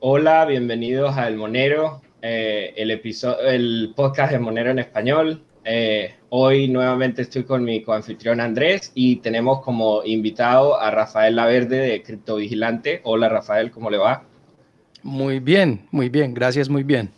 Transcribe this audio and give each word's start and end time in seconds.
Hola, 0.00 0.44
bienvenidos 0.44 1.16
a 1.16 1.26
El 1.26 1.36
Monero, 1.36 2.02
eh, 2.20 2.74
el, 2.76 2.90
episodio, 2.90 3.40
el 3.40 3.94
podcast 3.96 4.30
de 4.30 4.38
Monero 4.38 4.70
en 4.70 4.78
español. 4.78 5.42
Eh, 5.64 6.14
hoy 6.28 6.68
nuevamente 6.68 7.22
estoy 7.22 7.44
con 7.44 7.64
mi 7.64 7.82
coanfitrión 7.82 8.38
Andrés 8.40 8.92
y 8.94 9.16
tenemos 9.16 9.62
como 9.62 10.04
invitado 10.04 10.78
a 10.78 10.90
Rafael 10.90 11.34
Laverde 11.34 11.78
de 11.78 12.02
Criptovigilante. 12.02 13.00
Hola 13.04 13.30
Rafael, 13.30 13.70
¿cómo 13.70 13.88
le 13.88 13.96
va? 13.96 14.24
Muy 15.02 15.40
bien, 15.40 15.86
muy 15.90 16.10
bien, 16.10 16.34
gracias, 16.34 16.68
muy 16.68 16.82
bien. 16.82 17.10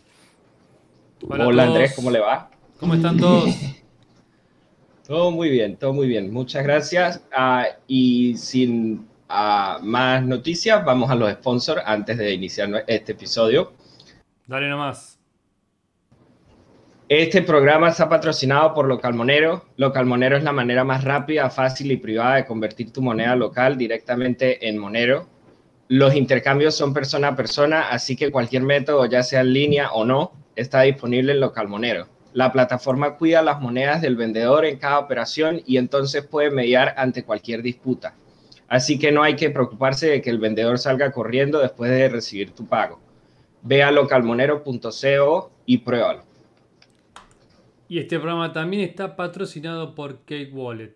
Hola, 1.27 1.63
Andrés, 1.63 1.93
¿cómo 1.97 2.09
le 2.09 2.19
va? 2.19 2.49
¿Cómo 2.79 2.93
están 2.93 3.17
todos? 3.17 3.49
todo 5.05 5.31
muy 5.31 5.49
bien, 5.49 5.75
todo 5.75 5.91
muy 5.91 6.07
bien. 6.07 6.31
Muchas 6.31 6.63
gracias. 6.63 7.21
Ah, 7.33 7.65
y 7.87 8.37
sin 8.37 9.08
ah, 9.29 9.79
más 9.81 10.23
noticias, 10.25 10.83
vamos 10.83 11.09
a 11.09 11.15
los 11.15 11.31
sponsors 11.31 11.81
antes 11.85 12.17
de 12.17 12.33
iniciar 12.33 12.83
este 12.87 13.13
episodio. 13.13 13.71
Dale 14.47 14.67
nomás. 14.67 15.19
Este 17.07 17.41
programa 17.41 17.89
está 17.89 18.07
patrocinado 18.07 18.71
por 18.73 18.87
Localmonero. 18.87 19.65
Localmonero 19.77 20.37
es 20.37 20.43
la 20.43 20.51
manera 20.51 20.83
más 20.83 21.03
rápida, 21.03 21.49
fácil 21.49 21.91
y 21.91 21.97
privada 21.97 22.35
de 22.35 22.45
convertir 22.45 22.93
tu 22.93 23.01
moneda 23.01 23.35
local 23.35 23.79
directamente 23.79 24.67
en 24.69 24.77
Monero. 24.77 25.27
Los 25.87 26.13
intercambios 26.13 26.75
son 26.75 26.93
persona 26.93 27.29
a 27.29 27.35
persona, 27.35 27.89
así 27.89 28.15
que 28.15 28.29
cualquier 28.29 28.61
método, 28.61 29.07
ya 29.07 29.23
sea 29.23 29.41
en 29.41 29.53
línea 29.53 29.91
o 29.91 30.05
no, 30.05 30.33
está 30.55 30.81
disponible 30.81 31.31
en 31.31 31.39
Localmonero. 31.39 32.07
La 32.33 32.51
plataforma 32.51 33.17
cuida 33.17 33.41
las 33.41 33.59
monedas 33.59 34.03
del 34.03 34.15
vendedor 34.15 34.65
en 34.65 34.77
cada 34.77 34.99
operación 34.99 35.63
y 35.65 35.77
entonces 35.77 36.23
puede 36.23 36.51
mediar 36.51 36.93
ante 36.95 37.23
cualquier 37.23 37.63
disputa. 37.63 38.13
Así 38.69 38.99
que 38.99 39.11
no 39.11 39.23
hay 39.23 39.35
que 39.35 39.49
preocuparse 39.49 40.07
de 40.07 40.21
que 40.21 40.29
el 40.29 40.37
vendedor 40.37 40.77
salga 40.77 41.11
corriendo 41.11 41.59
después 41.59 41.89
de 41.89 42.07
recibir 42.07 42.51
tu 42.51 42.67
pago. 42.67 42.99
Ve 43.63 43.81
a 43.81 43.91
localmonero.co 43.91 45.51
y 45.65 45.77
pruébalo. 45.79 46.23
Y 47.89 47.97
este 47.97 48.19
programa 48.19 48.53
también 48.53 48.83
está 48.83 49.15
patrocinado 49.15 49.95
por 49.95 50.19
Cake 50.19 50.51
Wallet. 50.53 50.93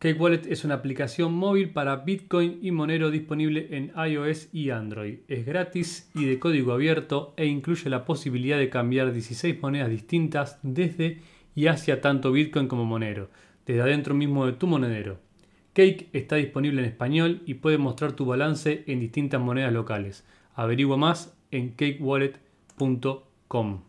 Cake 0.00 0.20
Wallet 0.20 0.46
es 0.46 0.64
una 0.64 0.74
aplicación 0.74 1.32
móvil 1.32 1.70
para 1.70 1.94
Bitcoin 1.96 2.58
y 2.60 2.72
Monero 2.72 3.12
disponible 3.12 3.68
en 3.70 3.92
iOS 3.94 4.48
y 4.52 4.70
Android. 4.70 5.18
Es 5.28 5.46
gratis 5.46 6.10
y 6.14 6.24
de 6.24 6.40
código 6.40 6.72
abierto 6.72 7.34
e 7.36 7.46
incluye 7.46 7.88
la 7.88 8.04
posibilidad 8.04 8.58
de 8.58 8.70
cambiar 8.70 9.12
16 9.12 9.60
monedas 9.62 9.90
distintas 9.90 10.58
desde 10.62 11.20
y 11.54 11.68
hacia 11.68 12.00
tanto 12.00 12.32
Bitcoin 12.32 12.66
como 12.66 12.84
Monero, 12.84 13.30
desde 13.64 13.82
adentro 13.82 14.14
mismo 14.14 14.46
de 14.46 14.54
tu 14.54 14.66
monedero. 14.66 15.29
Cake 15.72 16.08
está 16.12 16.36
disponible 16.36 16.82
en 16.82 16.88
español 16.88 17.42
y 17.46 17.54
puede 17.54 17.78
mostrar 17.78 18.12
tu 18.12 18.26
balance 18.26 18.84
en 18.86 19.00
distintas 19.00 19.40
monedas 19.40 19.72
locales. 19.72 20.24
Averigua 20.54 20.96
más 20.96 21.34
en 21.50 21.70
cakewallet.com. 21.70 23.82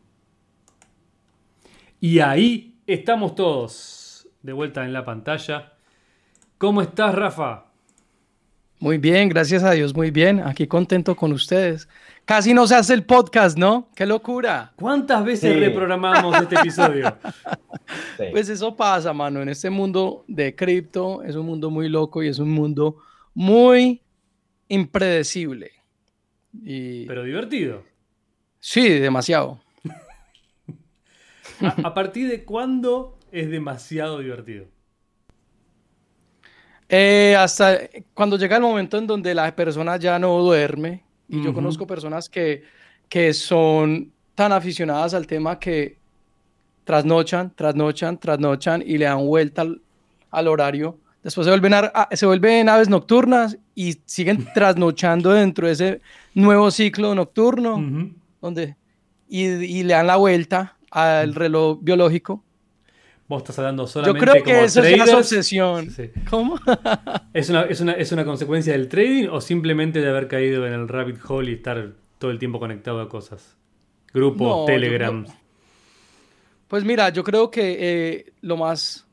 Y 2.00 2.20
ahí 2.20 2.76
estamos 2.88 3.36
todos 3.36 4.28
de 4.42 4.54
vuelta 4.54 4.86
en 4.86 4.94
la 4.94 5.06
pantalla. 5.06 5.74
¿Cómo 6.58 6.82
estás, 6.82 7.14
Rafa? 7.16 7.66
Muy 8.80 8.98
bien, 8.98 9.30
gracias 9.30 9.64
a 9.64 9.72
Dios, 9.72 9.96
muy 9.96 10.09
bien. 10.09 10.40
Aquí 10.40 10.66
contento 10.66 11.16
con 11.16 11.34
ustedes. 11.34 11.88
Casi 12.32 12.54
no 12.54 12.66
se 12.66 12.76
hace 12.76 12.94
el 12.94 13.04
podcast, 13.04 13.58
¿no? 13.58 13.90
¡Qué 13.94 14.06
locura! 14.06 14.72
¿Cuántas 14.78 15.26
veces 15.26 15.54
reprogramamos 15.60 16.42
este 16.42 16.56
episodio? 16.56 17.18
Pues 18.32 18.48
eso 18.48 18.74
pasa, 18.74 19.12
mano. 19.12 19.42
En 19.42 19.50
este 19.50 19.70
mundo 19.70 20.24
de 20.30 20.56
cripto 20.56 21.24
es 21.24 21.36
un 21.36 21.46
mundo 21.46 21.70
muy 21.70 21.90
loco 21.90 22.24
y 22.24 22.30
es 22.30 22.40
un 22.40 22.50
mundo 22.50 23.00
muy 23.34 24.02
impredecible. 24.70 25.72
Pero 26.54 27.24
divertido. 27.26 27.84
Sí, 28.62 28.88
demasiado. 28.88 29.59
¿A, 31.59 31.94
partir 31.94 32.30
de 32.30 32.46
cuándo 32.46 33.20
es 33.30 33.50
demasiado 33.50 34.20
divertido? 34.20 34.68
Eh, 36.88 37.36
hasta 37.38 37.78
cuando 38.13 38.38
llega 38.38 38.56
el 38.56 38.62
momento 38.62 38.98
en 38.98 39.06
donde 39.06 39.36
la 39.36 39.53
persona 39.53 39.98
ya 39.98 40.18
no 40.18 40.40
duerme, 40.40 41.03
y 41.31 41.42
yo 41.42 41.53
conozco 41.53 41.88
personas 41.88 42.28
que, 42.28 42.64
que 43.08 43.34
son 43.34 44.12
tan 44.36 44.52
aficionadas 44.52 45.14
al 45.14 45.25
tema 45.25 45.58
que 45.58 45.97
trasnochan, 46.84 47.53
trasnochan, 47.56 48.18
trasnochan 48.18 48.84
y 48.86 48.97
le 48.97 49.06
dan 49.06 49.25
vuelta 49.25 49.66
al, 50.30 50.47
horario. 50.47 50.97
Después 51.24 51.46
se 51.46 51.52
vuelven, 51.52 51.74
se 52.12 52.25
vuelven 52.25 52.68
aves 52.68 52.90
nocturnas 52.90 53.58
y 53.75 53.97
siguen 54.06 54.46
trasnochando 54.53 55.31
dentro 55.31 55.68
de 55.68 55.74
ese 55.74 56.02
nuevo 56.34 56.69
ciclo 56.69 57.16
nocturno, 57.16 57.81
donde, 58.42 58.75
y, 59.30 59.46
y, 59.46 59.84
le 59.84 59.94
dan 59.94 60.08
la 60.08 60.18
vuelta 60.18 60.75
al 60.90 61.34
reloj 61.34 61.80
biológico. 61.81 62.44
Vos 63.31 63.44
estás 63.44 63.59
hablando 63.59 63.88
solamente 63.88 64.19
Yo 64.19 64.25
creo 64.25 64.44
que 64.44 64.64
eso 64.66 64.84
es 64.84 65.02
una 65.02 65.18
obsesión. 65.19 65.88
¿Cómo? 66.30 66.59
¿Es, 67.34 67.50
una, 67.50 67.62
es, 67.62 67.80
una, 67.80 67.94
¿Es 67.94 68.12
una 68.12 68.25
consecuencia 68.25 68.74
del 68.74 68.90
trading 68.90 69.30
o 69.30 69.40
simplemente 69.40 70.02
de 70.02 70.09
haber 70.09 70.28
caído 70.28 70.68
en 70.68 70.74
el 70.74 70.90
rabbit 70.90 71.18
hole 71.25 71.52
y 71.52 71.53
estar 71.53 71.94
todo 72.19 72.30
el 72.30 72.40
tiempo 72.40 72.59
conectado 72.59 73.00
a 73.00 73.08
cosas? 73.08 73.56
Grupos, 74.14 74.66
Telegram. 74.66 75.25
Pues 76.68 76.84
mira, 76.84 77.08
yo 77.08 77.24
creo 77.24 77.50
que 77.50 77.78
eh, 77.80 78.34
lo 78.42 78.58
más 78.58 79.08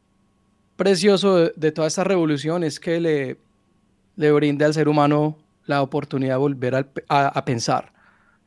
precioso 0.74 1.52
de, 1.54 1.70
toda 1.70 1.86
esta 1.86 2.02
revolución 2.02 2.64
es 2.64 2.80
que 2.80 2.98
le, 2.98 3.36
le 4.16 4.32
brinda 4.32 4.66
al 4.66 4.74
ser 4.74 4.88
humano 4.88 5.38
la 5.64 5.80
oportunidad 5.80 6.34
de 6.34 6.38
volver 6.38 6.88
a, 7.08 7.44
pensar. 7.44 7.92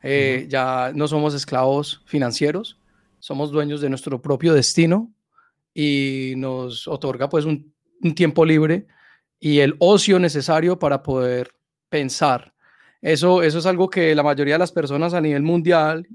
Eh, 0.02 0.44
ya 0.50 0.92
no 0.94 1.08
somos 1.08 1.32
esclavos 1.32 2.02
financieros, 2.04 2.76
somos 3.20 3.50
dueños 3.50 3.80
de 3.80 3.88
nuestro 3.88 4.20
propio 4.20 4.52
destino 4.52 5.10
y 5.74 6.34
nos 6.36 6.86
otorga 6.88 7.28
pues 7.28 7.44
un, 7.44 7.72
tiempo 8.16 8.44
libre 8.44 8.86
y 9.38 9.60
el 9.60 9.76
ocio 9.78 10.18
necesario 10.18 10.76
para 10.78 11.02
poder 11.02 11.52
pensar. 11.88 12.52
Eso, 13.00 13.42
eso 13.42 13.58
es 13.58 13.66
algo 13.66 13.88
que 13.88 14.14
la 14.14 14.24
mayoría 14.24 14.54
de 14.54 14.58
las 14.58 14.72
personas 14.72 15.14
a 15.14 15.20
nivel 15.20 15.42
mundial, 15.42 16.06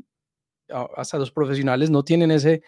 hasta 0.97 1.17
los 1.17 1.31
profesionales, 1.31 1.89
no 1.89 2.03
tienen 2.03 2.31
ese, 2.31 2.61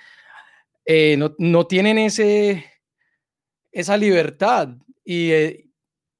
eh, 0.86 1.18
no, 1.38 1.68
tienen 1.68 1.98
ese, 1.98 2.66
esa 3.72 3.98
libertad. 3.98 4.70
Y, 5.04 5.32
eh, 5.32 5.70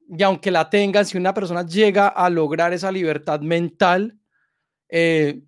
y, 0.10 0.24
aunque 0.24 0.52
la 0.52 0.70
tengan, 0.70 1.06
si 1.06 1.18
una 1.18 1.34
persona 1.34 1.66
llega 1.66 2.10
a 2.10 2.30
lograr 2.30 2.74
esa 2.74 2.92
libertad 2.92 3.40
mental, 3.40 4.20
eh, 4.90 5.42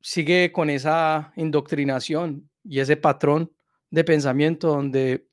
sigue 0.00 0.52
con 0.52 0.70
esa 0.70 1.32
indoctrinación 1.36 2.48
y 2.62 2.80
ese 2.80 2.96
patrón 2.96 3.53
de 3.94 4.04
pensamiento 4.04 4.68
donde 4.68 5.26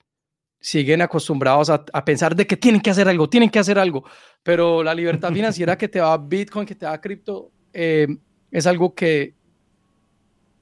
siguen 0.60 1.02
acostumbrados 1.02 1.72
a, 1.72 2.06
pensar 2.06 2.36
de 2.36 2.46
que 2.46 2.56
tienen 2.56 2.80
que 2.80 2.92
hacer 2.92 3.08
algo, 3.08 3.28
tienen 3.28 3.50
que 3.50 3.58
hacer 3.58 3.80
algo, 3.80 4.06
pero 4.44 4.84
la 4.84 4.94
libertad 4.94 5.34
financiera 5.34 5.78
que 5.78 5.88
te 5.88 6.00
da 6.00 6.16
Bitcoin, 6.18 6.68
que 6.68 6.76
te 6.76 6.86
da 6.86 7.02
cripto, 7.02 7.52
eh, 7.74 8.08
es 8.52 8.68
algo 8.68 8.94
que, 8.94 9.34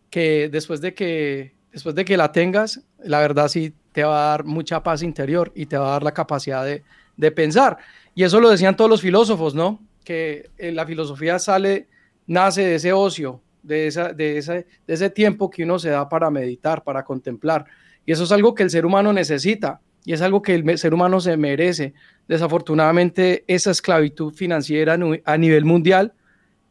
que 0.10 0.48
después 0.50 0.80
de 0.80 0.94
que 0.94 1.56
después 1.74 1.94
de 1.94 2.06
que 2.06 2.16
la 2.16 2.32
tengas, 2.32 2.82
la 3.00 3.20
verdad 3.20 3.50
sí 3.50 3.74
te 3.92 4.04
va 4.04 4.28
a 4.28 4.30
dar 4.30 4.46
mucha 4.46 4.82
paz 4.82 5.04
interior 5.04 5.52
y 5.54 5.66
te 5.66 5.78
va 5.78 5.90
a 5.90 5.92
dar 5.92 6.04
la 6.04 6.14
capacidad 6.14 6.64
de, 6.64 6.84
de 7.18 7.32
pensar. 7.32 7.78
Y 8.16 8.24
eso 8.24 8.40
lo 8.40 8.50
decían 8.50 8.78
todos 8.78 8.90
los 8.90 9.02
filósofos, 9.02 9.54
¿no? 9.54 9.80
Que 10.04 10.50
eh, 10.58 10.72
la 10.72 10.86
filosofía 10.86 11.38
sale, 11.38 11.88
nace 12.26 12.62
de 12.62 12.76
ese 12.76 12.94
ocio, 12.94 13.42
de, 13.62 13.88
esa, 13.88 14.14
de, 14.14 14.38
ese, 14.38 14.68
de 14.88 14.94
ese 14.94 15.10
tiempo 15.10 15.50
que 15.50 15.64
uno 15.64 15.78
se 15.80 15.90
da 15.90 16.08
para 16.08 16.32
meditar, 16.32 16.84
para 16.84 17.04
contemplar. 17.04 17.66
Y 18.10 18.12
eso 18.12 18.24
es 18.24 18.32
algo 18.32 18.56
que 18.56 18.64
el 18.64 18.72
ser 18.72 18.88
humano 18.88 19.14
necesita 19.14 19.82
y 20.04 20.14
es 20.14 20.24
algo 20.24 20.42
que 20.42 20.56
el 20.56 20.78
ser 20.80 20.96
humano 20.96 21.20
se 21.20 21.38
merece. 21.38 21.94
Desafortunadamente, 22.28 23.44
esa 23.46 23.70
esclavitud 23.70 24.34
financiera 24.34 24.98
a 25.26 25.38
nivel 25.38 25.64
mundial 25.64 26.16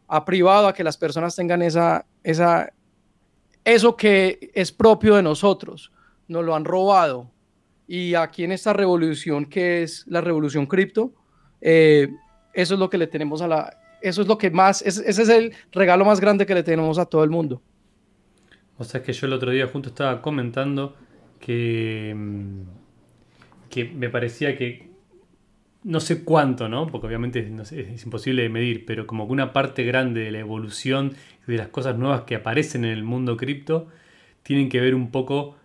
ha 0.09 0.25
privado 0.25 0.67
a 0.67 0.75
que 0.75 0.83
las 0.83 0.97
personas 0.97 1.37
tengan 1.37 1.63
esa, 1.63 2.07
esa, 2.25 2.73
eso 3.65 3.95
que 3.95 4.51
es 4.53 4.73
propio 4.73 5.15
de 5.15 5.23
nosotros. 5.23 5.93
Nos 6.27 6.45
lo 6.45 6.57
han 6.57 6.65
robado. 6.65 7.31
Y 7.87 8.15
aquí 8.15 8.43
en 8.43 8.51
esta 8.51 8.73
revolución 8.73 9.47
que 9.47 9.85
es 9.85 10.05
la 10.09 10.21
revolución 10.21 10.67
cripto, 10.67 11.13
eh, 11.61 12.09
eso 12.53 12.75
es 12.75 12.81
lo 12.81 12.91
que 12.91 12.99
le 12.99 13.07
tenemos 13.07 13.43
a 13.43 13.47
la, 13.47 13.79
eso 14.03 14.23
es 14.23 14.27
lo 14.27 14.37
que 14.39 14.51
más, 14.51 14.83
ese 14.83 15.09
es 15.09 15.29
el 15.29 15.55
regalo 15.71 16.05
más 16.05 16.19
grande 16.19 16.45
que 16.47 16.55
le 16.57 16.65
tenemos 16.65 16.99
a 16.99 17.07
todo 17.07 17.23
el 17.23 17.31
mundo. 17.31 17.63
O 18.77 18.83
sea, 18.83 19.05
que 19.05 19.13
yo 19.13 19.29
el 19.29 19.33
otro 19.35 19.53
día 19.53 19.69
junto 19.69 19.91
estaba 19.91 20.21
comentando 20.21 20.97
que, 21.41 22.15
mm, 22.17 22.63
que 23.71 23.85
me 23.85 24.09
parecía 24.09 24.57
que, 24.57 24.89
no 25.85 26.01
sé 26.01 26.25
cuánto, 26.25 26.69
¿no? 26.69 26.87
Porque 26.87 27.07
obviamente 27.07 27.51
es, 27.63 28.05
imposible 28.05 28.43
de 28.43 28.49
medir, 28.49 28.85
pero 28.85 29.07
como 29.07 29.27
que 29.27 29.33
una 29.33 29.53
parte 29.53 29.85
grande 29.85 30.23
de 30.23 30.33
la 30.33 30.39
evolución 30.41 31.15
de 31.47 31.57
las 31.57 31.69
cosas 31.69 31.97
nuevas 31.97 32.23
que 32.23 32.35
aparecen 32.35 32.85
en 32.85 32.93
el 32.93 33.05
mundo 33.05 33.37
cripto 33.37 33.89
tienen 34.43 34.69
que 34.69 34.81
ver 34.81 34.95
un 34.95 35.11
poco 35.11 35.57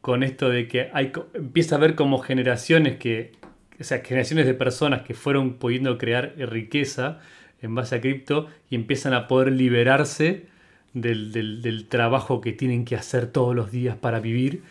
con 0.00 0.22
esto 0.22 0.48
de 0.48 0.66
que 0.66 0.90
hay, 0.94 1.12
empieza 1.34 1.74
a 1.74 1.78
haber 1.78 1.94
como 1.94 2.18
generaciones 2.18 2.96
que, 2.96 3.32
o 3.78 3.84
sea, 3.84 4.02
generaciones 4.04 4.46
de 4.46 4.54
personas 4.54 5.02
que 5.02 5.14
fueron 5.14 5.54
pudiendo 5.54 5.98
crear 5.98 6.34
riqueza 6.38 7.20
en 7.60 7.74
base 7.74 7.96
a 7.96 8.00
cripto 8.00 8.48
y 8.70 8.76
empiezan 8.76 9.12
a 9.12 9.28
poder 9.28 9.52
liberarse 9.52 10.46
del, 10.94 11.86
trabajo 11.88 12.40
que 12.40 12.52
tienen 12.52 12.84
que 12.84 12.96
hacer 12.96 13.26
todos 13.26 13.54
los 13.54 13.70
días 13.70 13.96
para 13.96 14.20
vivir. 14.20 14.62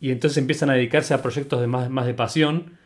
Y 0.00 0.10
entonces 0.10 0.38
empiezan 0.38 0.70
a 0.70 0.74
dedicarse 0.74 1.14
a 1.14 1.22
proyectos 1.22 1.60
de 1.60 1.66
más, 1.66 1.90
más 1.90 2.06
de 2.06 2.14
pasión, 2.14 2.76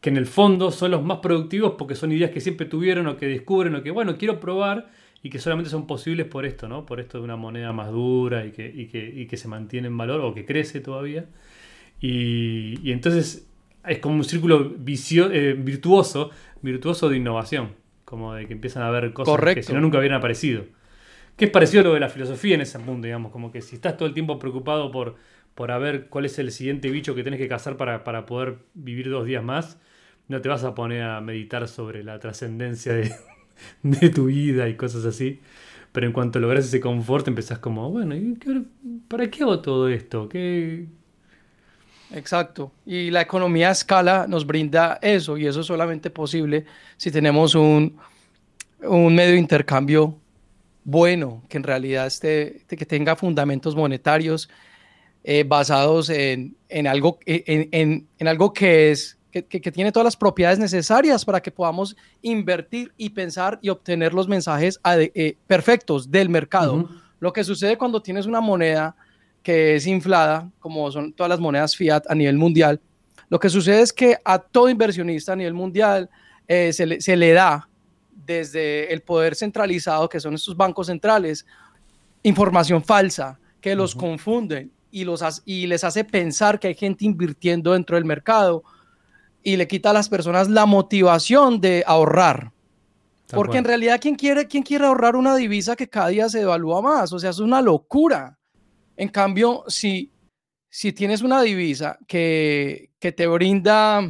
que 0.00 0.10
en 0.10 0.18
el 0.18 0.26
fondo 0.26 0.70
son 0.70 0.90
los 0.90 1.02
más 1.02 1.20
productivos 1.20 1.76
porque 1.78 1.94
son 1.94 2.12
ideas 2.12 2.30
que 2.30 2.40
siempre 2.40 2.66
tuvieron 2.66 3.06
o 3.06 3.16
que 3.16 3.26
descubren 3.26 3.74
o 3.74 3.82
que, 3.82 3.90
bueno, 3.90 4.18
quiero 4.18 4.38
probar 4.38 4.90
y 5.22 5.30
que 5.30 5.38
solamente 5.38 5.70
son 5.70 5.86
posibles 5.86 6.26
por 6.26 6.44
esto, 6.44 6.68
¿no? 6.68 6.84
Por 6.84 7.00
esto 7.00 7.16
de 7.16 7.24
una 7.24 7.36
moneda 7.36 7.72
más 7.72 7.90
dura 7.90 8.44
y 8.44 8.50
que, 8.52 9.26
que, 9.26 9.36
se 9.38 9.48
mantiene 9.48 9.88
en 9.88 9.96
valor 9.96 10.20
o 10.20 10.34
que 10.34 10.44
crece 10.44 10.80
todavía. 10.80 11.24
Y, 11.98 12.92
entonces 12.92 13.48
es 13.86 13.98
como 14.00 14.16
un 14.16 14.24
círculo 14.24 14.74
vicio, 14.76 15.32
eh, 15.32 15.54
virtuoso, 15.54 16.30
virtuoso 16.60 17.08
de 17.08 17.16
innovación, 17.16 17.70
como 18.04 18.34
de 18.34 18.46
que 18.46 18.52
empiezan 18.52 18.82
a 18.82 18.90
ver 18.90 19.14
cosas 19.14 19.54
que 19.54 19.62
si 19.62 19.72
no 19.72 19.80
nunca 19.80 19.98
hubieran 19.98 20.18
aparecido. 20.18 20.66
Que 21.38 21.46
es 21.46 21.50
parecido 21.50 21.80
a 21.80 21.84
lo 21.84 21.94
de 21.94 22.00
la 22.00 22.10
filosofía 22.10 22.56
en 22.56 22.60
ese 22.60 22.78
mundo, 22.78 23.06
digamos, 23.06 23.32
como 23.32 23.50
que 23.50 23.62
si 23.62 23.76
estás 23.76 23.96
todo 23.96 24.06
el 24.06 24.12
tiempo 24.12 24.38
preocupado 24.38 24.90
por, 24.92 25.16
por 25.54 25.70
a 25.70 25.78
ver 25.78 26.08
cuál 26.08 26.24
es 26.24 26.38
el 26.38 26.50
siguiente 26.50 26.90
bicho 26.90 27.14
que 27.14 27.22
tenés 27.22 27.38
que 27.38 27.48
cazar 27.48 27.76
para, 27.76 28.04
para 28.04 28.26
poder 28.26 28.58
vivir 28.74 29.10
dos 29.10 29.26
días 29.26 29.42
más, 29.42 29.78
no 30.28 30.40
te 30.40 30.48
vas 30.48 30.64
a 30.64 30.74
poner 30.74 31.02
a 31.02 31.20
meditar 31.20 31.68
sobre 31.68 32.02
la 32.02 32.18
trascendencia 32.18 32.92
de, 32.92 33.12
de 33.82 34.10
tu 34.10 34.26
vida 34.26 34.68
y 34.68 34.76
cosas 34.76 35.04
así. 35.04 35.40
Pero 35.92 36.06
en 36.08 36.12
cuanto 36.12 36.40
logras 36.40 36.64
ese 36.64 36.80
confort, 36.80 37.28
empezás 37.28 37.60
como, 37.60 37.88
bueno, 37.90 38.16
¿para 39.06 39.30
qué 39.30 39.44
hago 39.44 39.60
todo 39.60 39.88
esto? 39.88 40.28
¿Qué... 40.28 40.86
Exacto. 42.12 42.72
Y 42.84 43.10
la 43.10 43.22
economía 43.22 43.68
a 43.68 43.72
escala 43.72 44.26
nos 44.28 44.44
brinda 44.46 44.98
eso, 45.00 45.36
y 45.38 45.46
eso 45.46 45.60
es 45.60 45.66
solamente 45.66 46.10
posible 46.10 46.64
si 46.96 47.12
tenemos 47.12 47.54
un, 47.54 47.96
un 48.82 49.14
medio 49.14 49.32
de 49.32 49.38
intercambio 49.38 50.18
bueno, 50.84 51.42
que 51.48 51.56
en 51.56 51.62
realidad 51.62 52.06
esté, 52.06 52.62
que 52.68 52.86
tenga 52.86 53.16
fundamentos 53.16 53.74
monetarios 53.74 54.50
eh, 55.24 55.42
basados 55.42 56.10
en, 56.10 56.54
en 56.68 56.86
algo, 56.86 57.18
en, 57.24 57.68
en, 57.72 58.06
en, 58.18 58.28
algo 58.28 58.52
que 58.52 58.90
es 58.90 59.18
que, 59.42 59.72
tiene 59.72 59.90
todas 59.90 60.04
las 60.04 60.16
propiedades 60.16 60.58
necesarias 60.58 61.24
para 61.24 61.40
que 61.40 61.50
podamos 61.50 61.96
invertir 62.22 62.92
y 62.96 63.10
pensar 63.10 63.58
y 63.60 63.68
obtener 63.68 64.14
los 64.14 64.28
mensajes 64.28 64.78
eh, 64.84 65.36
perfectos 65.46 66.10
del 66.10 66.28
mercado. 66.28 66.88
Lo 67.18 67.32
que 67.32 67.42
sucede 67.42 67.76
cuando 67.76 68.00
tienes 68.00 68.26
una 68.26 68.40
moneda 68.40 68.94
que 69.42 69.74
es 69.74 69.86
inflada, 69.86 70.50
como 70.60 70.90
son 70.92 71.12
todas 71.12 71.30
las 71.30 71.40
monedas 71.40 71.74
fiat 71.74 72.04
a 72.08 72.14
nivel 72.14 72.36
mundial, 72.36 72.80
lo 73.28 73.40
que 73.40 73.48
sucede 73.48 73.80
es 73.80 73.92
que 73.92 74.16
a 74.24 74.38
todo 74.38 74.68
inversionista 74.68 75.32
a 75.32 75.36
nivel 75.36 75.54
mundial 75.54 76.08
eh, 76.46 76.72
se, 76.72 77.16
le, 77.16 77.32
da 77.32 77.68
desde 78.12 78.92
el 78.92 79.00
poder 79.00 79.34
centralizado, 79.34 80.08
que 80.08 80.20
son 80.20 80.34
estos 80.34 80.56
bancos 80.56 80.86
centrales, 80.86 81.44
información 82.22 82.84
falsa 82.84 83.38
que 83.60 83.74
los 83.74 83.94
confunden 83.94 84.70
y, 84.94 85.02
los, 85.02 85.42
y 85.44 85.66
les 85.66 85.82
hace 85.82 86.04
pensar 86.04 86.60
que 86.60 86.68
hay 86.68 86.74
gente 86.76 87.04
invirtiendo 87.04 87.72
dentro 87.72 87.96
del 87.96 88.04
mercado 88.04 88.62
y 89.42 89.56
le 89.56 89.66
quita 89.66 89.90
a 89.90 89.92
las 89.92 90.08
personas 90.08 90.48
la 90.48 90.66
motivación 90.66 91.60
de 91.60 91.82
ahorrar. 91.84 92.52
Porque 93.32 93.58
en 93.58 93.64
realidad, 93.64 93.98
¿quién 94.00 94.14
quiere, 94.14 94.46
¿quién 94.46 94.62
quiere 94.62 94.86
ahorrar 94.86 95.16
una 95.16 95.34
divisa 95.34 95.74
que 95.74 95.88
cada 95.88 96.08
día 96.08 96.28
se 96.28 96.38
devalúa 96.38 96.80
más? 96.80 97.12
O 97.12 97.18
sea, 97.18 97.30
es 97.30 97.40
una 97.40 97.60
locura. 97.60 98.38
En 98.96 99.08
cambio, 99.08 99.64
si, 99.66 100.12
si 100.70 100.92
tienes 100.92 101.22
una 101.22 101.42
divisa 101.42 101.98
que, 102.06 102.90
que 103.00 103.10
te 103.10 103.26
brinda 103.26 104.00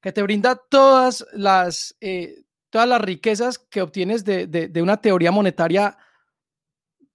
que 0.00 0.12
te 0.12 0.22
brinda 0.22 0.54
todas 0.54 1.26
las, 1.32 1.96
eh, 2.00 2.44
todas 2.70 2.88
las 2.88 3.00
riquezas 3.00 3.58
que 3.58 3.82
obtienes 3.82 4.24
de, 4.24 4.46
de, 4.46 4.80
una 4.80 5.00
teoría 5.00 5.32
monetaria 5.32 5.98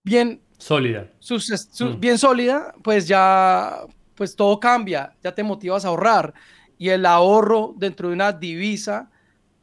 bien 0.03 0.43
sólida. 0.63 1.07
Mm. 1.29 1.99
Bien 1.99 2.17
sólida, 2.17 2.73
pues 2.81 3.07
ya 3.07 3.81
pues 4.15 4.35
todo 4.35 4.59
cambia, 4.59 5.13
ya 5.23 5.33
te 5.33 5.43
motivas 5.43 5.85
a 5.85 5.89
ahorrar. 5.89 6.33
Y 6.77 6.89
el 6.89 7.05
ahorro 7.05 7.73
dentro 7.77 8.07
de 8.07 8.13
una 8.13 8.31
divisa 8.31 9.09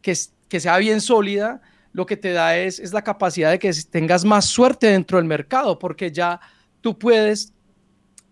que, 0.02 0.14
que 0.48 0.60
sea 0.60 0.78
bien 0.78 1.00
sólida, 1.00 1.60
lo 1.92 2.06
que 2.06 2.16
te 2.16 2.32
da 2.32 2.56
es, 2.56 2.78
es 2.78 2.92
la 2.92 3.02
capacidad 3.02 3.50
de 3.50 3.58
que 3.58 3.72
tengas 3.90 4.24
más 4.24 4.46
suerte 4.46 4.88
dentro 4.88 5.18
del 5.18 5.26
mercado, 5.26 5.78
porque 5.78 6.10
ya 6.10 6.40
tú 6.80 6.98
puedes 6.98 7.52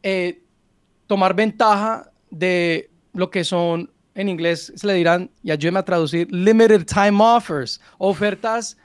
eh, 0.02 0.42
tomar 1.06 1.34
ventaja 1.34 2.10
de 2.30 2.90
lo 3.14 3.30
que 3.30 3.44
son, 3.44 3.90
en 4.14 4.28
inglés 4.28 4.72
se 4.76 4.86
le 4.86 4.94
dirán, 4.94 5.30
y 5.42 5.50
ayúdeme 5.50 5.80
a 5.80 5.84
traducir, 5.84 6.30
limited 6.30 6.84
time 6.84 7.18
offers, 7.20 7.80
ofertas, 7.96 8.76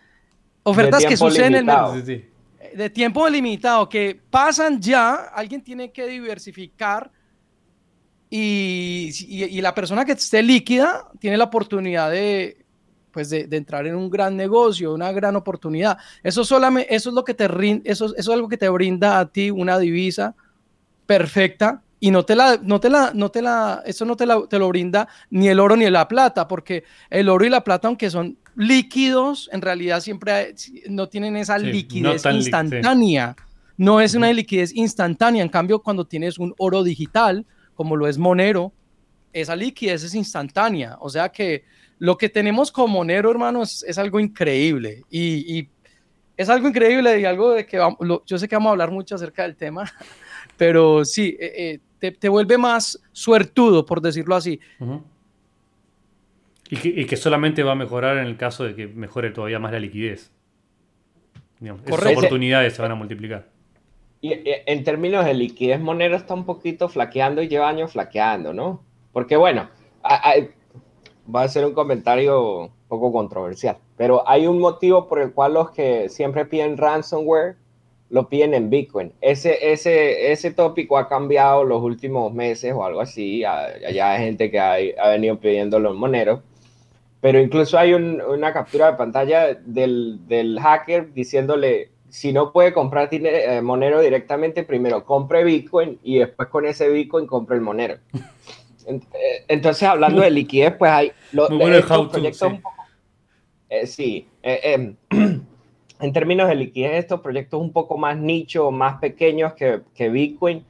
ofertas 0.64 1.06
que 1.06 1.18
suceden 1.18 1.56
en 1.56 1.70
el 1.70 2.33
de 2.76 2.90
tiempo 2.90 3.28
limitado, 3.30 3.88
que 3.88 4.20
pasan 4.30 4.82
ya, 4.82 5.14
alguien 5.34 5.64
tiene 5.64 5.92
que 5.92 6.06
diversificar 6.08 7.12
y, 8.30 9.62
la 9.62 9.76
persona 9.76 10.06
que 10.06 10.14
esté 10.14 10.42
líquida 10.42 11.08
tiene 11.20 11.38
la 11.38 11.44
oportunidad 11.44 12.10
de, 12.10 12.66
pues 13.12 13.30
de, 13.30 13.48
entrar 13.52 13.86
en 13.86 13.96
un 13.96 14.10
gran 14.10 14.36
negocio, 14.36 14.94
una 14.94 15.12
gran 15.12 15.36
oportunidad. 15.36 16.00
Eso, 16.24 16.44
solamente, 16.44 16.94
eso 16.94 17.10
es 17.10 17.16
lo 17.16 17.24
que 17.24 17.36
te 17.36 17.46
eso, 17.84 18.06
eso 18.06 18.16
es 18.16 18.30
algo 18.30 18.50
que 18.50 18.58
te 18.58 18.70
brinda 18.70 19.20
a 19.20 19.32
ti 19.32 19.52
una 19.52 19.78
divisa 19.78 20.36
perfecta 21.06 21.84
y 22.00 22.10
no 22.10 22.26
te 22.26 22.36
la, 22.36 22.60
no 22.62 22.80
te 22.80 22.90
la, 22.90 23.12
no 23.14 23.30
te 23.30 23.42
la, 23.42 23.84
eso 23.86 24.04
no 24.04 24.18
te, 24.18 24.26
te 24.50 24.60
lo 24.60 24.68
brinda 24.68 25.08
ni 25.30 25.48
el 25.48 25.60
oro 25.60 25.76
ni 25.78 25.90
la 25.90 26.08
plata, 26.08 26.48
porque 26.48 26.84
el 27.10 27.30
oro 27.30 27.46
y 27.46 27.50
la 27.50 27.64
plata, 27.64 27.88
aunque 27.88 28.10
son 28.10 28.40
líquidos, 28.56 29.50
en 29.52 29.62
realidad 29.62 30.02
siempre 30.02 30.56
no 30.88 31.08
tienen 31.10 31.36
esa 31.38 31.58
liquidez 31.58 32.26
instantánea. 32.26 33.36
No 33.78 34.00
es 34.00 34.14
una 34.14 34.32
liquidez 34.32 34.74
instantánea. 34.76 35.42
En 35.42 35.50
cambio, 35.50 35.80
cuando 35.80 36.06
tienes 36.06 36.38
un 36.38 36.54
oro 36.58 36.84
digital, 36.84 37.46
como 37.74 37.96
lo 37.96 38.08
es 38.08 38.18
Monero, 38.18 38.72
esa 39.34 39.56
liquidez 39.56 40.04
es 40.04 40.14
instantánea. 40.14 40.98
O 41.00 41.10
sea 41.10 41.30
que 41.30 41.64
lo 41.98 42.18
que 42.18 42.30
tenemos 42.30 42.72
con 42.72 42.92
Monero, 42.92 43.32
hermano, 43.32 43.64
es, 43.64 43.98
algo 43.98 44.20
increíble. 44.20 45.04
Y, 45.10 45.70
es 46.36 46.50
algo 46.50 46.68
increíble 46.68 47.20
y 47.20 47.26
algo 47.26 47.52
de 47.52 47.66
que 47.66 47.78
yo 48.26 48.38
sé 48.40 48.48
que 48.48 48.56
vamos 48.56 48.70
a 48.70 48.72
hablar 48.72 48.90
mucho 48.90 49.14
acerca 49.14 49.44
del 49.44 49.56
tema, 49.56 49.84
pero 50.58 51.06
sí, 51.06 51.38
eh, 51.40 51.80
eh, 52.02 52.12
te, 52.12 52.28
vuelve 52.28 52.58
más 52.58 53.00
suertudo, 53.12 53.86
por 53.86 54.02
decirlo 54.02 54.36
así. 54.36 54.60
Y, 56.82 57.06
que, 57.06 57.18
solamente 57.18 57.64
va 57.64 57.74
a 57.74 57.76
mejorar 57.76 58.18
en 58.18 58.26
el 58.26 58.38
caso 58.38 58.64
de 58.64 58.76
que 58.76 58.88
mejore 58.88 59.32
todavía 59.32 59.60
más 59.60 59.72
la 59.72 59.80
liquidez. 59.80 60.32
esas 61.86 62.12
oportunidades 62.12 62.74
se 62.74 62.82
van 62.82 62.92
a 62.92 62.96
multiplicar. 62.96 63.48
Y 64.22 64.34
en 64.46 64.84
términos 64.84 65.26
de 65.26 65.34
liquidez, 65.34 65.80
Monero 65.82 66.16
está 66.16 66.34
un 66.34 66.46
poquito 66.46 66.88
flaqueando 66.88 67.42
y 67.42 67.50
lleva 67.50 67.68
años 67.68 67.92
flaqueando, 67.92 68.54
¿no? 68.54 68.82
Porque 69.12 69.36
bueno, 69.36 69.70
va 70.04 71.42
a 71.42 71.48
ser 71.48 71.66
un 71.66 71.74
comentario 71.74 72.72
poco 72.88 73.12
controversial, 73.12 73.78
pero 73.98 74.28
hay 74.28 74.48
un 74.48 74.60
motivo 74.60 75.08
por 75.08 75.20
el 75.20 75.34
cual 75.34 75.56
los 75.56 75.72
que 75.72 76.08
siempre 76.10 76.46
piden 76.46 76.78
ransomware 76.78 77.58
lo 78.10 78.30
piden 78.30 78.54
en 78.54 78.70
Bitcoin. 78.70 79.12
Ese, 79.22 79.72
ese, 79.72 80.32
ese 80.32 80.52
tópico 80.52 80.98
ha 81.00 81.10
cambiado 81.10 81.64
los 81.64 81.82
últimos 81.82 82.32
meses 82.32 82.72
o 82.72 82.86
algo 82.86 83.02
así. 83.02 83.40
Ya 83.40 84.12
hay 84.12 84.24
gente 84.24 84.52
que 84.52 84.60
ha, 84.60 84.76
ha 84.76 85.10
venido 85.10 85.40
pidiendo 85.40 85.80
los 85.80 85.96
moneros. 85.96 86.42
Pero 87.24 87.40
incluso 87.40 87.80
hay 87.80 87.94
una 87.94 88.52
captura 88.52 88.92
de 88.92 88.98
pantalla 88.98 89.54
del, 89.54 90.28
del 90.28 90.60
hacker 90.60 91.14
diciéndole, 91.14 91.92
si 92.10 92.34
no 92.34 92.52
puede 92.52 92.74
comprar 92.74 93.08
eh, 93.14 93.62
Monero 93.62 94.02
directamente, 94.02 94.64
primero 94.64 95.06
compre 95.06 95.46
Bitcoin 95.46 95.98
y 96.04 96.18
después 96.18 96.50
con 96.50 96.66
ese 96.66 96.90
Bitcoin 96.90 97.26
compre 97.26 97.56
el 97.56 97.62
Monero. 97.62 97.98
Eh, 98.86 99.46
entonces, 99.48 99.84
hablando 99.84 100.22
de 100.22 100.30
liquidez, 100.30 100.74
pues 100.78 100.92
hay 100.92 101.14
los 101.32 101.48
proyectos 101.48 102.52
sí. 103.86 104.28
Eh, 104.42 104.60
em, 104.74 104.98
en 106.02 106.12
términos 106.12 106.50
de 106.50 106.56
liquidez, 106.56 106.96
estos 106.96 107.22
proyectos 107.22 107.62
un 107.62 107.72
poco 107.72 107.98
más 107.98 108.18
nicho, 108.18 108.72
más 108.72 109.00
pequeños 109.00 109.54
que, 109.54 109.84
que 109.96 110.10
Bitcoin, 110.10 110.66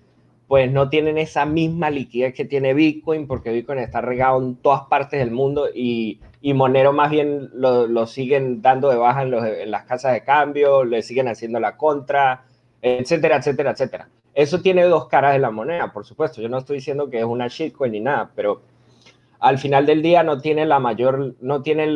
pues 0.48 0.72
no 0.72 0.90
tienen 0.90 1.18
esa 1.18 1.48
misma 1.48 1.90
liquidez 1.90 2.36
que 2.36 2.46
tiene 2.46 2.76
Bitcoin, 2.76 3.26
porque 3.26 3.52
Bitcoin 3.52 3.80
está 3.80 4.02
regado 4.02 4.40
en 4.40 4.58
todas 4.58 4.82
partes 4.84 5.20
del 5.20 5.32
mundo 5.32 5.68
y 5.74 6.20
y 6.46 6.54
Monero 6.54 6.92
más 6.92 7.10
bien 7.10 7.50
lo, 7.54 8.06
siguen 8.06 8.62
dando 8.62 8.90
de 8.90 8.98
baja 8.98 9.22
en, 9.22 9.72
las 9.72 9.86
casas 9.86 10.12
de 10.12 10.26
cambio, 10.26 10.84
le 10.84 11.02
siguen 11.02 11.30
haciendo 11.30 11.58
la 11.58 11.78
contra, 11.78 12.44
etcétera, 12.82 13.38
etcétera, 13.38 13.72
etcétera. 13.72 14.10
Eso 14.34 14.60
tiene 14.62 14.84
dos 14.84 15.08
caras 15.08 15.32
de 15.32 15.40
la 15.40 15.52
moneda, 15.52 15.94
por 15.94 16.06
supuesto. 16.06 16.42
Yo 16.42 16.50
no 16.50 16.58
estoy 16.58 16.78
diciendo 16.80 17.10
que 17.10 17.20
es 17.20 17.24
una 17.24 17.48
shitcoin 17.48 17.94
ni 17.94 18.02
nada, 18.02 18.32
pero 18.36 18.62
al 19.40 19.58
final 19.58 19.86
del 19.86 20.02
día 20.02 20.24
no 20.24 20.42
tiene 20.42 20.66
la 20.66 20.80
mayor, 20.80 21.34
no 21.40 21.62
tiene 21.62 21.88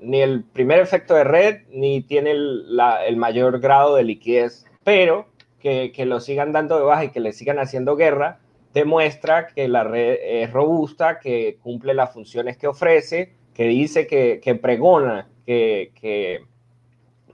ni 0.00 0.20
el 0.20 0.42
primer 0.42 0.80
efecto 0.80 1.14
de 1.14 1.22
red, 1.22 1.58
ni 1.70 2.00
tiene 2.00 2.32
el, 2.32 3.16
mayor 3.18 3.60
grado 3.60 3.94
de 3.94 4.02
liquidez, 4.02 4.66
pero 4.82 5.26
que, 5.60 5.92
que, 5.92 6.06
lo 6.06 6.18
sigan 6.18 6.50
dando 6.50 6.76
de 6.76 6.82
baja 6.82 7.04
y 7.04 7.10
que 7.10 7.20
le 7.20 7.32
sigan 7.32 7.60
haciendo 7.60 7.94
guerra, 7.94 8.40
demuestra 8.74 9.46
que 9.46 9.68
la 9.68 9.84
red 9.84 10.18
es 10.20 10.52
robusta, 10.52 11.20
que 11.20 11.58
cumple 11.62 11.94
las 11.94 12.12
funciones 12.12 12.56
que 12.56 12.66
ofrece 12.66 13.38
que 13.54 13.64
dice 13.64 14.06
que, 14.06 14.40
que 14.42 14.54
pregona 14.54 15.28
que, 15.46 16.40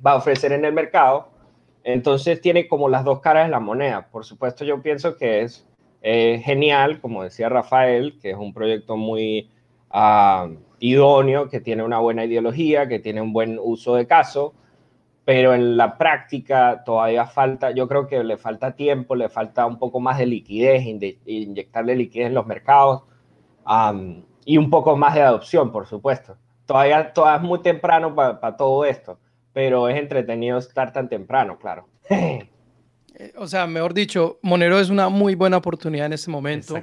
va 0.04 0.12
a 0.12 0.16
ofrecer 0.16 0.52
en 0.52 0.64
el 0.64 0.72
mercado. 0.72 1.28
Entonces 1.84 2.40
tiene 2.40 2.66
como 2.66 2.88
las 2.88 3.04
dos 3.04 3.20
caras 3.20 3.46
de 3.46 3.50
la 3.50 3.60
moneda. 3.60 4.08
Por 4.10 4.24
supuesto, 4.24 4.64
yo 4.64 4.82
pienso 4.82 5.16
que 5.16 5.42
es 5.42 5.66
genial, 6.02 7.00
como 7.00 7.24
decía 7.24 7.48
Rafael, 7.48 8.18
que 8.20 8.30
es 8.30 8.36
un 8.36 8.52
proyecto 8.52 8.96
muy 8.96 9.50
ah, 9.90 10.48
idóneo, 10.78 11.48
que 11.48 11.60
tiene 11.60 11.82
una 11.82 11.98
buena 11.98 12.24
ideología, 12.24 12.88
que 12.88 12.98
tiene 12.98 13.20
un 13.20 13.32
buen 13.32 13.58
uso 13.60 13.94
de 13.94 14.06
caso, 14.06 14.54
pero 15.24 15.54
en 15.54 15.76
la 15.76 15.98
práctica 15.98 16.84
todavía 16.84 17.26
falta, 17.26 17.72
yo 17.72 17.88
creo 17.88 18.06
que 18.06 18.22
le 18.22 18.36
falta 18.36 18.76
tiempo, 18.76 19.16
le 19.16 19.28
falta 19.28 19.66
un 19.66 19.78
poco 19.78 19.98
más 19.98 20.18
de 20.18 20.26
liquidez, 20.26 20.84
inyectarle 21.26 21.96
liquidez 21.96 22.28
en 22.28 22.34
los 22.34 22.46
mercados 22.46 23.02
y 24.46 24.56
un 24.56 24.70
poco 24.70 24.96
más 24.96 25.14
de 25.14 25.22
adopción, 25.22 25.70
por 25.72 25.86
supuesto. 25.86 26.38
Todavía, 26.64 27.12
todavía 27.12 27.42
es 27.42 27.42
muy 27.42 27.60
temprano 27.60 28.14
para 28.14 28.56
todo 28.56 28.84
esto, 28.84 29.18
pero 29.52 29.88
es 29.88 29.98
entretenido 29.98 30.56
estar 30.56 30.92
tan 30.92 31.10
temprano, 31.10 31.58
claro. 31.58 31.86
Eh, 33.18 33.32
o 33.38 33.46
sea, 33.46 33.66
mejor 33.66 33.94
dicho, 33.94 34.38
Monero 34.42 34.78
es 34.78 34.90
una 34.90 35.08
muy 35.08 35.34
buena 35.34 35.56
oportunidad 35.56 36.04
en 36.04 36.12
este 36.12 36.30
momento. 36.30 36.78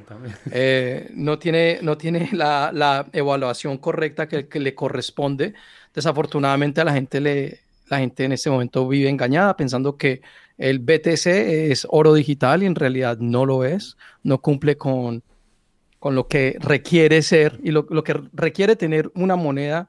Eh, 0.52 1.08
no 1.14 1.38
tiene, 1.38 1.78
no 1.84 1.96
tiene 1.96 2.28
la, 2.32 2.72
la 2.74 3.06
evaluación 3.14 3.78
correcta 3.78 4.28
que, 4.28 4.48
que, 4.48 4.60
le 4.60 4.74
corresponde. 4.74 5.54
Desafortunadamente 5.94 6.82
a 6.82 6.86
la 6.86 6.94
gente 6.94 7.22
le, 7.22 7.60
la 7.88 8.00
gente 8.00 8.24
en 8.24 8.32
este 8.32 8.50
momento 8.50 8.88
vive 8.88 9.10
engañada 9.10 9.56
pensando 9.56 9.96
que 9.96 10.22
el 10.58 10.80
BTC 10.80 11.28
es 11.28 11.86
oro 11.92 12.16
digital 12.16 12.64
y 12.64 12.66
en 12.66 12.74
realidad 12.74 13.20
no 13.20 13.46
lo 13.46 13.64
es, 13.64 13.96
no 14.24 14.40
cumple 14.40 14.76
con, 14.76 15.22
con 16.04 16.16
lo 16.16 16.28
que 16.28 16.58
requiere 16.60 17.22
ser 17.22 17.62
y 17.64 17.72
lo, 17.72 17.88
lo 17.90 18.04
que 18.04 18.14
requiere 18.34 18.76
tener 18.76 19.10
una 19.16 19.38
moneda 19.38 19.88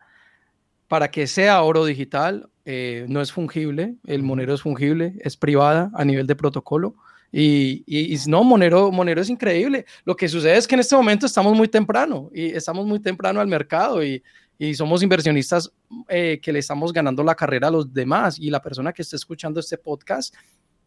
para 0.86 1.10
que 1.10 1.26
sea 1.26 1.60
oro 1.60 1.84
digital. 1.84 2.48
Eh, 2.64 3.04
no 3.08 3.20
es 3.20 3.32
fungible, 3.32 3.96
el 4.06 4.22
Monero 4.22 4.54
es 4.54 4.62
fungible, 4.62 5.14
es 5.18 5.36
privada 5.36 5.90
a 5.92 6.04
nivel 6.04 6.28
de 6.28 6.36
protocolo. 6.36 6.94
Y, 7.32 7.82
y, 7.84 8.14
y, 8.14 8.18
no, 8.28 8.44
Monero, 8.44 8.92
Monero 8.92 9.22
es 9.22 9.28
increíble. 9.28 9.86
Lo 10.04 10.14
que 10.14 10.28
sucede 10.28 10.56
es 10.56 10.68
que 10.68 10.76
en 10.76 10.82
este 10.82 10.94
momento 10.94 11.26
estamos 11.26 11.52
muy 11.56 11.66
temprano 11.66 12.30
y 12.32 12.46
estamos 12.46 12.86
muy 12.86 13.00
temprano 13.00 13.40
al 13.40 13.48
mercado 13.48 14.04
y 14.04 14.22
y 14.56 14.72
somos 14.74 15.02
inversionistas 15.02 15.68
eh, 16.08 16.38
que 16.40 16.52
le 16.52 16.60
estamos 16.60 16.92
ganando 16.92 17.24
la 17.24 17.34
carrera 17.34 17.66
a 17.66 17.70
los 17.72 17.92
demás 17.92 18.38
y 18.38 18.50
la 18.50 18.62
persona 18.62 18.92
que 18.92 19.02
esté 19.02 19.16
escuchando 19.16 19.58
este 19.58 19.78
podcast 19.78 20.32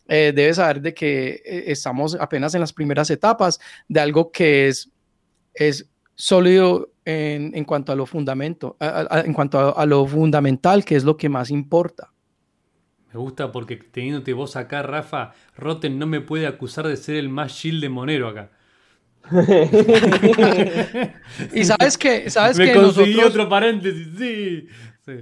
eh, 0.07 0.31
debe 0.33 0.53
saber 0.53 0.79
de 0.81 0.93
que 0.93 1.41
eh, 1.45 1.63
estamos 1.67 2.15
apenas 2.15 2.53
en 2.55 2.61
las 2.61 2.71
primeras 2.71 3.09
etapas 3.09 3.59
de 3.89 3.99
algo 3.99 4.31
que 4.31 4.69
es, 4.69 4.89
es 5.57 5.89
sólido 6.15 6.91
en, 7.05 7.55
en 7.55 7.63
cuanto 7.65 7.91
a 7.91 7.95
lo 7.95 8.05
fundamento, 8.05 8.77
en 8.79 9.33
cuanto 9.33 9.77
a, 9.77 9.85
lo 9.85 10.05
fundamental, 10.05 10.83
que 10.83 10.95
es 10.95 11.03
lo 11.03 11.17
que 11.17 11.29
más 11.29 11.51
importa. 11.51 12.11
Me 13.13 13.19
gusta 13.19 13.51
porque 13.51 13.77
teniéndote 13.77 14.33
vos 14.33 14.55
acá, 14.55 14.83
Rafa, 14.83 15.33
Rotten 15.55 15.97
no 15.97 16.05
me 16.05 16.21
puede 16.21 16.47
acusar 16.47 16.87
de 16.87 16.97
ser 16.97 17.15
el 17.15 17.29
más 17.29 17.55
chill 17.55 17.79
de 17.79 17.89
Monero 17.89 18.27
acá. 18.27 18.51
y 21.53 21.65
sabes 21.65 21.97
que, 21.97 22.29
sabes 22.29 22.57
Me 22.57 22.73
conseguí 22.73 23.19
otro 23.19 23.49
paréntesis, 23.49 24.07
sí. 24.17 24.67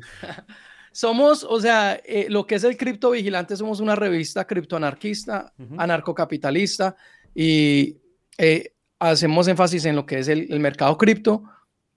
Somos, 0.92 1.44
o 1.44 1.60
sea, 1.60 2.00
eh, 2.06 2.28
lo 2.30 2.48
que 2.48 2.56
es 2.56 2.64
el 2.64 2.78
cripto 2.78 3.12
vigilante, 3.12 3.58
somos 3.58 3.82
una 3.82 3.96
revista 3.96 4.48
criptoanarquista, 4.48 5.54
anarcocapitalista 5.78 6.96
y 7.34 7.98
eh, 8.38 8.75
hacemos 9.10 9.48
énfasis 9.48 9.86
en 9.86 9.96
lo 9.96 10.06
que 10.06 10.20
es 10.20 10.28
el, 10.28 10.60
mercado 10.60 10.98
cripto, 10.98 11.44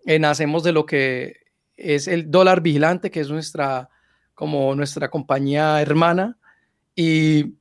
en 0.04 0.22
nacemos 0.22 0.62
de 0.62 0.72
lo 0.72 0.86
que 0.86 1.36
es 1.76 2.08
el 2.08 2.30
dólar 2.30 2.60
vigilante, 2.60 3.10
que 3.10 3.20
es 3.20 3.30
nuestra, 3.30 3.88
como 4.34 4.74
nuestra 4.74 5.08
compañía 5.08 5.80
hermana. 5.80 6.38
Y 6.94 7.54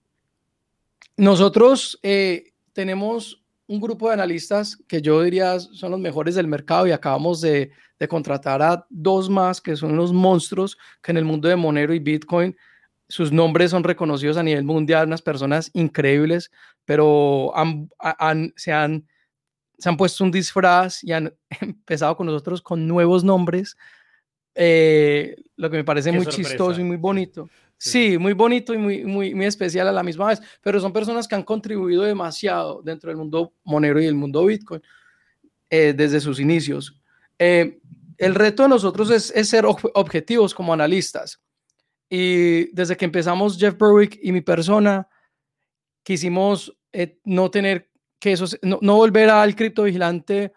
nosotros 1.15 1.99
eh, 2.03 2.53
tenemos 2.73 3.43
un 3.67 3.81
grupo 3.81 4.07
de 4.07 4.13
analistas 4.13 4.77
que 4.87 5.01
yo 5.01 5.21
diría 5.21 5.59
son 5.59 5.91
los 5.91 5.99
mejores 5.99 6.35
del 6.35 6.47
mercado 6.47 6.87
y 6.87 6.91
acabamos 6.91 7.41
de, 7.41 7.71
contratar 8.07 8.61
a 8.61 8.85
dos 8.91 9.27
más 9.27 9.59
que 9.59 9.75
son 9.75 9.93
unos 9.93 10.13
monstruos 10.13 10.77
que 11.01 11.11
en 11.11 11.17
el 11.17 11.25
mundo 11.25 11.47
de 11.47 11.55
Monero 11.55 11.95
y 11.95 11.99
Bitcoin 11.99 12.55
sus 13.09 13.31
nombres 13.31 13.71
son 13.71 13.83
reconocidos 13.83 14.37
a 14.37 14.43
nivel 14.43 14.63
mundial, 14.63 15.07
unas 15.07 15.21
personas 15.21 15.71
increíbles, 15.73 16.51
pero 16.85 17.53
se, 18.55 18.71
han, 18.71 19.07
se 19.77 19.89
han 19.89 19.97
puesto 19.97 20.23
un 20.23 20.31
disfraz 20.31 21.03
y 21.03 21.11
han 21.11 21.33
empezado 21.61 22.15
con 22.15 22.27
nosotros 22.27 22.61
con 22.61 22.87
nuevos 22.87 23.23
nombres, 23.23 23.77
eh, 24.55 25.35
lo 25.55 25.69
que 25.69 25.77
me 25.77 25.83
parece 25.83 26.11
muy 26.11 26.25
chistoso 26.25 26.79
y 26.81 26.83
muy 26.83 26.97
bonito. 26.97 27.49
Sí, 27.79 28.17
muy 28.17 28.33
bonito 28.33 28.73
y 28.73 28.79
muy, 28.79 29.05
muy, 29.05 29.35
muy 29.35 29.45
especial 29.45 29.87
a 29.87 29.91
la 29.91 30.01
misma 30.01 30.27
vez, 30.27 30.41
pero 30.61 30.79
son 30.79 30.91
personas 30.91 31.27
que 31.27 31.35
han 31.35 31.43
contribuido 31.43 32.01
demasiado 32.01 32.81
dentro 32.81 33.09
del 33.09 33.17
mundo 33.17 33.53
monero 33.63 34.01
y 34.01 34.07
el 34.07 34.15
mundo 34.15 34.43
Bitcoin 34.45 34.81
eh, 35.69 35.93
desde 35.95 36.19
sus 36.19 36.39
inicios. 36.39 36.99
Eh, 37.37 37.79
el 38.17 38.33
reto 38.33 38.63
de 38.63 38.69
nosotros 38.69 39.11
es, 39.11 39.47
ser 39.47 39.65
objetivos 39.65 40.55
como 40.55 40.73
analistas. 40.73 41.39
Y 42.09 42.73
desde 42.73 42.97
que 42.97 43.05
empezamos 43.05 43.57
Jeff 43.59 43.77
Berwick 43.77 44.17
y 44.23 44.31
mi 44.31 44.41
persona, 44.41 45.07
quisimos 46.01 46.75
eh, 46.93 47.19
no 47.25 47.51
tener 47.51 47.91
que 48.19 48.33
eso, 48.33 48.45
no, 48.61 48.79
no 48.81 48.95
volver 48.95 49.29
al 49.29 49.55
criptovigilante 49.55 50.53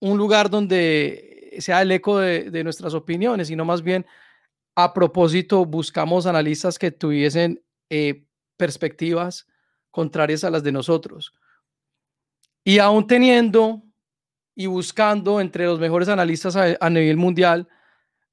un 0.00 0.18
lugar 0.18 0.50
donde 0.50 1.58
sea 1.60 1.82
el 1.82 1.92
eco 1.92 2.18
de, 2.18 2.64
nuestras 2.64 2.94
opiniones, 2.94 3.48
sino 3.48 3.64
más 3.64 3.82
bien 3.82 4.06
a 4.74 4.94
propósito, 4.94 5.64
buscamos 5.64 6.26
analistas 6.26 6.78
que 6.78 6.92
tuviesen 6.92 7.60
eh, 7.90 8.26
perspectivas 8.56 9.46
contrarias 9.90 10.44
a 10.44 10.50
las 10.50 10.62
de 10.62 10.70
nosotros. 10.70 11.34
Y 12.62 12.78
aún 12.78 13.06
teniendo 13.06 13.82
y 14.54 14.66
buscando 14.66 15.40
entre 15.40 15.64
los 15.64 15.80
mejores 15.80 16.08
analistas 16.08 16.54
a, 16.56 16.90
nivel 16.90 17.16
mundial, 17.16 17.68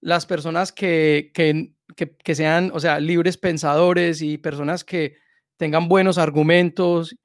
las 0.01 0.25
personas 0.25 0.72
que, 0.72 1.32
que, 1.34 2.36
sean, 2.36 2.72
o 2.74 2.80
sea, 2.80 3.00
libres 3.00 3.38
pensadores 3.38 4.22
y 4.22 4.38
personas 4.38 4.84
que 4.84 5.18
tengan 5.58 5.88
buenos 5.88 6.18
argumentos 6.18 7.15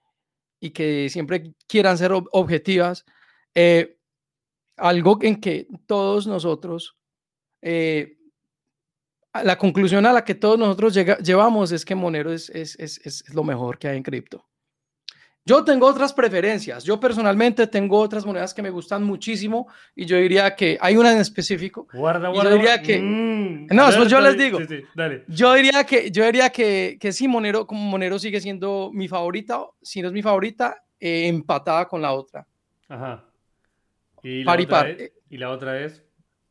y 0.61 0.71
que 0.71 1.09
siempre 1.09 1.55
quieran 1.67 1.99
ser 1.99 2.13
objetivas, 2.13 3.05
eh, 3.55 3.99
algo 4.77 5.19
en 5.23 5.41
que 5.41 5.67
todos 5.87 6.27
nosotros 6.27 6.97
eh, 7.63 8.17
la 9.45 9.57
conclusión 9.59 10.07
a 10.07 10.13
la 10.13 10.25
que 10.25 10.35
todos 10.35 10.59
nosotros 10.59 10.95
llevamos 11.23 11.73
es 11.73 11.85
que 11.85 11.95
Monero 11.95 12.33
es, 12.33 12.51
es, 12.51 12.77
es, 12.79 13.25
lo 13.33 13.45
mejor 13.45 13.79
que 13.79 13.89
hay 13.89 13.97
en 13.97 14.03
cripto. 14.03 14.45
Yo 15.51 15.65
tengo 15.65 15.89
otras 15.89 16.13
preferencias. 16.13 16.85
Yo 16.85 17.01
personalmente 17.01 17.67
tengo 17.67 17.99
otras 17.99 18.25
monedas 18.25 18.55
que 18.55 18.63
me 18.63 18.71
gustan 18.71 19.03
muchísimo 19.03 19.67
y 19.97 20.07
yo 20.07 20.17
diría 20.17 20.55
que 20.55 20.79
hay 20.81 20.97
una 20.97 21.11
en 21.11 21.19
específico. 21.19 21.89
Guarda, 21.93 22.29
guarda. 22.29 22.51
Yo 22.51 22.57
diría 22.57 22.81
que 22.81 23.01
mm, 23.01 23.67
no, 23.75 23.89
eso 23.89 24.05
yo 24.05 24.21
les 24.21 24.39
digo. 24.39 24.61
Yo 25.27 25.55
diría 25.55 25.83
que 25.83 26.13
yo 26.13 26.25
diría 26.25 26.51
que, 26.51 26.99
que 27.01 27.11
sí 27.11 27.27
Monero 27.27 27.67
como 27.67 27.81
Monero 27.83 28.21
sigue 28.21 28.41
siendo 28.41 28.93
mi 28.93 29.09
favorita, 29.09 29.65
si 29.83 30.01
no 30.01 30.07
es 30.07 30.15
mi 30.15 30.23
favorita, 30.23 30.85
eh, 31.01 31.27
empatada 31.27 31.89
con 31.89 32.01
la 32.01 32.13
otra. 32.13 32.47
Ajá. 32.89 33.25
¿Y 34.23 34.45
la, 34.45 34.53
otra 34.53 34.89
Es, 34.89 35.13
¿Y 35.31 35.37
la 35.37 35.51
otra 35.51 35.81
es? 35.81 36.05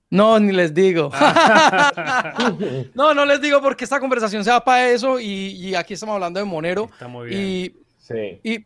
No, 0.10 0.40
ni 0.40 0.52
les 0.52 0.74
digo. 0.74 1.10
no, 2.96 3.14
no 3.14 3.26
les 3.26 3.40
digo 3.40 3.62
porque 3.62 3.86
esta 3.86 4.02
conversación 4.02 4.44
se 4.44 4.50
va 4.50 4.62
para 4.62 4.90
eso 4.90 5.22
y, 5.22 5.74
aquí 5.76 5.94
estamos 5.94 6.16
hablando 6.16 6.40
de 6.40 6.46
Monero. 6.46 6.90
Está 6.92 7.08
muy 7.08 7.30
bien. 7.30 7.42
Y, 7.42 7.79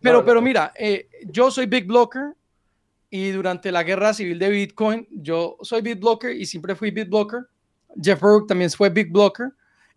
pero, 0.02 0.24
pero 0.26 0.42
mira, 0.42 0.74
eh, 0.76 1.10
yo 1.26 1.52
soy 1.52 1.66
Big 1.66 1.86
Blocker 1.86 2.34
y 3.10 3.32
durante 3.32 3.72
la 3.72 3.84
guerra 3.84 4.14
civil 4.14 4.40
de 4.40 4.50
Bitcoin, 4.50 5.08
yo 5.12 5.58
soy 5.62 5.82
Big 5.82 6.00
Blocker 6.00 6.36
y 6.36 6.46
siempre 6.46 6.76
fui 6.76 6.92
Big 6.92 7.10
Blocker. 7.10 7.42
Jeff 8.02 8.20
Burke 8.20 8.48
también 8.48 8.72
fue 8.72 8.90
Big 8.90 9.12
Blocker. 9.12 9.52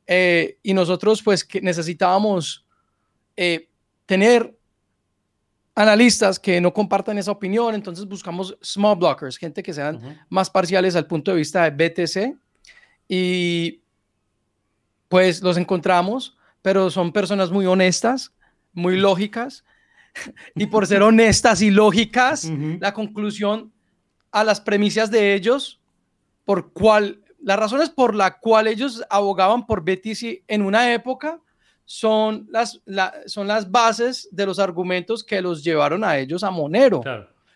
Eh, 0.07 0.59
y 0.63 0.75
nosotros 0.75 1.23
pues 1.23 1.43
que 1.45 1.61
necesitábamos 1.61 2.65
eh, 3.37 3.69
tener 4.07 4.57
analistas 5.75 6.39
que 6.39 6.61
no 6.61 6.73
compartan 6.73 7.19
esa 7.19 7.33
opinión, 7.33 7.75
entonces 7.75 8.07
buscamos 8.07 8.57
small 8.63 8.97
blockers, 8.97 9.37
gente 9.37 9.63
que 9.63 9.75
sean 9.75 10.25
más 10.31 10.49
parciales 10.49 10.97
al 10.97 11.07
punto 11.07 11.33
de 11.33 11.37
vista 11.37 11.69
de 11.69 11.89
BTC 11.89 12.37
y 13.09 13.83
pues 15.09 15.43
los 15.43 15.59
encontramos, 15.59 16.37
pero 16.63 16.91
son 16.91 17.13
personas 17.13 17.51
muy 17.51 17.67
honestas, 17.67 18.33
muy 18.77 18.97
lógicas 18.97 19.65
y 20.55 20.67
por 20.67 20.87
ser 20.87 21.03
honestas 21.03 21.61
y 21.63 21.71
lógicas, 21.71 22.49
la 22.79 22.95
conclusión 22.95 23.73
a 24.31 24.45
las 24.45 24.61
premisas 24.61 25.11
de 25.11 25.35
ellos, 25.35 25.81
por 26.45 26.73
cuál, 26.73 27.23
las 27.43 27.59
razones 27.59 27.91
por 27.91 28.15
la 28.15 28.39
cual 28.39 28.67
ellos 28.67 29.03
abogaban 29.11 29.67
por 29.67 29.83
BTC 29.83 30.45
en 30.47 30.63
una 30.63 30.93
época, 30.93 31.41
son 31.85 32.49
las, 32.51 32.81
son 33.27 33.47
las 33.47 33.71
bases 33.71 34.29
de 34.33 34.45
los 34.45 34.59
argumentos 34.59 35.23
que 35.23 35.41
los 35.41 35.63
llevaron 35.63 36.03
a 36.05 36.19
ellos 36.19 36.43
a 36.43 36.51
Monero. 36.51 37.03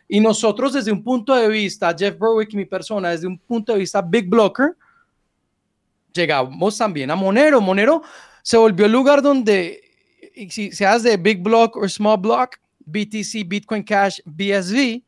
Y 0.08 0.20
nosotros 0.20 0.72
desde 0.72 0.92
un 0.92 1.02
punto 1.02 1.34
de 1.34 1.48
vista, 1.48 1.94
Jeff 1.96 2.16
Berwick 2.18 2.52
y 2.52 2.56
mi 2.56 2.64
persona, 2.64 3.10
desde 3.10 3.26
un 3.26 3.38
punto 3.38 3.72
de 3.72 3.78
vista 3.80 4.00
Big 4.02 4.28
Blocker, 4.28 4.76
llegamos 6.12 6.78
también 6.78 7.10
a 7.10 7.16
Monero. 7.16 7.60
Monero 7.60 8.02
se 8.42 8.56
volvió 8.56 8.86
el 8.86 8.92
lugar 8.92 9.22
donde, 9.22 9.89
si 10.49 10.72
seas 10.72 11.02
de 11.02 11.16
Big 11.16 11.42
Block 11.42 11.76
o 11.76 11.88
Small 11.88 12.18
Block, 12.18 12.56
BTC, 12.84 13.46
Bitcoin 13.46 13.82
Cash, 13.82 14.20
BSV, 14.25 15.02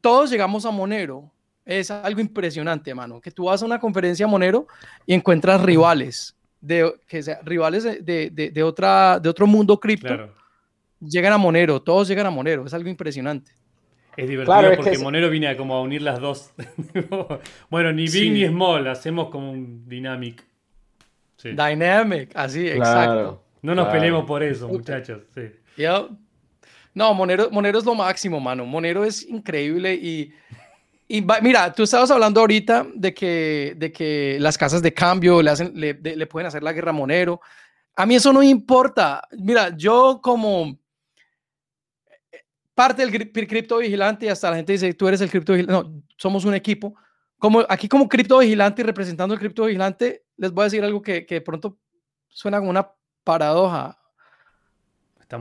todos 0.00 0.30
llegamos 0.30 0.64
a 0.64 0.70
Monero. 0.70 1.30
Es 1.64 1.90
algo 1.90 2.20
impresionante, 2.20 2.94
mano, 2.94 3.20
que 3.20 3.30
tú 3.30 3.44
vas 3.44 3.60
a 3.62 3.66
una 3.66 3.80
conferencia 3.80 4.26
Monero 4.26 4.68
y 5.04 5.14
encuentras 5.14 5.60
rivales, 5.60 6.36
de, 6.60 6.94
que 7.08 7.22
sea, 7.22 7.40
rivales 7.42 7.82
de, 7.82 8.30
de, 8.30 8.50
de 8.50 8.62
otra, 8.62 9.18
de 9.18 9.28
otro 9.28 9.46
mundo 9.46 9.80
cripto. 9.80 10.30
Llegan 11.00 11.32
a 11.32 11.38
Monero, 11.38 11.82
todos 11.82 12.06
llegan 12.06 12.26
a 12.26 12.30
Monero, 12.30 12.64
es 12.66 12.72
algo 12.72 12.88
impresionante. 12.88 13.50
Es 14.16 14.28
divertido 14.28 14.76
porque 14.76 14.98
Monero 14.98 15.28
viene 15.28 15.48
a 15.48 15.56
como 15.56 15.74
a 15.74 15.82
unir 15.82 16.02
las 16.02 16.20
dos. 16.20 16.52
bueno, 17.70 17.92
ni 17.92 18.08
big 18.08 18.32
ni 18.32 18.46
small, 18.46 18.86
hacemos 18.86 19.28
como 19.28 19.50
un 19.50 19.86
dynamic. 19.88 20.42
Dynamic, 21.42 22.30
así, 22.34 22.66
exacto. 22.66 23.42
No 23.66 23.74
nos 23.74 23.88
peleemos 23.88 24.24
por 24.24 24.44
eso, 24.44 24.68
muchachos. 24.68 25.22
Sí. 25.34 25.50
No, 26.94 27.12
Monero, 27.14 27.50
Monero 27.50 27.80
es 27.80 27.84
lo 27.84 27.96
máximo, 27.96 28.38
mano. 28.38 28.64
Monero 28.64 29.04
es 29.04 29.28
increíble 29.28 29.92
y, 29.94 30.32
y 31.08 31.26
mira, 31.42 31.72
tú 31.72 31.82
estabas 31.82 32.12
hablando 32.12 32.40
ahorita 32.40 32.86
de 32.94 33.12
que, 33.12 33.74
de 33.76 33.90
que 33.90 34.38
las 34.38 34.56
casas 34.56 34.82
de 34.82 34.94
cambio 34.94 35.42
le, 35.42 35.50
hacen, 35.50 35.72
le, 35.74 35.94
le 35.94 36.26
pueden 36.28 36.46
hacer 36.46 36.62
la 36.62 36.72
guerra 36.72 36.90
a 36.90 36.94
Monero. 36.94 37.40
A 37.96 38.06
mí 38.06 38.14
eso 38.14 38.32
no 38.32 38.40
importa. 38.40 39.26
Mira, 39.32 39.76
yo 39.76 40.20
como 40.22 40.78
parte 42.72 43.04
del 43.04 43.32
cripto 43.32 43.78
vigilante 43.78 44.26
y 44.26 44.28
hasta 44.28 44.50
la 44.50 44.56
gente 44.56 44.74
dice, 44.74 44.94
tú 44.94 45.08
eres 45.08 45.20
el 45.20 45.30
cripto 45.30 45.54
vigilante. 45.54 45.90
No, 45.90 46.02
somos 46.16 46.44
un 46.44 46.54
equipo. 46.54 46.94
Como, 47.36 47.64
aquí 47.68 47.88
como 47.88 48.08
cripto 48.08 48.38
vigilante 48.38 48.82
y 48.82 48.84
representando 48.84 49.34
el 49.34 49.40
cripto 49.40 49.64
vigilante, 49.64 50.24
les 50.36 50.52
voy 50.52 50.62
a 50.62 50.66
decir 50.66 50.84
algo 50.84 51.02
que, 51.02 51.26
que 51.26 51.34
de 51.34 51.40
pronto 51.40 51.76
suena 52.28 52.58
como 52.58 52.70
una 52.70 52.86
paradoja. 53.26 53.98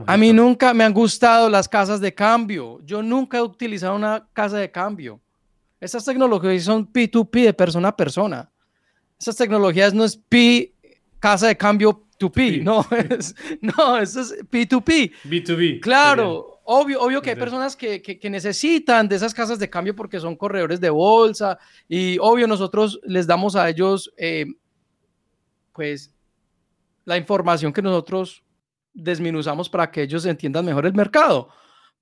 a 0.07 0.17
mí 0.17 0.33
nunca 0.33 0.73
me 0.73 0.83
han 0.83 0.91
gustado 0.91 1.47
las 1.47 1.69
casas 1.69 2.01
de 2.01 2.11
cambio. 2.11 2.81
Yo 2.83 3.03
nunca 3.03 3.37
he 3.37 3.41
utilizado 3.41 3.95
una 3.95 4.27
casa 4.33 4.57
de 4.57 4.71
cambio. 4.71 5.21
Esas 5.79 6.03
tecnologías 6.03 6.63
son 6.63 6.91
P2P 6.91 7.43
de 7.43 7.53
persona 7.53 7.89
a 7.89 7.95
persona. 7.95 8.49
Esas 9.19 9.35
tecnologías 9.35 9.93
no 9.93 10.03
es 10.03 10.17
P, 10.17 10.73
casa 11.19 11.47
de 11.47 11.55
cambio 11.55 12.01
to 12.17 12.31
P, 12.31 12.57
no, 12.63 12.83
es, 13.09 13.35
no, 13.61 13.99
eso 13.99 14.21
es 14.21 14.33
P2P. 14.49 15.11
B2B. 15.23 15.79
Claro. 15.79 16.59
Obvio, 16.63 16.99
obvio 16.99 17.21
que 17.21 17.29
hay 17.29 17.35
personas 17.35 17.75
que, 17.75 18.01
que, 18.01 18.29
necesitan 18.31 19.07
de 19.07 19.15
esas 19.17 19.35
casas 19.35 19.59
de 19.59 19.69
cambio 19.69 19.95
porque 19.95 20.19
son 20.19 20.35
corredores 20.35 20.81
de 20.81 20.89
bolsa 20.89 21.59
y 21.87 22.17
obvio 22.19 22.47
nosotros 22.47 22.99
les 23.03 23.27
damos 23.27 23.55
a 23.55 23.69
ellos 23.69 24.11
eh, 24.17 24.47
pues 25.71 26.14
la 27.05 27.17
información 27.17 27.71
que 27.71 27.81
nosotros 27.81 28.43
desminuzamos 28.93 29.69
para 29.69 29.91
que 29.91 30.03
ellos 30.03 30.25
entiendan 30.25 30.65
mejor 30.65 30.85
el 30.85 30.93
mercado. 30.93 31.49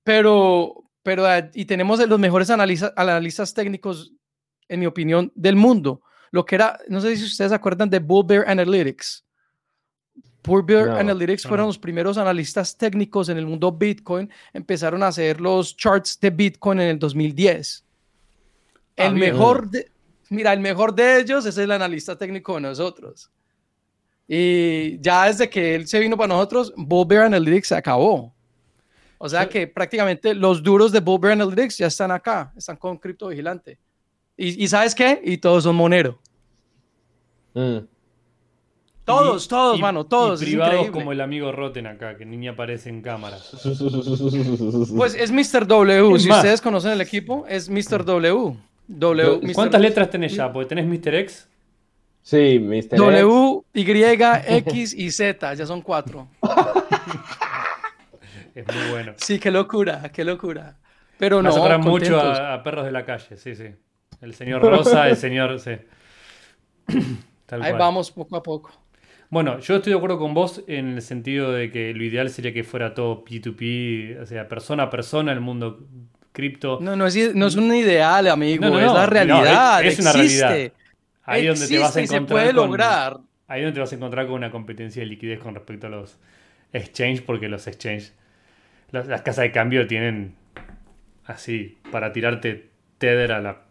Pero, 0.02 0.84
pero 1.02 1.30
eh, 1.30 1.50
y 1.54 1.64
tenemos 1.64 2.06
los 2.06 2.18
mejores 2.18 2.50
analistas, 2.50 2.92
analistas 2.96 3.54
técnicos, 3.54 4.12
en 4.68 4.80
mi 4.80 4.86
opinión, 4.86 5.30
del 5.34 5.56
mundo. 5.56 6.02
Lo 6.30 6.44
que 6.44 6.56
era, 6.56 6.78
no 6.88 7.00
sé 7.00 7.16
si 7.16 7.24
ustedes 7.24 7.50
se 7.50 7.54
acuerdan 7.54 7.90
de 7.90 7.98
Bull 7.98 8.26
Bear 8.26 8.48
Analytics. 8.48 9.24
Poor 10.42 10.64
Bear 10.64 10.90
Analytics 10.90 11.46
fueron 11.46 11.68
los 11.68 11.78
primeros 11.78 12.18
analistas 12.18 12.76
técnicos 12.76 13.30
en 13.30 13.38
el 13.38 13.46
mundo 13.46 13.72
Bitcoin. 13.72 14.30
Empezaron 14.52 15.02
a 15.02 15.06
hacer 15.06 15.40
los 15.40 15.74
charts 15.74 16.20
de 16.20 16.28
Bitcoin 16.28 16.80
en 16.80 16.88
el 16.88 16.98
2010. 16.98 17.84
El 18.96 19.06
ah, 19.06 19.10
mejor 19.10 19.70
de, 19.70 19.90
mira, 20.28 20.52
el 20.52 20.60
mejor 20.60 20.94
de 20.94 21.20
ellos 21.20 21.46
es 21.46 21.56
el 21.56 21.70
analista 21.70 22.18
técnico 22.18 22.56
de 22.56 22.60
nosotros. 22.60 23.30
Y 24.26 24.98
ya 25.00 25.26
desde 25.26 25.50
que 25.50 25.74
él 25.74 25.86
se 25.86 26.00
vino 26.00 26.16
para 26.16 26.28
nosotros, 26.28 26.72
Bull 26.76 27.06
Bear 27.06 27.24
Analytics 27.24 27.68
se 27.68 27.74
acabó. 27.74 28.34
O 29.18 29.28
sea 29.28 29.48
que 29.48 29.66
prácticamente 29.66 30.34
los 30.34 30.62
duros 30.62 30.92
de 30.92 31.00
Bull 31.00 31.20
Bear 31.20 31.32
Analytics 31.32 31.78
ya 31.78 31.86
están 31.86 32.10
acá, 32.10 32.52
están 32.56 32.76
con 32.76 32.98
Crypto 32.98 33.28
Vigilante. 33.28 33.78
¿Y, 34.36 34.66
sabes 34.66 34.94
qué? 34.94 35.20
Y 35.24 35.38
todos 35.38 35.64
son 35.64 35.76
Monero. 35.76 36.18
Mm. 37.54 37.78
Todos, 39.04 39.46
todos, 39.46 39.78
mano, 39.78 40.04
todos. 40.06 40.40
Y 40.42 40.46
privados 40.46 40.90
como 40.90 41.12
el 41.12 41.20
amigo 41.20 41.52
Rotten 41.52 41.86
acá, 41.86 42.16
que 42.16 42.24
ni 42.24 42.48
aparece 42.48 42.88
en 42.88 43.02
cámara. 43.02 43.38
Pues 44.96 45.14
es 45.14 45.30
Mr. 45.30 45.66
W. 45.66 46.18
si 46.18 46.30
ustedes 46.30 46.60
conocen 46.60 46.92
el 46.92 47.00
equipo, 47.00 47.44
es 47.48 47.68
Mr. 47.68 48.04
W. 48.04 48.56
w 48.88 49.52
¿Cuántas 49.54 49.80
letras 49.80 50.10
tenés 50.10 50.34
ya? 50.34 50.52
Porque 50.52 50.74
tenés 50.74 50.86
Mr. 50.86 51.14
X. 51.14 51.48
Sí, 52.24 52.58
Mr. 52.58 52.96
W, 52.96 53.60
Y, 53.74 53.84
X 54.56 54.94
y 54.94 55.10
Z, 55.10 55.54
ya 55.54 55.66
son 55.66 55.82
cuatro. 55.82 56.26
es 58.54 58.66
muy 58.66 58.90
bueno. 58.90 59.12
Sí, 59.18 59.38
qué 59.38 59.50
locura, 59.50 60.10
qué 60.10 60.24
locura. 60.24 60.78
Pero 61.18 61.42
no. 61.42 61.78
mucho 61.80 62.18
a, 62.18 62.62
perros 62.62 62.86
de 62.86 62.92
la 62.92 63.04
calle, 63.04 63.36
sí, 63.36 63.54
sí. 63.54 63.66
El 64.22 64.32
señor 64.32 64.62
Rosa, 64.62 65.06
el 65.10 65.18
señor. 65.18 65.60
Sí. 65.60 65.72
Ahí 67.60 67.72
vamos 67.72 68.10
poco 68.10 68.36
a 68.36 68.42
poco. 68.42 68.72
Bueno, 69.28 69.58
yo 69.58 69.76
estoy 69.76 69.92
de 69.92 69.98
acuerdo 69.98 70.18
con 70.18 70.32
vos 70.32 70.64
en 70.66 70.94
el 70.94 71.02
sentido 71.02 71.52
de 71.52 71.70
que 71.70 71.92
lo 71.92 72.04
ideal 72.04 72.30
sería 72.30 72.54
que 72.54 72.64
fuera 72.64 72.94
todo 72.94 73.22
P2P, 73.22 74.22
o 74.22 74.24
sea, 74.24 74.48
persona 74.48 74.84
a 74.84 74.90
persona, 74.90 75.30
el 75.30 75.40
mundo 75.40 75.86
cripto. 76.32 76.78
No, 76.80 76.96
no 76.96 77.06
es, 77.06 77.34
no 77.34 77.48
es 77.48 77.56
un 77.56 77.74
ideal, 77.74 78.28
amigo, 78.28 78.66
es 78.78 78.92
la 78.92 79.04
realidad. 79.04 79.84
es, 79.84 79.98
una 79.98 80.12
realidad. 80.12 80.72
Ahí 81.24 81.46
donde 81.46 81.66
te 81.66 81.78
vas 81.78 81.96
a 81.96 82.00
encontrar. 82.00 82.28
se 82.28 82.32
puede 82.32 82.52
lograr. 82.52 83.20
Ahí 83.46 83.62
donde 83.62 83.74
te 83.74 83.80
vas 83.80 83.92
a 83.92 83.96
encontrar 83.96 84.26
con 84.26 84.36
una 84.36 84.50
competencia 84.50 85.02
de 85.02 85.06
liquidez 85.06 85.40
con 85.40 85.54
respecto 85.54 85.86
a 85.86 85.90
los 85.90 86.18
exchange, 86.72 87.22
porque 87.22 87.48
los 87.48 87.66
exchange, 87.66 88.12
las 88.90 89.22
casas 89.22 89.44
de 89.44 89.52
cambio 89.52 89.86
tienen 89.86 90.34
así, 91.24 91.78
para 91.90 92.12
tirarte 92.12 92.70
tether 92.98 93.32
a 93.32 93.40
la 93.40 93.62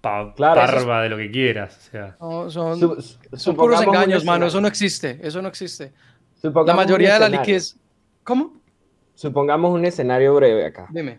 parva 0.00 1.02
de 1.02 1.08
lo 1.08 1.16
que 1.16 1.30
quieras. 1.30 1.88
O 2.20 2.50
sea. 2.50 2.76
son, 3.36 3.56
puros 3.56 3.82
engaños, 3.82 4.24
mano. 4.24 4.46
Eso 4.46 4.60
no 4.60 4.68
existe. 4.68 5.18
Eso 5.22 5.42
no 5.42 5.48
existe. 5.48 5.92
la 6.42 6.74
mayoría 6.74 7.14
de 7.14 7.20
la 7.20 7.28
liquidez. 7.28 7.76
¿Cómo? 8.24 8.59
Supongamos 9.20 9.74
un 9.74 9.84
escenario 9.84 10.34
breve 10.34 10.64
acá. 10.64 10.88
Dime. 10.88 11.18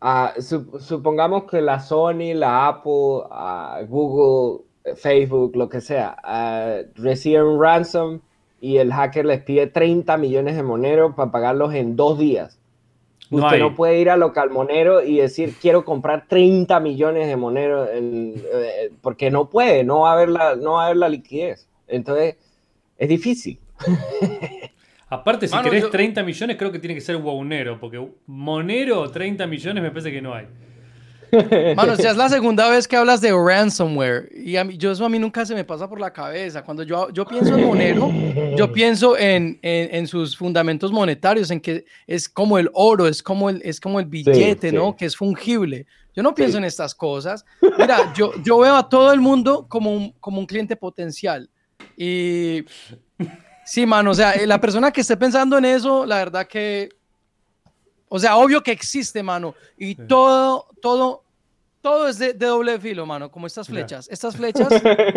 Ah, 0.00 0.34
supongamos 0.40 1.44
que 1.44 1.60
la 1.60 1.78
Sony, 1.78 2.34
la 2.34 2.66
Apple, 2.66 3.22
uh, 3.30 3.86
Google, 3.86 4.64
Facebook, 4.96 5.54
lo 5.54 5.68
que 5.68 5.80
sea, 5.80 6.16
uh, 6.24 6.90
reciben 7.00 7.44
un 7.44 7.62
ransom 7.62 8.20
y 8.60 8.78
el 8.78 8.92
hacker 8.92 9.26
les 9.26 9.42
pide 9.44 9.68
30 9.68 10.16
millones 10.16 10.56
de 10.56 10.64
moneros 10.64 11.14
para 11.14 11.30
pagarlos 11.30 11.72
en 11.72 11.94
dos 11.94 12.18
días. 12.18 12.58
Usted 13.30 13.60
no, 13.60 13.76
puede 13.76 14.00
ir 14.00 14.10
a 14.10 14.16
local 14.16 14.50
monero 14.50 15.00
y 15.00 15.18
decir 15.18 15.54
quiero 15.62 15.84
comprar 15.84 16.26
30 16.26 16.80
millones 16.80 17.28
de 17.28 17.36
moneros 17.36 17.88
eh, 17.92 18.90
porque 19.02 19.30
no 19.30 19.48
puede, 19.48 19.84
no 19.84 20.00
va 20.00 20.10
a 20.10 20.14
haber 20.14 20.30
la, 20.30 20.56
no 20.56 20.72
va 20.72 20.82
a 20.82 20.86
haber 20.86 20.96
la 20.96 21.08
liquidez. 21.08 21.68
Entonces, 21.86 22.38
es 22.98 23.08
difícil. 23.08 23.60
Aparte, 25.10 25.48
si 25.48 25.58
querés 25.58 25.90
30 25.90 26.22
millones, 26.22 26.56
creo 26.56 26.70
que 26.70 26.78
tiene 26.78 26.94
que 26.94 27.00
ser 27.00 27.16
Wownero, 27.16 27.80
porque 27.80 28.00
Monero 28.26 29.10
30 29.10 29.44
millones 29.48 29.82
me 29.82 29.90
parece 29.90 30.12
que 30.12 30.22
no 30.22 30.32
hay. 30.32 30.46
Mano, 31.76 31.94
ya 31.96 32.10
es 32.10 32.16
la 32.16 32.28
segunda 32.28 32.68
vez 32.68 32.88
que 32.88 32.96
hablas 32.96 33.20
de 33.20 33.32
ransomware 33.32 34.28
y 34.34 34.56
a 34.56 34.64
mí, 34.64 34.76
yo 34.76 34.90
eso 34.90 35.04
a 35.04 35.08
mí 35.08 35.18
nunca 35.18 35.46
se 35.46 35.54
me 35.54 35.64
pasa 35.64 35.88
por 35.88 36.00
la 36.00 36.12
cabeza. 36.12 36.62
Cuando 36.62 36.82
yo, 36.82 37.10
yo 37.10 37.24
pienso 37.24 37.56
en 37.56 37.66
Monero, 37.66 38.12
yo 38.56 38.72
pienso 38.72 39.16
en, 39.16 39.58
en, 39.62 40.06
sus 40.06 40.36
fundamentos 40.36 40.92
monetarios, 40.92 41.50
en 41.50 41.60
que 41.60 41.84
es 42.06 42.28
como 42.28 42.58
el 42.58 42.70
oro, 42.72 43.06
es 43.06 43.22
como 43.22 43.50
el, 43.50 43.60
es 43.64 43.80
como 43.80 44.00
el 44.00 44.06
billete, 44.06 44.72
¿no? 44.72 44.96
Que 44.96 45.06
es 45.06 45.16
fungible. 45.16 45.86
Yo 46.14 46.22
no 46.22 46.34
pienso 46.34 46.58
en 46.58 46.64
estas 46.64 46.94
cosas. 46.94 47.44
Mira, 47.78 48.12
yo, 48.14 48.32
yo 48.42 48.58
veo 48.58 48.76
a 48.76 48.88
todo 48.88 49.12
el 49.12 49.20
mundo 49.20 49.66
como 49.68 49.92
un, 49.92 50.12
como 50.20 50.40
un 50.40 50.46
cliente 50.46 50.76
potencial. 50.76 51.48
Y 51.96 52.64
sí, 53.70 53.86
mano, 53.86 54.10
o 54.10 54.14
sea, 54.14 54.34
la 54.46 54.60
persona 54.60 54.90
que 54.90 55.00
esté 55.00 55.16
pensando 55.16 55.56
en 55.58 55.64
eso, 55.64 56.04
la 56.04 56.16
verdad 56.16 56.46
que 56.46 56.90
o 58.12 58.18
sea, 58.18 58.36
obvio 58.36 58.60
que 58.60 58.72
existe, 58.72 59.22
mano. 59.22 59.54
Y 59.78 59.94
todo, 59.94 60.66
todo, 60.82 61.22
todo 61.80 62.08
es 62.08 62.18
de, 62.18 62.32
doble 62.34 62.80
filo, 62.80 63.06
mano, 63.06 63.30
como 63.30 63.46
estas 63.46 63.68
flechas. 63.68 64.08
Estas 64.10 64.36
flechas 64.36 64.68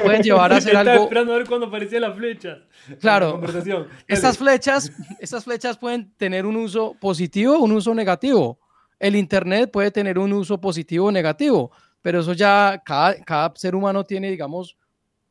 pueden 0.03 0.21
llevar 0.21 0.53
a 0.53 0.57
hacer 0.57 0.77
algo. 0.77 0.91
Estaba 0.91 1.03
esperando 1.05 1.33
a 1.33 1.37
ver 1.37 1.47
cuándo 1.47 1.65
aparecía 1.65 1.99
la 1.99 2.13
flecha. 2.13 2.59
Claro. 2.99 3.41
Estas 4.07 4.37
flechas, 4.37 4.91
estas 5.19 5.43
flechas 5.43 5.75
pueden 5.75 6.13
tener 6.17 6.45
un 6.45 6.55
uso 6.55 6.95
positivo, 7.01 7.57
un 7.57 7.71
uso 7.71 7.95
negativo. 7.95 8.59
El 8.99 9.15
internet 9.15 9.71
puede 9.71 9.89
tener 9.89 10.19
un 10.19 10.31
uso 10.31 10.61
positivo 10.61 11.07
o 11.07 11.11
negativo, 11.11 11.71
pero 12.03 12.19
eso 12.19 12.33
ya 12.33 12.79
cada, 12.85 13.15
cada 13.23 13.51
ser 13.55 13.73
humano 13.73 14.03
tiene, 14.03 14.29
digamos, 14.29 14.77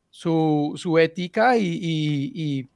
su, 0.09 0.73
su 0.75 0.99
ética 0.99 1.55
y, 1.55 1.65
y, 1.65 2.31
y, 2.35 2.69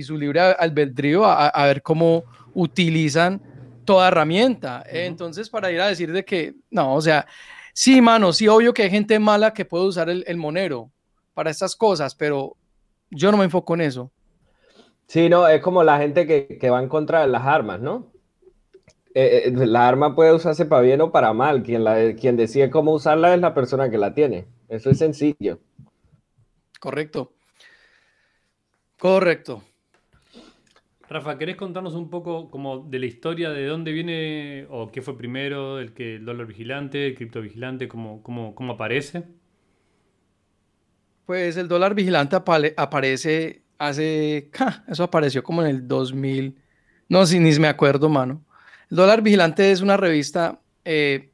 su 0.00 0.16
libre 0.16 0.40
albedrío 0.40 1.24
a, 1.24 1.48
a 1.48 1.66
ver 1.66 1.82
cómo 1.82 2.24
utilizan 2.54 3.40
toda 3.84 4.08
herramienta. 4.08 4.84
Entonces, 4.88 5.50
para 5.50 5.70
ir 5.70 5.80
a 5.80 5.88
decir 5.88 6.12
de 6.12 6.24
que, 6.24 6.54
no, 6.70 6.94
o 6.94 7.00
sea, 7.00 7.26
sí, 7.72 8.00
mano, 8.00 8.32
sí, 8.32 8.48
obvio 8.48 8.72
que 8.72 8.82
hay 8.82 8.90
gente 8.90 9.18
mala 9.18 9.52
que 9.52 9.64
puede 9.64 9.86
usar 9.86 10.08
el, 10.08 10.36
monero, 10.36 10.90
para 11.34 11.50
estas 11.50 11.74
cosas, 11.76 12.14
pero 12.14 12.56
yo 13.10 13.30
no 13.30 13.38
me 13.38 13.44
enfoco 13.44 13.74
en 13.74 13.82
eso. 13.82 14.10
Sí, 15.06 15.28
no, 15.28 15.46
es 15.48 15.60
como 15.60 15.82
la 15.82 15.98
gente 15.98 16.26
que, 16.26 16.58
que 16.58 16.70
va 16.70 16.82
en 16.82 16.88
contra 16.88 17.20
de 17.22 17.28
las 17.28 17.42
armas, 17.42 17.80
¿no? 17.80 18.12
Eh, 19.14 19.42
eh, 19.46 19.66
la 19.66 19.88
arma 19.88 20.14
puede 20.14 20.32
usarse 20.32 20.64
para 20.64 20.80
bien 20.80 21.00
o 21.02 21.12
para 21.12 21.32
mal. 21.34 21.62
Quien, 21.62 21.84
la, 21.84 22.14
quien 22.14 22.36
decide 22.36 22.70
cómo 22.70 22.92
usarla 22.92 23.34
es 23.34 23.40
la 23.40 23.52
persona 23.52 23.90
que 23.90 23.98
la 23.98 24.14
tiene. 24.14 24.46
Eso 24.68 24.88
es 24.88 24.98
sencillo. 24.98 25.58
Correcto. 26.80 27.34
Correcto. 28.98 29.62
Rafa, 31.12 31.38
¿querés 31.38 31.56
contarnos 31.56 31.94
un 31.94 32.08
poco 32.08 32.50
como 32.50 32.78
de 32.78 32.98
la 32.98 33.06
historia 33.06 33.50
de 33.50 33.66
dónde 33.66 33.92
viene 33.92 34.66
o 34.70 34.90
qué 34.90 35.02
fue 35.02 35.16
primero, 35.16 35.78
el 35.78 35.92
que 35.92 36.18
dólar 36.18 36.46
vigilante, 36.46 37.08
el 37.08 37.14
cripto 37.14 37.40
vigilante, 37.40 37.86
cómo, 37.88 38.22
cómo, 38.22 38.54
cómo 38.54 38.72
aparece? 38.72 39.24
Pues 41.26 41.56
el 41.56 41.68
dólar 41.68 41.94
vigilante 41.94 42.36
aparece 42.76 43.62
hace, 43.78 44.50
eso 44.88 45.04
apareció 45.04 45.42
como 45.42 45.62
en 45.62 45.68
el 45.68 45.88
2000, 45.88 46.56
no, 47.08 47.26
si 47.26 47.38
ni 47.38 47.58
me 47.58 47.68
acuerdo, 47.68 48.08
mano. 48.08 48.44
El 48.90 48.96
dólar 48.96 49.22
vigilante 49.22 49.70
es 49.70 49.80
una 49.80 49.96
revista 49.96 50.60
eh, 50.84 51.30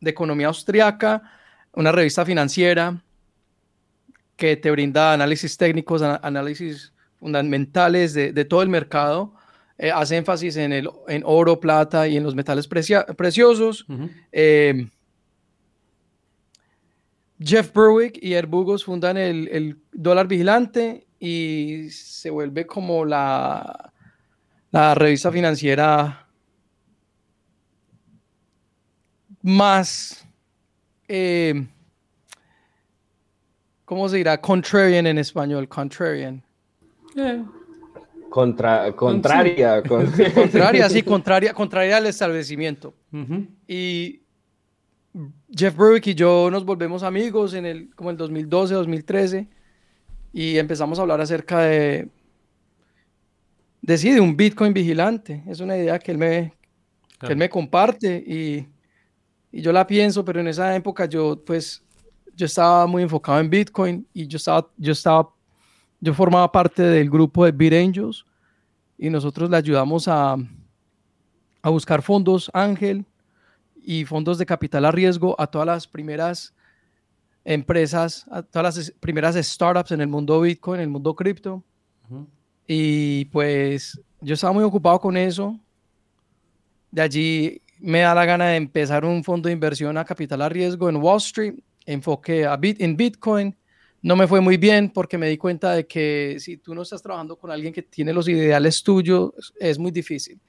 de 0.00 0.10
economía 0.10 0.46
austriaca, 0.46 1.22
una 1.72 1.92
revista 1.92 2.24
financiera 2.24 3.02
que 4.36 4.56
te 4.56 4.70
brinda 4.70 5.12
análisis 5.12 5.56
técnicos, 5.56 6.00
análisis 6.02 6.94
fundamentales 7.20 8.14
de, 8.14 8.44
todo 8.44 8.62
el 8.62 8.68
mercado. 8.68 9.34
Eh, 9.78 9.92
hace 9.92 10.16
énfasis 10.16 10.56
en, 10.56 10.72
el, 10.72 10.90
en 11.06 11.22
oro, 11.24 11.60
plata 11.60 12.08
y 12.08 12.16
en 12.16 12.24
los 12.24 12.34
metales 12.34 12.66
preciosos. 12.66 13.86
Jeff 17.42 17.72
Berwick 17.72 18.18
y 18.22 18.34
Ed 18.34 18.46
Bugos 18.46 18.84
fundan 18.84 19.16
el, 19.16 19.80
Dólar 19.92 20.26
Vigilante 20.26 21.06
y 21.18 21.88
se 21.90 22.28
vuelve 22.30 22.66
como 22.66 23.04
la, 23.04 23.92
la 24.70 24.94
revista 24.94 25.32
financiera 25.32 26.26
más, 29.42 30.26
eh, 31.08 31.66
¿cómo 33.86 34.08
se 34.08 34.18
dirá? 34.18 34.38
Contrarian 34.40 35.06
en 35.06 35.18
español, 35.18 35.66
contrarian. 35.66 36.42
Eh. 37.16 37.44
Contra, 38.28 38.92
contraria. 38.94 39.82
contraria, 39.82 40.88
sí, 40.88 41.02
contraria, 41.04 41.52
contraria 41.52 41.96
al 41.96 42.06
establecimiento. 42.06 42.94
Y 43.66 44.20
Jeff 45.50 45.76
Berwick 45.76 46.06
y 46.06 46.14
yo 46.14 46.48
nos 46.50 46.64
volvemos 46.64 47.02
amigos 47.02 47.54
en 47.54 47.66
el, 47.66 47.94
como 47.94 48.10
el 48.10 48.16
2012, 48.16 48.74
2013 48.74 49.48
y 50.32 50.58
empezamos 50.58 50.98
a 50.98 51.02
hablar 51.02 51.20
acerca 51.20 51.60
de, 51.60 52.08
de, 53.82 54.20
un 54.20 54.36
Bitcoin 54.36 54.72
vigilante. 54.72 55.42
Es 55.48 55.60
una 55.60 55.76
idea 55.76 55.98
que 55.98 56.12
él 56.12 56.18
me, 56.18 56.54
que 57.18 57.32
él 57.32 57.36
me 57.36 57.48
comparte 57.48 58.22
y, 58.24 58.68
y, 59.50 59.60
yo 59.60 59.72
la 59.72 59.86
pienso, 59.86 60.24
pero 60.24 60.40
en 60.40 60.46
esa 60.46 60.74
época 60.76 61.06
yo 61.06 61.42
pues 61.44 61.82
yo 62.36 62.46
estaba 62.46 62.86
muy 62.86 63.02
enfocado 63.02 63.40
en 63.40 63.50
Bitcoin 63.50 64.06
y 64.14 64.28
yo 64.28 64.36
estaba, 64.36 64.68
yo 64.76 64.92
estaba, 64.92 65.28
yo 66.00 66.14
formaba 66.14 66.50
parte 66.50 66.82
del 66.82 67.10
grupo 67.10 67.44
de 67.44 67.52
BitAngels 67.52 68.24
y 68.98 69.10
nosotros 69.10 69.50
le 69.50 69.56
ayudamos 69.56 70.08
a, 70.08 70.36
a 71.62 71.70
buscar 71.70 72.02
fondos 72.02 72.50
Ángel 72.54 73.04
y 73.82 74.04
fondos 74.04 74.38
de 74.38 74.46
capital 74.46 74.84
a 74.84 74.90
riesgo 74.90 75.34
a 75.38 75.46
todas 75.46 75.66
las 75.66 75.86
primeras 75.86 76.54
empresas, 77.44 78.26
a 78.30 78.42
todas 78.42 78.76
las 78.76 78.92
primeras 79.00 79.34
startups 79.36 79.92
en 79.92 80.00
el 80.00 80.08
mundo 80.08 80.40
Bitcoin, 80.40 80.80
en 80.80 80.84
el 80.84 80.90
mundo 80.90 81.14
cripto. 81.14 81.62
Y 82.66 83.24
pues 83.26 84.00
yo 84.20 84.34
estaba 84.34 84.52
muy 84.52 84.64
ocupado 84.64 85.00
con 85.00 85.16
eso. 85.16 85.58
De 86.90 87.02
allí 87.02 87.62
me 87.78 88.00
da 88.00 88.14
la 88.14 88.24
gana 88.24 88.48
de 88.48 88.56
empezar 88.56 89.04
un 89.04 89.24
fondo 89.24 89.48
de 89.48 89.52
inversión 89.52 89.96
a 89.96 90.04
capital 90.04 90.42
a 90.42 90.48
riesgo 90.48 90.88
en 90.88 90.96
Wall 90.96 91.18
Street. 91.18 91.54
Enfoqué 91.86 92.46
a 92.46 92.56
bit, 92.56 92.80
en 92.80 92.96
Bitcoin. 92.96 93.56
No 94.02 94.16
me 94.16 94.26
fue 94.26 94.40
muy 94.40 94.56
bien 94.56 94.90
porque 94.90 95.18
me 95.18 95.28
di 95.28 95.36
cuenta 95.36 95.72
de 95.72 95.86
que 95.86 96.36
si 96.38 96.56
tú 96.56 96.74
no 96.74 96.82
estás 96.82 97.02
trabajando 97.02 97.36
con 97.36 97.50
alguien 97.50 97.72
que 97.72 97.82
tiene 97.82 98.12
los 98.12 98.28
ideales 98.28 98.82
tuyos, 98.82 99.32
es 99.58 99.78
muy 99.78 99.90
difícil. 99.90 100.40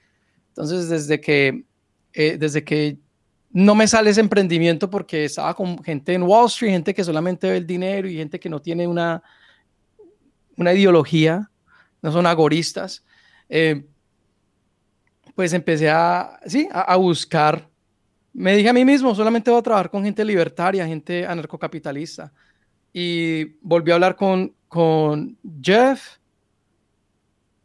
Entonces, 0.50 0.90
desde 0.90 1.20
que, 1.20 1.66
eh, 2.14 2.38
desde 2.38 2.64
que 2.64 2.98
no 3.52 3.76
me 3.76 3.88
sale 3.88 4.10
ese 4.10 4.22
emprendimiento 4.22 4.90
porque 4.90 5.26
estaba 5.26 5.54
con 5.54 5.84
gente 5.84 6.14
en 6.14 6.24
Wall 6.24 6.48
Street, 6.48 6.72
gente 6.72 6.94
que 6.94 7.04
solamente 7.04 7.50
ve 7.50 7.58
el 7.58 7.68
dinero 7.68 8.08
y 8.08 8.16
gente 8.16 8.40
que 8.40 8.50
no 8.50 8.62
tiene 8.62 8.88
una, 8.88 9.22
una 10.56 10.74
ideología, 10.74 11.50
no 12.02 12.12
son 12.12 12.26
agoristas. 12.26 13.04
Eh, 13.50 13.86
pues 15.36 15.54
empecé 15.54 15.90
a, 15.90 16.40
sí, 16.46 16.68
a, 16.72 16.96
buscar. 16.96 17.68
Me 18.34 18.56
dije 18.56 18.70
a 18.70 18.74
mí 18.74 18.86
mismo, 18.86 19.14
solamente 19.16 19.52
voy 19.52 19.60
a 19.60 19.64
trabajar 19.64 19.90
con 19.90 20.04
gente 20.04 20.24
libertaria, 20.24 20.86
gente 20.86 21.26
anarcocapitalista. 21.26 22.32
Y 22.94 23.46
volví 23.62 23.92
a 23.92 23.96
hablar 23.96 24.16
con, 24.16 24.54
con 24.68 25.38
Jeff. 25.62 26.18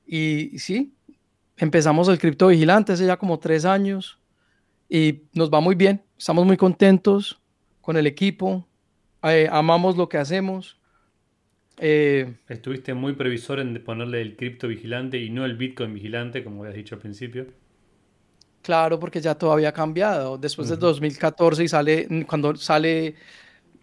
Y, 0.07 0.59
sí, 0.59 0.95
empezamos 1.57 2.09
el 2.09 2.19
cripto 2.19 2.49
vigilante 2.49 2.93
hace 2.93 3.07
ya 3.07 3.17
como 3.17 3.39
tres 3.39 3.65
años 3.65 4.21
y 4.89 5.23
nos 5.33 5.51
va 5.51 5.61
muy 5.61 5.75
bien, 5.75 6.03
estamos 6.17 6.47
muy 6.47 6.57
contentos 6.57 7.41
con 7.81 7.97
el 7.97 8.07
equipo, 8.07 8.67
eh, 9.23 9.49
amamos 9.51 9.97
lo 9.97 10.09
que 10.09 10.19
hacemos. 10.19 10.79
Eh, 11.79 12.35
Estuviste 12.49 12.95
muy 12.95 13.15
previsor 13.15 13.61
en 13.61 13.83
ponerle 13.85 14.23
el 14.23 14.37
cripto 14.37 14.69
vigilante 14.69 15.19
y 15.19 15.31
no 15.31 15.45
el 15.45 15.57
Bitcoin 15.57 15.93
vigilante, 15.93 16.43
como 16.43 16.63
habías 16.63 16.77
dicho 16.77 16.95
al 16.95 17.01
principio. 17.01 17.47
Claro, 18.63 18.99
porque 18.99 19.21
ya 19.21 19.35
todo 19.35 19.53
había 19.53 19.73
cambiado. 19.73 20.39
Después 20.39 20.69
de 20.69 20.77
2014 20.77 21.65
y 21.65 21.69
sale, 21.69 22.25
cuando 22.27 22.57
sale 22.57 23.15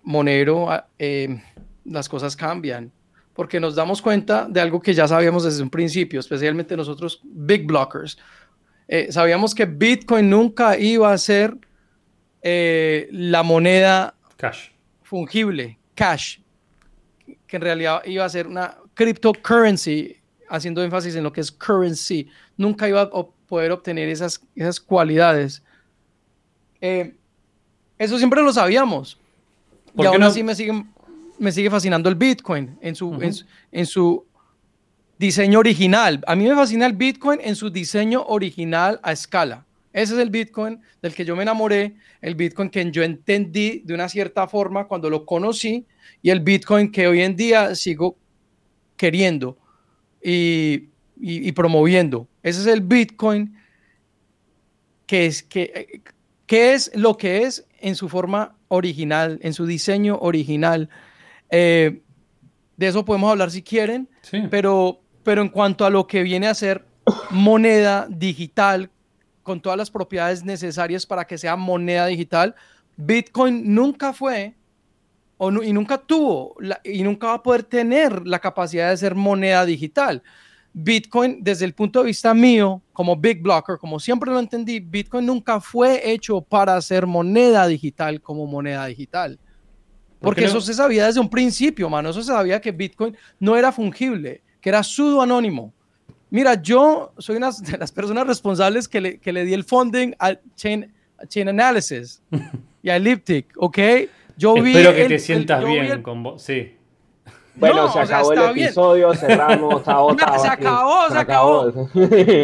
Monero, 0.03 0.69
ah, 0.71 0.87
eh, 0.99 1.41
las 1.85 2.07
cosas 2.07 2.35
cambian. 2.35 2.91
Porque 3.33 3.59
nos 3.59 3.75
damos 3.75 4.01
cuenta 4.01 4.47
de 4.47 4.61
algo 4.61 4.79
que 4.79 4.93
ya 4.93 5.07
sabíamos 5.07 5.43
desde 5.43 5.63
un 5.63 5.69
principio, 5.69 6.19
especialmente 6.19 6.77
nosotros, 6.77 7.19
big 7.23 7.65
blockers. 7.65 8.17
Eh, 8.87 9.11
sabíamos 9.11 9.55
que 9.55 9.65
Bitcoin 9.65 10.29
nunca 10.29 10.77
iba 10.77 11.11
a 11.11 11.17
ser 11.17 11.57
eh, 12.41 13.07
la 13.11 13.41
moneda 13.41 14.13
cash. 14.37 14.69
fungible, 15.01 15.79
cash, 15.95 16.39
que 17.47 17.55
en 17.55 17.61
realidad 17.61 18.03
iba 18.05 18.25
a 18.25 18.29
ser 18.29 18.47
una 18.47 18.77
cryptocurrency, 18.93 20.17
haciendo 20.49 20.83
énfasis 20.83 21.15
en 21.15 21.23
lo 21.23 21.31
que 21.31 21.41
es 21.41 21.51
currency. 21.51 22.29
Nunca 22.57 22.87
iba 22.87 23.01
a 23.01 23.09
poder 23.47 23.71
obtener 23.71 24.09
esas, 24.09 24.41
esas 24.55 24.79
cualidades. 24.79 25.63
Eh, 26.81 27.15
eso 27.97 28.17
siempre 28.17 28.41
lo 28.41 28.51
sabíamos. 28.51 29.19
Y 29.97 30.05
aún 30.05 30.23
así 30.23 30.43
me 30.43 30.55
sigue, 30.55 30.83
me 31.39 31.51
sigue 31.51 31.69
fascinando 31.69 32.09
el 32.09 32.15
Bitcoin 32.15 32.77
en 32.81 32.95
su, 32.95 33.17
en 33.71 33.85
su 33.85 34.25
Diseño 35.17 35.59
original. 35.59 36.21
A 36.27 36.35
mí 36.35 36.47
me 36.47 36.55
fascina 36.55 36.85
el 36.85 36.93
Bitcoin 36.93 37.39
en 37.41 37.55
su 37.55 37.69
diseño 37.69 38.23
original 38.23 38.99
a 39.03 39.11
escala. 39.11 39.65
Ese 39.93 40.15
es 40.15 40.19
el 40.19 40.29
Bitcoin 40.29 40.81
del 41.01 41.13
que 41.13 41.23
yo 41.23 41.35
me 41.35 41.43
enamoré, 41.43 41.95
el 42.19 42.35
Bitcoin 42.35 42.69
que 42.69 42.91
yo 42.91 43.03
entendí 43.03 43.83
de 43.85 43.93
una 43.93 44.09
cierta 44.09 44.47
forma 44.47 44.85
cuando 44.85 45.09
lo 45.09 45.25
conocí 45.25 45.85
y 46.21 46.31
el 46.31 46.39
Bitcoin 46.39 46.91
que 46.91 47.07
hoy 47.07 47.21
en 47.21 47.35
día 47.35 47.75
sigo 47.75 48.17
queriendo 48.97 49.57
y, 50.21 50.89
promoviendo. 51.53 52.27
Ese 52.41 52.61
es 52.61 52.67
el 52.67 52.81
Bitcoin 52.81 53.55
que 55.05 55.27
es, 55.27 55.43
que, 55.43 56.01
es 56.49 56.91
lo 56.95 57.15
que 57.15 57.43
es 57.43 57.65
en 57.83 57.95
su 57.95 58.09
forma 58.09 58.55
original, 58.69 59.39
en 59.43 59.53
su 59.53 59.65
diseño 59.65 60.17
original. 60.19 60.89
Eh, 61.51 62.01
de 62.77 62.87
eso 62.87 63.05
podemos 63.05 63.29
hablar 63.29 63.51
si 63.51 63.61
quieren, 63.61 64.09
pero 64.49 65.03
pero 65.23 65.41
en 65.41 65.49
cuanto 65.49 65.85
a 65.85 65.89
lo 65.89 66.05
que 66.05 66.21
viene 66.23 66.47
a 66.47 66.53
ser 66.53 66.85
moneda 67.31 68.07
digital, 68.09 68.89
con 69.41 69.61
todas 69.61 69.77
las 69.77 69.91
propiedades 69.91 70.43
necesarias 70.43 71.05
para 71.05 71.25
que 71.25 71.37
sea 71.37 71.55
moneda 71.55 72.05
digital, 72.07 72.55
Bitcoin 72.95 73.73
nunca 73.73 74.13
fue 74.13 74.55
o 75.37 75.51
y 75.51 75.73
nunca 75.73 75.97
tuvo 75.97 76.55
y 76.83 77.03
nunca 77.03 77.27
va 77.27 77.33
a 77.35 77.43
poder 77.43 77.63
tener 77.63 78.25
la 78.25 78.39
capacidad 78.39 78.89
de 78.89 78.97
ser 78.97 79.15
moneda 79.15 79.65
digital. 79.65 80.23
Bitcoin, 80.73 81.43
desde 81.43 81.65
el 81.65 81.73
punto 81.73 81.99
de 81.99 82.07
vista 82.07 82.33
mío, 82.33 82.81
como 82.91 83.15
Big 83.15 83.41
Blocker, 83.41 83.77
como 83.77 83.99
siempre 83.99 84.31
lo 84.31 84.39
entendí, 84.39 84.79
Bitcoin 84.79 85.25
nunca 85.25 85.59
fue 85.61 86.11
hecho 86.11 86.41
para 86.41 86.81
ser 86.81 87.05
moneda 87.05 87.67
digital 87.67 88.21
como 88.21 88.47
moneda 88.47 88.85
digital. 88.87 89.39
Porque 90.19 90.45
eso 90.45 90.61
se 90.61 90.73
sabía 90.73 91.05
desde 91.05 91.19
un 91.19 91.29
principio, 91.29 91.89
mano. 91.89 92.09
Eso 92.09 92.21
se 92.21 92.31
sabía 92.31 92.61
que 92.61 92.71
Bitcoin 92.71 93.15
no 93.39 93.57
era 93.57 93.71
fungible 93.71 94.41
que 94.63 94.69
era 94.69 94.81
sudo 94.81 95.21
anónimo. 95.21 95.73
Mira, 96.29 96.59
yo 96.59 97.13
soy 97.17 97.35
una 97.35 97.51
de 97.51 97.77
las 97.77 97.91
personas 97.91 98.25
responsables 98.25 98.87
que 98.87 99.01
le, 99.01 99.17
que 99.19 99.33
le 99.33 99.43
di 99.43 99.53
el 99.53 99.65
funding 99.65 100.15
a 100.17 100.35
Chain, 100.55 100.91
Chain 101.27 101.49
Analysis 101.49 102.23
y 102.81 102.89
a 102.89 102.95
Elliptic, 102.95 103.53
¿ok? 103.57 103.77
Yo 104.37 104.55
Espero 104.55 104.95
que 104.95 105.05
te 105.09 105.19
sientas 105.19 105.63
bien 105.65 106.01
con 106.01 106.23
vos, 106.23 106.41
sí. 106.41 106.77
Bueno, 107.55 107.89
se 107.93 107.99
acabó 107.99 108.33
el 108.33 108.39
episodio, 108.39 109.13
cerramos, 109.13 109.87
a 109.87 109.99
otra. 109.99 110.39
se 110.39 110.47
acabó, 110.47 111.09
se, 111.09 111.17
acabó. 111.17 111.73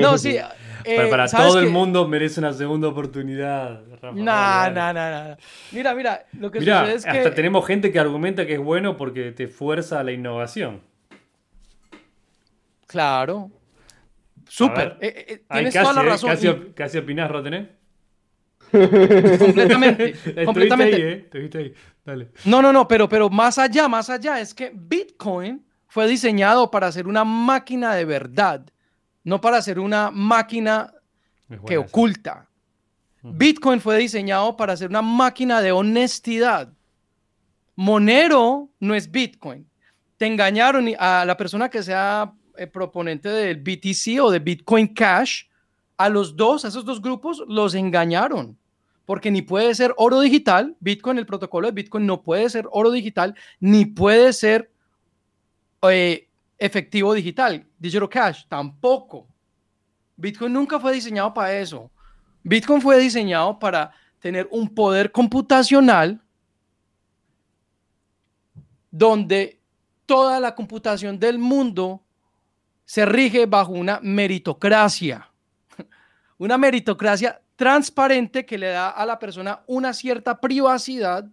no, 0.01 0.17
sí. 0.17 0.37
Eh, 0.85 1.07
para, 1.09 1.27
todo 1.27 1.59
el 1.59 1.69
mundo 1.69 2.07
merece 2.07 2.39
una 2.39 2.53
segunda 2.53 2.87
oportunidad. 2.87 3.81
No, 4.01 4.69
no, 4.71 4.93
no, 4.93 4.93
no. 4.93 5.37
Mira, 5.71 5.93
mira, 5.93 6.25
lo 6.33 6.49
que 6.49 6.59
sucede 6.59 6.93
es 6.93 7.03
que. 7.03 7.09
Hasta 7.09 7.33
tenemos 7.33 7.65
gente 7.67 7.91
que 7.91 7.99
argumenta 7.99 8.45
que 8.45 8.53
es 8.53 8.59
bueno 8.59 8.97
porque 8.97 9.31
te 9.31 9.47
fuerza 9.47 9.99
a 9.99 10.03
la 10.03 10.11
innovación. 10.11 10.81
Claro. 12.87 13.51
Súper. 14.47 14.97
Eh, 14.99 15.25
eh, 15.27 15.43
tienes 15.51 15.73
toda 15.73 15.93
la 15.93 16.01
razón. 16.01 16.29
Casi, 16.31 16.49
casi 16.73 16.97
opinás, 16.97 17.29
Rotené. 17.29 17.78
completamente. 19.39 20.45
completamente. 20.45 21.29
ahí, 21.55 21.73
Dale. 22.05 22.31
No, 22.45 22.61
no, 22.61 22.73
no, 22.73 22.87
pero, 22.87 23.07
pero 23.07 23.29
más 23.29 23.57
allá, 23.57 23.87
más 23.87 24.09
allá, 24.09 24.39
es 24.39 24.53
que 24.53 24.71
Bitcoin 24.73 25.65
fue 25.87 26.07
diseñado 26.07 26.69
para 26.69 26.91
ser 26.91 27.07
una 27.07 27.23
máquina 27.23 27.93
de 27.95 28.05
verdad 28.05 28.65
no 29.23 29.39
para 29.39 29.61
ser 29.61 29.79
una 29.79 30.11
máquina 30.11 30.93
que 31.65 31.77
oculta. 31.77 32.49
Bitcoin 33.21 33.81
fue 33.81 33.97
diseñado 33.97 34.55
para 34.55 34.75
ser 34.77 34.89
una 34.89 35.01
máquina 35.01 35.61
de 35.61 35.71
honestidad. 35.71 36.73
Monero 37.75 38.69
no 38.79 38.95
es 38.95 39.09
Bitcoin. 39.09 39.69
Te 40.17 40.25
engañaron 40.25 40.89
a 40.97 41.25
la 41.25 41.37
persona 41.37 41.69
que 41.69 41.83
sea 41.83 42.33
eh, 42.57 42.67
proponente 42.67 43.29
del 43.29 43.57
BTC 43.57 44.21
o 44.21 44.31
de 44.31 44.39
Bitcoin 44.39 44.87
Cash. 44.87 45.43
A 45.97 46.09
los 46.09 46.35
dos, 46.35 46.63
a 46.63 46.69
esos 46.69 46.85
dos 46.85 47.01
grupos, 47.01 47.43
los 47.47 47.75
engañaron. 47.75 48.57
Porque 49.09 49.31
ni 49.31 49.41
puede 49.41 49.73
ser 49.73 49.91
oro 49.97 50.21
digital. 50.21 50.77
Bitcoin, 50.79 51.17
el 51.17 51.25
protocolo 51.25 51.65
de 51.65 51.71
Bitcoin 51.71 52.05
no 52.05 52.21
puede 52.21 52.47
ser 52.47 52.67
oro 52.71 52.91
digital, 52.91 53.33
ni 53.59 53.85
puede 53.85 54.31
ser 54.33 54.71
eh, 55.81 56.29
efectivo 56.59 57.15
digital, 57.15 57.65
digital 57.79 58.07
cash, 58.07 58.43
tampoco. 58.47 59.25
Bitcoin 60.15 60.53
nunca 60.53 60.79
fue 60.79 60.93
diseñado 60.93 61.33
para 61.33 61.57
eso. 61.57 61.89
Bitcoin 62.43 62.83
fue 62.83 62.99
diseñado 62.99 63.57
para 63.57 63.91
tener 64.19 64.47
un 64.51 64.69
poder 64.69 65.11
computacional 65.11 66.21
donde 68.91 69.59
toda 70.05 70.39
la 70.39 70.53
computación 70.53 71.17
del 71.17 71.39
mundo 71.39 72.03
se 72.85 73.07
rige 73.07 73.47
bajo 73.47 73.71
una 73.71 73.99
meritocracia. 74.03 75.31
Una 76.37 76.59
meritocracia 76.59 77.41
transparente 77.59 78.45
que 78.45 78.57
le 78.57 78.67
da 78.67 78.89
a 78.89 79.05
la 79.05 79.19
persona 79.19 79.59
una 79.67 79.93
cierta 79.93 80.39
privacidad, 80.39 81.25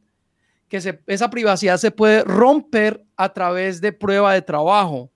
que 0.68 0.98
esa 1.06 1.30
privacidad 1.30 1.76
se 1.76 1.92
puede 1.92 2.24
romper 2.24 3.04
a 3.16 3.32
través 3.32 3.80
de 3.80 3.92
prueba 3.92 4.34
de 4.34 4.42
trabajo. 4.42 5.08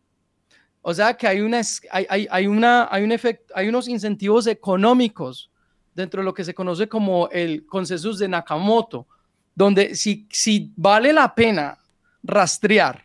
O 0.83 0.95
sea 0.95 1.17
que 1.17 1.27
hay, 1.27 1.41
una, 1.41 1.63
hay, 1.91 2.29
hay, 2.31 2.47
una, 2.47 2.87
hay, 2.93 3.03
un 3.03 3.11
efecto, 3.11 3.53
hay 3.57 3.69
unos 3.69 3.89
incentivos 3.89 4.47
económicos 4.47 5.51
dentro 5.97 6.21
de 6.21 6.27
lo 6.27 6.33
que 6.33 6.45
se 6.45 6.55
conoce 6.55 6.89
como 6.89 7.29
el 7.31 7.67
consenso 7.67 8.15
de 8.15 8.29
Nakamoto, 8.29 9.09
donde 9.53 9.97
si, 9.97 10.29
si 10.31 10.73
vale 10.77 11.13
la 11.13 11.35
pena 11.35 11.77
rastrear 12.23 13.05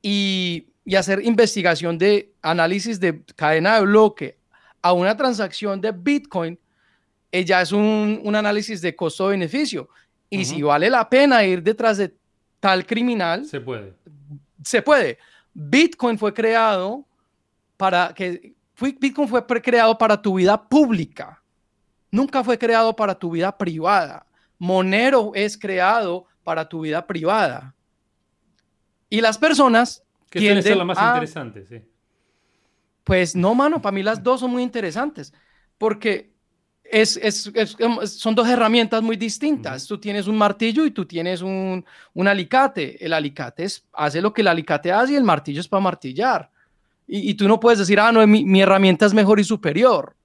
y, 0.00 0.68
y 0.86 0.94
hacer 0.94 1.22
investigación 1.22 1.98
de 1.98 2.32
análisis 2.40 2.98
de 2.98 3.22
cadena 3.36 3.74
de 3.74 3.82
bloque 3.82 4.38
a 4.80 4.94
una 4.94 5.14
transacción 5.14 5.82
de 5.82 5.92
Bitcoin, 5.92 6.58
ella 7.38 7.60
es 7.60 7.72
un, 7.72 8.20
un 8.22 8.34
análisis 8.34 8.80
de 8.80 8.94
costo-beneficio. 8.94 9.88
Y 10.30 10.44
si 10.44 10.62
vale 10.62 10.90
la 10.90 11.08
pena 11.08 11.44
ir 11.44 11.62
detrás 11.62 11.98
de 11.98 12.14
tal 12.60 12.84
criminal, 12.84 13.44
se 13.44 13.60
puede. 13.60 13.94
Se 14.64 14.82
puede. 14.82 15.18
Bitcoin 15.52 16.18
fue 16.18 16.34
creado 16.34 17.04
para 17.76 18.12
que 18.14 18.54
Bitcoin 18.78 19.28
fue 19.28 19.46
creado 19.62 19.96
para 19.96 20.20
tu 20.20 20.34
vida 20.34 20.68
pública. 20.68 21.42
Nunca 22.10 22.42
fue 22.42 22.58
creado 22.58 22.94
para 22.94 23.14
tu 23.14 23.30
vida 23.30 23.56
privada. 23.56 24.26
Monero 24.58 25.32
es 25.34 25.56
creado 25.56 26.26
para 26.42 26.68
tu 26.68 26.80
vida 26.80 27.06
privada. 27.06 27.74
Y 29.08 29.20
las 29.20 29.38
personas 29.38 30.02
que 30.30 30.40
tienen 30.40 30.62
ser 30.62 30.76
la 30.76 30.84
más 30.84 30.98
interesante, 30.98 31.64
sí. 31.66 31.82
Pues 33.04 33.36
no, 33.36 33.54
mano, 33.54 33.80
para 33.80 33.94
mí 33.94 34.02
las 34.02 34.22
dos 34.22 34.40
son 34.40 34.50
muy 34.50 34.62
interesantes, 34.62 35.32
porque 35.78 36.35
es, 36.90 37.50
son 38.04 38.34
dos 38.34 38.48
herramientas 38.48 39.02
muy 39.02 39.16
distintas. 39.16 39.86
Tú 39.86 39.98
tienes 39.98 40.26
un 40.26 40.36
martillo 40.36 40.84
y 40.84 40.90
tú 40.90 41.04
tienes 41.04 41.42
un, 41.42 41.84
alicate. 42.26 43.04
El 43.04 43.12
alicate 43.12 43.64
es, 43.64 43.84
hace 43.92 44.20
lo 44.20 44.32
que 44.32 44.42
el 44.42 44.48
alicate 44.48 44.92
hace 44.92 45.12
y 45.12 45.16
el 45.16 45.24
martillo 45.24 45.60
es 45.60 45.68
para 45.68 45.80
martillar. 45.80 46.50
Y, 47.08 47.34
tú 47.34 47.46
no 47.46 47.60
puedes 47.60 47.78
decir, 47.78 48.00
ah, 48.00 48.10
no, 48.10 48.26
mi, 48.26 48.60
herramienta 48.60 49.06
es 49.06 49.14
mejor 49.14 49.38
y 49.38 49.44
superior. 49.44 50.16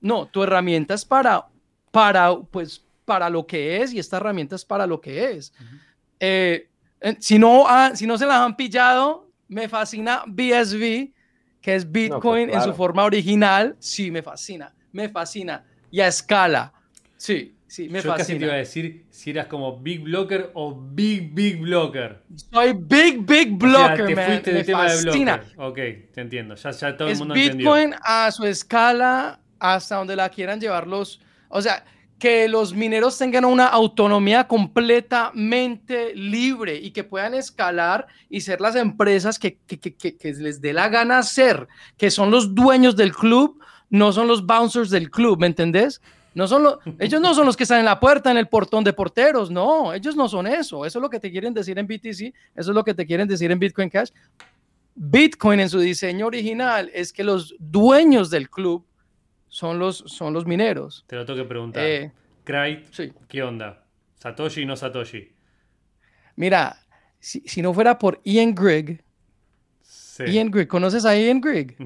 No, 0.00 0.26
tu 0.26 0.42
herramienta 0.42 0.94
es 0.94 1.04
para, 1.04 1.46
para, 1.90 2.36
pues, 2.36 2.84
para 3.04 3.30
lo 3.30 3.46
que 3.46 3.82
es 3.82 3.94
y 3.94 3.98
esta 3.98 4.18
herramienta 4.18 4.54
es 4.54 4.64
para 4.64 4.86
lo 4.86 5.00
que 5.00 5.30
es. 5.30 5.54
Eh, 6.20 6.68
si, 7.18 7.38
no, 7.38 7.64
si 7.94 8.06
no 8.06 8.18
se 8.18 8.26
las 8.26 8.40
han 8.40 8.56
pillado, 8.56 9.30
me 9.48 9.68
fascina 9.68 10.22
BSV, 10.26 11.12
que 11.62 11.74
es 11.74 11.84
pues 11.84 11.92
Bitcoin 11.92 12.50
en 12.50 12.62
su 12.62 12.74
forma 12.74 13.04
original. 13.04 13.76
Sí, 13.78 14.10
me 14.10 14.22
fascina, 14.22 14.74
me 14.92 15.08
fascina 15.08 15.64
y 15.90 16.00
a 16.00 16.08
escala. 16.08 16.72
Sí, 17.16 17.54
sí, 17.66 17.88
me 17.88 18.00
Yo 18.00 18.14
casi 18.14 18.38
te 18.38 18.44
iba 18.44 18.54
a 18.54 18.58
decir 18.58 19.06
si 19.10 19.30
eras 19.30 19.46
como 19.46 19.78
Big 19.78 20.02
Blocker 20.02 20.50
o 20.54 20.74
Big 20.74 21.34
Big 21.34 21.60
Blocker. 21.60 22.22
Soy 22.52 22.72
Big 22.72 23.26
Big 23.26 23.56
Blocker, 23.56 24.06
te 24.06 24.16
fuiste 24.16 24.64
tema 24.64 24.88
fascina. 24.88 25.38
de 25.38 25.44
blocker. 25.44 25.60
Ok, 25.60 26.12
te 26.14 26.20
entiendo. 26.20 26.54
Ya, 26.54 26.70
ya 26.70 26.96
todo 26.96 27.08
el 27.08 27.18
mundo 27.18 27.34
Bitcoin 27.34 27.94
a 28.02 28.30
su 28.30 28.44
escala, 28.44 29.40
hasta 29.58 29.96
donde 29.96 30.16
la 30.16 30.28
quieran 30.28 30.60
llevarlos. 30.60 31.20
O 31.48 31.62
sea, 31.62 31.84
que 32.18 32.48
los 32.48 32.74
mineros 32.74 33.16
tengan 33.16 33.44
una 33.44 33.66
autonomía 33.66 34.48
completamente 34.48 36.14
libre 36.14 36.76
y 36.76 36.90
que 36.90 37.04
puedan 37.04 37.34
escalar 37.34 38.06
y 38.28 38.40
ser 38.40 38.60
las 38.60 38.74
empresas 38.74 39.38
que, 39.38 39.58
que, 39.66 39.78
que, 39.78 39.94
que, 39.94 40.32
les 40.34 40.60
dé 40.60 40.72
la 40.72 40.88
gana 40.88 41.22
ser, 41.22 41.68
que 41.96 42.10
son 42.10 42.30
los 42.30 42.54
dueños 42.54 42.96
del 42.96 43.14
club, 43.14 43.60
no 43.90 44.12
son 44.12 44.28
los 44.28 44.44
bouncers 44.44 44.90
del 44.90 45.10
club, 45.10 45.40
¿me 45.40 45.46
entendés? 45.46 46.00
No 46.34 46.46
son 46.46 46.62
los, 46.62 46.78
ellos 46.98 47.20
no 47.20 47.34
son 47.34 47.46
los 47.46 47.56
que 47.56 47.64
están 47.64 47.80
en 47.80 47.84
la 47.84 47.98
puerta, 47.98 48.30
en 48.30 48.36
el 48.36 48.46
portón 48.46 48.84
de 48.84 48.92
porteros, 48.92 49.50
no, 49.50 49.92
ellos 49.92 50.14
no 50.14 50.28
son 50.28 50.46
eso. 50.46 50.84
Eso 50.84 50.98
es 50.98 51.02
lo 51.02 51.10
que 51.10 51.18
te 51.18 51.30
quieren 51.30 51.52
decir 51.54 51.78
en 51.78 51.86
BTC, 51.86 52.06
eso 52.06 52.32
es 52.54 52.68
lo 52.68 52.84
que 52.84 52.94
te 52.94 53.06
quieren 53.06 53.26
decir 53.26 53.50
en 53.50 53.58
Bitcoin 53.58 53.90
Cash. 53.90 54.10
Bitcoin 54.94 55.60
en 55.60 55.68
su 55.68 55.80
diseño 55.80 56.26
original 56.26 56.90
es 56.92 57.12
que 57.12 57.24
los 57.24 57.54
dueños 57.58 58.30
del 58.30 58.50
club 58.50 58.84
son 59.48 59.78
los, 59.78 59.98
son 60.06 60.34
los 60.34 60.46
mineros. 60.46 61.04
Te 61.06 61.16
lo 61.16 61.24
tengo 61.24 61.42
que 61.42 61.48
preguntar. 61.48 61.84
Eh, 61.84 62.12
¿qué 63.28 63.42
onda? 63.42 63.84
¿Satoshi 64.16 64.64
no 64.64 64.76
Satoshi? 64.76 65.32
Mira, 66.36 66.76
si, 67.20 67.62
no 67.62 67.74
fuera 67.74 67.98
por 67.98 68.20
Ian 68.24 68.54
Grigg, 68.54 69.02
Ian 70.26 70.50
Grigg, 70.50 70.68
¿conoces 70.68 71.04
a 71.04 71.16
Ian 71.16 71.40
Grigg? 71.40 71.76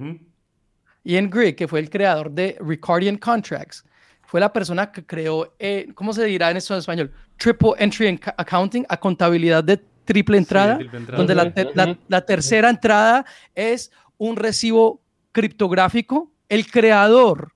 Ian 1.05 1.29
Grigg, 1.29 1.57
que 1.57 1.69
fue 1.69 1.81
el 1.81 1.91
creador 1.91 2.31
de 2.31 2.57
Ricardian 2.61 3.17
Contracts, 3.17 3.85
fue 4.23 4.41
la 4.41 4.53
persona 4.53 4.91
que 4.91 5.05
creó, 5.05 5.55
eh, 5.59 5.89
¿cómo 5.95 6.13
se 6.13 6.25
dirá 6.25 6.51
en 6.51 6.57
esto 6.57 6.75
en 6.75 6.81
español? 6.81 7.13
Triple 7.37 7.73
Entry 7.79 8.19
Accounting, 8.37 8.87
a 8.89 8.97
contabilidad 8.97 9.63
de 9.63 9.77
triple 10.05 10.39
entrada, 10.39 10.79
donde 11.15 11.35
la, 11.35 12.21
tercera 12.25 12.71
entrada 12.71 13.25
es 13.55 13.93
un 14.17 14.37
recibo 14.37 15.03
criptográfico. 15.33 16.33
El 16.49 16.67
creador, 16.71 17.53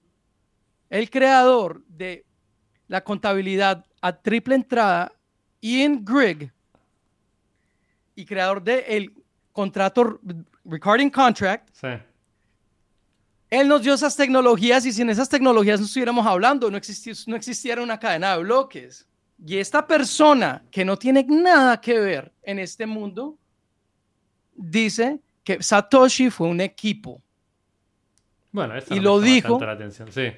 el 0.91 1.09
creador 1.11 1.83
de 1.89 2.25
la 2.89 3.03
contabilidad 3.03 3.85
a 4.01 4.13
triple 4.13 4.55
entrada, 4.55 5.13
Ian 5.61 6.05
Grigg, 6.05 6.53
y 8.15 8.25
creador 8.25 8.63
del 8.63 8.85
el 8.87 9.15
contrato 9.53 10.21
Recording 10.65 11.11
Contract, 11.11 11.71
sí 11.73 11.89
él 13.51 13.69
nos 13.69 13.83
dio 13.83 13.95
esas 13.95 14.17
tecnologías 14.17 14.85
y 14.87 14.93
sin 14.93 15.09
esas 15.11 15.29
tecnologías 15.29 15.81
no 15.81 15.87
estuviéramos 15.87 16.27
hablando, 16.27 16.71
no, 16.71 16.79
no 17.27 17.37
existiera 17.37 17.83
una 17.83 17.99
cadena 17.99 18.37
de 18.37 18.43
bloques. 18.43 19.07
Y 19.45 19.59
esta 19.59 19.87
persona 19.87 20.65
que 20.71 20.85
no 20.85 20.97
tiene 20.97 21.25
nada 21.25 21.81
que 21.81 21.99
ver 21.99 22.33
en 22.43 22.59
este 22.59 22.87
mundo 22.87 23.39
dice 24.55 25.21
que 25.45 25.63
Satoshi 25.63 26.31
fue 26.31 26.49
un 26.49 26.61
equipo. 26.61 27.23
Bueno, 28.51 28.75
y 28.91 29.01
lo 29.01 29.21
dijo. 29.21 29.61
La 29.61 29.73
atención. 29.73 30.11
Sí. 30.11 30.33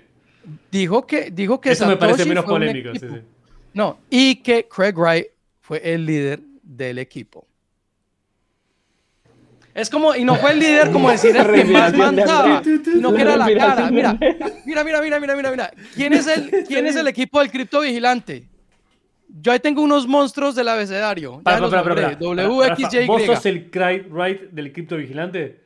Dijo 0.70 1.06
que 1.06 1.30
dijo 1.30 1.60
que 1.60 1.70
Eso 1.70 1.86
me 1.86 1.96
parece 1.96 2.24
menos 2.24 2.44
polémico. 2.44 2.90
Sí, 2.94 3.00
sí. 3.00 3.22
No, 3.72 4.00
y 4.10 4.36
que 4.36 4.66
Craig 4.68 4.94
Wright 4.94 5.26
fue 5.60 5.80
el 5.84 6.04
líder 6.04 6.40
del 6.62 6.98
equipo. 6.98 7.47
Es 9.78 9.88
como, 9.88 10.12
y 10.12 10.24
no 10.24 10.34
fue 10.34 10.50
el 10.52 10.58
líder 10.58 10.90
como 10.90 11.08
decir 11.08 11.36
el 11.36 11.46
que 11.46 11.64
más 11.66 11.94
mandaba, 11.94 12.62
no 12.96 13.14
que 13.14 13.22
era 13.22 13.36
la 13.36 13.46
cara. 13.54 13.90
Mira, 13.92 14.18
mira, 14.66 14.82
mira, 14.82 15.00
mira, 15.00 15.20
mira, 15.20 15.36
mira, 15.36 15.50
mira. 15.52 15.70
¿Quién 15.94 16.14
es 16.14 16.26
el, 16.26 16.50
quién 16.68 16.84
es 16.84 16.96
el 16.96 17.06
equipo 17.06 17.38
del 17.38 17.48
cripto 17.48 17.80
vigilante? 17.80 18.48
Yo 19.28 19.52
ahí 19.52 19.60
tengo 19.60 19.80
unos 19.82 20.04
monstruos 20.08 20.56
del 20.56 20.66
abecedario. 20.66 21.40
Para, 21.44 21.70
para, 21.70 21.84
para, 21.84 22.18
WXJ. 22.18 23.06
¿Vos 23.06 23.22
sos 23.22 23.46
el 23.46 23.70
Cry 23.70 24.08
Right 24.10 24.50
del 24.50 24.72
criptovigilante? 24.72 25.62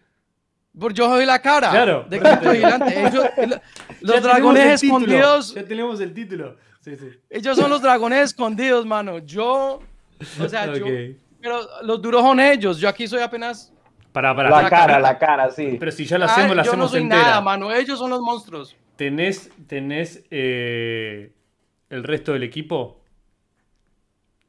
Por 0.78 0.92
yo 0.92 1.06
soy 1.06 1.24
la 1.24 1.40
cara 1.40 1.70
claro. 1.70 2.04
de 2.06 2.20
criptovigilante. 2.20 3.12
los 4.02 4.22
dragones 4.22 4.82
escondidos. 4.82 5.54
Ya 5.54 5.64
tenemos 5.64 5.98
el 6.02 6.12
título. 6.12 6.58
Sí, 6.80 6.96
sí. 6.96 7.08
Ellos 7.30 7.56
son 7.56 7.70
los 7.70 7.80
dragones 7.80 8.24
escondidos, 8.24 8.84
mano. 8.84 9.20
Yo. 9.20 9.80
O 10.38 10.48
sea, 10.50 10.66
yo. 10.74 10.84
Pero 11.40 11.66
los 11.82 12.02
duros 12.02 12.20
son 12.20 12.40
ellos. 12.40 12.78
Yo 12.78 12.90
aquí 12.90 13.08
soy 13.08 13.22
apenas. 13.22 13.71
Para, 14.12 14.36
para. 14.36 14.50
La, 14.50 14.68
cara, 14.68 15.00
la 15.00 15.18
cara, 15.18 15.50
sí. 15.50 15.76
Pero 15.78 15.90
si 15.90 16.04
ya 16.04 16.18
la 16.18 16.26
hacemos, 16.26 16.54
la 16.54 16.62
yo 16.62 16.70
hacemos 16.70 16.86
no 16.86 16.88
soy 16.90 17.02
entera. 17.02 17.22
nada, 17.22 17.40
mano. 17.40 17.72
Ellos 17.72 17.98
son 17.98 18.10
los 18.10 18.20
monstruos. 18.20 18.76
¿Tenés, 18.96 19.50
tenés 19.66 20.22
eh, 20.30 21.32
el 21.88 22.04
resto 22.04 22.32
del 22.32 22.42
equipo? 22.42 23.02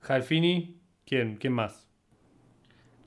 Halfini, 0.07 0.81
¿quién? 1.05 1.37
¿Quién 1.37 1.53
más? 1.53 1.87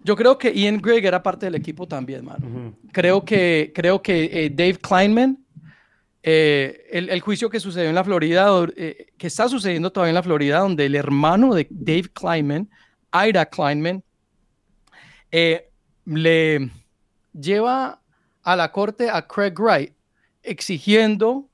Yo 0.06 0.14
creo 0.14 0.38
que 0.38 0.52
Ian 0.52 0.80
Gregg 0.80 1.04
era 1.04 1.20
parte 1.20 1.46
del 1.46 1.56
equipo 1.56 1.86
también, 1.88 2.24
mano. 2.24 2.74
Creo 2.92 3.24
que, 3.24 3.72
creo 3.74 4.00
que 4.00 4.44
eh, 4.44 4.50
Dave 4.50 4.76
Kleinman, 4.76 5.44
eh, 6.22 6.86
el, 6.92 7.20
juicio 7.20 7.50
que 7.50 7.58
sucedió 7.58 7.88
en 7.88 7.94
la 7.96 8.04
Florida, 8.04 8.48
eh, 8.76 9.08
que 9.18 9.26
está 9.26 9.48
sucediendo 9.48 9.90
todavía 9.90 10.10
en 10.10 10.14
la 10.14 10.22
Florida, 10.22 10.60
donde 10.60 10.86
el 10.86 10.94
hermano 10.94 11.54
de 11.54 11.66
Dave 11.70 12.08
Kleinman, 12.12 12.70
Ira 13.12 13.46
Kleinman, 13.46 14.04
le 16.06 16.70
lleva 17.32 18.00
a 18.42 18.56
la 18.56 18.72
corte 18.72 19.10
a 19.10 19.26
Craig 19.26 19.54
Wright 19.58 19.92
exigiendo 20.42 21.48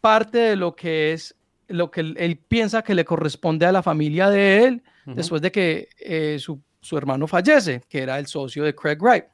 parte 0.00 0.38
de 0.38 0.56
lo 0.56 0.74
que 0.74 1.12
es 1.12 1.34
lo 1.68 1.90
que 1.90 2.00
él, 2.00 2.40
piensa 2.48 2.82
que 2.82 2.94
le 2.94 3.04
corresponde 3.04 3.66
a 3.66 3.72
la 3.72 3.82
familia 3.82 4.30
de 4.30 4.64
él 4.64 4.82
después 5.04 5.40
de 5.42 5.50
que 5.50 5.88
eh, 5.98 6.38
su, 6.38 6.60
hermano 6.96 7.26
fallece, 7.26 7.82
que 7.88 8.02
era 8.02 8.18
el 8.18 8.26
socio 8.26 8.64
de 8.64 8.74
Craig 8.74 8.98
Wright. 9.00 9.24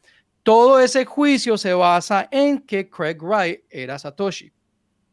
Todo 0.43 0.81
ese 0.81 1.05
juicio 1.05 1.57
se 1.57 1.73
basa 1.73 2.29
en 2.31 2.61
que 2.61 2.89
Craig 2.89 3.19
Wright 3.21 3.61
era 3.71 3.99
Satoshi. 3.99 4.53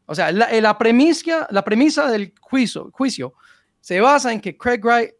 O 0.06 0.14
sea, 0.14 0.32
la, 0.32 0.50
la, 0.52 0.76
premisa, 0.76 1.46
la 1.50 1.62
premisa 1.62 2.10
del 2.10 2.34
juicio, 2.40 2.90
juicio 2.92 3.34
se 3.80 4.00
basa 4.00 4.32
en 4.32 4.40
que 4.40 4.56
Craig 4.56 4.80
Wright 4.82 5.10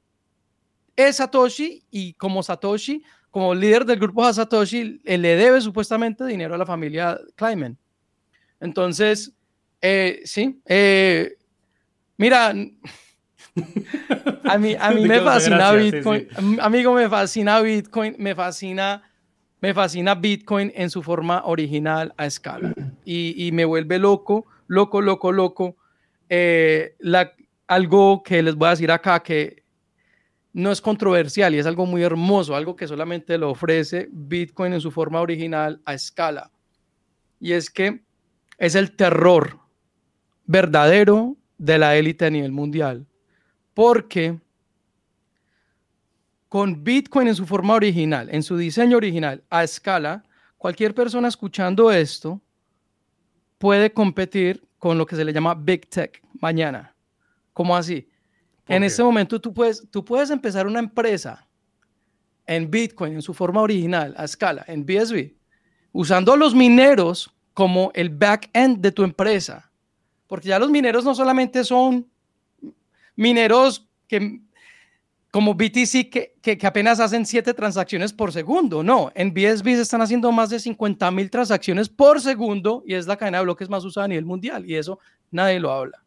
es 0.97 1.17
Satoshi 1.17 1.85
y 1.91 2.15
como 2.15 2.43
Satoshi, 2.43 3.03
como 3.31 3.55
líder 3.55 3.85
del 3.85 3.99
grupo 3.99 4.27
de 4.27 4.35
Satoshi, 4.35 5.01
le 5.05 5.37
debe 5.37 5.61
supuestamente 5.61 6.27
dinero 6.27 6.55
a 6.55 6.59
la 6.59 6.67
familia 6.67 7.19
Kleiman. 7.37 7.77
Entonces, 8.61 9.33
eh, 9.81 10.21
sí, 10.25 10.61
eh, 10.67 11.37
mira, 12.17 12.49
a 12.49 12.55
mí, 14.59 14.77
a 14.79 14.91
mí 14.91 15.07
me 15.07 15.21
fascina 15.21 15.73
Bitcoin, 15.73 16.29
amigo, 16.61 16.93
me 16.93 17.09
fascina 17.09 17.61
Bitcoin, 17.61 18.17
me 18.19 18.35
fascina, 18.35 19.03
me 19.61 19.75
fascina 19.75 20.15
Bitcoin 20.15 20.73
en 20.75 20.91
su 20.91 21.03
forma 21.03 21.43
original 21.45 22.13
a 22.17 22.27
escala 22.27 22.75
y, 23.05 23.51
me 23.53 23.65
vuelve 23.65 23.99
loco, 23.99 24.47
loco, 24.67 25.01
loco, 25.01 25.33
loco. 25.33 25.77
Eh, 26.29 26.95
la, 27.01 27.33
algo 27.67 28.23
que 28.23 28.43
les 28.43 28.55
voy 28.55 28.69
a 28.69 28.71
decir 28.71 28.91
acá 28.91 29.21
que 29.21 29.60
no 30.53 30.73
es 30.73 30.81
controversial 30.81 31.55
y 31.55 31.59
es 31.59 31.67
algo 31.67 31.87
muy 31.87 32.03
hermoso, 32.03 32.57
algo 32.57 32.77
que 32.77 32.89
solamente 32.89 33.39
lo 33.39 33.51
ofrece 33.51 34.09
Bitcoin 34.11 34.73
en 34.73 34.81
su 34.81 34.91
forma 34.91 35.21
original 35.21 35.81
a 35.85 35.95
escala. 35.95 36.51
Y 37.39 37.53
es 37.53 37.71
que 37.71 38.03
es 38.59 38.75
el 38.75 38.95
terror 38.97 39.61
verdadero 40.47 41.37
de 41.59 41.79
la 41.79 41.97
élite 41.97 42.27
a 42.27 42.31
nivel 42.31 42.53
mundial. 42.53 43.07
Porque 43.75 44.39
con 46.49 46.83
Bitcoin 46.83 47.29
en 47.29 47.37
su 47.37 47.47
forma 47.47 47.75
original, 47.75 48.29
en 48.31 48.43
su 48.43 48.57
diseño 48.57 48.97
original, 48.97 49.45
a 49.51 49.63
escala, 49.63 50.25
cualquier 50.59 50.95
persona 50.95 51.29
escuchando 51.29 51.93
esto 51.93 52.41
puede 53.59 53.93
competir 53.93 54.67
con 54.79 54.99
lo 54.99 55.07
que 55.07 55.15
se 55.15 55.25
le 55.25 55.33
llama 55.33 55.55
Big 55.55 55.89
Tech 55.89 56.21
mañana. 56.41 56.95
¿Cómo 57.53 57.77
así? 57.77 58.09
En 58.71 58.85
ese 58.85 59.03
momento 59.03 59.41
tú 59.41 59.53
puedes, 59.53 59.89
tú 59.91 60.05
puedes 60.05 60.31
empezar 60.31 60.67
una 60.67 60.79
empresa 60.79 61.47
en 62.47 62.71
Bitcoin 62.71 63.15
en 63.15 63.23
su 63.23 63.35
forma 63.35 63.61
original, 63.61 64.15
a 64.17 64.25
escala, 64.25 64.65
en 64.67 64.85
BSB, 64.85 65.35
usando 65.93 66.37
los 66.37 66.55
mineros 66.55 67.35
como 67.53 67.91
el 67.95 68.11
back-end 68.11 68.81
de 68.81 68.93
tu 68.93 69.03
empresa. 69.03 69.71
Porque 70.27 70.49
ya 70.49 70.59
los 70.59 70.71
mineros 70.71 71.05
no 71.05 71.15
solamente 71.15 71.65
son 71.65 72.09
mineros 73.17 73.89
que, 74.07 74.41
como 75.31 75.55
BTC 75.55 76.09
que, 76.11 76.37
que, 76.41 76.67
apenas 76.67 77.01
hacen 77.01 77.27
7 77.27 77.53
transacciones 77.55 78.13
por 78.13 78.33
segundo. 78.33 78.83
No, 78.83 79.11
en 79.15 79.33
BSB 79.33 79.75
se 79.75 79.83
están 79.83 80.03
haciendo 80.03 80.31
más 80.33 80.51
de 80.51 80.59
50 80.59 81.11
mil 81.11 81.31
transacciones 81.31 81.89
por 81.89 82.21
segundo 82.21 82.83
y 82.87 82.95
es 82.95 83.07
la 83.07 83.17
cadena 83.17 83.39
de 83.39 83.45
bloques 83.45 83.69
más 83.69 83.85
usada 83.85 84.05
a 84.07 84.09
nivel 84.09 84.25
mundial. 84.25 84.65
Y 84.69 84.77
eso 84.77 84.99
nadie 85.31 85.61
lo 85.61 85.73
habla. 85.73 86.03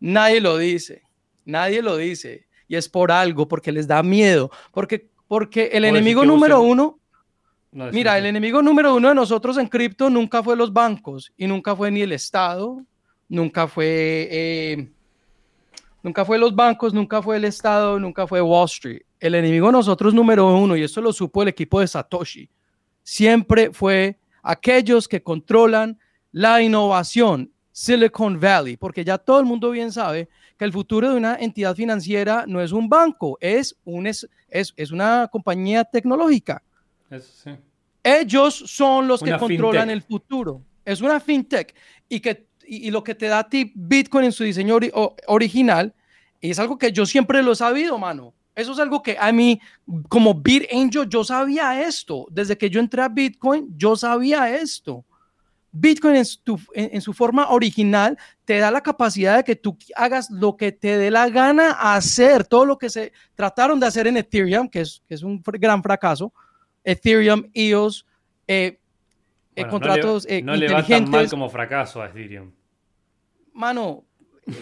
Nadie 0.00 0.40
lo 0.40 0.56
dice. 0.58 1.02
Nadie 1.44 1.82
lo 1.82 1.96
dice. 1.96 2.46
Y 2.66 2.76
es 2.76 2.88
por 2.88 3.10
algo, 3.10 3.48
porque 3.48 3.72
les 3.72 3.86
da 3.86 4.02
miedo. 4.02 4.50
Porque, 4.72 5.08
porque 5.26 5.70
el 5.72 5.84
enemigo 5.84 6.24
número 6.24 6.60
uno 6.60 6.98
Mira, 7.70 8.16
el 8.16 8.26
enemigo 8.26 8.62
número 8.62 8.94
uno 8.94 9.10
de 9.10 9.14
nosotros 9.14 9.58
en 9.58 9.68
cripto 9.68 10.08
nunca 10.08 10.42
fue 10.42 10.56
los 10.56 10.72
bancos 10.72 11.32
y 11.36 11.46
nunca 11.46 11.76
fue 11.76 11.90
ni 11.90 12.00
el 12.00 12.12
Estado, 12.12 12.82
nunca 13.28 13.68
fue, 13.68 14.28
eh, 14.30 14.88
nunca 16.02 16.24
fue 16.24 16.38
los 16.38 16.56
bancos, 16.56 16.94
nunca 16.94 17.20
fue 17.20 17.36
el 17.36 17.44
Estado, 17.44 18.00
nunca 18.00 18.26
fue 18.26 18.40
Wall 18.40 18.64
Street. 18.64 19.02
El 19.20 19.34
enemigo 19.34 19.66
de 19.66 19.72
nosotros 19.72 20.14
número 20.14 20.56
uno, 20.56 20.76
y 20.76 20.82
esto 20.82 21.02
lo 21.02 21.12
supo 21.12 21.42
el 21.42 21.48
equipo 21.48 21.80
de 21.80 21.88
Satoshi, 21.88 22.48
siempre 23.02 23.70
fue 23.72 24.18
aquellos 24.42 25.06
que 25.06 25.22
controlan 25.22 25.98
la 26.32 26.62
innovación, 26.62 27.52
Silicon 27.78 28.40
Valley, 28.40 28.76
porque 28.76 29.04
ya 29.04 29.18
todo 29.18 29.38
el 29.38 29.46
mundo 29.46 29.70
bien 29.70 29.92
sabe 29.92 30.28
que 30.56 30.64
el 30.64 30.72
futuro 30.72 31.10
de 31.10 31.16
una 31.16 31.36
entidad 31.36 31.76
financiera 31.76 32.44
no 32.44 32.60
es 32.60 32.72
un 32.72 32.88
banco, 32.88 33.38
es, 33.40 33.76
un, 33.84 34.08
es, 34.08 34.26
es 34.48 34.90
una 34.90 35.28
compañía 35.30 35.84
tecnológica. 35.84 36.60
Ellos 38.02 38.64
son 38.66 39.06
los 39.06 39.22
que 39.22 39.36
controlan 39.38 39.90
el 39.90 40.02
futuro. 40.02 40.60
Es 40.84 41.00
una 41.00 41.20
fintech 41.20 41.72
y, 42.08 42.18
que, 42.18 42.48
y, 42.66 42.90
lo 42.90 43.04
que 43.04 43.14
te 43.14 43.28
da 43.28 43.38
a 43.38 43.48
ti 43.48 43.70
Bitcoin 43.72 44.24
en 44.24 44.32
su 44.32 44.42
diseño 44.42 44.76
original 45.28 45.94
es 46.40 46.58
algo 46.58 46.76
que 46.78 46.90
yo 46.90 47.06
siempre 47.06 47.44
lo 47.44 47.52
he 47.52 47.56
sabido, 47.56 47.96
mano. 47.96 48.34
Eso 48.56 48.72
es 48.72 48.80
algo 48.80 49.04
que 49.04 49.16
a 49.20 49.30
mí, 49.30 49.60
como 50.08 50.34
BitAngel, 50.34 51.08
yo 51.08 51.22
sabía 51.22 51.80
esto. 51.80 52.26
Desde 52.28 52.58
que 52.58 52.68
yo 52.68 52.80
entré 52.80 53.02
a 53.02 53.08
Bitcoin, 53.08 53.72
yo 53.76 53.94
sabía 53.94 54.52
esto. 54.52 55.04
Bitcoin 55.70 56.16
en 56.16 56.24
su, 56.24 56.60
en, 56.72 57.00
su, 57.00 57.12
forma 57.12 57.50
original 57.50 58.18
te 58.44 58.58
da 58.58 58.70
la 58.70 58.80
capacidad 58.80 59.36
de 59.36 59.44
que 59.44 59.56
tú 59.56 59.76
hagas 59.96 60.30
lo 60.30 60.56
que 60.56 60.72
te 60.72 60.96
dé 60.96 61.10
la 61.10 61.28
gana 61.28 61.72
hacer, 61.72 62.46
todo 62.46 62.64
lo 62.64 62.78
que 62.78 62.88
se 62.88 63.12
trataron 63.34 63.78
de 63.78 63.86
hacer 63.86 64.06
en 64.06 64.16
Ethereum, 64.16 64.68
que 64.68 64.80
es, 64.80 65.02
que 65.06 65.14
es 65.14 65.22
un 65.22 65.42
gran 65.44 65.82
fracaso, 65.82 66.32
Ethereum, 66.84 67.50
EOS, 67.52 68.06
eh, 68.46 68.78
eh, 69.54 69.66
contratos 69.66 70.24
no 70.24 70.30
le, 70.30 70.38
eh, 70.38 70.42
no 70.42 70.56
le 70.56 70.72
va 70.72 70.82
tan 70.82 71.10
mal 71.10 71.28
como 71.28 71.48
fracaso 71.50 72.00
a 72.00 72.06
Ethereum. 72.06 72.52
Mano, 73.52 74.04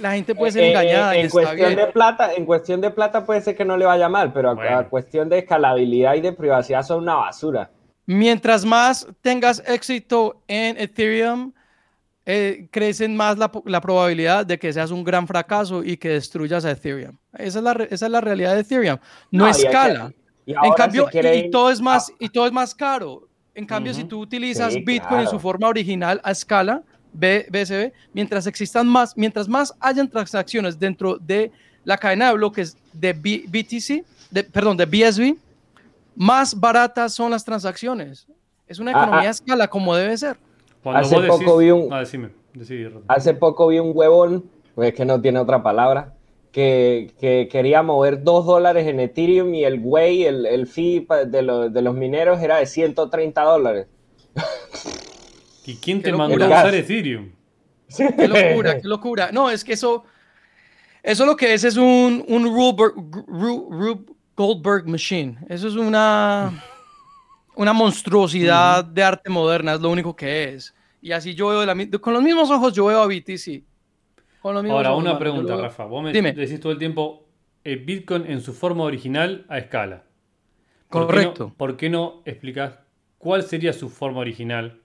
la 0.01 0.13
gente 0.13 0.35
puede 0.35 0.53
ser 0.53 0.65
engañada. 0.65 1.15
en, 1.17 1.29
cuestión 1.29 1.77
de 1.77 1.87
plata, 1.87 2.35
en 2.35 2.47
cuestión 2.47 2.81
de 2.81 2.91
plata 2.91 3.25
puede 3.25 3.41
ser 3.41 3.57
que 3.57 3.65
no 3.65 3.77
le 3.77 3.85
vaya 3.85 4.09
mal, 4.09 4.33
pero 4.33 4.51
a, 4.51 4.89
cuestión 4.89 5.29
de 5.29 5.39
escalabilidad 5.39 6.15
y 6.15 6.21
de 6.21 6.33
privacidad 6.33 6.83
son 6.83 7.03
una 7.03 7.15
basura. 7.15 7.71
Mientras 8.07 8.65
más 8.65 9.07
tengas 9.21 9.63
éxito 9.67 10.43
en 10.47 10.79
Ethereum, 10.79 11.53
crecen 12.71 13.17
más 13.17 13.39
la, 13.39 13.81
probabilidad 13.81 14.47
de 14.47 14.59
que 14.59 14.73
seas 14.73 14.91
un 14.91 15.05
gran 15.05 15.27
fracaso 15.27 15.85
y 15.85 15.97
que 15.97 16.11
destruyas 16.11 16.65
a 16.65 16.73
Ethereum. 16.73 17.17
Esa 17.35 17.59
es 17.59 17.65
la, 17.65 17.73
esa 17.91 18.07
es 18.07 18.13
la 18.13 18.21
realidad 18.21 18.55
de 18.55 18.61
Ethereum. 18.61 18.99
No, 19.31 19.49
escala. 19.49 20.13
Y 20.45 20.53
en 20.53 20.73
cambio, 20.77 21.09
y, 21.13 21.51
todo 21.51 21.71
es 21.71 21.81
más, 21.81 22.13
y 22.19 22.29
todo 22.29 22.47
es 22.47 22.53
más 22.53 22.75
caro. 22.75 23.29
En 23.55 23.67
cambio, 23.67 23.95
si 23.95 24.05
tú 24.05 24.21
utilizas 24.21 24.75
Bitcoin 24.85 25.23
en 25.23 25.29
su 25.29 25.41
forma 25.41 25.69
original 25.69 26.21
a 26.23 26.31
escala, 26.31 26.83
BSB, 27.13 27.93
mientras 28.13 28.47
existan 28.47 28.87
más, 28.87 29.17
mientras 29.17 29.49
más 29.49 29.75
hayan 29.81 30.09
transacciones 30.09 30.79
dentro 30.79 31.17
de 31.17 31.51
la 31.85 31.97
cadena 31.97 32.29
de 32.29 32.35
bloques 32.35 32.77
de 32.93 33.13
BTC, 33.13 34.05
de, 34.31 34.45
perdón, 34.45 34.77
de 34.77 34.85
BSB, 34.85 35.37
más 36.17 36.59
baratas 36.59 37.15
son 37.15 37.31
las 37.31 37.45
transacciones. 37.45 38.27
Es 38.67 38.81
una 38.81 38.91
ah, 38.91 39.03
economía 39.03 39.29
a 39.29 39.29
ah. 39.29 39.31
escala 39.31 39.69
como 39.69 39.95
debe 39.95 40.17
ser. 40.17 40.37
hace, 40.85 41.21
poco 41.21 41.59
vi 41.59 41.71
un, 41.71 41.93
hace 43.09 43.35
poco 43.35 43.69
vi 43.69 43.79
un 43.79 43.93
huevón, 43.95 44.51
pues 44.75 44.89
es 44.89 44.95
que 44.95 45.05
no 45.05 45.21
tiene 45.21 45.39
otra 45.39 45.63
palabra, 45.63 46.15
que, 46.51 47.13
quería 47.51 47.83
mover 47.83 48.25
2 48.25 48.47
dólares 48.47 48.87
en 48.87 48.99
Ethereum 48.99 49.55
y 49.55 49.65
el 49.65 49.79
güey, 49.79 50.25
el, 50.25 50.47
el 50.47 50.67
fee 50.67 51.07
de, 51.29 51.43
los 51.43 51.95
mineros 51.95 52.41
era 52.41 52.57
de 52.57 52.67
130 52.67 53.43
dólares. 53.43 53.87
¿Y 55.67 55.77
quién 55.77 56.03
te 56.03 56.13
mandó 56.13 56.43
a 56.43 56.49
usar 56.49 56.75
Ethereum? 56.75 57.31
Qué 57.95 58.29
locura, 58.29 58.81
qué 58.81 58.89
locura. 58.89 59.31
No, 59.33 59.51
es 59.51 59.63
que 59.65 59.75
eso, 59.75 60.05
Eso 61.03 61.27
lo 61.27 61.37
que 61.37 61.55
es 61.55 61.63
es 61.63 61.77
un, 61.77 62.25
un 62.27 62.45
Rube, 62.45 64.05
Goldberg 64.37 64.87
machine. 64.87 65.39
Eso 65.49 65.69
es 65.69 65.75
una, 65.75 66.63
una 67.55 67.73
monstruosidad 67.73 68.85
de 68.85 69.03
arte 69.03 69.31
moderna, 69.31 69.75
es 69.75 69.81
lo 69.81 69.91
único 69.91 70.15
que 70.15 70.55
es. 70.55 70.75
Y 71.01 71.13
así 71.13 71.35
yo 71.35 71.49
veo, 71.49 71.65
la, 71.65 71.75
con 72.01 72.13
los 72.13 72.23
mismos 72.23 72.51
ojos 72.51 72.73
yo 72.73 72.87
veo 72.87 73.01
a 73.01 73.07
BTC. 73.07 73.63
Ahora, 74.43 74.95
una 74.95 75.19
pregunta, 75.19 75.57
Rafa. 75.57 75.85
Vos 75.87 76.05
me 76.05 76.13
decís 76.13 76.61
todo 76.61 76.73
el 76.73 76.79
tiempo 76.79 77.27
el 77.65 77.81
Bitcoin 77.81 78.27
en 78.27 78.41
su 78.41 78.53
forma 78.53 78.85
original 78.85 79.45
a 79.49 79.59
escala. 79.59 80.05
Correcto. 80.89 81.53
¿Por 81.57 81.77
qué 81.77 81.91
no 81.91 82.23
explicás 82.25 82.79
cuál 83.19 83.43
sería 83.43 83.73
su 83.73 83.89
forma 83.89 84.21
original? 84.21 84.81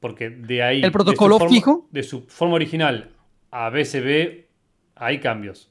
Porque 0.00 0.30
de 0.30 0.62
ahí. 0.62 0.82
¿El 0.82 0.90
protocolo 0.90 1.38
fijo? 1.48 1.86
De 1.92 2.02
su 2.02 2.22
forma 2.22 2.54
original 2.54 3.12
a 3.52 3.70
BCB 3.70 4.46
hay 4.96 5.20
cambios. 5.20 5.70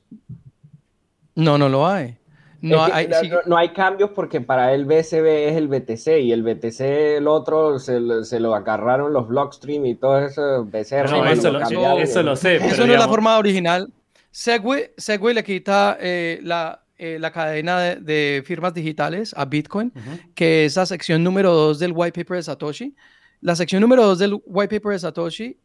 No, 1.36 1.58
no 1.58 1.68
lo 1.68 1.86
hay. 1.86 2.18
No, 2.62 2.84
hay, 2.84 3.70
cambios 3.70 4.12
porque 4.12 4.40
para 4.40 4.74
él 4.74 4.86
BCB 4.86 5.50
es 5.50 5.56
el 5.56 5.68
BTC 5.68 6.20
y 6.22 6.32
el 6.32 6.44
BTC 6.44 6.82
el 7.18 7.28
otro 7.28 7.80
se, 7.80 8.00
lo 8.00 8.56
agarraron 8.56 9.14
los 9.14 9.28
Blockstream 9.28 9.86
y 9.88 9.96
todo 9.96 10.20
eso. 10.20 10.66
BCR, 10.66 11.10
no, 11.10 11.26
eso, 11.26 11.52
lo, 11.52 12.36
sé. 12.36 12.58
eso 12.58 12.86
no 12.86 12.94
es 12.94 13.00
la 13.00 13.08
forma 13.08 13.38
original. 13.38 13.92
Segway, 14.32 15.34
le 15.34 15.44
quita 15.44 15.98
eh, 16.00 16.40
la, 16.44 16.84
eh, 16.98 17.18
la, 17.20 17.32
cadena 17.32 17.80
de, 17.80 18.44
firmas 18.46 18.74
digitales 18.74 19.34
a 19.36 19.46
Bitcoin, 19.46 19.92
que 20.36 20.66
es 20.66 20.76
la 20.76 20.86
sección 20.86 21.24
número 21.24 21.54
2 21.54 21.80
del 21.80 21.94
white 21.94 22.18
paper 22.24 22.38
de 22.38 22.44
Satoshi. 22.44 22.96
La 23.42 23.56
sección 23.56 23.82
número 23.82 24.06
2 24.06 24.20
del 24.20 24.40
white 24.46 24.80
paper 24.80 24.94
de 24.94 25.00
Satoshi 25.00 25.58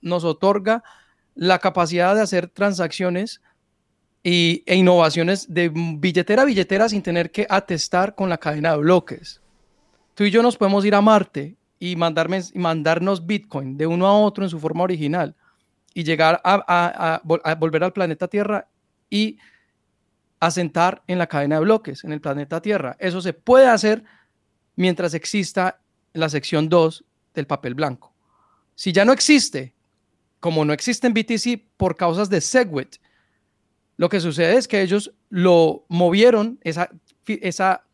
nos 0.00 0.24
otorga 0.24 0.82
la 1.36 1.58
capacidad 1.58 2.14
de 2.14 2.22
hacer 2.22 2.48
transacciones 2.48 3.40
y, 4.24 4.62
e 4.66 4.74
innovaciones 4.74 5.52
de 5.52 5.68
billetera 5.68 6.42
a 6.42 6.46
billetera 6.46 6.88
sin 6.88 7.02
tener 7.02 7.30
que 7.30 7.46
atestar 7.48 8.14
con 8.14 8.30
la 8.30 8.38
cadena 8.38 8.72
de 8.72 8.78
bloques. 8.78 9.40
Tú 10.14 10.24
y 10.24 10.30
yo 10.30 10.42
nos 10.42 10.56
podemos 10.56 10.84
ir 10.86 10.94
a 10.94 11.02
Marte 11.02 11.56
y, 11.78 11.94
mandarme, 11.94 12.40
y 12.52 12.58
mandarnos 12.58 13.26
Bitcoin 13.26 13.76
de 13.76 13.86
uno 13.86 14.06
a 14.06 14.18
otro 14.18 14.42
en 14.42 14.50
su 14.50 14.58
forma 14.58 14.82
original 14.82 15.36
y 15.92 16.02
llegar 16.02 16.40
a, 16.42 17.20
volver 17.24 17.84
al 17.84 17.92
planeta 17.92 18.26
Tierra 18.26 18.66
y 19.10 19.38
asentar 20.40 21.02
en 21.06 21.18
la 21.18 21.26
cadena 21.26 21.56
de 21.56 21.62
bloques 21.62 22.02
en 22.02 22.12
el 22.12 22.20
planeta 22.20 22.62
Tierra. 22.62 22.96
Eso 22.98 23.20
se 23.20 23.34
puede 23.34 23.68
hacer 23.68 24.04
mientras 24.74 25.12
exista 25.12 25.80
la 26.14 26.28
sección 26.30 26.68
2 26.68 27.04
del 27.34 27.46
papel 27.46 27.74
blanco. 27.74 28.12
Si 28.74 28.92
ya 28.92 29.04
no 29.04 29.12
existe, 29.12 29.74
como 30.40 30.64
no 30.64 30.72
existe 30.72 31.06
en 31.06 31.14
BTC 31.14 31.62
por 31.76 31.96
causas 31.96 32.30
de 32.30 32.40
SegWit, 32.40 32.96
lo 33.96 34.08
que 34.08 34.20
sucede 34.20 34.56
es 34.56 34.68
que 34.68 34.82
ellos 34.82 35.12
lo 35.30 35.84
movieron, 35.88 36.58
esa, 36.62 36.90
esa 37.26 37.84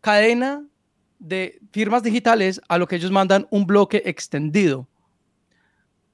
cadena 0.00 0.64
de 1.18 1.60
firmas 1.72 2.02
digitales, 2.02 2.60
a 2.68 2.78
lo 2.78 2.86
que 2.86 2.96
ellos 2.96 3.10
mandan 3.10 3.46
un 3.50 3.66
bloque 3.66 4.02
extendido. 4.06 4.88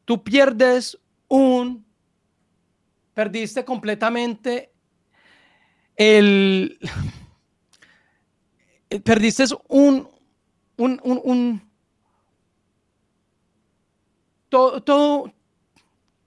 Tú 0.04 0.22
pierdes 0.22 0.98
un, 1.28 1.84
perdiste 3.14 3.64
completamente 3.64 4.72
el, 5.96 6.78
perdiste 9.04 9.44
un, 9.68 10.08
un, 10.76 11.00
un, 11.02 11.20
un 11.24 11.70
todo, 14.48 14.82
todo, 14.82 15.32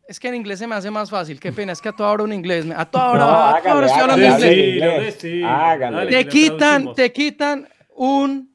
es 0.10 0.20
que 0.20 0.28
en 0.28 0.34
inglés 0.34 0.58
se 0.58 0.66
me 0.66 0.74
hace 0.74 0.90
más 0.90 1.08
fácil. 1.08 1.40
Qué 1.40 1.52
pena, 1.52 1.72
es 1.72 1.80
que 1.80 1.90
a 1.90 1.92
toda 1.92 2.10
hora 2.10 2.24
un 2.24 2.34
inglés. 2.34 2.66
A 2.76 2.84
toda 2.84 3.12
hora, 3.12 3.58
a 3.58 3.62
toda 3.62 3.76
hora 3.76 3.86
estoy 3.86 4.02
hablando 4.02 4.52
inglés. 4.52 5.18
te 6.10 6.28
quitan, 6.28 6.96
te 6.96 7.14
quitan 7.14 7.70
un, 7.96 8.52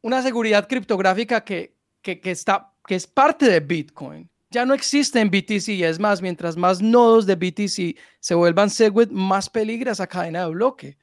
una 0.00 0.22
seguridad 0.22 0.66
criptográfica 0.66 1.44
que, 1.44 1.74
que, 2.00 2.20
que, 2.20 2.30
está, 2.30 2.72
que 2.86 2.94
es 2.94 3.06
parte 3.06 3.50
de 3.50 3.60
Bitcoin. 3.60 4.26
Ya 4.48 4.64
no 4.64 4.72
existe 4.72 5.20
en 5.20 5.28
BTC. 5.28 5.82
Es 5.82 6.00
más, 6.00 6.22
mientras 6.22 6.56
más 6.56 6.80
nodos 6.80 7.26
de 7.26 7.34
BTC 7.34 7.98
se 8.18 8.34
vuelvan 8.34 8.70
Segwit, 8.70 9.10
más 9.10 9.50
peligra 9.50 9.92
esa 9.92 10.06
cadena 10.06 10.46
de 10.46 10.50
bloque. 10.52 10.96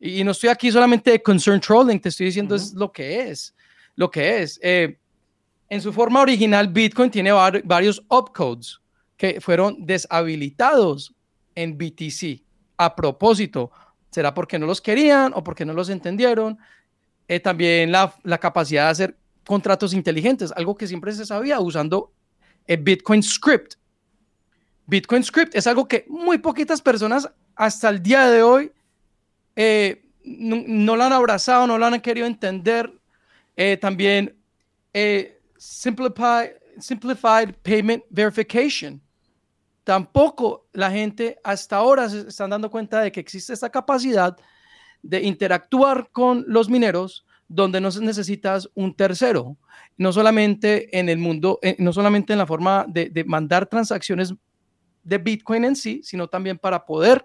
Y, 0.00 0.24
no 0.24 0.32
estoy 0.32 0.48
aquí 0.48 0.72
solamente 0.72 1.12
de 1.12 1.22
concern 1.22 1.60
trolling, 1.60 2.00
te 2.00 2.08
estoy 2.08 2.26
diciendo 2.26 2.56
es 2.56 2.74
lo 2.74 2.90
que 2.90 3.30
es. 3.30 3.54
Lo 3.94 4.10
que 4.10 4.42
es. 4.42 4.58
Eh, 4.60 4.98
en 5.70 5.80
su 5.80 5.92
forma 5.92 6.20
original, 6.20 6.66
Bitcoin 6.66 7.12
tiene 7.12 7.30
varios 7.30 8.02
opcodes 8.08 8.80
que 9.16 9.40
fueron 9.40 9.86
deshabilitados 9.86 11.14
en 11.54 11.78
BTC. 11.78 12.42
A 12.76 12.96
propósito, 12.96 13.70
¿será 14.10 14.34
porque 14.34 14.58
no 14.58 14.66
los 14.66 14.80
querían 14.80 15.32
o 15.32 15.44
porque 15.44 15.64
no 15.64 15.72
los 15.72 15.88
entendieron? 15.88 16.58
Eh, 17.28 17.38
también 17.38 17.92
la, 17.92 18.12
capacidad 18.40 18.86
de 18.86 18.90
hacer 18.90 19.16
contratos 19.46 19.94
inteligentes, 19.94 20.52
algo 20.56 20.74
que 20.74 20.88
siempre 20.88 21.12
se 21.12 21.24
sabía 21.24 21.60
usando 21.60 22.10
el 22.66 22.78
Bitcoin 22.78 23.22
Script. 23.22 23.74
Bitcoin 24.86 25.22
Script 25.22 25.54
es 25.54 25.68
algo 25.68 25.86
que 25.86 26.04
muy 26.08 26.38
poquitas 26.38 26.82
personas 26.82 27.30
hasta 27.54 27.90
el 27.90 28.02
día 28.02 28.28
de 28.28 28.42
hoy 28.42 28.72
eh, 29.54 30.02
no, 30.24 30.96
lo 30.96 31.04
han 31.04 31.12
abrazado, 31.12 31.68
no 31.68 31.78
lo 31.78 31.86
han 31.86 32.00
querido 32.00 32.26
entender. 32.26 32.92
Eh, 33.56 33.76
también 33.76 34.34
simplified, 35.60 37.54
Payment 37.62 38.02
Verification. 38.08 39.00
Tampoco 39.84 40.68
la 40.72 40.90
gente 40.90 41.38
hasta 41.44 41.76
ahora 41.76 42.08
se 42.08 42.28
están 42.28 42.50
dando 42.50 42.70
cuenta 42.70 43.00
de 43.02 43.12
que 43.12 43.20
existe 43.20 43.52
esta 43.52 43.68
capacidad 43.68 44.36
de 45.02 45.22
interactuar 45.22 46.08
con 46.12 46.44
los 46.46 46.70
mineros 46.70 47.26
donde 47.46 47.80
no 47.80 47.90
necesitas 48.00 48.70
un 48.74 48.94
tercero, 48.94 49.56
no 49.96 50.12
solamente 50.12 50.98
en 50.98 51.08
el 51.08 51.18
mundo, 51.18 51.58
eh, 51.62 51.76
no 51.78 51.92
solamente 51.92 52.32
en 52.32 52.38
la 52.38 52.46
forma 52.46 52.86
de, 52.88 53.24
mandar 53.26 53.66
transacciones 53.66 54.32
de 55.02 55.18
Bitcoin 55.18 55.64
en 55.64 55.76
sí, 55.76 56.00
sino 56.04 56.28
también 56.28 56.58
para 56.58 56.86
poder 56.86 57.24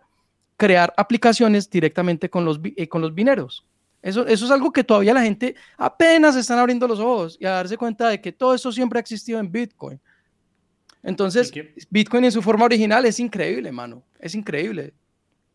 crear 0.58 0.94
aplicaciones 0.98 1.70
directamente 1.70 2.30
con 2.30 2.44
los, 2.44 2.60
eh, 2.64 2.88
con 2.90 3.02
los 3.02 3.14
mineros. 3.14 3.66
Eso, 4.06 4.28
es 4.28 4.52
algo 4.52 4.72
que 4.72 4.84
todavía 4.84 5.16
la 5.16 5.24
gente 5.24 5.56
apenas 5.78 6.36
están 6.36 6.60
abriendo 6.60 6.88
los 6.88 7.00
ojos 7.00 7.38
y 7.40 7.46
a 7.46 7.50
darse 7.50 7.76
cuenta 7.76 8.08
de 8.08 8.22
que 8.22 8.32
todo 8.32 8.54
eso 8.54 8.72
siempre 8.72 9.00
ha 9.00 9.02
existido 9.02 9.40
en 9.40 9.52
Bitcoin. 9.52 10.00
Entonces, 11.02 11.52
Bitcoin 11.90 12.26
en 12.26 12.32
su 12.32 12.44
forma 12.44 12.66
original 12.66 13.04
es 13.06 13.20
increíble, 13.20 13.72
mano. 13.72 14.04
Es 14.20 14.36
increíble. 14.36 14.94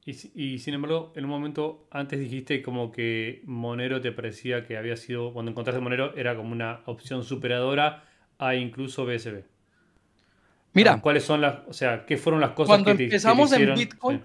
Y, 0.05 0.59
sin 0.59 0.75
embargo, 0.75 1.13
en 1.15 1.27
un 1.27 1.31
momento 1.31 1.87
antes 1.93 2.19
dijiste 2.19 2.61
como 2.61 2.91
que 2.91 3.43
Monero 3.45 4.01
te 4.01 4.11
parecía 4.11 4.67
que 4.67 4.77
había 4.77 4.97
sido, 4.97 5.33
cuando 5.33 5.53
encontraste 5.53 5.81
Monero, 5.81 6.17
era 6.17 6.35
como 6.35 6.51
una 6.51 6.81
opción 6.87 7.23
superadora 7.23 8.03
a 8.37 8.57
incluso 8.57 9.07
BSB. 9.07 9.45
Mira. 10.73 11.01
¿Cuáles 11.01 11.23
son 11.23 11.41
las, 11.41 11.61
o 11.69 11.73
sea, 11.73 12.05
qué 12.05 12.17
fueron 12.17 12.41
las 12.41 12.51
cosas 12.51 12.83
que 12.83 12.95
te, 12.97 13.05
empezamos 13.05 13.53
en 13.53 13.75
Bitcoin, 13.77 14.25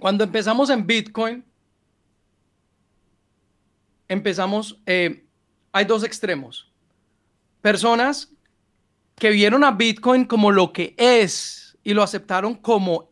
Cuando 0.00 0.24
empezamos 0.24 0.70
en 0.70 0.84
Bitcoin, 0.88 1.44
empezamos, 4.12 4.80
eh, 4.86 5.24
hay 5.72 5.84
dos 5.84 6.04
extremos. 6.04 6.70
Personas 7.60 8.30
que 9.16 9.30
vieron 9.30 9.64
a 9.64 9.70
Bitcoin 9.70 10.24
como 10.24 10.50
lo 10.50 10.72
que 10.72 10.94
es 10.98 11.76
y 11.82 11.94
lo 11.94 12.02
aceptaron 12.02 12.54
como 12.54 13.10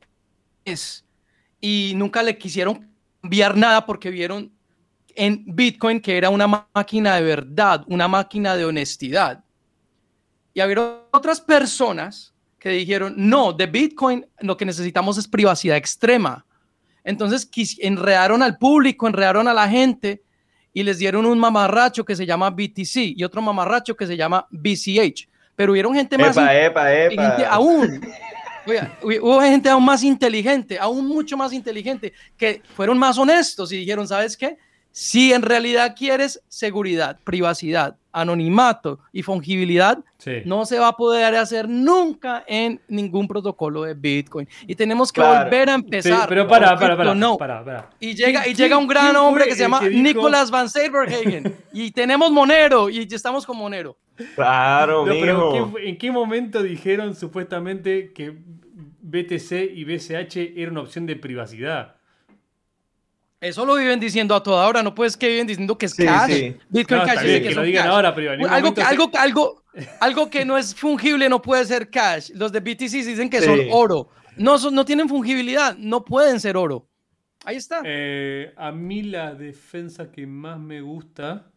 es 0.65 1.05
y 1.61 1.93
nunca 1.97 2.23
le 2.23 2.37
quisieron 2.39 2.89
cambiar 3.21 3.57
nada 3.57 3.85
porque 3.87 4.11
vieron 4.11 4.53
en 5.15 5.45
Bitcoin 5.47 6.01
que 6.01 6.17
era 6.17 6.31
una 6.31 6.47
máquina 6.47 7.17
de 7.17 7.23
verdad, 7.23 7.85
una 7.89 8.09
máquina 8.09 8.57
de 8.57 8.65
honestidad. 8.65 9.45
Y 10.55 10.61
había 10.61 11.03
otras 11.11 11.41
personas 11.41 12.35
que 12.59 12.71
dijeron, 12.71 13.15
no, 13.17 13.53
de 13.53 13.67
Bitcoin 13.67 14.27
lo 14.41 14.57
que 14.57 14.65
necesitamos 14.65 15.17
es 15.19 15.29
privacidad 15.29 15.77
extrema. 15.77 16.45
Entonces 17.05 17.49
enredaron 17.79 18.43
al 18.43 18.59
público, 18.59 19.07
enredaron 19.07 19.49
a 19.49 19.55
la 19.55 19.69
gente 19.69 20.23
y 20.73 20.83
les 20.83 20.99
dieron 20.99 21.27
un 21.27 21.39
mamarracho 21.39 22.05
que 22.05 22.17
se 22.17 22.27
llama 22.27 22.51
BTC 22.51 22.97
y 23.17 23.25
otro 23.25 23.43
mamarracho 23.43 23.97
que 23.97 24.07
se 24.07 24.17
llama 24.17 24.47
BCH. 24.51 25.29
Pero 25.57 25.73
hubieron 25.73 25.95
gente 25.95 26.17
más 26.17 26.37
inteligente 26.37 27.47
aún. 27.49 28.01
hubo 29.03 29.41
gente 29.41 29.69
aún 29.69 29.85
más 29.85 30.03
inteligente, 30.03 30.79
aún 30.79 31.07
mucho 31.07 31.37
más 31.37 31.53
inteligente, 31.53 32.13
que 32.37 32.63
fueron 32.77 32.99
más 32.99 33.19
honestos 33.19 33.73
y 33.73 33.79
dijeron, 33.79 34.07
¿sabes 34.07 34.37
qué? 34.37 34.57
Si 34.93 35.33
en 35.33 35.43
realidad 35.43 35.95
quieres 35.97 36.43
seguridad, 36.49 37.19
privacidad, 37.25 37.97
anonimato 38.13 39.01
y 39.13 39.23
fungibilidad, 39.23 39.99
no 40.45 40.67
se 40.67 40.79
va 40.79 40.89
a 40.89 40.97
poder 40.97 41.35
hacer 41.37 41.69
nunca 41.69 42.45
en 42.47 42.81
ningún 42.89 43.27
protocolo 43.27 43.85
de 43.85 43.95
Bitcoin. 43.95 44.49
Y 44.67 44.75
tenemos 44.75 45.13
que 45.13 45.21
volver 45.21 45.71
a 45.71 45.75
empezar. 45.75 46.29
pero 46.29 46.47
para, 46.47 46.77
para, 46.79 46.97
para, 46.97 47.15
no. 47.15 47.37
para, 47.37 47.65
para, 47.65 47.91
Y 48.01 48.15
llega, 48.15 48.47
y 48.47 48.55
llega 48.55 48.77
un 48.77 48.87
gran 48.87 49.17
hombre 49.17 49.47
que 49.47 49.55
se 49.55 49.63
llama 49.63 49.81
Nicolas 49.89 50.51
Van 50.51 50.69
Saberhagen. 50.69 51.57
y 51.73 51.91
tenemos 51.91 52.31
Monero 52.31 52.91
y 52.91 53.09
estamos 53.11 53.47
con 53.47 53.57
Monero. 53.57 53.97
Claro, 54.35 55.05
pero 55.07 55.79
¿en 55.79 55.97
qué 55.97 56.11
momento 56.11 56.63
dijeron 56.63 57.15
supuestamente 57.15 58.13
que 58.13 58.37
BTC 59.11 59.53
y 59.75 59.85
BCH 59.85 60.37
era 60.57 60.71
una 60.71 60.83
opción 60.83 61.07
de 61.07 61.17
privacidad. 61.17 61.97
Eso 63.41 63.65
lo 63.65 63.77
viven 63.77 63.99
diciendo 63.99 64.35
a 64.35 64.43
toda 64.43 64.69
hora, 64.69 64.83
no 64.83 64.95
puedes 64.95 65.17
que 65.17 65.29
viven 65.29 65.47
diciendo 65.47 65.79
que 65.79 65.87
es 65.87 65.95
cash. 65.95 66.53
Bitcoin 66.69 67.01
Cash 67.03 67.23
que, 67.23 67.55
lo 67.55 67.63
digan 67.63 67.89
ahora, 67.89 68.15
pero 68.15 68.33
algo, 68.33 68.75
que, 68.75 68.83
algo, 68.83 69.11
algo, 69.15 69.63
algo 70.01 70.29
que 70.29 70.45
no 70.45 70.59
es 70.59 70.75
fungible 70.75 71.27
no 71.31 71.41
puede 71.41 71.65
ser 71.65 71.89
cash. 71.89 72.31
Los 72.35 72.53
de 72.53 72.61
BTC 72.61 72.93
dicen 72.93 73.31
que 73.31 73.41
son 73.41 73.61
oro. 73.71 74.11
No, 74.37 74.59
no 74.71 74.85
tienen 74.85 75.09
fungibilidad, 75.09 75.75
no 75.79 76.05
pueden 76.05 76.39
ser 76.39 76.59
oro. 76.59 76.87
Ahí 77.45 77.57
está. 77.57 77.81
Eh, 77.85 78.53
a 78.59 78.73
mí 78.73 79.03
la 79.03 79.35
defensa 79.35 80.13
que 80.13 80.27
más 80.27 80.59
me 80.59 80.83
gusta, 80.83 81.51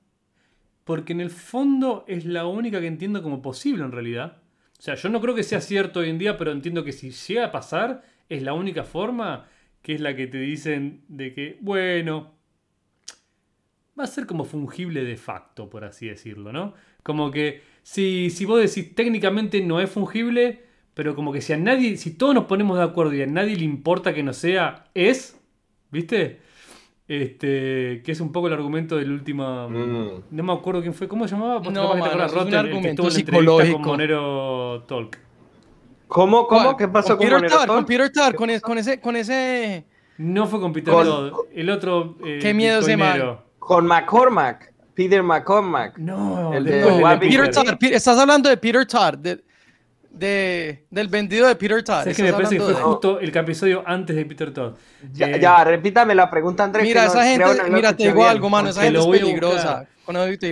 porque 0.86 1.12
en 1.12 1.20
el 1.20 1.30
fondo 1.30 2.06
es 2.08 2.24
la 2.24 2.46
única 2.46 2.80
que 2.80 2.88
entiendo 2.88 3.22
como 3.22 3.42
posible 3.42 3.84
en 3.84 3.92
realidad. 3.92 4.38
O 4.80 4.82
sea, 4.82 4.96
yo 4.96 5.10
no 5.10 5.20
creo 5.20 5.36
que 5.36 5.44
sea 5.44 5.60
cierto 5.60 6.00
hoy 6.00 6.10
en 6.10 6.18
día, 6.18 6.38
pero 6.38 6.52
entiendo 6.52 6.86
que 6.86 6.94
si 6.94 7.12
llega 7.12 7.46
a 7.46 7.52
pasar, 7.52 8.04
es 8.30 8.42
la 8.42 8.54
única 8.54 8.86
forma 8.86 9.48
que 9.84 9.94
es 9.94 10.02
la 10.02 10.16
que 10.16 10.26
te 10.26 10.40
dicen 10.40 11.04
de 11.10 11.34
que, 11.34 11.58
bueno, 11.62 12.32
va 14.00 14.06
a 14.06 14.08
ser 14.08 14.26
como 14.26 14.46
fungible 14.46 15.04
de 15.04 15.18
facto, 15.18 15.70
por 15.70 15.84
así 15.84 16.08
decirlo, 16.08 16.52
¿no? 16.52 16.74
Como 17.04 17.30
que 17.30 17.62
si, 17.84 18.30
si 18.32 18.46
vos 18.46 18.60
decís 18.60 18.96
técnicamente 18.96 19.62
no 19.62 19.80
es 19.80 19.90
fungible, 19.92 20.64
pero 20.94 21.16
como 21.16 21.34
que 21.34 21.42
si 21.42 21.54
a 21.54 21.58
nadie, 21.58 21.98
si 21.98 22.12
todos 22.18 22.34
nos 22.34 22.46
ponemos 22.46 22.78
de 22.78 22.84
acuerdo 22.84 23.14
y 23.14 23.22
a 23.22 23.28
nadie 23.28 23.58
le 23.58 23.66
importa 23.66 24.14
que 24.14 24.24
no 24.24 24.34
sea, 24.34 24.86
es, 24.94 25.40
¿viste? 25.92 26.40
Este, 27.06 28.02
que 28.04 28.14
es 28.14 28.22
un 28.22 28.32
poco 28.32 28.48
el 28.48 28.54
argumento 28.54 28.96
del 28.96 29.12
último. 29.12 29.70
Mm. 29.70 30.24
No 30.32 30.44
me 30.44 30.54
acuerdo 30.54 30.82
quién 30.82 30.94
fue. 30.94 31.10
¿Cómo 31.10 31.28
se 31.28 31.36
llamaba? 31.36 31.60
No, 31.70 31.96
mano, 31.96 32.26
es 32.26 32.34
un 32.34 32.56
argumento 32.56 33.12
psicológico. 33.12 33.82
con 33.82 33.88
Monero 33.88 34.86
Talk. 34.88 35.23
¿Cómo? 36.14 36.47
¿Cómo? 36.47 36.78
¿Qué 36.78 36.88
pasó 36.88 37.18
con, 37.18 37.28
Peter 37.28 37.49
Tar, 37.49 37.68
con 37.68 37.86
Peter 37.86 38.11
Tar, 38.11 38.36
con, 38.36 38.49
ese, 38.49 38.99
con 39.01 39.16
ese... 39.16 39.84
No 40.18 40.45
fue 40.45 40.61
con 40.61 40.72
Peter 40.72 40.93
Todd, 40.93 41.34
el 41.51 41.70
otro... 41.72 42.18
Eh, 42.24 42.38
¿Qué 42.39 42.53
miedo 42.53 42.82
ese 42.82 42.95
man? 42.95 43.39
Con 43.57 43.88
McCormack, 43.88 44.72
Peter 44.93 45.24
McCormack. 45.24 45.97
No, 45.97 46.53
el 46.53 46.66
de, 46.66 47.18
Peter 47.20 47.49
Todd. 47.49 47.66
Estás 47.82 48.20
hablando 48.20 48.47
de 48.47 48.57
Peter 48.57 48.86
Todd, 48.86 49.16
de, 49.18 49.43
del 50.14 51.07
vendido 51.09 51.47
de 51.47 51.55
Peter 51.55 51.84
Todd. 51.84 52.07
Es 52.07 52.16
que 52.16 52.24
me 52.24 52.32
parece 52.32 52.57
que 52.57 52.61
fue 52.61 52.74
justo 52.76 53.20
el 53.20 53.36
episodio 53.36 53.84
antes 53.86 54.16
de 54.16 54.26
Peter 54.26 54.53
Todd. 54.53 54.76
Ya, 55.11 55.28
eh, 55.28 55.39
ya 55.39 55.64
repítame 55.64 56.14
la 56.14 56.30
pregunta, 56.30 56.64
Andrés. 56.64 56.84
Mira, 56.84 57.05
esa 57.05 57.24
gente, 57.26 57.45
mira, 57.70 57.95
te 57.95 58.07
digo 58.07 58.26
algo, 58.26 58.49
mano, 58.49 58.70
esa 58.70 58.84
gente 58.84 58.99
es 58.99 59.05
peligrosa. 59.05 59.88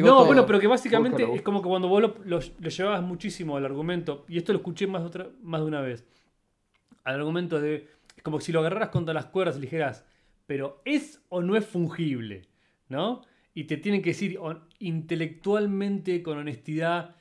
No, 0.02 0.26
bueno, 0.26 0.46
pero 0.46 0.60
que 0.60 0.68
básicamente 0.68 1.28
es 1.36 1.42
como 1.42 1.62
que 1.62 1.68
cuando 1.68 1.88
vos 1.90 2.02
lo, 2.24 2.40
llevabas 2.40 3.02
muchísimo 3.02 3.58
al 3.58 3.66
argumento, 3.66 4.26
y 4.28 4.38
esto 4.38 4.54
lo 4.54 4.60
escuché 4.60 4.88
más, 4.88 5.04
otra, 5.04 5.28
más 5.44 5.62
de 5.62 5.68
una 5.68 5.82
vez, 5.82 6.06
al 7.04 7.16
argumento 7.16 7.60
de, 7.60 7.88
es 8.16 8.24
como 8.24 8.40
si 8.40 8.52
lo 8.52 8.62
agarraras 8.62 8.90
contra 8.90 9.14
las 9.14 9.26
cuerdas 9.26 9.58
y 9.58 9.62
dijeras, 9.62 10.06
pero 10.48 10.82
¿es 10.86 11.22
o 11.30 11.42
no 11.42 11.58
es 11.58 11.66
fungible? 11.66 12.48
¿No? 12.88 13.22
Y 13.54 13.66
te 13.66 13.76
tienen 13.76 14.02
que 14.02 14.12
decir 14.12 14.40
intelectualmente, 14.80 16.24
con 16.24 16.38
honestidad, 16.38 17.16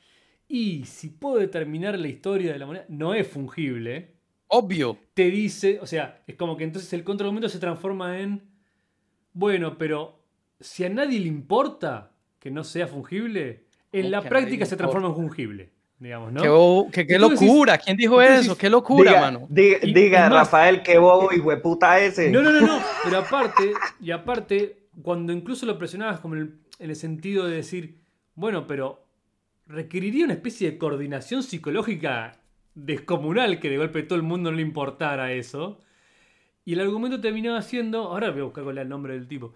y 0.53 0.85
si 0.85 1.11
puedo 1.11 1.39
determinar 1.39 1.97
la 1.97 2.09
historia 2.09 2.53
de 2.53 2.59
la 2.59 2.67
moneda, 2.67 2.85
no 2.89 3.15
es 3.15 3.29
fungible. 3.29 4.17
Obvio. 4.49 4.99
Te 5.15 5.31
dice, 5.31 5.79
o 5.81 5.87
sea, 5.87 6.25
es 6.27 6.35
como 6.35 6.57
que 6.57 6.65
entonces 6.65 6.93
el 6.93 7.05
contraargumento 7.05 7.49
se 7.49 7.61
transforma 7.61 8.19
en, 8.19 8.43
bueno, 9.33 9.79
pero 9.79 10.25
si 10.59 10.85
a 10.85 10.89
nadie 10.89 11.21
le 11.21 11.29
importa 11.29 12.11
que 12.41 12.51
no 12.51 12.65
sea 12.65 12.89
fungible, 12.89 13.67
en 13.93 14.11
la 14.11 14.23
práctica 14.23 14.67
se 14.67 14.77
transforma 14.77 15.07
en 15.07 15.15
fungible. 15.15 15.71
Digamos, 16.01 16.33
¿no? 16.33 16.89
Qué, 16.91 17.07
qué, 17.07 17.17
locura, 17.17 17.79
¿quién 17.79 17.97
dijo 17.97 18.21
eso? 18.21 18.59
qué 18.59 18.69
locura, 18.69 19.21
mano. 19.21 19.47
Diga, 19.49 20.29
Rafael, 20.29 20.83
qué 20.83 20.99
bobo 20.99 21.33
y 21.33 21.39
hueputa 21.39 22.01
ese. 22.01 22.29
No, 22.29 22.43
no, 22.43 22.51
no, 22.51 22.61
no. 22.63 22.81
Pero 23.05 23.19
aparte, 23.19 23.73
y 24.01 24.11
aparte, 24.11 24.89
cuando 25.01 25.33
incluso 25.33 25.65
lo 25.65 25.79
presionabas 25.79 26.19
como 26.19 26.35
en 26.35 26.59
el 26.81 26.97
sentido 26.97 27.47
de 27.47 27.55
decir, 27.55 28.01
bueno, 28.35 28.67
pero 28.67 29.10
requeriría 29.71 30.25
una 30.25 30.35
especie 30.35 30.73
de 30.73 30.79
coordinación 30.79 31.43
psicológica 31.43 32.41
descomunal 32.75 33.61
que 33.61 33.71
de 33.71 33.79
golpe 33.79 34.03
todo 34.03 34.17
el 34.17 34.25
mundo 34.25 34.51
no 34.51 34.57
le 34.57 34.63
importara 34.63 35.33
eso. 35.33 35.81
Y 36.65 36.75
el 36.75 36.81
argumento 36.81 37.21
terminaba 37.21 37.63
siendo, 37.63 38.03
ahora 38.09 38.31
voy 38.31 38.41
a 38.41 38.45
buscar 38.45 38.67
el 38.67 38.89
nombre 38.89 39.15
del 39.15 39.29
tipo, 39.29 39.55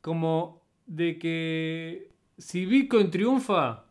como 0.00 0.62
de 0.86 1.18
que 1.18 2.10
si 2.38 2.66
Bitcoin 2.66 3.10
triunfa, 3.10 3.86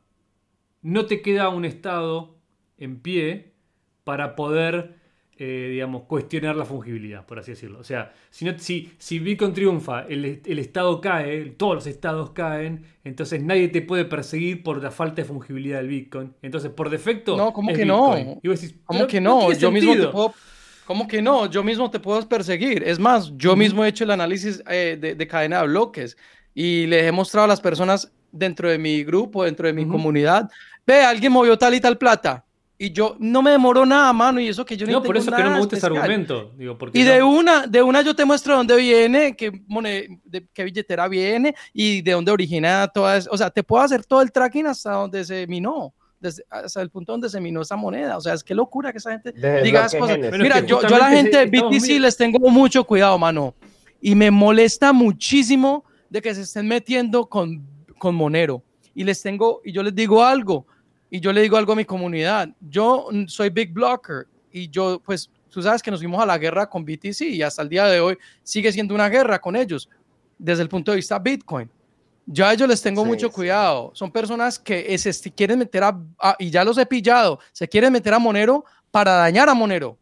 no 0.81 1.05
te 1.05 1.21
queda 1.21 1.49
un 1.49 1.65
estado 1.65 2.37
en 2.77 2.99
pie 2.99 3.53
para 4.03 4.35
poder 4.35 4.99
eh, 5.37 5.67
digamos, 5.71 6.03
cuestionar 6.03 6.55
la 6.55 6.63
fungibilidad, 6.63 7.25
por 7.25 7.39
así 7.39 7.51
decirlo. 7.51 7.79
O 7.79 7.83
sea, 7.83 8.13
si, 8.29 8.49
si, 8.57 8.93
si 8.97 9.19
Bitcoin 9.19 9.53
triunfa, 9.53 10.05
el, 10.07 10.41
Estado 10.45 11.01
cae, 11.01 11.47
todos 11.57 11.75
los 11.75 11.87
estados 11.87 12.29
caen, 12.29 12.85
entonces 13.03 13.43
nadie 13.43 13.67
te 13.67 13.81
puede 13.81 14.05
perseguir 14.05 14.63
por 14.63 14.81
la 14.81 14.91
falta 14.91 15.21
de 15.21 15.25
fungibilidad 15.27 15.79
del 15.79 15.89
Bitcoin. 15.89 16.33
Entonces, 16.41 16.71
por 16.71 16.89
defecto. 16.89 17.35
No, 17.35 17.51
¿cómo 17.51 17.73
que 17.73 17.85
no? 17.85 18.15
¿Cómo 18.85 19.07
que 19.07 19.19
no? 19.19 19.51
Yo 19.51 19.71
mismo 19.71 19.93
te 19.93 20.07
puedo. 20.07 20.33
¿Cómo 20.85 21.07
que 21.07 21.21
no? 21.21 21.49
Yo 21.49 21.63
mismo 21.63 21.91
te 21.91 21.99
puedo 21.99 22.29
perseguir. 22.29 22.83
Es 22.83 22.97
más, 22.97 23.35
yo 23.35 23.57
mismo 23.57 23.83
he 23.83 23.89
hecho 23.89 24.05
el 24.05 24.11
análisis 24.11 24.63
eh, 24.69 24.97
de, 25.17 25.27
cadena 25.27 25.61
de 25.61 25.67
bloques 25.67 26.15
y 26.53 26.85
les 26.85 27.03
he 27.03 27.11
mostrado 27.11 27.45
a 27.45 27.47
las 27.47 27.59
personas 27.59 28.09
dentro 28.31 28.69
de 28.69 28.77
mi 28.77 29.03
grupo, 29.03 29.43
dentro 29.43 29.67
de 29.67 29.73
mi 29.73 29.85
comunidad, 29.85 30.49
ve, 30.85 31.01
alguien 31.01 31.31
movió 31.31 31.57
tal 31.57 31.73
y 31.73 31.81
tal 31.81 31.97
plata 31.97 32.44
y 32.77 32.91
yo 32.91 33.15
no 33.19 33.41
me 33.41 33.51
demoro 33.51 33.85
nada, 33.85 34.11
mano, 34.11 34.39
y 34.39 34.49
eso 34.49 34.65
que 34.65 34.75
yo 34.75 34.85
no 34.85 34.93
No, 34.93 35.03
por 35.03 35.15
eso 35.15 35.29
es 35.29 35.35
que 35.35 35.43
no 35.43 35.51
me 35.51 35.59
gusta 35.59 35.77
ese 35.77 35.85
argumento. 35.85 36.51
y 36.93 37.03
de 37.03 37.23
una, 37.23 37.67
de 37.67 37.81
una 37.81 38.01
yo 38.01 38.13
te 38.13 38.25
muestro 38.25 38.57
dónde 38.57 38.75
viene, 38.75 39.35
qué, 39.35 39.51
de 40.25 40.47
qué 40.53 40.63
billetera 40.63 41.07
viene 41.07 41.55
y 41.73 42.01
de 42.01 42.11
dónde 42.11 42.31
origina 42.31 42.87
toda 42.89 43.17
eso. 43.17 43.29
O 43.31 43.37
sea, 43.37 43.49
te 43.49 43.63
puedo 43.63 43.81
hacer 43.81 44.03
todo 44.05 44.21
el 44.21 44.31
tracking 44.31 44.67
hasta 44.67 44.91
donde 44.91 45.23
se 45.23 45.47
minó, 45.47 45.93
desde, 46.19 46.43
hasta 46.49 46.81
el 46.81 46.89
punto 46.89 47.13
donde 47.13 47.29
se 47.29 47.39
minó 47.39 47.61
esa 47.61 47.77
moneda. 47.77 48.17
O 48.17 48.21
sea, 48.21 48.33
es 48.33 48.43
que 48.43 48.53
locura 48.53 48.91
que 48.91 48.97
esa 48.97 49.11
gente 49.11 49.31
diga 49.31 49.85
esas 49.85 49.95
cosas. 49.95 50.17
Mira, 50.17 50.59
yo, 50.59 50.85
yo, 50.85 50.95
a 50.95 50.99
la 50.99 51.09
gente 51.11 51.37
de 51.37 51.45
BTC 51.45 52.01
les 52.01 52.17
tengo 52.17 52.39
mucho 52.49 52.83
cuidado, 52.83 53.17
mano. 53.17 53.55
Y 54.01 54.15
me 54.15 54.29
molesta 54.31 54.91
muchísimo 54.91 55.85
de 56.09 56.21
que 56.21 56.35
se 56.35 56.41
estén 56.41 56.67
metiendo 56.67 57.25
con, 57.27 57.65
con 57.97 58.15
Monero. 58.15 58.61
Y 58.93 59.05
les 59.05 59.21
tengo, 59.21 59.61
y 59.63 59.71
yo 59.71 59.81
les 59.81 59.95
digo 59.95 60.21
algo 60.23 60.65
y 61.15 61.21
yo 61.21 61.31
le 61.31 61.41
digo 61.41 61.55
algo 61.55 61.71
a 61.71 61.75
mi 61.77 61.85
comunidad, 61.85 62.49
yo 62.59 63.07
soy 63.27 63.49
Big 63.49 63.71
Blocker 63.71 64.27
y 64.51 64.69
yo, 64.69 65.01
pues, 65.05 65.29
tú 65.49 65.61
sabes 65.61 65.81
que 65.81 65.89
nos 65.89 66.01
fuimos 66.01 66.21
a 66.21 66.25
la 66.25 66.37
guerra 66.37 66.69
con 66.69 66.83
BTC 66.83 67.21
y 67.21 67.41
hasta 67.41 67.61
el 67.61 67.69
día 67.69 67.85
de 67.85 68.01
hoy 68.01 68.17
sigue 68.43 68.69
siendo 68.69 68.93
una 68.93 69.07
guerra 69.07 69.39
con 69.39 69.55
ellos 69.55 69.89
desde 70.37 70.61
el 70.63 70.67
punto 70.67 70.91
de 70.91 70.97
vista 70.97 71.17
Bitcoin. 71.17 71.69
Yo 72.25 72.45
a 72.45 72.51
ellos 72.51 72.67
les 72.67 72.81
tengo 72.81 73.05
mucho 73.05 73.31
cuidado. 73.31 73.91
Son 73.93 74.11
personas 74.11 74.59
que 74.59 74.97
se 74.97 75.31
quieren 75.31 75.59
meter 75.59 75.83
a, 75.85 76.35
y 76.37 76.49
ya 76.49 76.65
los 76.65 76.77
he 76.77 76.85
pillado, 76.85 77.39
se 77.53 77.65
quieren 77.65 77.93
meter 77.93 78.13
a 78.13 78.19
Monero 78.19 78.65
para 78.91 79.13
dañar 79.13 79.47
a 79.47 79.53
Monero. 79.53 79.97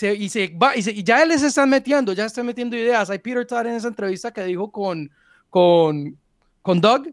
y, 0.00 0.30
se 0.30 0.48
va, 0.48 0.74
y, 0.74 1.02
ya 1.02 1.26
les 1.26 1.42
están 1.42 1.68
metiendo, 1.68 2.14
ya 2.14 2.24
están 2.24 2.46
metiendo 2.46 2.74
ideas. 2.74 3.10
Hay 3.10 3.18
Peter 3.18 3.46
Todd 3.46 3.66
en 3.66 3.74
esa 3.74 3.88
entrevista 3.88 4.32
que 4.32 4.44
dijo 4.44 4.72
con, 4.72 5.10
con, 5.50 6.16
con 6.62 6.80
Doug, 6.80 7.12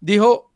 dijo, 0.00 0.50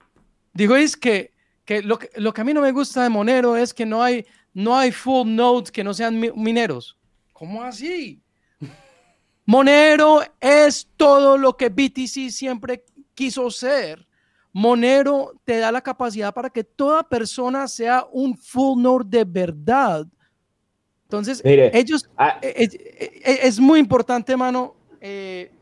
dijo 0.52 0.74
es 0.74 0.96
que 0.96 1.35
que 1.66 1.82
lo, 1.82 1.98
que 1.98 2.08
lo 2.14 2.32
que 2.32 2.40
a 2.40 2.44
mí 2.44 2.54
no 2.54 2.62
me 2.62 2.72
gusta 2.72 3.02
de 3.02 3.10
Monero 3.10 3.56
es 3.56 3.74
que 3.74 3.84
no 3.84 4.02
hay, 4.02 4.24
no 4.54 4.78
hay 4.78 4.92
full 4.92 5.28
nodes 5.28 5.70
que 5.70 5.84
no 5.84 5.92
sean 5.92 6.18
mineros. 6.18 6.96
¿Cómo 7.32 7.62
así? 7.62 8.22
Monero 9.44 10.22
es 10.40 10.88
todo 10.96 11.36
lo 11.36 11.56
que 11.56 11.68
BTC 11.68 12.30
siempre 12.30 12.84
quiso 13.14 13.50
ser. 13.50 14.06
Monero 14.52 15.32
te 15.44 15.58
da 15.58 15.72
la 15.72 15.82
capacidad 15.82 16.32
para 16.32 16.48
que 16.48 16.64
toda 16.64 17.02
persona 17.02 17.66
sea 17.66 18.06
un 18.12 18.38
full 18.38 18.80
node 18.80 19.18
de 19.18 19.24
verdad. 19.24 20.06
Entonces, 21.02 21.42
ellos, 21.44 22.08
ah, 22.16 22.38
e, 22.40 22.64
e, 22.64 23.22
e, 23.24 23.46
es, 23.46 23.60
muy 23.60 23.78
importante, 23.78 24.36
mano, 24.36 24.74
eh, 25.00 25.52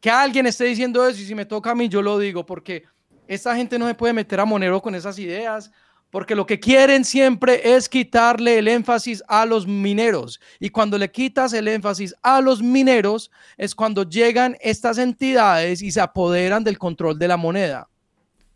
que 0.00 0.10
alguien 0.10 0.46
esté 0.46 0.64
diciendo 0.64 1.06
eso 1.06 1.20
y 1.20 1.24
si 1.24 1.34
me 1.34 1.46
toca 1.46 1.70
a 1.70 1.74
mí, 1.74 1.88
yo 1.88 2.02
lo 2.02 2.18
digo, 2.18 2.44
porque 2.44 2.84
esta 3.28 3.56
gente 3.56 3.78
no 3.78 3.86
se 3.86 3.94
puede 3.94 4.12
meter 4.12 4.40
a 4.40 4.44
Monero 4.44 4.80
con 4.80 4.94
esas 4.94 5.18
ideas, 5.18 5.70
porque 6.10 6.34
lo 6.34 6.46
que 6.46 6.60
quieren 6.60 7.04
siempre 7.04 7.74
es 7.74 7.88
quitarle 7.88 8.58
el 8.58 8.68
énfasis 8.68 9.22
a 9.28 9.44
los 9.44 9.66
mineros. 9.66 10.40
Y 10.60 10.70
cuando 10.70 10.96
le 10.98 11.10
quitas 11.10 11.52
el 11.52 11.68
énfasis 11.68 12.14
a 12.22 12.40
los 12.40 12.62
mineros, 12.62 13.30
es 13.56 13.74
cuando 13.74 14.04
llegan 14.04 14.56
estas 14.60 14.98
entidades 14.98 15.82
y 15.82 15.90
se 15.90 16.00
apoderan 16.00 16.64
del 16.64 16.78
control 16.78 17.18
de 17.18 17.28
la 17.28 17.36
moneda. 17.36 17.88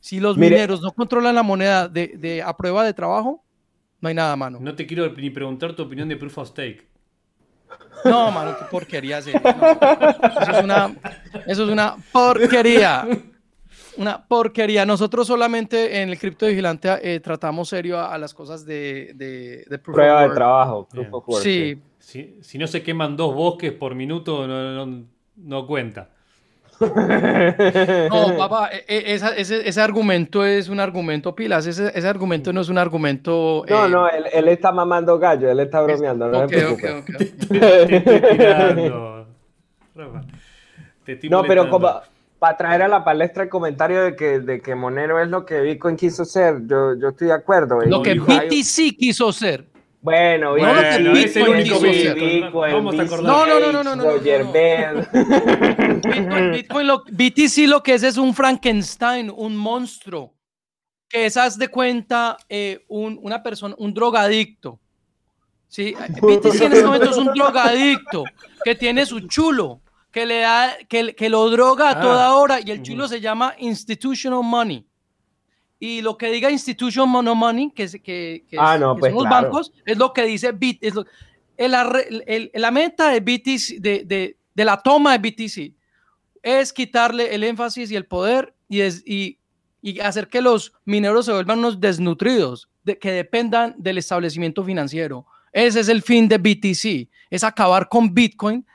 Si 0.00 0.20
los 0.20 0.38
mineros 0.38 0.80
no 0.80 0.92
controlan 0.92 1.34
la 1.34 1.42
moneda 1.42 1.86
de, 1.88 2.42
a 2.44 2.56
prueba 2.56 2.84
de 2.84 2.94
trabajo, 2.94 3.44
no 4.00 4.08
hay 4.08 4.14
nada, 4.14 4.34
mano. 4.36 4.58
No 4.60 4.74
te 4.74 4.86
quiero 4.86 5.12
ni 5.12 5.28
preguntar 5.28 5.74
tu 5.74 5.82
opinión 5.82 6.08
de 6.08 6.16
Proof 6.16 6.38
of 6.38 6.48
Stake. 6.48 6.88
No, 8.04 8.30
mano, 8.30 8.56
qué 8.58 8.64
porquería. 8.70 9.18
Eso, 9.18 9.30
es 9.30 10.64
una, 10.64 10.96
eso 11.46 11.64
es 11.64 11.68
una 11.68 11.96
porquería. 12.10 13.06
Una 13.96 14.26
porquería. 14.26 14.86
Nosotros 14.86 15.26
solamente 15.26 16.02
en 16.02 16.10
el 16.10 16.18
Cripto 16.18 16.46
Vigilante 16.46 16.88
eh, 17.02 17.20
tratamos 17.20 17.68
serio 17.68 18.00
a, 18.00 18.16
las 18.18 18.34
cosas 18.34 18.64
de, 18.64 19.12
de, 19.14 19.78
prueba 19.78 20.22
de 20.22 20.34
trabajo. 20.34 20.88
sí. 21.40 21.80
Si, 22.00 22.58
no 22.58 22.66
se 22.66 22.82
queman 22.82 23.16
dos 23.16 23.34
bosques 23.34 23.72
por 23.72 23.94
minuto, 23.94 24.46
no, 24.46 25.04
no, 25.36 25.66
cuenta. 25.66 26.08
No, 26.80 28.36
papá, 28.38 28.70
e, 28.72 28.84
e, 28.88 29.14
ese, 29.14 29.68
ese, 29.68 29.80
argumento 29.80 30.44
es 30.44 30.68
un 30.70 30.80
argumento 30.80 31.34
pilas. 31.36 31.66
Ese, 31.66 31.92
ese 31.94 32.08
argumento 32.08 32.52
no 32.52 32.62
es 32.62 32.68
un 32.70 32.78
argumento. 32.78 33.64
No, 33.68 33.88
no, 33.88 34.08
eh, 34.08 34.12
él, 34.16 34.24
él, 34.32 34.48
está 34.48 34.72
mamando 34.72 35.18
gallo, 35.18 35.50
él 35.50 35.60
está 35.60 35.82
bromeando. 35.82 36.28
No, 36.28 36.44
okay, 36.44 36.64
okay, 36.64 37.04
no, 41.28 41.42
pero 41.44 41.68
como 41.68 42.00
para 42.40 42.56
traer 42.56 42.82
a 42.82 42.88
la 42.88 43.04
palestra 43.04 43.44
el 43.44 43.50
comentario 43.50 44.02
de 44.02 44.16
que, 44.16 44.40
de 44.40 44.62
que 44.62 44.74
Monero 44.74 45.20
es 45.20 45.28
lo 45.28 45.44
que 45.44 45.60
Bitcoin 45.60 45.94
quiso 45.94 46.24
ser, 46.24 46.66
yo, 46.66 46.98
yo 46.98 47.10
estoy 47.10 47.28
de 47.28 47.34
acuerdo. 47.34 47.78
Lo 47.82 48.02
que 48.02 48.14
BTC 48.14 48.96
quiso 48.98 49.30
ser. 49.30 49.68
Bueno, 50.00 50.52
bueno 50.52 50.72
no, 50.72 50.98
lo 50.98 51.12
que 51.12 51.22
es 51.24 51.36
el 51.36 51.48
único 51.48 51.78
Bitcoin. 51.78 52.72
Vamos 52.72 52.98
a 52.98 53.02
acordar. 53.02 53.26
No, 53.26 53.46
no, 53.46 53.60
no, 53.70 53.84
no, 53.84 53.94
no. 53.94 54.04
Roger 54.04 54.46
Bitcoin, 56.02 56.52
Bitcoin 56.52 56.86
lo, 56.86 57.04
BTC 57.04 57.68
lo 57.68 57.82
que 57.82 57.92
es 57.92 58.02
es 58.02 58.16
un 58.16 58.32
Frankenstein, 58.32 59.30
un 59.30 59.54
monstruo. 59.54 60.34
Que 61.10 61.26
es, 61.26 61.36
haz 61.36 61.58
de 61.58 61.68
cuenta, 61.68 62.38
eh, 62.48 62.86
un, 62.88 63.20
una 63.22 63.42
persona, 63.42 63.74
un 63.76 63.92
drogadicto. 63.92 64.80
¿sí? 65.68 65.94
BTC 66.22 66.62
en 66.62 66.72
este 66.72 66.84
momento 66.86 67.10
es 67.10 67.18
un 67.18 67.26
drogadicto 67.34 68.24
que 68.64 68.74
tiene 68.74 69.04
su 69.04 69.20
chulo 69.28 69.82
que 70.10 70.26
le 70.26 70.40
da, 70.40 70.76
que, 70.88 71.14
que 71.14 71.28
lo 71.28 71.48
droga 71.50 71.90
a 71.90 71.92
ah, 71.92 72.00
toda 72.00 72.34
hora 72.34 72.60
y 72.60 72.70
el 72.70 72.82
chulo 72.82 73.06
se 73.06 73.20
llama 73.20 73.54
institutional 73.58 74.42
money. 74.42 74.84
Y 75.78 76.02
lo 76.02 76.18
que 76.18 76.30
diga 76.30 76.50
institutional 76.50 77.36
money, 77.36 77.70
que, 77.70 77.88
que, 78.02 78.44
que, 78.48 78.56
ah, 78.58 78.76
no, 78.78 78.96
pues 78.96 79.12
son 79.12 79.22
los 79.22 79.30
bancos, 79.30 79.72
es 79.86 79.96
lo 79.96 80.12
que 80.12 80.24
dice 80.24 80.52
Bit, 80.52 80.84
es 80.84 80.94
lo, 80.94 81.06
el, 81.56 82.24
el, 82.26 82.50
la 82.54 82.70
meta 82.70 83.10
de 83.10 83.20
BTC, 83.20 83.80
de, 83.80 84.04
de, 84.04 84.36
de, 84.54 84.64
la 84.64 84.76
toma 84.78 85.16
de 85.16 85.30
BTC, 85.30 85.74
es 86.42 86.72
quitarle 86.72 87.34
el 87.34 87.44
énfasis 87.44 87.90
y 87.90 87.96
el 87.96 88.06
poder 88.06 88.54
y, 88.68 88.80
es, 88.80 89.02
y, 89.06 89.38
y 89.80 90.00
hacer 90.00 90.28
que 90.28 90.42
los 90.42 90.72
mineros 90.84 91.26
se 91.26 91.32
vuelvan 91.32 91.60
unos 91.60 91.80
desnutridos, 91.80 92.68
de, 92.82 92.98
que 92.98 93.12
dependan 93.12 93.74
del 93.78 93.98
establecimiento 93.98 94.64
financiero. 94.64 95.26
Ese 95.52 95.80
es 95.80 95.88
el 95.88 96.02
fin 96.02 96.28
de 96.28 96.38
BTC, 96.38 97.10
es 97.30 97.44
acabar 97.44 97.88
con 97.88 98.12
Bitcoin 98.12 98.66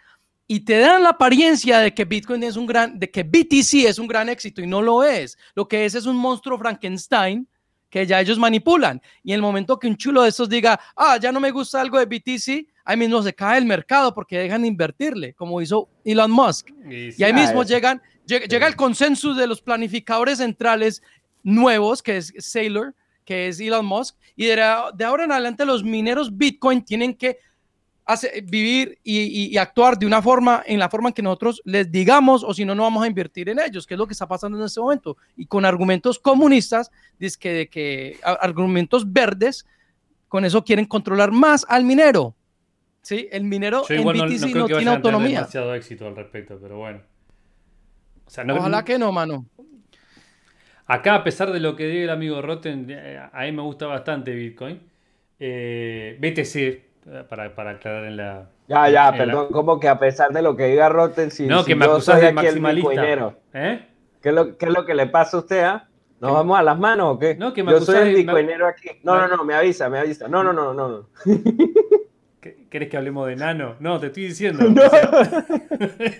y 0.47 0.59
te 0.59 0.79
dan 0.79 1.03
la 1.03 1.09
apariencia 1.09 1.79
de 1.79 1.93
que 1.93 2.05
Bitcoin 2.05 2.43
es 2.43 2.55
un 2.55 2.65
gran, 2.65 2.99
de 2.99 3.09
que 3.09 3.23
BTC 3.23 3.85
es 3.87 3.97
un 3.97 4.07
gran 4.07 4.29
éxito 4.29 4.61
y 4.61 4.67
no 4.67 4.81
lo 4.81 5.03
es. 5.03 5.37
Lo 5.55 5.67
que 5.67 5.85
es 5.85 5.95
es 5.95 6.05
un 6.05 6.15
monstruo 6.15 6.57
Frankenstein 6.57 7.47
que 7.89 8.05
ya 8.05 8.19
ellos 8.19 8.37
manipulan. 8.37 9.01
Y 9.23 9.31
en 9.31 9.35
el 9.35 9.41
momento 9.41 9.79
que 9.79 9.87
un 9.87 9.97
chulo 9.97 10.21
de 10.23 10.29
esos 10.29 10.49
diga, 10.49 10.79
ah, 10.95 11.17
ya 11.19 11.31
no 11.31 11.39
me 11.39 11.49
gusta 11.51 11.81
algo 11.81 11.97
de 11.97 12.05
BTC, 12.05 12.67
ahí 12.83 12.97
mismo 12.97 13.23
se 13.23 13.33
cae 13.33 13.57
el 13.57 13.65
mercado 13.65 14.13
porque 14.13 14.37
dejan 14.37 14.61
de 14.61 14.67
invertirle, 14.67 15.33
como 15.33 15.61
hizo 15.61 15.89
Elon 16.03 16.29
Musk. 16.29 16.69
Y, 16.89 17.23
ahí 17.23 17.33
mismo 17.33 17.63
llegan, 17.63 18.01
llega, 18.25 18.67
el 18.67 18.75
consenso 18.75 19.33
de 19.33 19.47
los 19.47 19.61
planificadores 19.61 20.39
centrales 20.39 21.01
nuevos, 21.41 22.03
que 22.03 22.17
es 22.17 22.33
Sailor, 22.37 22.93
que 23.23 23.47
es 23.47 23.59
Elon 23.59 23.85
Musk, 23.85 24.15
y 24.35 24.45
de, 24.45 24.55
de 24.93 25.05
ahora 25.05 25.23
en 25.23 25.31
adelante 25.31 25.65
los 25.65 25.83
mineros 25.83 26.35
Bitcoin 26.37 26.83
tienen 26.83 27.15
que 27.15 27.39
hace, 28.05 28.41
vivir 28.41 28.99
y, 29.03 29.57
actuar 29.57 29.97
de 29.97 30.05
una 30.05 30.21
forma, 30.21 30.63
en 30.65 30.79
la 30.79 30.89
forma 30.89 31.09
en 31.09 31.13
que 31.13 31.21
nosotros 31.21 31.61
les 31.65 31.91
digamos, 31.91 32.43
o 32.43 32.53
si 32.53 32.63
no, 32.63 32.75
no 32.75 32.83
vamos 32.83 33.03
a 33.03 33.07
invertir 33.07 33.49
en 33.49 33.59
ellos, 33.59 33.85
que 33.85 33.95
es 33.95 33.97
lo 33.97 34.07
que 34.07 34.13
está 34.13 34.27
pasando 34.27 34.57
en 34.57 34.65
este 34.65 34.79
momento. 34.79 35.17
Y 35.35 35.47
con 35.47 35.65
argumentos 35.65 36.19
comunistas, 36.19 36.91
dice 37.19 37.37
que, 37.39 37.53
de 37.53 37.67
que 37.67 38.19
argumentos 38.23 39.11
verdes, 39.11 39.65
con 40.27 40.45
eso 40.45 40.63
quieren 40.63 40.85
controlar 40.85 41.31
más 41.31 41.65
al 41.67 41.83
minero. 41.83 42.35
¿Sí? 43.01 43.27
El 43.31 43.43
minero 43.43 43.83
en 43.89 44.03
BTC 44.03 44.55
no, 44.55 44.65
tiene 44.65 44.89
autonomía. 44.89 45.39
demasiado 45.39 45.75
éxito 45.75 46.07
al 46.07 46.15
respecto, 46.15 46.57
pero 46.61 46.77
bueno. 46.77 47.01
Ojalá 48.27 48.83
que 48.83 48.97
no, 48.97 49.11
mano. 49.11 49.45
Acá, 50.87 51.15
a 51.15 51.23
pesar 51.23 51.51
de 51.51 51.59
lo 51.59 51.75
que 51.75 51.87
diga 51.87 52.03
el 52.03 52.09
amigo 52.09 52.41
Rotten, 52.41 52.87
eh, 52.89 53.19
a 53.31 53.41
mí 53.43 53.51
me 53.51 53.61
gusta 53.61 53.87
bastante 53.87 54.33
Bitcoin. 54.33 54.79
Eh, 55.39 56.17
BTC 56.19 56.55
eh, 56.55 56.83
para, 57.29 57.53
para 57.53 57.71
aclarar 57.71 58.05
en 58.05 58.17
la. 58.17 58.49
Ya, 58.67 58.89
ya, 58.89 59.11
perdón, 59.11 59.49
como 59.51 59.79
que 59.79 59.87
a 59.87 59.99
pesar 59.99 60.31
de 60.31 60.41
lo 60.41 60.55
que 60.55 60.65
diga 60.65 60.89
Rotten, 60.89 61.29
si, 61.29 61.45
no, 61.45 61.63
que 61.63 61.75
me 61.75 61.85
yo 61.85 62.01
soy 62.01 62.19
de 62.19 62.33
maximalista. 62.33 63.35
¿Eh? 63.53 63.85
¿Qué 64.21 64.29
es, 64.29 64.35
lo, 64.35 64.57
¿Qué 64.57 64.65
es 64.65 64.73
lo 64.73 64.85
que 64.85 64.95
le 64.95 65.05
pasa 65.05 65.37
a 65.37 65.39
usted? 65.41 65.63
Ah? 65.63 65.87
¿Nos 66.19 66.33
vamos 66.33 66.57
a 66.57 66.63
las 66.63 66.79
manos 66.79 67.15
o 67.15 67.19
qué? 67.19 67.35
No, 67.35 67.53
que 67.53 67.61
me 67.61 67.71
yo 67.71 67.81
soy 67.81 68.09
el 68.09 68.15
bitcoinero 68.15 68.67
aquí. 68.67 68.89
No, 69.03 69.19
no, 69.19 69.27
no, 69.27 69.43
me 69.43 69.53
avisa, 69.53 69.87
me 69.89 69.99
avisa. 69.99 70.27
No, 70.27 70.43
no, 70.43 70.51
no, 70.51 70.73
no. 70.73 70.87
no. 70.87 71.09
¿Querés 72.69 72.89
que 72.89 72.97
hablemos 72.97 73.27
de 73.27 73.35
nano? 73.35 73.75
No, 73.79 73.99
te 73.99 74.07
estoy 74.07 74.23
diciendo. 74.23 74.65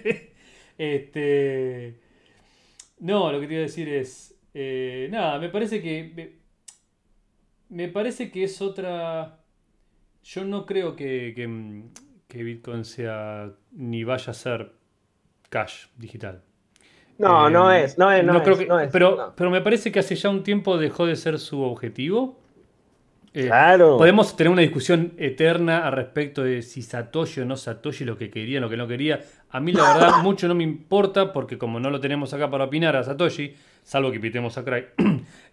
este. 0.77 1.99
No, 2.99 3.31
lo 3.31 3.39
que 3.39 3.47
te 3.47 3.53
iba 3.53 3.61
a 3.61 3.63
decir 3.63 3.89
es. 3.89 4.35
Eh, 4.53 5.07
nada, 5.09 5.39
me 5.39 5.49
parece 5.49 5.81
que. 5.81 6.37
me 7.69 7.87
parece 7.87 8.29
que 8.29 8.43
es 8.43 8.61
otra 8.61 9.44
yo 10.25 10.43
no 10.43 10.65
creo 10.65 10.95
que, 10.95 11.33
mm, 11.47 11.83
que, 12.27 12.43
Bitcoin 12.43 12.83
sea 12.83 13.51
ni 13.71 14.03
vaya 14.03 14.31
a 14.31 14.33
ser 14.33 14.71
cash 15.49 15.85
digital. 15.97 16.41
No, 17.17 17.49
no 17.49 17.71
eh, 17.71 17.85
es, 17.85 17.97
no 17.97 18.11
es, 18.11 18.25
no, 18.25 18.43
creo 18.43 18.57
que, 18.57 18.67
pero, 18.91 19.33
pero 19.37 19.49
me 19.49 19.61
parece 19.61 19.91
que 19.91 19.99
hace 19.99 20.15
ya 20.15 20.29
un 20.29 20.43
tiempo 20.43 20.77
dejó 20.77 21.05
de 21.05 21.15
ser 21.15 21.39
su 21.39 21.61
objetivo. 21.61 22.39
Eh, 23.33 23.47
claro. 23.47 23.97
Podemos 23.97 24.35
tener 24.35 24.51
una 24.51 24.61
discusión 24.61 25.13
eterna 25.17 25.85
al 25.85 25.93
respecto 25.93 26.43
de 26.43 26.61
si 26.61 26.81
Satoshi 26.81 27.41
o 27.41 27.45
no 27.45 27.55
Satoshi, 27.55 28.03
lo 28.03 28.17
que 28.17 28.29
quería, 28.29 28.59
lo 28.59 28.69
que 28.69 28.77
no 28.77 28.87
quería. 28.87 29.21
A 29.49 29.59
mí 29.59 29.71
la 29.73 29.83
verdad 29.93 30.23
mucho 30.23 30.47
no 30.47 30.55
me 30.55 30.63
importa 30.63 31.31
porque 31.31 31.57
como 31.57 31.79
no 31.79 31.89
lo 31.89 31.99
tenemos 31.99 32.33
acá 32.33 32.49
para 32.49 32.65
opinar 32.65 32.95
a 32.95 33.03
Satoshi, 33.03 33.55
salvo 33.83 34.11
que 34.11 34.19
pitemos 34.19 34.57
a 34.57 34.65
Cry. 34.65 34.85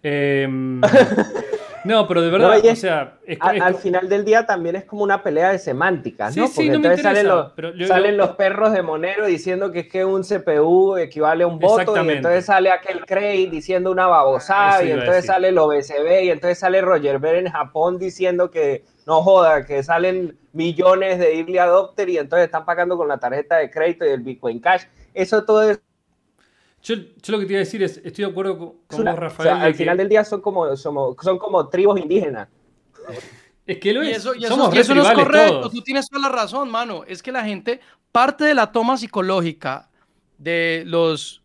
eh, 0.01 0.47
no, 1.83 2.07
pero 2.07 2.21
de 2.21 2.29
verdad, 2.29 2.59
o 2.65 2.75
sea. 2.75 3.17
al 3.39 3.75
final 3.75 4.09
del 4.09 4.25
día 4.25 4.45
también 4.45 4.75
es 4.75 4.85
como 4.85 5.03
una 5.03 5.23
pelea 5.23 5.51
de 5.51 5.59
semánticas, 5.59 6.35
¿no? 6.35 6.47
Porque 6.47 6.71
entonces 6.71 7.01
salen, 7.01 7.27
los, 7.27 7.51
salen 7.87 8.17
los 8.17 8.31
perros 8.31 8.71
de 8.71 8.81
Monero 8.81 9.25
diciendo 9.25 9.71
que 9.71 9.81
es 9.81 9.87
que 9.87 10.05
un 10.05 10.23
CPU 10.23 10.97
equivale 10.97 11.43
a 11.43 11.47
un 11.47 11.59
voto, 11.59 11.95
y 12.03 12.09
entonces 12.09 12.45
sale 12.45 12.71
aquel 12.71 13.05
Cray 13.05 13.47
diciendo 13.47 13.91
una 13.91 14.07
babosada, 14.07 14.83
y 14.83 14.91
entonces 14.91 15.25
sale 15.25 15.49
el 15.49 15.57
OBCB, 15.57 16.23
y 16.23 16.29
entonces 16.29 16.59
sale 16.59 16.81
Roger 16.81 17.19
Ver 17.19 17.35
en 17.35 17.51
Japón 17.51 17.97
diciendo 17.97 18.51
que 18.51 18.83
no 19.05 19.21
joda, 19.21 19.65
que 19.65 19.83
salen 19.83 20.37
millones 20.53 21.19
de 21.19 21.39
early 21.39 21.57
adopter 21.57 22.09
y 22.09 22.17
entonces 22.17 22.45
están 22.45 22.65
pagando 22.65 22.97
con 22.97 23.07
la 23.07 23.17
tarjeta 23.17 23.57
de 23.57 23.69
crédito 23.69 24.05
y 24.05 24.09
el 24.09 24.21
Bitcoin 24.21 24.59
Cash. 24.59 24.83
Eso 25.13 25.43
todo 25.43 25.63
es 25.63 25.81
yo, 26.83 26.95
lo 26.95 27.39
que 27.39 27.45
te 27.45 27.53
iba 27.53 27.57
a 27.57 27.65
decir 27.65 27.81
es, 27.81 27.97
estoy 28.03 28.25
de 28.25 28.31
acuerdo 28.31 28.57
con, 28.87 29.05
vos, 29.05 29.15
Rafael. 29.15 29.49
al 29.49 29.73
final 29.73 29.97
del 29.97 30.09
día 30.09 30.25
son 30.25 30.41
como, 30.41 30.75
son 30.75 31.39
como 31.39 31.69
tribus 31.69 31.99
indígenas. 31.99 32.49
Es 33.65 33.77
que 33.79 33.93
lo 33.93 34.01
es. 34.01 34.17
eso, 34.17 34.33
no 34.35 34.71
es 34.73 35.11
correcto. 35.13 35.69
Tú 35.69 35.81
tienes 35.81 36.09
toda 36.09 36.23
la 36.23 36.35
razón, 36.35 36.69
mano. 36.69 37.05
Es 37.07 37.23
que 37.23 37.31
la 37.31 37.45
gente, 37.45 37.79
parte 38.11 38.43
de 38.43 38.53
la 38.53 38.73
toma 38.73 38.97
psicológica 38.97 39.89
de 40.37 40.83
los, 40.85 41.41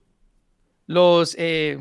los, 0.88 1.36
eh, 1.38 1.78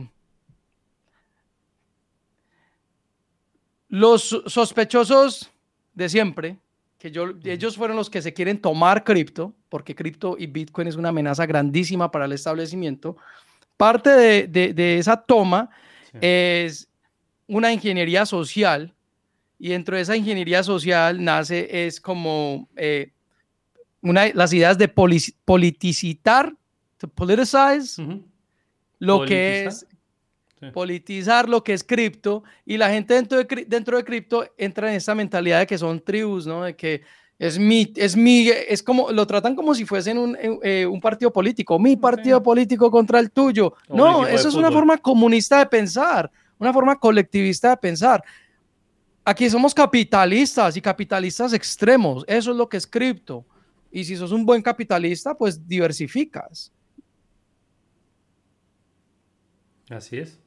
los 3.89 4.43
sospechosos 4.45 5.49
de 5.95 6.07
siempre, 6.07 6.59
que 6.99 7.09
yo, 7.09 7.29
ellos 7.43 7.75
fueron 7.75 7.97
los 7.97 8.11
que 8.11 8.21
se 8.21 8.33
quieren 8.33 8.61
tomar 8.61 9.03
cripto, 9.03 9.55
porque 9.69 9.95
cripto 9.95 10.35
y 10.37 10.45
Bitcoin 10.45 10.87
es 10.87 10.95
una 10.95 11.09
amenaza 11.09 11.47
grandísima 11.47 12.11
para 12.11 12.25
el 12.25 12.33
establecimiento 12.33 13.17
Parte 13.77 14.09
de, 14.47 14.97
esa 14.97 15.15
toma 15.21 15.69
es 16.19 16.89
una 17.47 17.71
ingeniería 17.71 18.25
social 18.25 18.93
y 19.59 19.69
dentro 19.69 19.95
de 19.95 20.01
esa 20.01 20.17
ingeniería 20.17 20.63
social 20.63 21.23
nace, 21.23 21.85
es 21.87 22.01
como 22.01 22.67
eh, 22.75 23.11
una, 24.01 24.27
las 24.33 24.53
ideas 24.53 24.77
de 24.77 24.87
politicitar, 24.87 26.55
to 26.97 27.07
politicize, 27.07 28.01
lo 28.99 29.25
que 29.25 29.65
es 29.65 29.85
politizar 30.73 31.47
lo 31.47 31.63
que 31.63 31.73
es 31.73 31.83
cripto 31.83 32.43
y 32.65 32.77
la 32.77 32.89
gente 32.89 33.13
dentro 33.13 33.37
de, 33.37 33.65
dentro 33.67 33.97
de 33.97 34.03
cripto 34.03 34.45
entra 34.57 34.89
en 34.89 34.95
esa 34.95 35.13
mentalidad 35.13 35.59
de 35.59 35.67
que 35.67 35.77
son 35.77 35.99
tribus, 35.99 36.47
¿no? 36.47 36.63
De 36.63 36.75
que 36.75 37.03
es 37.39 37.59
mi, 37.59 37.93
es 37.95 38.15
mi, 38.15 38.49
es 38.49 38.81
como, 38.81 39.11
lo 39.11 39.27
tratan 39.27 39.55
como 39.55 39.75
si 39.75 39.85
fuesen 39.85 40.17
un, 40.17 40.35
eh, 40.35 40.59
eh, 40.63 40.85
un 40.85 40.99
partido 40.99 41.31
político, 41.31 41.77
mi 41.77 41.95
partido 41.95 42.41
político 42.41 42.89
contra 42.89 43.19
el 43.19 43.31
tuyo. 43.31 43.73
no, 43.89 44.25
eso 44.25 44.47
es 44.47 44.55
una 44.55 44.71
forma 44.71 44.97
comunista 44.97 45.59
de 45.59 45.67
pensar, 45.67 46.31
una 46.57 46.73
forma 46.73 46.99
colectivista 46.99 47.69
de 47.69 47.77
pensar. 47.77 48.23
Aquí 49.23 49.49
somos 49.49 49.73
capitalistas 49.73 50.77
y 50.77 50.81
capitalistas 50.81 51.53
extremos, 51.53 52.23
eso 52.27 52.51
es 52.51 52.57
lo 52.57 52.67
que 52.67 52.77
es 52.77 52.87
cripto. 52.87 53.45
Y 53.91 54.03
si 54.03 54.15
sos 54.17 54.31
un 54.31 54.45
buen 54.45 54.61
capitalista, 54.61 55.35
pues 55.35 55.67
diversificas. 55.67 56.71
Así 59.89 60.17
es. 60.17 60.39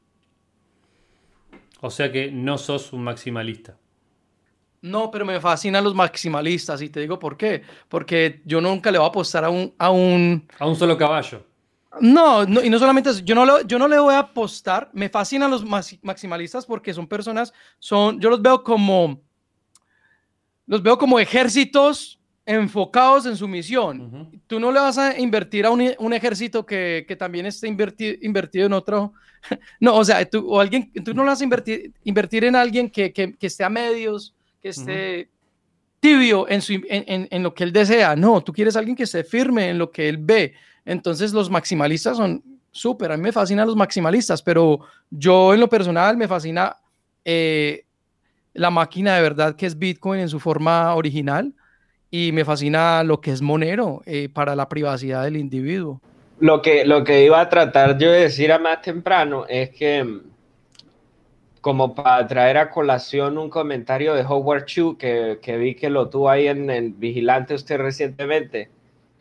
O 1.80 1.90
sea 1.90 2.12
que 2.12 2.30
no 2.30 2.58
sos 2.58 2.92
un 2.92 3.04
maximalista. 3.04 3.79
No, 4.82 5.10
pero 5.10 5.26
me 5.26 5.40
fascinan 5.40 5.84
los 5.84 5.94
maximalistas 5.94 6.80
y 6.80 6.88
te 6.88 7.00
digo 7.00 7.18
por 7.18 7.36
qué. 7.36 7.62
Porque 7.88 8.40
yo 8.44 8.60
nunca 8.60 8.90
le 8.90 8.98
voy 8.98 9.06
a 9.06 9.10
apostar 9.10 9.44
a 9.44 9.50
un... 9.50 9.74
A 9.78 9.90
un, 9.90 10.48
a 10.58 10.66
un 10.66 10.76
solo 10.76 10.96
caballo. 10.96 11.44
No, 12.00 12.44
y 12.44 12.70
no 12.70 12.78
solamente 12.78 13.10
eso, 13.10 13.20
yo 13.24 13.34
no, 13.34 13.62
yo 13.62 13.78
no 13.78 13.88
le 13.88 13.98
voy 13.98 14.14
a 14.14 14.20
apostar, 14.20 14.90
me 14.92 15.08
fascinan 15.08 15.50
los 15.50 15.64
maximalistas 15.64 16.64
porque 16.64 16.94
son 16.94 17.08
personas, 17.08 17.52
son, 17.80 18.20
yo 18.20 18.30
los 18.30 18.40
veo 18.40 18.62
como, 18.62 19.20
los 20.66 20.82
veo 20.84 20.96
como 20.96 21.18
ejércitos 21.18 22.20
enfocados 22.46 23.26
en 23.26 23.36
su 23.36 23.48
misión. 23.48 24.30
Tú 24.46 24.60
no 24.60 24.70
le 24.70 24.78
vas 24.78 24.98
a 24.98 25.18
invertir 25.18 25.66
a 25.66 25.70
un, 25.70 26.12
ejército 26.12 26.64
que, 26.64 27.16
también 27.18 27.46
esté 27.46 27.66
invertido 27.66 28.66
en 28.66 28.72
otro, 28.72 29.12
no, 29.80 29.96
o 29.96 30.04
sea, 30.04 30.24
tú, 30.28 30.48
o 30.48 30.60
alguien, 30.60 30.92
tú 31.04 31.12
no 31.12 31.24
le 31.24 31.30
vas 31.30 31.40
a 31.40 31.44
invertir, 31.44 31.92
invertir 32.04 32.44
en 32.44 32.54
alguien 32.54 32.88
que, 32.88 33.12
que, 33.12 33.36
esté 33.40 33.64
a 33.64 33.68
medios, 33.68 34.34
que 34.60 34.68
esté 34.68 35.28
tibio 36.00 36.48
en, 36.48 36.62
su, 36.62 36.72
en, 36.88 37.28
en, 37.30 37.42
lo 37.42 37.52
que 37.54 37.64
él 37.64 37.72
desea, 37.72 38.16
no, 38.16 38.40
tú 38.42 38.52
quieres 38.52 38.76
alguien 38.76 38.96
que 38.96 39.02
esté 39.02 39.22
firme 39.24 39.68
en 39.68 39.78
lo 39.78 39.90
que 39.90 40.08
él 40.08 40.16
ve. 40.18 40.54
Entonces 40.84 41.32
los 41.32 41.50
maximalistas 41.50 42.16
son 42.16 42.42
súper, 42.70 43.12
a 43.12 43.16
mí 43.16 43.22
me 43.22 43.32
fascinan 43.32 43.66
los 43.66 43.76
maximalistas, 43.76 44.42
pero 44.42 44.80
yo 45.10 45.52
en 45.52 45.60
lo 45.60 45.68
personal 45.68 46.16
me 46.16 46.28
fascina 46.28 46.76
eh, 47.24 47.84
la 48.54 48.70
máquina 48.70 49.16
de 49.16 49.22
verdad 49.22 49.56
que 49.56 49.66
es 49.66 49.78
Bitcoin 49.78 50.20
en 50.20 50.28
su 50.28 50.40
forma 50.40 50.94
original 50.94 51.52
y 52.10 52.32
me 52.32 52.44
fascina 52.44 53.04
lo 53.04 53.20
que 53.20 53.30
es 53.30 53.42
Monero 53.42 54.02
eh, 54.06 54.28
para 54.32 54.56
la 54.56 54.68
privacidad 54.68 55.24
del 55.24 55.36
individuo. 55.36 56.00
Lo 56.40 56.62
que, 56.62 56.86
lo 56.86 57.04
que 57.04 57.24
iba 57.24 57.40
a 57.40 57.48
tratar 57.48 57.98
yo 57.98 58.10
de 58.10 58.20
decir 58.20 58.50
a 58.50 58.58
más 58.58 58.80
temprano 58.80 59.44
es 59.46 59.70
que 59.70 60.22
como 61.60 61.94
para 61.94 62.26
traer 62.26 62.58
a 62.58 62.70
colación 62.70 63.38
un 63.38 63.50
comentario 63.50 64.14
de 64.14 64.24
Howard 64.24 64.64
Chu 64.64 64.96
que, 64.96 65.38
que 65.42 65.56
vi 65.56 65.74
que 65.74 65.90
lo 65.90 66.08
tuvo 66.08 66.30
ahí 66.30 66.48
en 66.48 66.70
el 66.70 66.92
Vigilante 66.92 67.54
usted 67.54 67.78
recientemente 67.78 68.70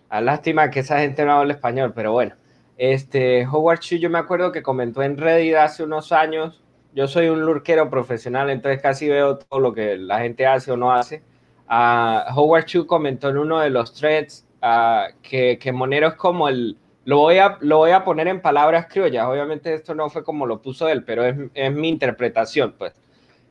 a 0.09 0.21
lástima 0.21 0.69
que 0.71 0.79
esa 0.81 0.99
gente 0.99 1.23
no 1.23 1.33
habla 1.33 1.53
español, 1.53 1.93
pero 1.95 2.11
bueno. 2.11 2.35
Este, 2.77 3.45
Howard 3.45 3.79
Chu, 3.79 3.97
yo 3.97 4.09
me 4.09 4.19
acuerdo 4.19 4.51
que 4.51 4.63
comentó 4.63 5.03
en 5.03 5.17
Reddit 5.17 5.55
hace 5.55 5.83
unos 5.83 6.11
años. 6.11 6.61
Yo 6.93 7.07
soy 7.07 7.27
un 7.29 7.41
lurquero 7.41 7.89
profesional, 7.89 8.49
entonces 8.49 8.81
casi 8.81 9.07
veo 9.07 9.37
todo 9.37 9.59
lo 9.59 9.73
que 9.73 9.97
la 9.97 10.19
gente 10.19 10.47
hace 10.47 10.71
o 10.71 10.77
no 10.77 10.91
hace. 10.91 11.21
Uh, 11.69 12.33
Howard 12.35 12.65
Chu 12.65 12.87
comentó 12.87 13.29
en 13.29 13.37
uno 13.37 13.59
de 13.59 13.69
los 13.69 13.93
threads 13.93 14.47
uh, 14.63 15.13
que, 15.21 15.59
que, 15.59 15.71
Monero 15.71 16.07
es 16.07 16.13
como 16.15 16.49
el. 16.49 16.77
Lo 17.09 17.17
voy, 17.17 17.39
a, 17.39 17.57
lo 17.61 17.77
voy 17.77 17.89
a 17.89 18.03
poner 18.03 18.27
en 18.27 18.39
palabras 18.39 18.85
criollas. 18.87 19.25
Obviamente, 19.25 19.73
esto 19.73 19.95
no 19.95 20.11
fue 20.11 20.23
como 20.23 20.45
lo 20.45 20.61
puso 20.61 20.87
él, 20.87 21.03
pero 21.03 21.25
es, 21.25 21.35
es 21.55 21.73
mi 21.73 21.89
interpretación, 21.89 22.75
pues. 22.77 22.93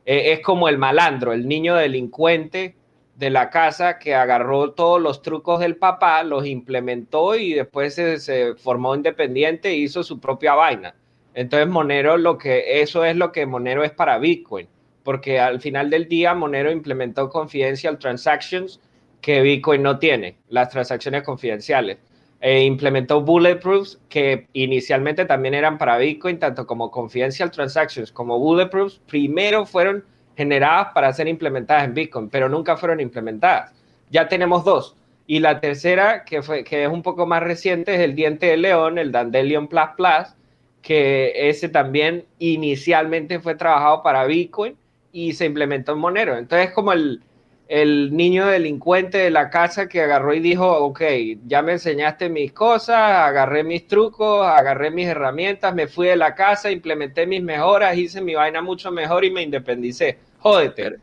Eh, 0.05 0.31
es 0.31 0.39
como 0.39 0.69
el 0.69 0.77
malandro, 0.77 1.33
el 1.33 1.45
niño 1.45 1.75
delincuente 1.75 2.77
de 3.17 3.29
la 3.29 3.49
casa 3.49 3.99
que 3.99 4.15
agarró 4.15 4.71
todos 4.71 5.01
los 5.01 5.21
trucos 5.21 5.59
del 5.59 5.75
papá, 5.75 6.23
los 6.23 6.47
implementó 6.47 7.35
y 7.35 7.51
después 7.51 7.95
se, 7.95 8.55
formó 8.55 8.95
independiente 8.95 9.67
e 9.67 9.75
hizo 9.75 10.03
su 10.03 10.21
propia 10.21 10.53
vaina. 10.53 10.95
Entonces 11.33 11.67
Monero 11.67 12.15
lo 12.15 12.37
que 12.37 12.81
eso 12.81 13.03
es 13.03 13.17
lo 13.17 13.33
que 13.33 13.45
Monero 13.45 13.83
es 13.83 13.91
para 13.91 14.19
Bitcoin, 14.19 14.69
porque 15.03 15.37
al 15.37 15.59
final 15.59 15.89
del 15.89 16.07
día 16.07 16.33
Monero 16.33 16.71
implementó 16.71 17.29
confidential 17.29 17.99
transactions 17.99 18.79
que 19.19 19.41
Bitcoin 19.41 19.83
no 19.83 19.99
tiene, 19.99 20.37
las 20.47 20.69
transacciones 20.69 21.23
confidenciales. 21.23 21.97
E 22.41 22.63
implementó 22.63 23.21
bulletproofs 23.21 23.99
que 24.07 24.47
inicialmente 24.53 25.25
también 25.25 25.53
eran 25.53 25.77
para 25.77 25.97
Bitcoin, 25.97 26.39
tanto 26.39 26.65
como 26.65 26.89
confidential 26.89 27.51
transactions 27.51 28.11
como 28.11 28.39
bulletproofs, 28.39 29.01
primero 29.07 29.65
fueron 29.65 30.05
generadas 30.37 30.93
para 30.93 31.11
ser 31.11 31.27
implementadas 31.27 31.83
en 31.83 31.93
Bitcoin, 31.93 32.29
pero 32.29 32.47
nunca 32.47 32.77
fueron 32.77 33.01
implementadas. 33.01 33.73
Ya 34.09 34.29
tenemos 34.29 34.63
dos. 34.63 34.95
Y 35.27 35.39
la 35.39 35.59
tercera, 35.59 36.23
que, 36.23 36.41
fue, 36.41 36.63
que 36.63 36.85
es 36.85 36.89
un 36.89 37.03
poco 37.03 37.25
más 37.25 37.43
reciente, 37.43 37.93
es 37.93 38.01
el 38.01 38.15
diente 38.15 38.45
de 38.47 38.57
león, 38.57 38.97
el 38.97 39.11
Dandelion 39.11 39.67
Plus 39.67 39.89
Plus, 39.97 40.35
que 40.81 41.49
ese 41.49 41.67
también 41.67 42.25
inicialmente 42.39 43.39
fue 43.39 43.55
trabajado 43.55 44.01
para 44.01 44.25
Bitcoin 44.25 44.77
y 45.11 45.33
se 45.33 45.45
implementó 45.45 45.91
en 45.91 45.99
Monero. 45.99 46.37
Entonces, 46.37 46.71
como 46.71 46.93
el, 46.93 47.21
el 47.69 48.15
niño 48.17 48.47
delincuente 48.47 49.19
de 49.19 49.29
la 49.29 49.51
casa 49.51 49.87
que 49.87 50.01
agarró 50.01 50.33
y 50.33 50.39
dijo, 50.39 50.67
ok, 50.67 51.01
ya 51.45 51.61
me 51.61 51.73
enseñaste 51.73 52.27
mis 52.27 52.51
cosas, 52.51 52.97
agarré 52.97 53.63
mis 53.63 53.87
trucos, 53.87 54.45
agarré 54.45 54.89
mis 54.89 55.07
herramientas, 55.07 55.75
me 55.75 55.87
fui 55.87 56.07
de 56.07 56.15
la 56.15 56.33
casa, 56.33 56.71
implementé 56.71 57.27
mis 57.27 57.43
mejoras, 57.43 57.95
hice 57.95 58.21
mi 58.21 58.33
vaina 58.33 58.61
mucho 58.63 58.91
mejor 58.91 59.23
y 59.23 59.31
me 59.31 59.43
independicé 59.43 60.17
jódete. 60.39 60.97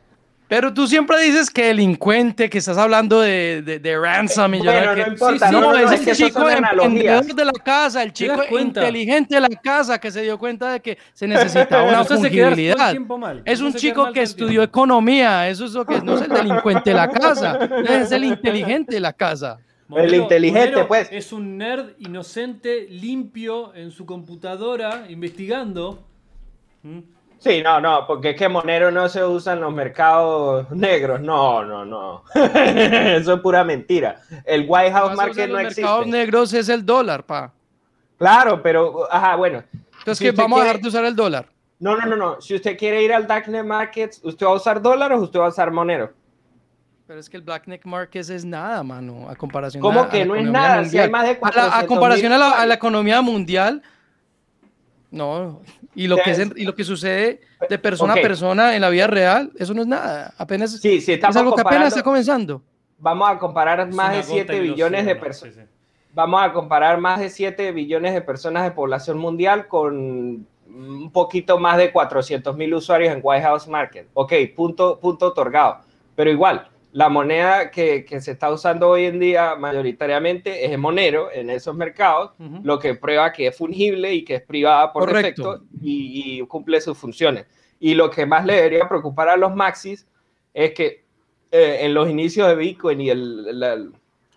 Pero 0.48 0.72
tú 0.72 0.86
siempre 0.86 1.20
dices 1.22 1.50
que 1.50 1.66
delincuente, 1.66 2.48
que 2.48 2.58
estás 2.58 2.78
hablando 2.78 3.20
de, 3.20 3.62
de, 3.62 3.98
ransom. 3.98 4.54
Y 4.54 4.58
bueno, 4.60 4.94
no 4.94 5.06
importa. 5.06 5.50
no, 5.50 5.60
no, 5.60 5.76
es 5.76 6.06
el 6.06 6.16
chico 6.16 6.48
emprendedor 6.48 7.24
de 7.24 7.44
la 7.44 7.52
casa, 7.52 8.02
el 8.02 8.12
chico 8.12 8.42
inteligente 8.56 9.34
de 9.34 9.40
la 9.40 9.48
casa 9.48 9.98
que 9.98 10.10
se 10.10 10.22
dio 10.22 10.38
cuenta 10.38 10.72
de 10.72 10.80
que 10.80 10.98
se 11.12 11.26
necesitaba 11.26 11.82
una 11.88 12.04
fungibilidad. 12.04 12.94
Es 13.44 13.60
un 13.60 13.74
chico 13.74 14.12
que 14.12 14.22
estudió 14.22 14.62
economía, 14.62 15.48
eso 15.48 15.64
es 15.64 15.72
lo 15.72 15.84
que 15.84 16.00
no 16.00 16.14
es 16.14 16.22
el 16.22 16.28
delincuente 16.28 16.90
de 16.90 16.96
la 16.96 17.10
casa, 17.10 17.58
es 17.88 18.12
el 18.12 18.24
inteligente 18.24 18.94
de 18.94 19.00
la 19.00 19.12
casa. 19.12 19.58
el 19.96 20.14
inteligente, 20.14 20.84
pues. 20.84 21.08
Es 21.10 21.32
un 21.32 21.58
nerd 21.58 21.94
inocente, 21.98 22.86
limpio 22.88 23.74
en 23.74 23.90
su 23.90 24.06
computadora, 24.06 25.06
investigando. 25.08 26.04
¿Mm? 26.82 27.15
Sí, 27.38 27.62
no, 27.62 27.80
no, 27.80 28.06
porque 28.06 28.30
es 28.30 28.36
que 28.36 28.48
Monero 28.48 28.90
no 28.90 29.08
se 29.08 29.22
usa 29.24 29.52
en 29.52 29.60
los 29.60 29.72
mercados 29.72 30.70
negros. 30.70 31.20
No, 31.20 31.64
no, 31.64 31.84
no. 31.84 32.24
Eso 32.34 33.34
es 33.34 33.40
pura 33.40 33.62
mentira. 33.62 34.20
El 34.44 34.64
White 34.66 34.92
House 34.92 35.16
Market 35.16 35.50
no 35.50 35.58
existe. 35.58 35.82
Los 35.82 35.90
mercados 35.90 36.06
negros 36.06 36.52
es 36.54 36.68
el 36.68 36.84
dólar, 36.84 37.24
pa. 37.24 37.52
Claro, 38.18 38.62
pero, 38.62 39.06
ajá, 39.12 39.36
bueno. 39.36 39.62
Entonces, 39.98 40.18
que 40.18 40.32
vamos 40.32 40.60
a 40.60 40.64
dejar 40.64 40.80
de 40.80 40.88
usar 40.88 41.04
el 41.04 41.14
dólar. 41.14 41.46
No, 41.78 41.96
no, 41.96 42.06
no, 42.06 42.16
no. 42.16 42.40
Si 42.40 42.54
usted 42.54 42.76
quiere 42.76 43.02
ir 43.02 43.12
al 43.12 43.26
Darknet 43.26 43.64
Market, 43.64 44.16
¿usted 44.22 44.46
va 44.46 44.50
a 44.50 44.54
usar 44.54 44.80
dólar 44.80 45.12
o 45.12 45.20
usted 45.20 45.38
va 45.38 45.46
a 45.46 45.50
usar 45.50 45.70
Monero? 45.70 46.12
Pero 47.06 47.20
es 47.20 47.30
que 47.30 47.36
el 47.36 47.42
Blackneck 47.42 47.84
Market 47.84 48.28
es 48.30 48.44
nada, 48.44 48.82
mano, 48.82 49.28
a 49.28 49.36
comparación 49.36 49.80
¿Cómo 49.80 50.08
que 50.08 50.24
no 50.24 50.34
es 50.34 50.44
nada? 50.44 50.84
Si 50.84 50.98
hay 50.98 51.08
más 51.08 51.24
de 51.24 51.38
a, 51.40 51.86
comparación 51.86 52.32
a 52.32 52.38
la, 52.38 52.50
a 52.50 52.66
la 52.66 52.74
economía 52.74 53.22
mundial, 53.22 53.82
no, 55.16 55.62
y 55.94 56.06
lo, 56.06 56.16
que 56.16 56.50
y 56.56 56.64
lo 56.64 56.74
que 56.74 56.84
sucede 56.84 57.40
de 57.68 57.78
persona 57.78 58.12
a 58.12 58.16
persona 58.16 58.74
en 58.74 58.82
la 58.82 58.90
vida 58.90 59.06
real, 59.06 59.50
eso 59.56 59.74
no 59.74 59.82
es 59.82 59.88
nada. 59.88 60.34
Apenas 60.38 60.78
sí, 60.78 61.00
sí, 61.00 61.12
es 61.12 61.36
algo 61.36 61.54
que 61.54 61.62
apenas 61.62 61.88
está 61.88 62.02
comenzando. 62.02 62.62
Vamos 62.98 63.28
a 63.28 63.38
comparar 63.38 63.92
más 63.92 64.16
de 64.16 64.22
7 64.22 64.60
billones 64.60 65.06
de 65.06 65.16
personas. 65.16 65.56
Vamos 66.14 66.42
a 66.42 66.52
comparar 66.52 66.98
más 66.98 67.20
de 67.20 67.28
7 67.28 67.72
billones 67.72 68.14
de 68.14 68.22
personas 68.22 68.64
de 68.64 68.70
población 68.70 69.18
mundial 69.18 69.68
con 69.68 70.46
un 70.68 71.10
poquito 71.10 71.58
más 71.58 71.76
de 71.78 71.92
400 71.92 72.56
mil 72.56 72.74
usuarios 72.74 73.12
en 73.14 73.20
White 73.22 73.42
House 73.42 73.68
Market. 73.68 74.08
Ok, 74.14 74.32
punto, 74.54 74.98
punto 74.98 75.26
otorgado. 75.26 75.78
Pero 76.14 76.30
igual, 76.30 76.68
la 76.92 77.08
moneda 77.08 77.70
que, 77.70 78.06
se 78.20 78.30
está 78.30 78.50
usando 78.50 78.88
hoy 78.88 79.04
en 79.04 79.18
día 79.18 79.54
mayoritariamente 79.54 80.64
es 80.64 80.78
Monero 80.78 81.30
en 81.30 81.50
esos 81.50 81.74
mercados, 81.74 82.32
lo 82.62 82.78
que 82.78 82.94
prueba 82.94 83.32
que 83.32 83.48
es 83.48 83.56
fungible 83.56 84.14
y 84.14 84.24
que 84.24 84.36
es 84.36 84.42
privada 84.42 84.92
por 84.92 85.12
defecto 85.12 85.62
y, 85.80 86.40
cumple 86.46 86.80
sus 86.80 86.96
funciones. 86.96 87.46
Y 87.78 87.94
lo 87.94 88.10
que 88.10 88.24
más 88.24 88.46
le 88.46 88.54
debería 88.54 88.88
preocupar 88.88 89.28
a 89.28 89.36
los 89.36 89.54
maxis 89.54 90.06
es 90.54 90.72
que 90.72 91.04
eh, 91.50 91.78
en 91.82 91.92
los 91.92 92.08
inicios 92.08 92.48
de 92.48 92.56
Bitcoin 92.56 93.00
y 93.00 93.10
el, 93.10 93.92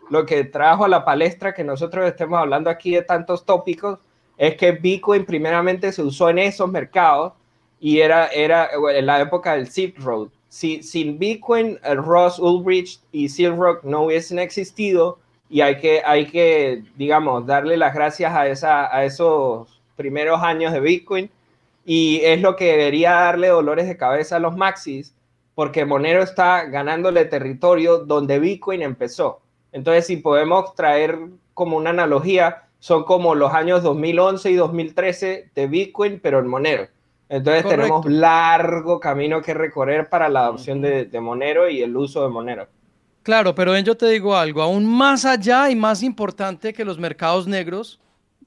lo 0.09 0.25
que 0.25 0.43
trajo 0.43 0.85
a 0.85 0.89
la 0.89 1.05
palestra 1.05 1.53
que 1.53 1.63
nosotros 1.63 2.05
estemos 2.05 2.39
hablando 2.39 2.69
aquí 2.69 2.91
de 2.91 3.03
tantos 3.03 3.45
tópicos 3.45 3.99
es 4.37 4.55
que 4.55 4.73
Bitcoin 4.73 5.25
primeramente 5.25 5.91
se 5.91 6.01
usó 6.01 6.29
en 6.29 6.39
esos 6.39 6.69
mercados 6.69 7.33
y 7.79 7.99
era, 7.99 8.27
era 8.27 8.69
en 8.93 9.05
la 9.05 9.21
época 9.21 9.53
del 9.53 9.69
Silk 9.69 9.97
Road 9.99 10.29
si 10.49 10.83
sin 10.83 11.19
Bitcoin, 11.19 11.79
el 11.83 11.97
Ross 11.97 12.39
Ulbricht 12.39 13.01
y 13.11 13.29
Silrock 13.29 13.83
no 13.83 14.03
hubiesen 14.03 14.39
existido 14.39 15.19
y 15.49 15.61
hay 15.61 15.77
que, 15.77 16.01
hay 16.05 16.27
que, 16.27 16.83
digamos, 16.95 17.45
darle 17.45 17.77
las 17.77 17.93
gracias 17.93 18.33
a, 18.33 18.47
esa, 18.47 18.95
a 18.95 19.05
esos 19.05 19.81
primeros 19.95 20.41
años 20.41 20.73
de 20.73 20.79
Bitcoin 20.79 21.29
y 21.85 22.21
es 22.23 22.41
lo 22.41 22.55
que 22.55 22.65
debería 22.65 23.11
darle 23.11 23.47
dolores 23.47 23.87
de 23.87 23.97
cabeza 23.97 24.35
a 24.35 24.39
los 24.39 24.55
maxis 24.57 25.13
porque 25.55 25.85
Monero 25.85 26.23
está 26.23 26.65
ganándole 26.65 27.25
territorio 27.25 27.99
donde 27.99 28.39
Bitcoin 28.39 28.81
empezó. 28.81 29.41
Entonces, 29.71 30.07
si 30.07 30.17
podemos 30.17 30.73
traer 30.73 31.19
como 31.53 31.77
una 31.77 31.89
analogía, 31.89 32.63
son 32.79 33.03
como 33.03 33.35
los 33.35 33.53
años 33.53 33.83
2011 33.83 34.51
y 34.51 34.55
2013 34.55 35.51
de 35.53 35.67
Bitcoin, 35.67 36.19
pero 36.23 36.39
en 36.39 36.47
Monero. 36.47 36.87
Entonces 37.29 37.63
tenemos 37.67 38.05
largo 38.07 38.99
camino 38.99 39.39
que 39.41 39.53
recorrer 39.53 40.09
para 40.09 40.27
la 40.29 40.45
adopción 40.45 40.81
de, 40.81 41.07
Monero 41.21 41.69
y 41.69 41.83
el 41.83 41.95
uso 41.95 42.23
de 42.23 42.29
Monero. 42.29 42.67
Claro, 43.21 43.53
pero 43.53 43.77
yo 43.77 43.95
te 43.95 44.07
digo 44.07 44.35
algo, 44.35 44.63
aún 44.63 44.85
más 44.85 45.25
allá 45.25 45.69
y 45.69 45.75
más 45.75 46.01
importante 46.01 46.73
que 46.73 46.83
los 46.83 46.97
mercados 46.97 47.47
negros 47.47 47.99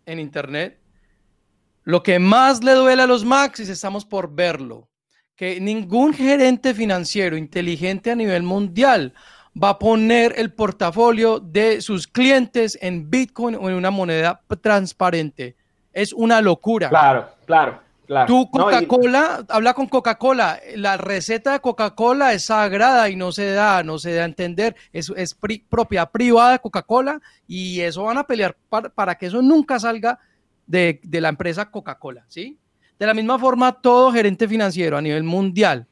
en 0.04 0.18
Internet, 0.18 0.80
Lo 1.84 2.02
que 2.02 2.18
más 2.18 2.62
le 2.62 2.72
duele 2.72 3.02
a 3.02 3.06
los 3.06 3.24
Maxis, 3.24 3.68
estamos 3.68 4.04
por 4.04 4.32
verlo, 4.32 4.88
que 5.34 5.60
ningún 5.60 6.14
gerente 6.14 6.74
financiero 6.74 7.36
inteligente 7.36 8.12
a 8.12 8.14
nivel 8.14 8.44
mundial 8.44 9.14
va 9.60 9.70
a 9.70 9.78
poner 9.78 10.34
el 10.36 10.52
portafolio 10.52 11.40
de 11.40 11.80
sus 11.80 12.06
clientes 12.06 12.78
en 12.80 13.10
Bitcoin 13.10 13.56
o 13.56 13.68
en 13.68 13.74
una 13.74 13.90
moneda 13.90 14.40
transparente. 14.60 15.56
Es 15.92 16.12
una 16.12 16.40
locura. 16.40 16.88
Claro, 16.88 17.28
claro. 17.46 17.91
Claro. 18.06 18.26
Tú, 18.26 18.50
Coca-Cola, 18.50 19.44
habla 19.48 19.74
con 19.74 19.86
Coca-Cola. 19.86 20.60
La 20.76 20.96
receta 20.96 21.52
de 21.52 21.60
Coca-Cola 21.60 22.32
es 22.32 22.44
sagrada 22.44 23.08
y 23.08 23.16
no 23.16 23.32
se 23.32 23.52
da, 23.52 23.82
no 23.82 23.98
se 23.98 24.14
da 24.14 24.22
a 24.22 24.26
entender. 24.26 24.74
Es, 24.92 25.12
es 25.16 25.36
propiedad 25.68 26.10
privada 26.10 26.52
de 26.52 26.58
Coca-Cola 26.58 27.20
y 27.46 27.80
eso 27.80 28.04
van 28.04 28.18
a 28.18 28.26
pelear 28.26 28.56
para, 28.94 29.14
que 29.14 29.26
eso 29.26 29.40
nunca 29.40 29.78
salga 29.78 30.18
de, 30.66 31.00
de 31.02 31.20
la 31.20 31.28
empresa 31.28 31.70
Coca-Cola, 31.70 32.24
¿sí? 32.28 32.58
De 32.98 33.06
la 33.06 33.14
misma 33.14 33.38
forma, 33.38 33.72
todo 33.72 34.12
gerente 34.12 34.46
financiero 34.46 34.96
a 34.96 35.02
nivel 35.02 35.22
mundial 35.22 35.86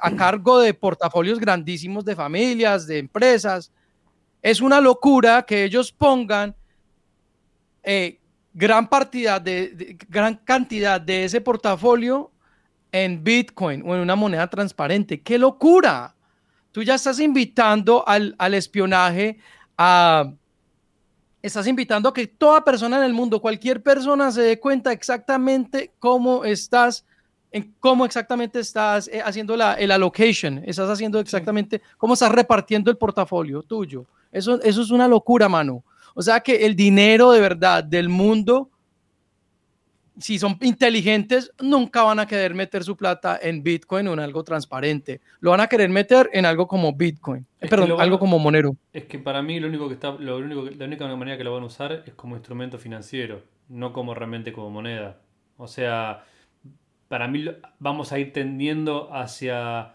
a 0.00 0.16
cargo 0.16 0.58
de 0.60 0.74
portafolios 0.74 1.38
grandísimos 1.38 2.04
de 2.04 2.16
familias, 2.16 2.86
de 2.86 2.98
empresas. 2.98 3.72
Es 4.42 4.60
una 4.60 4.80
locura 4.80 5.42
que 5.42 5.64
ellos 5.64 5.92
pongan 5.92 6.54
eh, 7.82 8.19
gran, 8.52 8.88
partida 8.88 9.40
de, 9.40 9.96
gran 10.08 10.36
cantidad 10.36 11.00
de 11.00 11.24
ese 11.24 11.40
portafolio 11.40 12.30
en 12.92 13.22
Bitcoin 13.22 13.82
o 13.86 13.94
en 13.94 14.00
una 14.00 14.16
moneda 14.16 14.48
transparente. 14.48 15.20
¡Qué 15.20 15.38
locura! 15.38 16.14
Tú 16.72 16.82
ya 16.82 16.94
estás 16.94 17.20
invitando 17.20 18.06
al, 18.06 18.34
al 18.38 18.54
espionaje 18.54 19.38
a... 19.76 20.32
Estás 21.42 21.66
invitando 21.66 22.10
a 22.10 22.12
que 22.12 22.26
toda 22.26 22.62
persona 22.62 22.98
en 22.98 23.04
el 23.04 23.14
mundo, 23.14 23.40
cualquier 23.40 23.82
persona 23.82 24.30
se 24.30 24.42
dé 24.42 24.60
cuenta 24.60 24.92
exactamente 24.92 25.90
cómo 25.98 26.44
estás 26.44 27.06
en 27.52 27.74
cómo 27.80 28.04
exactamente 28.04 28.60
estás 28.60 29.08
eh, 29.08 29.22
haciendo 29.24 29.56
la, 29.56 29.74
el 29.74 29.90
allocation, 29.90 30.62
estás 30.64 30.88
haciendo 30.88 31.18
exactamente 31.18 31.82
cómo 31.96 32.14
estás 32.14 32.30
repartiendo 32.30 32.90
el 32.90 32.96
portafolio 32.96 33.62
tuyo. 33.62 34.06
Eso, 34.30 34.60
eso 34.62 34.82
es 34.82 34.90
una 34.90 35.08
locura, 35.08 35.48
mano. 35.48 35.82
O 36.20 36.22
sea 36.22 36.40
que 36.40 36.66
el 36.66 36.76
dinero 36.76 37.32
de 37.32 37.40
verdad 37.40 37.82
del 37.82 38.10
mundo, 38.10 38.68
si 40.18 40.38
son 40.38 40.58
inteligentes, 40.60 41.50
nunca 41.62 42.02
van 42.02 42.20
a 42.20 42.26
querer 42.26 42.52
meter 42.52 42.84
su 42.84 42.94
plata 42.94 43.38
en 43.40 43.62
Bitcoin 43.62 44.06
o 44.06 44.12
en 44.12 44.20
algo 44.20 44.44
transparente. 44.44 45.22
Lo 45.40 45.52
van 45.52 45.60
a 45.60 45.66
querer 45.66 45.88
meter 45.88 46.28
en 46.34 46.44
algo 46.44 46.68
como 46.68 46.92
Bitcoin, 46.92 47.46
perdón, 47.58 47.98
algo 47.98 48.18
como 48.18 48.38
Monero. 48.38 48.76
Es 48.92 49.04
que 49.06 49.18
para 49.18 49.40
mí 49.40 49.60
lo 49.60 49.68
único 49.68 49.88
que 49.88 49.94
está, 49.94 50.10
lo 50.10 50.36
único, 50.36 50.64
la 50.64 50.84
única 50.84 51.08
manera 51.16 51.38
que 51.38 51.44
lo 51.44 51.54
van 51.54 51.62
a 51.62 51.66
usar 51.66 52.04
es 52.04 52.12
como 52.12 52.36
instrumento 52.36 52.76
financiero, 52.76 53.42
no 53.70 53.94
como 53.94 54.12
realmente 54.12 54.52
como 54.52 54.68
moneda. 54.68 55.22
O 55.56 55.68
sea, 55.68 56.26
para 57.08 57.28
mí 57.28 57.46
vamos 57.78 58.12
a 58.12 58.18
ir 58.18 58.34
tendiendo 58.34 59.10
hacia 59.14 59.94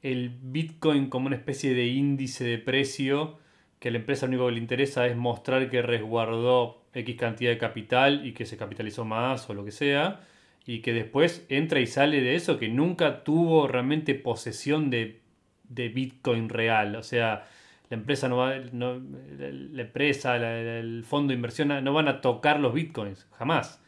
el 0.00 0.38
Bitcoin 0.40 1.10
como 1.10 1.26
una 1.26 1.36
especie 1.36 1.74
de 1.74 1.84
índice 1.88 2.44
de 2.44 2.56
precio 2.56 3.44
que 3.86 3.90
a 3.90 3.92
la 3.92 3.98
empresa 3.98 4.26
lo 4.26 4.30
único 4.30 4.46
que 4.46 4.52
le 4.54 4.58
interesa 4.58 5.06
es 5.06 5.16
mostrar 5.16 5.70
que 5.70 5.80
resguardó 5.80 6.82
X 6.92 7.16
cantidad 7.16 7.52
de 7.52 7.58
capital 7.58 8.26
y 8.26 8.32
que 8.32 8.44
se 8.44 8.56
capitalizó 8.56 9.04
más 9.04 9.48
o 9.48 9.54
lo 9.54 9.64
que 9.64 9.70
sea, 9.70 10.22
y 10.66 10.80
que 10.80 10.92
después 10.92 11.46
entra 11.50 11.78
y 11.78 11.86
sale 11.86 12.20
de 12.20 12.34
eso, 12.34 12.58
que 12.58 12.68
nunca 12.68 13.22
tuvo 13.22 13.68
realmente 13.68 14.16
posesión 14.16 14.90
de, 14.90 15.20
Bitcoin 15.68 16.48
real. 16.48 16.96
O 16.96 17.04
sea, 17.04 17.44
la 17.88 17.96
empresa 17.96 18.28
no 18.28 18.38
va, 18.38 18.56
la 18.56 19.82
empresa, 19.82 20.34
el 20.36 21.04
fondo 21.04 21.28
de 21.28 21.34
inversión 21.36 21.68
no 21.84 21.92
van 21.92 22.08
a 22.08 22.20
tocar 22.20 22.58
los 22.58 22.74
Bitcoins, 22.74 23.28
jamás 23.38 23.80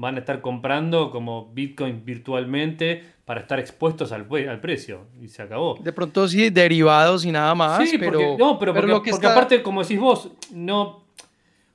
van 0.00 0.16
a 0.16 0.20
estar 0.20 0.40
comprando 0.40 1.10
como 1.10 1.52
Bitcoin 1.52 2.04
virtualmente 2.04 3.04
para 3.26 3.40
estar 3.42 3.60
expuestos 3.60 4.12
al, 4.12 4.26
al 4.48 4.60
precio. 4.60 5.06
Y 5.20 5.28
se 5.28 5.42
acabó. 5.42 5.78
De 5.82 5.92
pronto 5.92 6.26
sí, 6.26 6.50
derivados 6.50 7.24
y 7.24 7.30
nada 7.30 7.54
más. 7.54 7.88
Sí, 7.88 7.98
pero, 7.98 8.12
porque, 8.12 8.36
no, 8.38 8.58
pero, 8.58 8.74
porque, 8.74 9.10
aparte, 9.10 9.62
como 9.62 9.82
decís 9.82 10.00
vos, 10.00 10.30
no. 10.52 11.04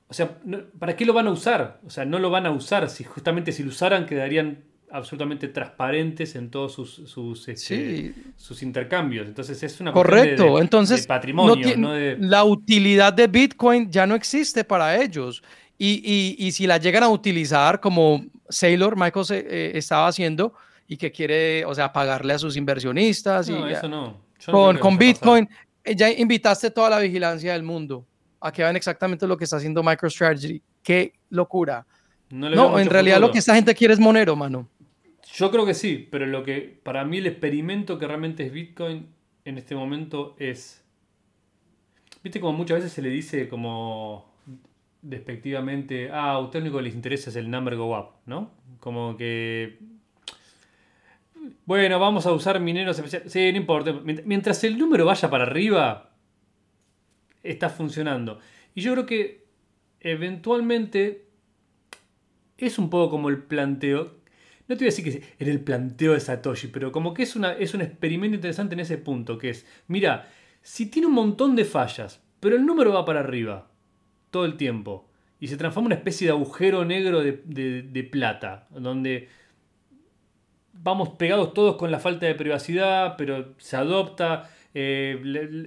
O 0.08 0.14
sea, 0.14 0.38
¿para 0.78 0.96
qué 0.96 1.04
lo 1.04 1.12
van 1.12 1.28
a 1.28 1.30
usar? 1.30 1.80
O 1.86 1.90
sea, 1.90 2.04
no 2.04 2.18
lo 2.18 2.30
van 2.30 2.46
a 2.46 2.50
usar. 2.50 2.90
Si 2.90 3.04
justamente 3.04 3.52
si 3.52 3.62
lo 3.62 3.70
usaran, 3.70 4.06
quedarían 4.06 4.58
absolutamente 4.90 5.48
transparentes 5.48 6.36
en 6.36 6.50
todos 6.50 6.72
sus, 6.72 6.94
sus, 6.94 7.48
este, 7.48 8.14
sus 8.36 8.62
intercambios. 8.62 9.26
Entonces 9.26 9.62
es 9.62 9.80
una 9.80 9.92
Correcto. 9.92 10.60
Entonces, 10.60 11.06
patrimonio. 11.06 11.56
La 12.18 12.44
utilidad 12.44 13.12
de 13.12 13.26
Bitcoin 13.26 13.90
ya 13.90 14.06
no 14.06 14.14
existe 14.14 14.64
para 14.64 15.00
ellos. 15.00 15.42
Y, 15.78 16.50
si 16.52 16.66
la 16.66 16.78
llegan 16.78 17.02
a 17.02 17.08
utilizar 17.08 17.80
como 17.80 18.24
Sailor, 18.48 18.96
Michael 18.96 19.26
eh, 19.30 19.72
estaba 19.74 20.08
haciendo, 20.08 20.54
y 20.88 20.96
que 20.96 21.10
quiere, 21.10 21.64
o 21.64 21.74
sea, 21.74 21.92
pagarle 21.92 22.34
a 22.34 22.38
sus 22.38 22.56
inversionistas. 22.56 23.48
No, 23.48 23.68
y 23.68 23.72
eso 23.72 23.88
no. 23.88 24.20
con, 24.50 24.78
con 24.78 24.96
Bitcoin, 24.96 25.48
eh, 25.84 25.94
ya 25.94 26.10
invitaste 26.10 26.70
toda 26.70 26.90
la 26.90 26.98
vigilancia 26.98 27.52
del 27.52 27.62
mundo 27.62 28.06
a 28.40 28.52
que 28.52 28.62
vean 28.62 28.76
exactamente 28.76 29.26
lo 29.26 29.36
que 29.36 29.44
está 29.44 29.56
haciendo 29.56 29.82
MicroStrategy. 29.82 30.62
Qué 30.82 31.12
locura. 31.30 31.86
No, 32.30 32.78
en 32.78 32.90
realidad 32.90 33.20
lo 33.20 33.30
que 33.30 33.38
esta 33.38 33.54
gente 33.54 33.74
quiere 33.74 33.94
es 33.94 34.00
Monero, 34.00 34.36
mano. 34.36 34.68
Yo 35.32 35.50
creo 35.50 35.66
que 35.66 35.74
sí, 35.74 36.08
pero 36.10 36.26
lo 36.26 36.42
que 36.44 36.80
para 36.82 37.04
mí 37.04 37.18
el 37.18 37.26
experimento 37.26 37.98
que 37.98 38.06
realmente 38.06 38.46
es 38.46 38.52
Bitcoin 38.52 39.08
en 39.44 39.58
este 39.58 39.74
momento 39.74 40.34
es. 40.38 40.82
Viste, 42.22 42.40
como 42.40 42.56
muchas 42.56 42.78
veces 42.78 42.92
se 42.92 43.02
le 43.02 43.08
dice 43.08 43.48
como 43.48 44.35
despectivamente, 45.08 46.10
ah, 46.10 46.32
a 46.32 46.38
usted 46.40 46.58
lo 46.58 46.64
único 46.64 46.78
que 46.78 46.84
les 46.84 46.94
interesa 46.94 47.30
es 47.30 47.36
el 47.36 47.50
number 47.50 47.76
go 47.76 47.98
up, 47.98 48.08
¿no? 48.26 48.50
Como 48.80 49.16
que... 49.16 49.78
Bueno, 51.64 52.00
vamos 52.00 52.26
a 52.26 52.32
usar 52.32 52.58
mineros 52.58 52.96
especiales. 52.96 53.32
Sí, 53.32 53.52
no 53.52 53.58
importa. 53.58 53.92
Mientras 54.24 54.64
el 54.64 54.76
número 54.78 55.04
vaya 55.04 55.30
para 55.30 55.44
arriba, 55.44 56.10
está 57.42 57.70
funcionando. 57.70 58.40
Y 58.74 58.80
yo 58.80 58.92
creo 58.92 59.06
que 59.06 59.46
eventualmente 60.00 61.28
es 62.58 62.78
un 62.78 62.90
poco 62.90 63.10
como 63.10 63.28
el 63.28 63.38
planteo. 63.44 64.16
No 64.66 64.76
te 64.76 64.84
voy 64.84 64.86
a 64.86 64.94
decir 64.94 65.04
que 65.04 65.22
era 65.38 65.52
el 65.52 65.60
planteo 65.60 66.14
de 66.14 66.20
Satoshi, 66.20 66.66
pero 66.68 66.90
como 66.90 67.14
que 67.14 67.22
es, 67.22 67.36
una, 67.36 67.52
es 67.52 67.74
un 67.74 67.82
experimento 67.82 68.34
interesante 68.34 68.74
en 68.74 68.80
ese 68.80 68.98
punto, 68.98 69.38
que 69.38 69.50
es, 69.50 69.66
mira, 69.86 70.28
si 70.62 70.86
tiene 70.86 71.06
un 71.06 71.14
montón 71.14 71.54
de 71.54 71.64
fallas, 71.64 72.20
pero 72.40 72.56
el 72.56 72.66
número 72.66 72.92
va 72.92 73.04
para 73.04 73.20
arriba, 73.20 73.70
todo 74.30 74.44
el 74.44 74.56
tiempo. 74.56 75.08
Y 75.38 75.48
se 75.48 75.56
transforma 75.56 75.86
en 75.86 75.92
una 75.92 75.94
especie 75.96 76.26
de 76.26 76.32
agujero 76.32 76.84
negro 76.84 77.22
de, 77.22 78.08
plata, 78.10 78.66
donde 78.70 79.28
vamos 80.72 81.10
pegados 81.10 81.52
todos 81.52 81.76
con 81.76 81.90
la 81.90 81.98
falta 81.98 82.26
de 82.26 82.34
privacidad, 82.34 83.16
pero 83.16 83.54
se 83.58 83.76
adopta. 83.76 84.50
Eh, 84.78 85.18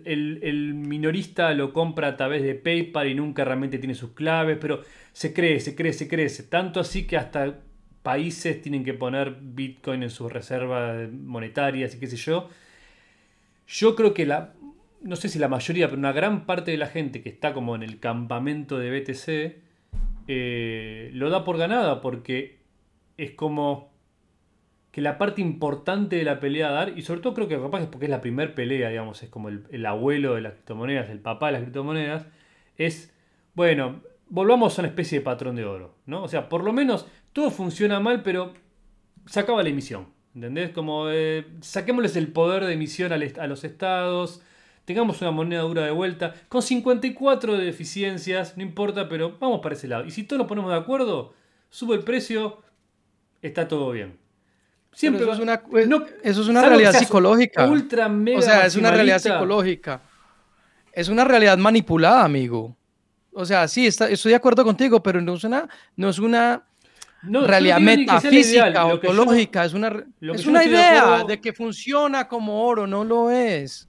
el, 0.05 0.73
minorista 0.75 1.51
lo 1.53 1.73
compra 1.73 2.09
a 2.09 2.17
través 2.17 2.43
de 2.43 2.55
PayPal 2.55 3.07
y 3.07 3.15
nunca 3.15 3.43
realmente 3.43 3.79
tiene 3.79 3.95
sus 3.95 4.11
claves, 4.11 4.57
pero 4.59 4.81
se 5.13 5.33
crece, 5.33 5.75
crece, 5.75 6.07
crece. 6.07 6.43
Tanto 6.43 6.79
así 6.79 7.05
que 7.05 7.17
hasta 7.17 7.59
países 8.01 8.61
tienen 8.61 8.83
que 8.83 8.93
poner 8.93 9.37
Bitcoin 9.39 10.03
en 10.03 10.09
sus 10.09 10.31
reservas 10.31 11.11
monetarias 11.11 11.95
y 11.95 11.99
qué 11.99 12.07
sé 12.07 12.17
yo. 12.17 12.49
Yo 13.67 13.95
creo 13.95 14.13
que 14.15 14.25
la, 14.25 14.53
no 15.01 15.15
sé 15.15 15.29
si 15.29 15.39
la 15.39 15.47
mayoría, 15.47 15.87
pero 15.87 15.99
una 15.99 16.11
gran 16.11 16.45
parte 16.45 16.71
de 16.71 16.77
la 16.77 16.87
gente 16.87 17.21
que 17.21 17.29
está 17.29 17.53
como 17.53 17.75
en 17.75 17.83
el 17.83 17.99
campamento 17.99 18.77
de 18.77 18.99
BTC 18.99 19.63
eh, 20.27 21.09
lo 21.13 21.29
da 21.29 21.43
por 21.43 21.57
ganada 21.57 22.01
porque 22.01 22.59
es 23.17 23.31
como 23.31 23.89
que 24.91 25.01
la 25.01 25.17
parte 25.17 25.41
importante 25.41 26.15
de 26.15 26.23
la 26.23 26.39
pelea 26.39 26.69
a 26.69 26.71
dar, 26.71 26.97
y 26.97 27.01
sobre 27.03 27.21
todo 27.21 27.33
creo 27.33 27.47
que 27.47 27.59
capaz 27.59 27.81
es 27.81 27.87
porque 27.87 28.05
es 28.05 28.11
la 28.11 28.21
primera 28.21 28.53
pelea, 28.55 28.89
digamos, 28.89 29.21
es 29.21 29.29
como 29.29 29.49
el, 29.49 29.85
abuelo 29.85 30.35
de 30.35 30.41
las 30.41 30.53
criptomonedas, 30.53 31.09
el 31.09 31.19
papá 31.19 31.47
de 31.47 31.51
las 31.53 31.61
criptomonedas, 31.61 32.25
es, 32.77 33.13
bueno, 33.53 34.01
volvamos 34.29 34.77
a 34.77 34.81
una 34.81 34.89
especie 34.89 35.19
de 35.19 35.25
patrón 35.25 35.55
de 35.55 35.65
oro, 35.65 35.95
¿no? 36.05 36.23
O 36.23 36.27
sea, 36.27 36.49
por 36.49 36.63
lo 36.63 36.73
menos 36.73 37.07
todo 37.33 37.51
funciona 37.51 37.99
mal, 37.99 38.23
pero 38.23 38.53
se 39.27 39.39
acaba 39.39 39.61
la 39.61 39.69
emisión, 39.69 40.07
¿entendés? 40.33 40.71
Como 40.71 41.09
eh, 41.09 41.45
saquémosles 41.61 42.15
el 42.15 42.29
poder 42.29 42.65
de 42.65 42.73
emisión 42.73 43.11
a 43.13 43.47
los 43.47 43.63
estados, 43.63 44.41
tengamos 44.89 45.21
una 45.21 45.29
moneda 45.29 45.61
dura 45.61 45.85
de 45.85 45.91
vuelta, 45.91 46.33
con 46.47 46.63
54 46.63 47.57
de 47.59 47.63
deficiencias, 47.63 48.57
no 48.57 48.63
importa, 48.63 49.07
pero 49.07 49.37
vamos 49.39 49.59
para 49.61 49.75
ese 49.75 49.87
lado. 49.87 50.03
Y 50.03 50.09
si 50.09 50.23
todos 50.23 50.39
nos 50.39 50.47
ponemos 50.47 50.71
de 50.71 50.77
acuerdo, 50.77 51.35
sube 51.69 51.95
el 51.95 52.03
precio, 52.03 52.63
está 53.39 53.67
todo 53.67 53.91
bien. 53.91 54.17
Siempre 54.91 55.21
eso, 55.21 55.33
es 55.33 55.39
una, 55.41 55.61
eso 56.23 56.41
es 56.41 56.47
una 56.47 56.67
realidad 56.67 56.93
psicológica. 56.93 57.67
Ultra 57.67 58.09
mega 58.09 58.39
o 58.39 58.41
sea, 58.41 58.65
es 58.65 58.75
una 58.77 58.89
realidad 58.89 59.19
psicológica. 59.19 60.01
Es 60.91 61.07
una 61.07 61.23
realidad 61.23 61.59
manipulada, 61.59 62.25
amigo. 62.25 62.75
O 63.31 63.45
sea, 63.45 63.67
sí, 63.67 63.85
está, 63.85 64.09
estoy 64.09 64.31
de 64.31 64.37
acuerdo 64.37 64.63
contigo, 64.63 65.03
pero 65.03 65.21
no 65.21 65.35
es 65.35 65.43
una, 65.43 65.69
no 65.97 66.09
es 66.09 66.17
una 66.17 66.63
realidad 67.21 67.79
metafísica 67.79 68.87
o. 68.87 68.99
Es 68.99 69.73
una, 69.75 70.03
es 70.33 70.47
una 70.47 70.63
idea 70.63 71.23
de 71.25 71.39
que 71.39 71.53
funciona 71.53 72.27
como 72.27 72.63
oro, 72.65 72.87
no 72.87 73.03
lo 73.03 73.29
es. 73.29 73.85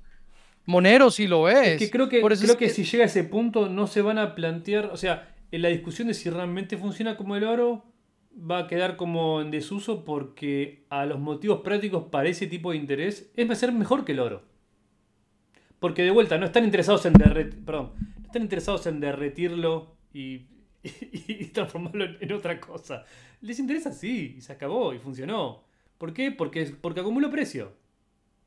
Monero 0.70 1.10
sí 1.10 1.26
lo 1.26 1.48
es. 1.48 1.68
es 1.68 1.78
que 1.78 1.90
creo 1.90 2.08
que, 2.08 2.20
creo 2.20 2.56
que, 2.56 2.68
si 2.70 2.84
llega 2.84 3.04
a 3.04 3.06
ese 3.06 3.24
punto 3.24 3.68
no 3.68 3.86
se 3.88 4.02
van 4.02 4.18
a 4.18 4.34
plantear, 4.36 4.86
o 4.86 4.96
sea, 4.96 5.34
en 5.50 5.62
la 5.62 5.68
discusión 5.68 6.08
de 6.08 6.14
si 6.14 6.30
realmente 6.30 6.78
funciona 6.78 7.16
como 7.16 7.36
el 7.36 7.44
oro, 7.44 7.84
va 8.38 8.60
a 8.60 8.66
quedar 8.68 8.96
como 8.96 9.40
en 9.40 9.50
desuso 9.50 10.04
porque 10.04 10.84
a 10.88 11.06
los 11.06 11.18
motivos 11.18 11.62
prácticos 11.62 12.04
para 12.04 12.28
ese 12.28 12.46
tipo 12.46 12.70
de 12.70 12.76
interés 12.76 13.32
es 13.34 13.58
ser 13.58 13.72
mejor 13.72 14.04
que 14.04 14.12
el 14.12 14.20
oro. 14.20 14.44
Porque 15.80 16.04
de 16.04 16.12
vuelta, 16.12 16.38
no 16.38 16.46
están 16.46 16.64
interesados 16.64 17.04
en 17.06 17.14
derretir, 17.14 17.64
perdón, 17.64 17.92
no 18.20 18.26
están 18.26 18.42
interesados 18.42 18.86
en 18.86 19.00
derretirlo 19.00 19.96
y, 20.12 20.46
y, 20.82 21.46
transformarlo 21.46 22.04
en, 22.20 22.32
otra 22.32 22.60
cosa. 22.60 23.04
Les 23.40 23.58
interesa 23.58 23.92
sí, 23.92 24.36
y 24.38 24.40
se 24.40 24.52
acabó, 24.52 24.94
y 24.94 24.98
funcionó. 24.98 25.64
¿Por 25.98 26.12
qué? 26.12 26.30
Porque, 26.30 26.66
porque 26.80 27.00
acumuló 27.00 27.28
precio. 27.28 27.72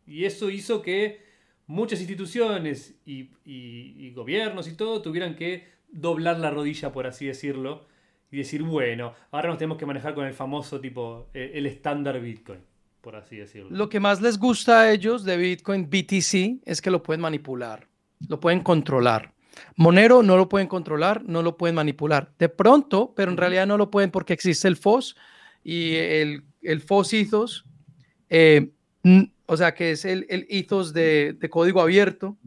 Y 0.05 0.25
eso 0.25 0.49
hizo 0.49 0.81
que 0.81 1.22
muchas 1.67 1.99
instituciones 1.99 2.95
y, 3.05 3.29
y 3.45 4.11
gobiernos 4.11 4.67
y 4.67 4.75
todo 4.75 5.01
tuvieran 5.01 5.35
que 5.35 5.67
doblar 5.93 6.39
la 6.39 6.49
rodilla, 6.49 6.91
por 6.91 7.07
así 7.07 7.27
decirlo, 7.27 7.85
y 8.33 8.37
decir, 8.37 8.63
bueno, 8.63 9.13
ahora 9.29 9.49
nos 9.49 9.59
tenemos 9.59 9.77
que 9.77 9.85
manejar 9.85 10.15
con 10.15 10.25
el 10.25 10.33
famoso 10.33 10.81
tipo, 10.81 11.27
eh, 11.35 11.51
el 11.53 11.67
estándar 11.67 12.19
Bitcoin, 12.19 12.59
por 12.99 13.15
así 13.15 13.37
decirlo. 13.37 13.69
Lo 13.69 13.89
que 13.89 13.99
más 13.99 14.21
les 14.21 14.39
gusta 14.39 14.81
a 14.81 14.91
ellos 14.91 15.23
de 15.23 15.37
Bitcoin 15.37 15.87
BTC 15.87 16.63
es 16.65 16.81
que 16.81 16.89
lo 16.89 17.03
pueden 17.03 17.21
manipular, 17.21 17.87
lo 18.27 18.39
pueden 18.39 18.61
controlar. 18.61 19.33
Monero 19.75 20.23
no 20.23 20.35
lo 20.35 20.49
pueden 20.49 20.67
controlar, 20.67 21.23
no 21.25 21.43
lo 21.43 21.57
pueden 21.57 21.75
manipular. 21.75 22.33
De 22.39 22.49
pronto, 22.49 23.13
pero 23.15 23.29
en 23.29 23.37
realidad 23.37 23.67
no 23.67 23.77
lo 23.77 23.91
pueden 23.91 24.09
porque 24.09 24.33
existe 24.33 24.67
el 24.67 24.77
FOS 24.77 25.15
y 25.63 25.93
el, 25.93 26.43
el 26.63 26.81
FOS 26.81 27.13
ethos, 27.13 27.65
eh, 28.31 28.71
o 29.45 29.57
sea, 29.57 29.73
que 29.73 29.91
es 29.91 30.05
el, 30.05 30.25
el 30.29 30.45
ethos 30.49 30.93
de, 30.93 31.35
de, 31.39 31.49
código 31.49 31.81
abierto, 31.81 32.37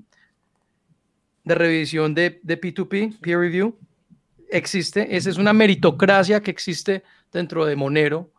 de 1.44 1.54
revisión 1.54 2.14
de, 2.14 2.40
de 2.42 2.60
P2P, 2.60 3.20
peer 3.20 3.38
review 3.38 3.76
existe, 4.50 5.16
esa 5.16 5.30
es 5.30 5.38
una 5.38 5.52
meritocracia 5.52 6.40
que 6.40 6.50
existe 6.50 7.02
dentro 7.32 7.64
de 7.66 7.76
Monero, 7.76 8.30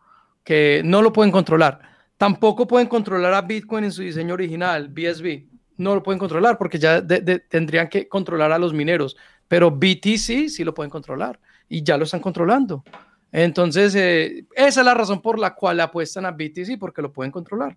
que 0.44 0.82
no 0.84 1.02
lo 1.02 1.12
pueden 1.14 1.32
controlar. 1.32 1.82
Tampoco 2.18 2.68
pueden 2.68 2.88
controlar 2.88 3.34
a 3.34 3.42
Bitcoin 3.42 3.84
en 3.84 3.92
su 3.92 4.02
diseño 4.02 4.34
original, 4.34 4.88
BSB. 4.90 5.46
No 5.78 5.94
lo 5.94 6.02
pueden 6.02 6.20
controlar 6.20 6.58
porque 6.58 6.80
ya 6.80 7.06
tendrían 7.50 7.88
que 7.90 8.08
controlar 8.08 8.52
a 8.52 8.58
los 8.58 8.74
mineros, 8.74 9.16
pero 9.48 9.70
BTC 9.70 10.50
sí 10.50 10.64
lo 10.64 10.74
pueden 10.74 10.90
controlar 10.90 11.40
y 11.70 11.84
ya 11.84 11.98
lo 11.98 12.06
están 12.06 12.20
controlando. 12.20 12.84
Entonces, 13.32 13.94
eh, 13.94 14.46
esa 14.56 14.80
es 14.82 14.86
la 14.86 14.94
razón 14.94 15.22
por 15.22 15.38
la 15.38 15.54
cual 15.54 15.80
apuestan 15.80 16.26
a 16.26 16.32
BTC, 16.32 16.80
porque 16.80 17.02
lo 17.02 17.12
pueden 17.12 17.32
controlar. 17.32 17.76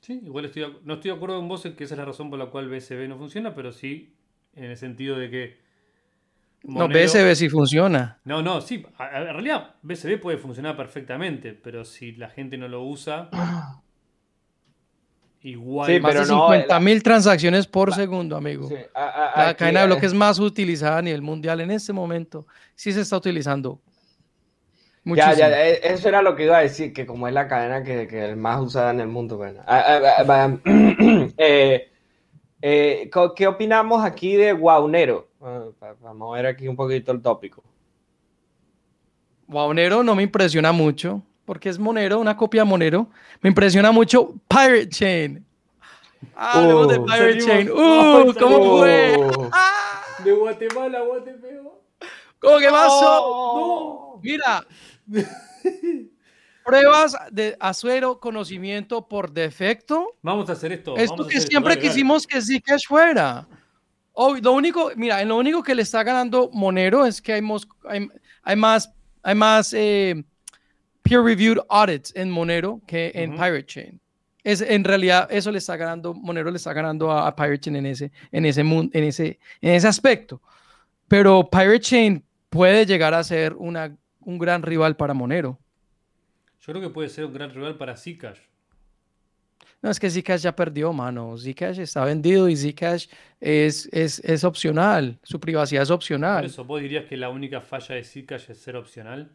Sí, 0.00 0.20
igual 0.24 0.46
estoy, 0.46 0.62
no 0.84 0.94
estoy 0.94 1.10
de 1.10 1.16
acuerdo 1.16 1.36
con 1.36 1.48
vos 1.48 1.64
en 1.66 1.76
que 1.76 1.84
esa 1.84 1.94
es 1.94 1.98
la 1.98 2.04
razón 2.04 2.30
por 2.30 2.38
la 2.38 2.46
cual 2.46 2.68
BSB 2.68 3.06
no 3.08 3.18
funciona, 3.18 3.54
pero 3.54 3.72
sí 3.72 4.14
en 4.54 4.64
el 4.64 4.76
sentido 4.76 5.18
de 5.18 5.30
que 5.30 5.58
no, 6.62 6.88
BSB 6.88 7.34
sí 7.34 7.48
funciona. 7.48 8.18
No, 8.24 8.42
no, 8.42 8.60
sí. 8.60 8.84
En 8.98 9.32
realidad, 9.32 9.76
BSB 9.82 10.20
puede 10.20 10.36
funcionar 10.36 10.76
perfectamente, 10.76 11.54
pero 11.54 11.84
si 11.84 12.12
la 12.12 12.28
gente 12.28 12.58
no 12.58 12.68
lo 12.68 12.84
usa. 12.84 13.30
igual. 15.42 15.90
Sí, 15.90 16.00
más 16.00 16.14
de 16.14 16.26
50 16.26 16.80
mil 16.80 17.02
transacciones 17.02 17.66
por 17.66 17.94
segundo, 17.94 18.36
amigo. 18.36 18.68
la 18.94 19.54
cadena 19.56 19.80
de 19.80 19.86
bloques 19.86 20.12
más 20.12 20.38
utilizada 20.38 20.98
a 20.98 21.02
nivel 21.02 21.22
mundial 21.22 21.60
en 21.60 21.70
este 21.70 21.92
momento. 21.92 22.46
Sí 22.74 22.92
se 22.92 23.00
está 23.00 23.16
utilizando. 23.16 23.80
Ya, 25.04 25.32
ya, 25.34 25.48
e, 25.66 25.80
eso 25.82 26.08
era 26.08 26.20
lo 26.22 26.36
que 26.36 26.44
iba 26.44 26.58
a 26.58 26.62
decir, 26.62 26.92
que 26.92 27.06
como 27.06 27.26
es 27.26 27.34
la 27.34 27.48
cadena 27.48 27.82
que, 27.82 28.06
que 28.06 28.30
es 28.30 28.36
más 28.36 28.60
usada 28.60 28.90
en 28.90 29.00
el 29.00 29.08
mundo. 29.08 29.36
Bueno. 29.36 29.62
eh, 31.38 31.90
eh, 32.62 33.10
¿Qué 33.36 33.46
opinamos 33.46 34.04
aquí 34.04 34.36
de 34.36 34.52
Guaunero? 34.52 35.28
Vamos 36.00 36.32
a 36.32 36.36
ver 36.36 36.46
aquí 36.46 36.68
un 36.68 36.76
poquito 36.76 37.12
el 37.12 37.22
tópico. 37.22 37.62
Guaunero 39.46 40.02
no 40.02 40.14
me 40.14 40.22
impresiona 40.22 40.70
mucho, 40.70 41.22
porque 41.44 41.70
es 41.70 41.78
Monero, 41.78 42.20
una 42.20 42.36
copia 42.36 42.62
de 42.62 42.68
Monero. 42.68 43.08
Me 43.40 43.48
impresiona 43.48 43.90
mucho 43.90 44.34
Pirate 44.46 44.88
Chain. 44.90 45.44
Ah, 46.36 46.60
uh, 46.60 46.86
de 46.86 47.00
Pirate 47.00 47.38
Chain. 47.38 47.70
¡Uh! 47.70 48.34
¿Cómo 48.38 48.78
fue? 48.78 49.16
De 50.22 50.32
Guatemala 50.32 51.00
Guatemala. 51.00 51.70
¿Cómo 52.38 52.58
que 52.58 52.68
pasó? 52.68 53.04
No. 53.04 54.09
Mira. 54.22 54.66
Pruebas 56.64 57.16
de 57.32 57.56
azuero 57.58 58.20
conocimiento 58.20 59.08
por 59.08 59.32
defecto. 59.32 60.16
Vamos 60.22 60.48
a 60.50 60.52
hacer 60.52 60.72
esto. 60.72 60.96
Esto 60.96 61.26
que 61.26 61.40
siempre 61.40 61.78
quisimos 61.78 62.26
que 62.26 62.40
Zcash 62.40 62.86
fuera. 62.86 63.46
Oh, 64.12 64.36
lo 64.36 64.52
único, 64.52 64.90
mira, 64.96 65.24
lo 65.24 65.36
único 65.38 65.62
que 65.62 65.74
le 65.74 65.82
está 65.82 66.02
ganando 66.02 66.50
Monero 66.52 67.06
es 67.06 67.22
que 67.22 67.32
hay, 67.32 67.42
hay, 68.42 68.56
más, 68.56 68.92
hay 69.22 69.34
más 69.34 69.72
eh, 69.72 70.22
peer-reviewed 71.02 71.58
audits 71.68 72.12
en 72.14 72.30
Monero 72.30 72.80
que 72.86 73.12
en 73.14 73.32
Pirate 73.32 73.66
Chain. 73.66 74.00
Es, 74.42 74.60
en 74.60 74.84
realidad, 74.84 75.28
eso 75.30 75.50
le 75.50 75.58
está 75.58 75.76
ganando, 75.76 76.14
Monero 76.14 76.50
le 76.50 76.56
está 76.56 76.72
ganando 76.72 77.10
a, 77.10 77.34
Pirate 77.34 77.60
Chain 77.60 77.76
en 77.76 77.86
ese, 77.86 78.12
en, 78.32 78.44
ese, 78.44 78.60
en, 78.60 79.04
ese, 79.04 79.38
en 79.60 79.74
ese 79.74 79.88
aspecto. 79.88 80.42
Pero 81.08 81.48
Pirate 81.50 81.80
Chain 81.80 82.24
puede 82.48 82.84
llegar 82.84 83.14
a 83.14 83.24
ser 83.24 83.54
una, 83.54 83.96
un 84.30 84.38
gran 84.38 84.62
rival 84.62 84.96
para 84.96 85.14
Monero. 85.14 85.58
Yo 86.60 86.72
creo 86.72 86.80
que 86.80 86.90
puede 86.90 87.08
ser 87.08 87.24
un 87.24 87.32
gran 87.32 87.50
rival 87.50 87.76
para 87.76 87.96
Zcash. 87.96 88.38
No, 89.82 89.90
es 89.90 89.98
que 89.98 90.10
Zcash 90.10 90.42
ya 90.42 90.54
perdió, 90.54 90.92
mano. 90.92 91.36
Zcash 91.38 91.80
está 91.80 92.04
vendido 92.04 92.48
y 92.48 92.56
Zcash 92.56 93.06
es, 93.40 93.88
es, 93.92 94.18
es 94.20 94.44
opcional. 94.44 95.18
Su 95.22 95.40
privacidad 95.40 95.82
es 95.82 95.90
opcional. 95.90 96.44
eso, 96.44 96.64
¿vos 96.64 96.82
dirías 96.82 97.06
que 97.06 97.16
la 97.16 97.30
única 97.30 97.60
falla 97.60 97.94
de 97.94 98.04
Zcash 98.04 98.50
es 98.50 98.58
ser 98.58 98.76
opcional? 98.76 99.30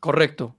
Correcto. 0.00 0.56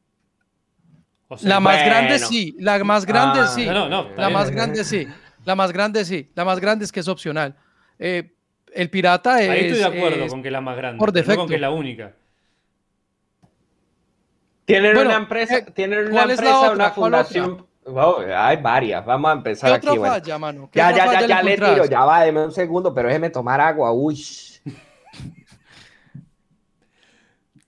la 1.42 1.60
más 1.60 1.84
grande 1.84 2.20
sí, 2.20 2.56
la 2.60 2.84
más 2.84 3.06
grande 3.06 3.40
ah, 3.40 3.48
sí. 3.48 3.66
No, 3.66 3.90
no, 3.90 4.10
la 4.16 4.30
más 4.30 4.52
grande 4.52 4.84
sí. 4.84 5.08
La 5.46 5.56
más 5.56 5.72
grande 5.72 6.06
sí. 6.06 6.30
La 6.36 6.46
más 6.46 6.60
grande 6.60 6.86
es 6.86 6.92
que 6.92 7.00
es 7.00 7.08
opcional. 7.08 7.56
Eh, 7.98 8.36
el 8.72 8.92
pirata 8.92 9.42
es. 9.42 9.50
Ahí 9.50 9.60
estoy 9.62 9.80
de 9.80 9.98
acuerdo 9.98 10.28
con 10.28 10.44
que 10.44 10.50
es 10.50 10.52
la 10.52 10.62
más 10.62 10.78
grande. 10.78 11.00
Por 11.00 11.12
defecto. 11.12 11.34
No 11.34 11.42
con 11.42 11.50
que 11.50 11.56
es 11.56 11.62
la 11.62 11.72
única. 11.72 12.14
Tienen 14.74 14.98
una 14.98 15.16
empresa, 15.16 15.58
eh, 15.58 15.72
tienen 15.74 16.08
una 16.08 16.24
empresa, 16.24 16.72
una 16.72 16.92
fundación 16.92 17.72
hay 18.36 18.58
varias, 18.58 19.06
vamos 19.06 19.30
a 19.30 19.34
empezar 19.34 19.74
aquí. 19.74 19.88
Falla, 19.88 20.38
mano? 20.38 20.70
Ya, 20.74 20.92
ya, 20.92 21.12
ya, 21.12 21.28
ya 21.28 21.42
le 21.44 21.56
tiro, 21.56 21.86
ya 21.86 22.06
va, 22.06 22.22
deme 22.24 22.46
un 22.46 22.52
segundo, 22.52 22.94
pero 22.94 23.08
déjeme 23.08 23.30
tomar 23.30 23.60
agua, 23.60 23.92
uy. 23.92 24.24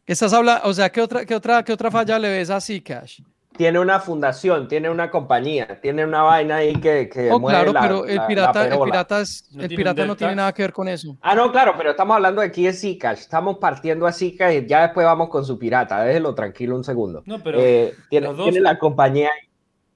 Estás 0.05 0.33
hablando, 0.33 0.67
o 0.67 0.73
sea, 0.73 0.91
¿qué 0.91 1.01
otra, 1.01 1.25
qué 1.25 1.33
otra, 1.33 1.63
qué 1.63 1.73
otra 1.73 1.89
falla 1.89 2.19
le 2.19 2.29
ves 2.29 2.49
a 2.49 2.59
Zcash? 2.59 3.21
Tiene 3.55 3.79
una 3.79 3.99
fundación, 3.99 4.67
tiene 4.67 4.89
una 4.89 5.11
compañía, 5.11 5.79
tiene 5.81 6.03
una 6.05 6.23
vaina 6.23 6.57
ahí 6.57 6.73
que, 6.73 7.07
que 7.07 7.31
oh, 7.31 7.39
claro, 7.41 7.71
pero 7.79 8.05
el 8.05 8.19
pirata, 8.25 8.67
el 8.67 8.79
pirata, 8.79 9.21
es, 9.21 9.47
¿No 9.51 9.63
el 9.63 9.69
pirata 9.75 10.05
no 10.05 10.15
tiene 10.15 10.35
nada 10.35 10.53
que 10.53 10.63
ver 10.63 10.73
con 10.73 10.87
eso. 10.87 11.17
Ah, 11.21 11.35
no, 11.35 11.51
claro, 11.51 11.75
pero 11.77 11.91
estamos 11.91 12.15
hablando 12.15 12.41
de 12.41 12.47
aquí 12.47 12.65
de 12.65 12.73
Zcash. 12.73 13.19
Estamos 13.19 13.57
partiendo 13.57 14.07
a 14.07 14.11
Zcash 14.11 14.63
y 14.63 14.65
ya 14.65 14.81
después 14.81 15.05
vamos 15.05 15.29
con 15.29 15.45
su 15.45 15.59
pirata. 15.59 16.03
Déjelo 16.03 16.33
tranquilo 16.33 16.75
un 16.75 16.83
segundo. 16.83 17.21
No, 17.25 17.43
pero 17.43 17.59
eh, 17.61 17.93
tiene, 18.09 18.33
tiene 18.33 18.59
la 18.59 18.79
compañía 18.79 19.29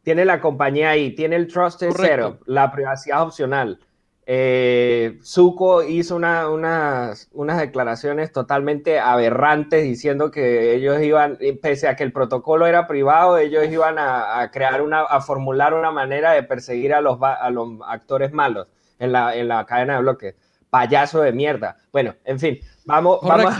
tiene 0.07 0.23
la 0.23 0.39
compañía 0.39 0.91
ahí, 0.91 1.13
tiene 1.13 1.35
el 1.35 1.47
Trusted 1.47 1.91
Setup, 1.91 2.41
la 2.45 2.71
privacidad 2.71 3.23
opcional. 3.23 3.77
Eh, 4.29 5.19
Zuko 5.23 5.83
hizo 5.83 6.17
unas, 6.17 7.29
unas 7.31 7.57
declaraciones 7.59 8.33
totalmente 8.33 8.99
aberrantes 8.99 9.83
diciendo 9.83 10.31
que 10.31 10.75
ellos 10.75 11.01
iban, 11.01 11.37
pese 11.61 11.87
a 11.87 11.95
que 11.95 12.03
el 12.03 12.11
protocolo 12.11 12.67
era 12.67 12.87
privado, 12.87 13.37
ellos 13.37 13.65
iban 13.71 13.95
a, 13.97 14.51
crear 14.51 14.81
una, 14.81 15.03
a 15.03 15.21
formular 15.21 15.73
una 15.73 15.91
manera 15.91 16.33
de 16.33 16.43
perseguir 16.43 16.93
a 16.93 16.99
los, 16.99 17.19
a 17.21 17.49
los 17.51 17.69
actores 17.87 18.33
malos 18.33 18.67
en 18.99 19.13
la, 19.13 19.33
en 19.33 19.47
la 19.47 19.65
cadena 19.65 19.95
de 19.95 20.01
bloques. 20.01 20.35
Payaso 20.69 21.21
de 21.21 21.31
mierda. 21.31 21.77
Bueno, 21.93 22.13
en 22.25 22.37
fin, 22.37 22.59
vamos, 22.83 23.19
vamos. 23.21 23.55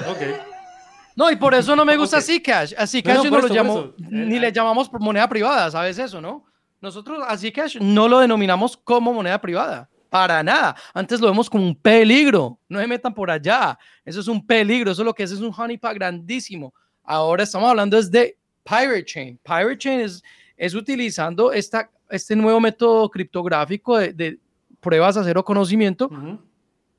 No, 1.16 1.32
y 1.32 1.38
por 1.38 1.54
eso 1.56 1.78
no 1.78 1.86
me 1.86 1.96
gusta 1.96 2.20
Zcash. 2.20 2.74
A 2.78 2.86
Zcash 2.86 3.24
no, 3.32 3.40
lo 3.40 3.48
llamo, 3.48 3.94
ni 3.98 4.38
le 4.38 4.52
llamamos 4.52 4.92
moneda 5.00 5.30
privada, 5.30 5.72
¿sabes 5.72 5.98
eso, 5.98 6.20
no? 6.20 6.44
Nosotros 6.82 7.24
a 7.26 7.38
Zcash 7.38 7.78
no 7.80 8.10
lo 8.10 8.20
denominamos 8.20 8.76
como 8.76 9.14
moneda 9.14 9.40
privada. 9.40 9.90
Para 10.10 10.42
nada. 10.44 10.76
Antes 10.94 11.20
lo 11.20 11.28
vemos 11.28 11.50
como 11.50 11.64
un 11.64 11.76
peligro. 11.76 12.60
No 12.70 12.80
se 12.80 12.88
metan 12.88 13.14
por 13.14 13.30
allá. 13.30 13.78
Eso 14.06 14.20
es 14.20 14.28
un 14.28 14.46
peligro. 14.46 14.92
Eso 14.92 15.02
es 15.02 15.06
lo 15.06 15.14
que 15.14 15.24
es, 15.24 15.32
es 15.32 15.40
un 15.40 15.54
honeypot 15.56 15.94
grandísimo. 15.94 16.74
Ahora 17.04 17.44
estamos 17.44 17.70
hablando 17.70 17.98
es 17.98 18.10
de 18.12 18.38
Pirate 18.64 19.06
Chain. 19.06 19.40
Pirate 19.44 19.78
Chain 19.78 20.00
es, 20.02 20.24
es 20.56 20.74
utilizando 20.74 21.52
esta, 21.52 21.90
este 22.10 22.36
nuevo 22.36 22.60
método 22.60 23.10
criptográfico 23.10 23.98
de, 23.98 24.40
pruebas 24.80 25.18
a 25.18 25.24
cero 25.24 25.44
conocimiento 25.44 26.10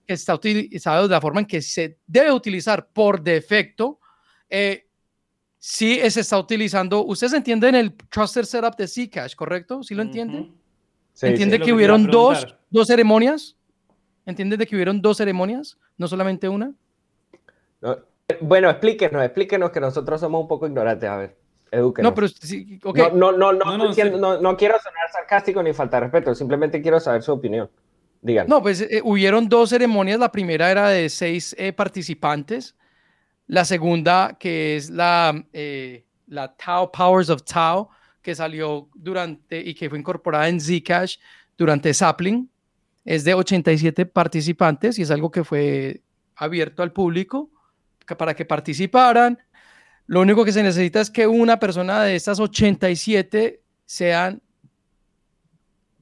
que 0.07 0.13
está 0.15 0.35
utilizado 0.35 1.07
de 1.07 1.15
la 1.15 1.21
forma 1.21 1.41
en 1.41 1.47
que 1.47 1.63
se 1.63 1.97
debe 2.07 2.33
utilizar 2.33 2.89
por 2.89 3.23
defecto 3.23 4.01
eh, 4.51 4.87
sí 5.59 6.01
se 6.11 6.21
está 6.21 6.39
utilizando. 6.39 7.05
Ustedes 7.05 7.33
entienden 7.33 7.75
el 7.75 7.95
Trusted 7.95 8.45
Setup 8.45 8.77
de 8.77 8.89
Zcash, 8.89 9.35
¿correcto? 9.35 9.83
¿Sí 9.83 9.95
lo 9.95 10.03
entienden? 10.03 10.58
¿Entienden 11.23 11.62
que, 11.62 11.73
hubieron 11.73 12.07
dos, 12.07 12.57
dos 12.71 12.87
ceremonias? 12.87 13.57
¿Entienden 14.25 14.59
de 14.59 14.66
que 14.66 14.77
hubieron 14.77 15.01
dos 15.01 15.16
ceremonias? 15.16 15.79
No 15.97 16.07
solamente 16.07 16.49
una. 16.49 16.75
Bueno, 18.41 18.69
explíquenos, 18.69 19.25
explíquenos 19.25 19.71
que 19.71 19.81
nosotros 19.81 20.21
somos 20.21 20.43
un 20.43 20.49
poco 20.49 20.66
ignorantes. 20.66 21.09
A 21.09 21.16
ver, 21.16 21.37
edúquenos. 21.71 22.11
No, 22.11 22.14
pero 22.14 22.29
sí, 22.29 22.79
okay. 22.85 23.05
no, 23.14 23.33
no, 23.33 23.53
no, 23.53 23.64
no, 23.64 23.77
no, 23.79 24.41
no, 24.41 24.57
quiero 24.57 24.79
sonar 24.79 25.11
sarcástico 25.12 25.62
ni 25.62 25.73
faltar 25.73 26.03
respeto, 26.03 26.35
simplemente 26.35 26.83
quiero 26.83 27.01
saber 27.01 27.23
su 27.23 27.33
opinión. 27.33 27.71
Digan. 28.21 28.49
No, 28.49 28.61
pues 28.61 28.81
eh, 28.81 29.01
hubieron 29.05 29.49
dos 29.49 29.71
ceremonias. 29.71 30.19
La 30.19 30.33
primera 30.33 30.71
era 30.71 30.89
de 30.89 31.09
seis 31.09 31.55
eh, 31.57 31.73
participantes. 31.73 32.75
La 33.47 33.64
segunda, 33.64 34.37
que 34.39 34.77
es 34.77 34.91
la, 34.91 35.45
eh, 35.53 36.05
la 36.27 36.55
Tau 36.55 36.91
Powers 36.91 37.31
of 37.31 37.45
Tau, 37.45 37.89
que 38.29 38.35
salió 38.35 38.91
durante 38.95 39.59
y 39.59 39.72
que 39.72 39.89
fue 39.89 39.99
incorporada 39.99 40.51
en 40.51 40.61
Zcash 40.61 41.16
durante 41.57 41.95
Sapling, 41.95 42.47
es 43.03 43.24
de 43.24 43.33
87 43.33 44.05
participantes 44.05 44.99
y 44.99 45.03
es 45.03 45.11
algo 45.11 45.31
que 45.31 45.45
fue 45.45 46.03
abierto 46.37 46.83
al 46.83 46.93
público 46.93 47.51
para 48.18 48.37
que 48.37 48.45
participaran. 48.45 49.39
Lo 50.07 50.20
único 50.20 50.45
que 50.45 50.53
se 50.53 50.62
necesita 50.62 51.01
es 51.01 51.11
que 51.11 51.26
una 51.26 51.59
persona 51.59 52.03
de 52.03 52.16
estas 52.16 52.39
87 52.39 53.62
sean 53.87 54.43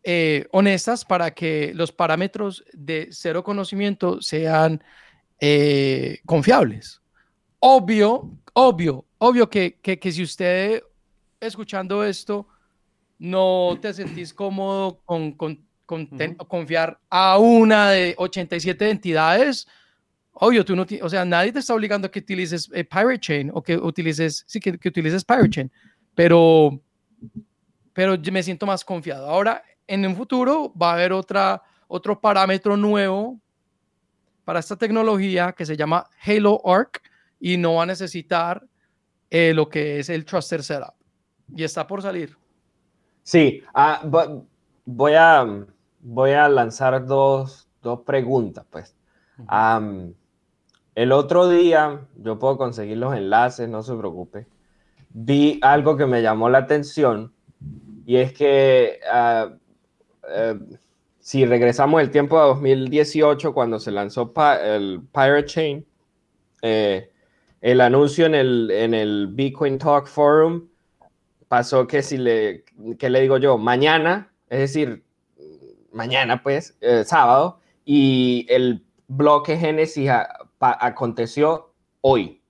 eh, 0.02 0.48
honestas 0.50 1.04
para 1.04 1.30
que 1.32 1.70
los 1.76 1.92
parámetros 1.92 2.64
de 2.72 3.06
cero 3.12 3.44
conocimiento 3.44 4.20
sean 4.20 4.82
eh, 5.38 6.18
confiables. 6.26 7.00
Obvio, 7.60 8.36
obvio, 8.52 9.04
obvio 9.18 9.48
que, 9.48 9.78
que, 9.80 10.10
si 10.10 10.24
usted 10.24 10.82
escuchando 11.40 12.04
esto 12.04 12.46
no 13.18 13.78
te 13.80 13.92
sentís 13.94 14.34
cómodo 14.34 15.00
con, 15.04 15.32
con, 15.32 15.64
confiar 15.86 16.98
a 17.08 17.38
una 17.38 17.90
de 17.90 18.14
87 18.18 18.90
entidades, 18.90 19.66
obvio, 20.32 20.64
tú 20.64 20.76
no, 20.76 20.84
o 21.02 21.08
sea, 21.08 21.24
nadie 21.24 21.52
te 21.52 21.60
está 21.60 21.74
obligando 21.74 22.08
a 22.08 22.10
que 22.10 22.18
utilices 22.18 22.68
eh, 22.74 22.84
Pirate 22.84 23.20
Chain 23.20 23.50
o 23.54 23.62
que 23.62 23.76
utilices, 23.76 24.44
sí, 24.46 24.60
que, 24.60 24.78
que 24.78 24.88
utilices 24.88 25.24
Pirate 25.24 25.50
Chain, 25.50 25.72
pero, 26.14 26.80
pero 27.92 28.16
me 28.32 28.42
siento 28.42 28.66
más 28.66 28.84
confiado. 28.84 29.28
Ahora, 29.28 29.62
en 29.86 30.04
un 30.06 30.16
futuro 30.16 30.72
va 30.74 30.90
a 30.90 30.94
haber 30.94 31.12
otra, 31.12 31.62
otro 31.88 32.20
parámetro 32.20 32.76
nuevo 32.76 33.40
para 34.44 34.60
esta 34.60 34.76
tecnología 34.76 35.52
que 35.52 35.64
se 35.64 35.76
llama 35.76 36.08
Halo 36.24 36.60
Arc 36.64 37.02
y 37.40 37.56
no 37.56 37.74
va 37.74 37.84
a 37.84 37.86
necesitar 37.86 38.64
eh, 39.30 39.52
lo 39.54 39.68
que 39.68 40.00
es 40.00 40.08
el 40.08 40.24
Truster 40.24 40.62
Setup. 40.62 40.95
Y 41.54 41.64
está 41.64 41.86
por 41.86 42.02
salir. 42.02 42.36
Sí, 43.22 43.62
ah, 43.74 44.02
voy, 44.84 45.14
a, 45.14 45.66
voy 46.00 46.30
a 46.32 46.48
lanzar 46.48 47.04
dos, 47.06 47.68
dos 47.82 48.00
preguntas, 48.02 48.64
pues. 48.70 48.94
el 50.94 51.12
otro 51.12 51.48
día, 51.48 52.06
yo 52.16 52.38
puedo 52.38 52.56
conseguir 52.56 52.98
los 52.98 53.14
enlaces, 53.14 53.68
no 53.68 53.82
se 53.82 53.94
preocupe. 53.94 54.46
Vi 55.10 55.58
algo 55.62 55.96
que 55.96 56.06
me 56.06 56.22
llamó 56.22 56.48
la 56.48 56.58
atención 56.58 57.32
y 58.04 58.16
es 58.16 58.32
que 58.32 59.00
ah, 59.10 59.50
eh, 60.28 60.58
si 61.18 61.44
regresamos 61.44 62.00
el 62.00 62.12
tiempo 62.12 62.38
a 62.38 62.44
2018, 62.46 63.52
cuando 63.52 63.80
se 63.80 63.90
lanzó 63.90 64.32
el 64.62 65.02
Pirate 65.12 65.44
Chain, 65.46 65.86
eh, 66.62 67.10
el 67.60 67.80
anuncio 67.80 68.26
en 68.26 68.36
el, 68.36 68.70
en 68.70 68.94
el 68.94 69.26
Bitcoin 69.32 69.76
Talk 69.78 70.06
Forum 70.06 70.68
pasó 71.48 71.86
que 71.86 72.02
si 72.02 72.16
le, 72.16 72.64
que 72.98 73.10
le 73.10 73.20
digo 73.20 73.38
yo, 73.38 73.58
mañana, 73.58 74.32
es 74.48 74.58
decir, 74.60 75.04
mañana 75.92 76.42
pues, 76.42 76.76
eh, 76.80 77.04
sábado, 77.04 77.60
y 77.84 78.46
el 78.48 78.84
bloque 79.08 79.56
Génesis 79.56 80.10
aconteció 80.60 81.72
hoy. 82.00 82.42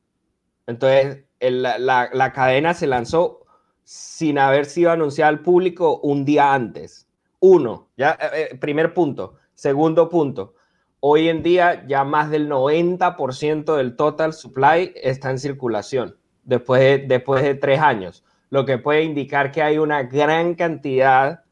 Entonces, 0.67 1.25
la, 1.41 1.79
la, 2.13 2.33
cadena 2.33 2.75
se 2.75 2.87
lanzó 2.87 3.45
sin 3.85 4.39
haber 4.39 4.67
sido 4.67 4.91
anunciada 4.91 5.29
al 5.29 5.41
público 5.41 6.01
un 6.03 6.25
día 6.25 6.55
antes. 6.55 7.07
Uno, 7.39 7.89
ya, 7.97 8.19
eh, 8.21 8.49
eh, 8.53 8.57
primer 8.57 8.95
punto. 8.95 9.35
Segundo 9.55 10.09
punto, 10.09 10.55
hoy 11.01 11.29
en 11.29 11.43
día 11.43 11.87
ya 11.87 12.05
más 12.05 12.31
del 12.31 12.49
90% 12.49 13.77
del 13.77 13.97
total 13.97 14.33
supply 14.33 14.93
está 14.97 15.31
en 15.31 15.39
circulación 15.39 16.17
después 16.47 16.81
de, 16.81 16.99
después 17.07 17.43
de 17.43 17.55
tres 17.55 17.81
años, 17.81 18.25
lo 18.51 18.65
que 18.65 18.79
puede 18.79 19.03
indicar 19.03 19.51
que 19.51 19.63
hay 19.63 19.79
una 19.79 20.05
gran 20.05 20.55
cantidad, 20.55 21.45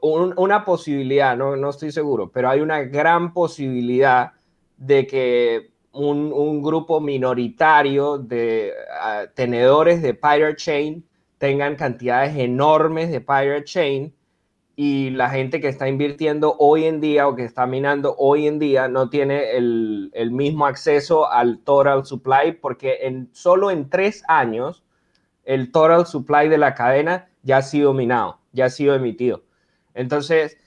una 0.00 0.64
posibilidad, 0.64 1.36
no, 1.36 1.56
no 1.56 1.70
estoy 1.70 1.92
seguro, 1.92 2.30
pero 2.30 2.48
hay 2.50 2.60
una 2.60 2.80
gran 2.82 3.32
posibilidad 3.32 4.32
de 4.76 5.06
que 5.06 5.74
un, 5.92 6.62
grupo 6.62 7.00
minoritario 7.00 8.18
de 8.18 8.72
ah, 9.00 9.24
tenedores 9.34 10.02
de 10.02 10.14
Pirate 10.14 10.56
Chain 10.56 11.06
tengan 11.38 11.76
cantidades 11.76 12.36
enormes 12.36 13.10
de 13.10 13.20
Pirate 13.20 13.64
Chain 13.64 14.14
y 14.76 15.10
la 15.10 15.30
gente 15.30 15.60
que 15.60 15.68
está 15.68 15.88
invirtiendo 15.88 16.56
hoy 16.58 16.84
en 16.84 17.00
día 17.00 17.28
o 17.28 17.36
que 17.36 17.44
está 17.44 17.66
minando 17.66 18.16
hoy 18.18 18.46
en 18.48 18.58
día 18.58 18.88
no 18.88 19.08
tiene 19.08 19.52
el, 19.52 20.10
mismo 20.32 20.66
acceso 20.66 21.30
al 21.30 21.60
total 21.60 22.04
supply 22.04 22.52
porque 22.60 22.98
en, 23.02 23.28
solo 23.32 23.70
en 23.70 23.88
tres 23.88 24.24
años 24.26 24.83
el 25.44 25.70
total 25.72 26.06
supply 26.06 26.48
de 26.48 26.58
la 26.58 26.74
cadena 26.74 27.28
ya 27.42 27.58
ha 27.58 27.62
sido 27.62 27.92
minado, 27.92 28.40
ya 28.52 28.66
ha 28.66 28.70
sido 28.70 28.94
emitido. 28.94 29.44
Entonces, 29.94 30.58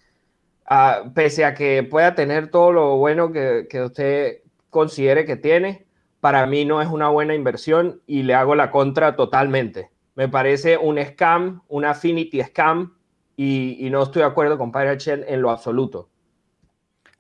ah, 0.66 1.12
pese 1.14 1.46
a 1.46 1.54
que 1.54 1.84
pueda 1.84 2.16
tener 2.16 2.50
todo 2.50 2.72
lo 2.72 2.98
bueno 2.98 3.32
que, 3.32 3.68
usted 3.84 4.40
considere 4.70 5.26
que 5.26 5.36
tiene, 5.36 5.86
para 6.20 6.46
mí 6.46 6.66
no 6.66 6.82
es 6.82 6.88
una 6.88 7.10
buena 7.10 7.36
inversión 7.36 8.02
y 8.08 8.24
le 8.24 8.34
hago 8.34 8.56
la 8.56 8.72
contra 8.72 9.16
totalmente. 9.16 9.90
Me 10.16 10.28
parece 10.28 10.78
un 10.78 10.98
scam, 11.04 11.62
un 11.68 11.86
affinity 11.86 12.42
scam 12.44 12.96
y, 13.36 13.88
no 13.92 14.04
estoy 14.04 14.22
de 14.22 14.28
acuerdo 14.28 14.58
con 14.58 14.72
Pirate 14.72 14.98
Chain 14.98 15.26
en 15.28 15.42
lo 15.42 15.52
absoluto. 15.52 16.10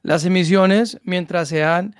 Las 0.01 0.26
emisiones, 0.26 0.99
mientras 1.03 1.49
sean 1.49 1.95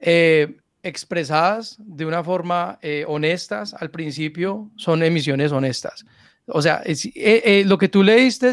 eh, 0.00 0.58
expresadas 0.88 1.76
de 1.78 2.06
una 2.06 2.24
forma 2.24 2.78
eh, 2.82 3.04
honestas 3.06 3.74
al 3.74 3.90
principio, 3.90 4.70
son 4.76 5.02
emisiones 5.02 5.52
honestas. 5.52 6.04
O 6.46 6.62
sea, 6.62 6.82
eh, 6.84 7.62
lo 7.66 7.78
que 7.78 7.88
tú 7.88 8.02
leíste, 8.02 8.52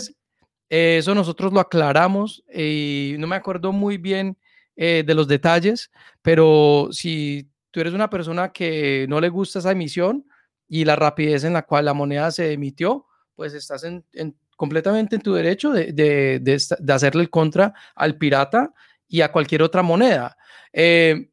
eso 0.69 1.15
nosotros 1.15 1.53
lo 1.53 1.59
aclaramos 1.59 2.43
y 2.53 3.15
no 3.17 3.27
me 3.27 3.35
acuerdo 3.35 3.71
muy 3.71 3.97
bien 3.97 4.37
de 4.75 5.13
los 5.13 5.29
detalles, 5.29 5.89
pero 6.21 6.89
si 6.91 7.47
tú 7.71 7.79
eres 7.79 7.93
una 7.93 8.09
persona 8.09 8.51
que 8.51 9.05
no 9.07 9.21
le 9.21 9.29
gusta 9.29 9.59
esa 9.59 9.71
emisión 9.71 10.25
y 10.67 10.83
la 10.83 10.97
rapidez 10.97 11.45
en 11.45 11.53
la 11.53 11.61
cual 11.61 11.85
la 11.85 11.93
moneda 11.93 12.29
se 12.31 12.51
emitió, 12.51 13.05
pues 13.35 13.53
estás 13.53 13.85
en, 13.85 14.03
en 14.11 14.35
completamente 14.55 15.15
en 15.15 15.21
tu 15.21 15.33
derecho 15.33 15.71
de, 15.71 16.61
hacerle 16.87 17.23
el 17.23 17.29
contra 17.29 17.73
al 17.95 18.17
pirata 18.17 18.73
y 19.07 19.21
a 19.21 19.31
cualquier 19.31 19.61
otra 19.61 19.81
moneda. 19.81 20.37
Eh, 20.73 21.29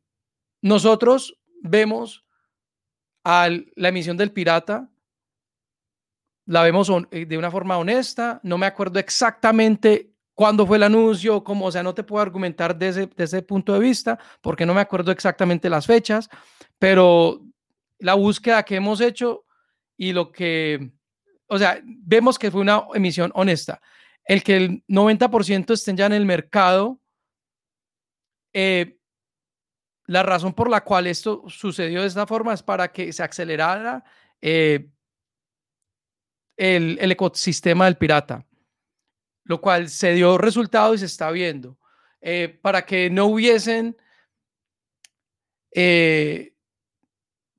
nosotros 0.63 1.39
vemos 1.61 2.25
la 3.25 3.89
emisión 3.89 4.17
del 4.17 4.33
pirata, 4.33 4.91
la 6.47 6.63
vemos 6.63 6.91
eh, 7.11 7.27
de 7.27 7.39
una 7.39 7.51
forma 7.51 7.79
honesta, 7.79 8.41
no 8.43 8.59
me 8.59 8.67
acuerdo 8.67 8.99
exactamente 8.99 10.11
cuándo 10.35 10.67
fue 10.67 10.79
el 10.79 10.83
anuncio, 10.83 11.45
o 11.47 11.71
sea, 11.71 11.83
no 11.83 11.95
te 11.95 12.03
puedo 12.03 12.23
argumentar 12.23 12.77
desde 12.77 13.09
ese 13.17 13.43
punto 13.43 13.75
de 13.75 13.81
vista, 13.81 14.19
porque 14.41 14.67
no 14.67 14.75
me 14.75 14.81
acuerdo 14.81 15.13
exactamente 15.13 15.69
las 15.69 15.87
fechas, 15.87 16.29
pero 16.79 17.43
la 17.99 18.15
búsqueda 18.15 18.65
que 18.65 18.77
hemos 18.77 19.01
hecho 19.01 19.45
y 19.97 20.13
lo 20.13 20.33
que 20.33 20.91
o 21.53 21.59
sea, 21.59 21.83
vemos 21.85 22.39
que 22.39 22.51
fue 22.51 22.63
una 22.63 22.87
emisión 22.95 23.31
honesta. 23.35 23.83
El 24.25 24.43
que 24.43 24.57
el 24.57 24.85
90% 24.89 25.75
estén 25.75 25.99
ya 25.99 26.07
en 26.07 26.15
el 26.15 26.25
mercado, 26.25 26.99
eh, 28.55 28.97
la 30.13 30.23
razón 30.23 30.53
por 30.53 30.69
la 30.69 30.85
cual 30.85 31.07
esto 31.07 31.45
sucedió 31.49 32.03
de 32.03 32.07
esta 32.07 32.27
forma 32.27 32.55
es 32.55 32.63
para 32.63 32.93
que 32.93 33.13
se 33.13 33.23
acelerara 33.23 34.05
eh, 34.41 34.89
el, 36.57 37.11
ecosistema 37.11 37.87
del 37.87 37.97
pirata, 37.97 38.47
lo 39.45 39.61
cual 39.61 39.89
se 39.89 40.13
dio 40.13 40.39
resultado 40.39 40.95
y 40.95 40.99
se 40.99 41.07
está 41.07 41.31
viendo. 41.31 41.79
Eh, 42.21 42.59
para 42.63 42.87
que 42.87 43.11
no 43.11 43.27
hubiesen 43.27 43.97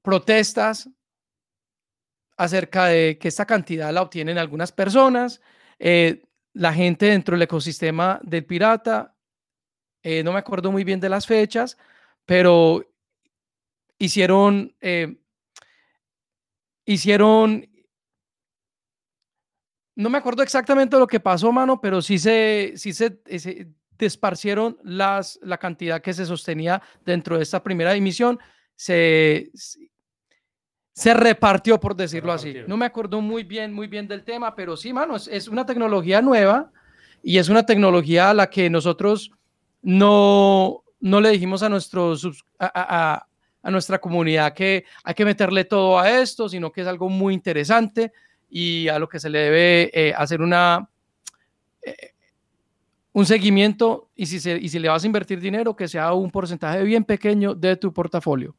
protestas 0.03 0.87
acerca 2.37 2.85
de 2.85 3.17
que 3.17 3.27
esta 3.27 3.45
cantidad 3.45 3.91
la 3.91 4.01
obtienen 4.01 4.37
algunas 4.37 4.71
personas, 4.71 5.41
eh, 5.79 6.23
la 6.53 6.73
gente 6.73 7.07
dentro 7.07 7.35
del 7.35 7.43
ecosistema 7.43 8.19
del 8.23 8.45
pirata, 8.45 9.15
eh, 10.03 10.23
no 10.23 10.33
me 10.33 10.39
acuerdo 10.39 10.71
muy 10.71 10.83
bien 10.83 10.99
de 10.99 11.09
las 11.09 11.25
fechas, 11.25 11.77
pero 12.25 12.85
hicieron, 13.97 14.75
eh, 14.81 15.15
hicieron, 16.85 17.69
no 19.95 20.09
me 20.09 20.17
acuerdo 20.17 20.43
exactamente 20.43 20.97
lo 20.97 21.07
que 21.07 21.19
pasó, 21.19 21.51
mano, 21.51 21.79
pero 21.79 22.01
sí 22.01 22.17
se, 22.17 22.73
sí 22.75 22.93
se, 22.93 23.21
se 23.37 23.67
desparcieron 23.97 24.77
las, 24.83 25.39
la 25.43 25.57
cantidad 25.57 26.01
que 26.01 26.13
se 26.13 26.25
sostenía 26.25 26.81
dentro 27.05 27.37
de 27.37 27.43
esta 27.43 27.63
primera 27.63 27.95
emisión 27.95 28.39
se, 28.75 29.51
se 30.93 31.13
repartió, 31.13 31.79
por 31.79 31.95
decirlo 31.95 32.31
así. 32.31 32.55
No 32.67 32.77
me 32.77 32.85
acuerdo 32.85 33.21
muy 33.21 33.43
bien, 33.43 33.73
muy 33.73 33.87
bien 33.87 34.07
del 34.07 34.23
tema, 34.23 34.55
pero 34.55 34.77
sí, 34.77 34.93
mano, 34.93 35.15
es, 35.15 35.47
una 35.47 35.65
tecnología 35.65 36.21
nueva 36.21 36.71
y 37.21 37.37
es 37.37 37.49
una 37.49 37.65
tecnología 37.65 38.29
a 38.29 38.33
la 38.33 38.49
que 38.49 38.69
nosotros 38.69 39.31
no, 39.81 40.82
no 41.03 41.21
le 41.21 41.29
dijimos 41.29 41.61
a, 41.63 41.69
nuestros, 41.69 42.45
a, 42.59 43.27
a, 43.61 43.71
nuestra 43.71 43.99
comunidad 43.99 44.53
que 44.53 44.85
hay 45.03 45.13
que 45.13 45.25
meterle 45.25 45.65
todo 45.65 45.99
a 45.99 46.09
esto, 46.09 46.49
sino 46.49 46.71
que 46.71 46.81
es 46.81 46.87
algo 46.87 47.09
muy 47.09 47.33
interesante 47.33 48.11
y 48.49 48.87
a 48.87 48.97
lo 48.99 49.07
que 49.07 49.19
se 49.19 49.29
le 49.29 49.39
debe 49.39 49.91
eh, 49.93 50.13
hacer 50.15 50.41
una, 50.41 50.89
eh, 51.81 52.13
un 53.11 53.25
seguimiento 53.25 54.09
y 54.15 54.25
si, 54.25 54.39
se, 54.39 54.57
y 54.57 54.69
si 54.69 54.79
le 54.79 54.89
vas 54.89 55.03
a 55.03 55.07
invertir 55.07 55.39
dinero, 55.39 55.75
que 55.75 55.87
sea 55.87 56.13
un 56.13 56.31
porcentaje 56.31 56.81
bien 56.83 57.03
pequeño 57.03 57.53
de 57.53 57.75
tu 57.75 57.93
portafolio 57.93 58.55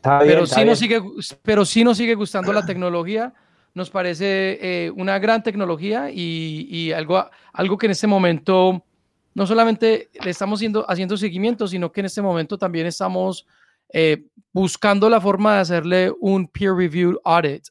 pero, 0.00 0.46
sí 0.46 0.64
nos 0.64 0.78
sigue, 0.78 1.02
pero 1.42 1.64
sí 1.64 1.84
nos 1.84 1.96
sigue 1.96 2.14
gustando 2.14 2.52
la 2.52 2.64
tecnología. 2.64 3.34
Nos 3.74 3.90
parece 3.90 4.58
eh, 4.60 4.90
una 4.90 5.18
gran 5.18 5.42
tecnología 5.42 6.10
y, 6.10 6.92
algo, 6.92 7.28
algo 7.52 7.78
que 7.78 7.86
en 7.86 7.92
este 7.92 8.06
momento 8.06 8.84
no 9.34 9.46
solamente 9.46 10.10
le 10.22 10.30
estamos 10.30 10.58
haciendo, 10.58 10.84
haciendo 10.88 11.16
seguimiento, 11.16 11.68
sino 11.68 11.92
que 11.92 12.00
en 12.00 12.06
este 12.06 12.22
momento 12.22 12.58
también 12.58 12.86
estamos 12.86 13.46
eh, 13.92 14.24
buscando 14.52 15.08
la 15.08 15.20
forma 15.20 15.54
de 15.54 15.60
hacerle 15.60 16.12
un 16.20 16.46
peer 16.48 16.74
review 16.74 17.18
audit 17.24 17.68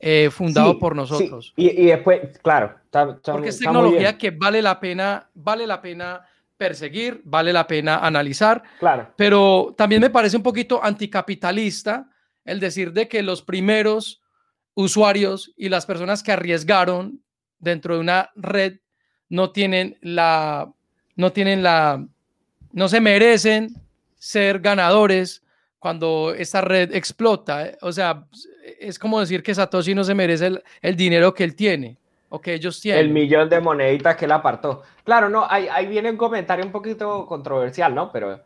eh, 0.00 0.30
fundado 0.30 0.78
por 0.78 0.96
nosotros. 0.96 1.52
Y, 1.56 1.86
después, 1.86 2.38
claro, 2.42 2.74
porque 3.22 3.50
es 3.50 3.58
tecnología 3.58 4.18
que 4.18 4.30
vale 4.30 4.60
la 4.62 4.80
pena, 4.80 5.28
vale 5.34 5.66
la 5.66 5.80
pena 5.80 6.26
perseguir, 6.56 7.20
vale 7.24 7.52
la 7.52 7.66
pena 7.66 7.98
analizar. 7.98 8.62
Claro. 8.78 9.12
Pero 9.16 9.74
también 9.76 10.00
me 10.00 10.10
parece 10.10 10.36
un 10.36 10.42
poquito 10.42 10.82
anticapitalista 10.82 12.08
el 12.44 12.58
decir 12.58 12.92
de 12.92 13.08
que 13.08 13.22
los 13.22 13.42
primeros 13.42 14.22
usuarios 14.74 15.52
y 15.56 15.68
las 15.68 15.86
personas 15.86 16.22
que 16.22 16.32
arriesgaron 16.32 17.22
dentro 17.58 17.94
de 17.94 18.00
una 18.00 18.30
red 18.34 18.80
no 19.28 19.52
tienen 19.52 19.98
la, 20.00 20.72
no 21.22 21.32
tienen 21.32 21.62
la, 21.62 22.06
no 22.72 22.88
se 22.88 23.00
merecen 23.00 23.74
ser 24.18 24.60
ganadores 24.60 25.42
cuando 25.78 26.34
esta 26.36 26.60
red 26.60 26.94
explota. 26.94 27.72
O 27.80 27.92
sea, 27.92 28.26
es 28.78 28.98
como 28.98 29.18
decir 29.18 29.42
que 29.42 29.54
Satoshi 29.54 29.94
no 29.94 30.04
se 30.04 30.14
merece 30.14 30.62
el 30.82 30.96
dinero 30.96 31.32
que 31.32 31.44
él 31.44 31.56
tiene 31.56 31.96
ellos 32.44 32.80
tienen. 32.80 33.06
El 33.06 33.12
millón 33.12 33.48
de 33.48 33.60
moneditas 33.60 34.16
que 34.16 34.24
él 34.24 34.32
apartó. 34.32 34.82
Claro, 35.04 35.28
no, 35.28 35.46
ahí, 35.48 35.68
ahí 35.70 35.86
viene 35.86 36.10
un 36.10 36.16
comentario 36.16 36.64
un 36.64 36.72
poquito 36.72 37.26
controversial, 37.26 37.94
¿no? 37.94 38.10
Pero 38.10 38.40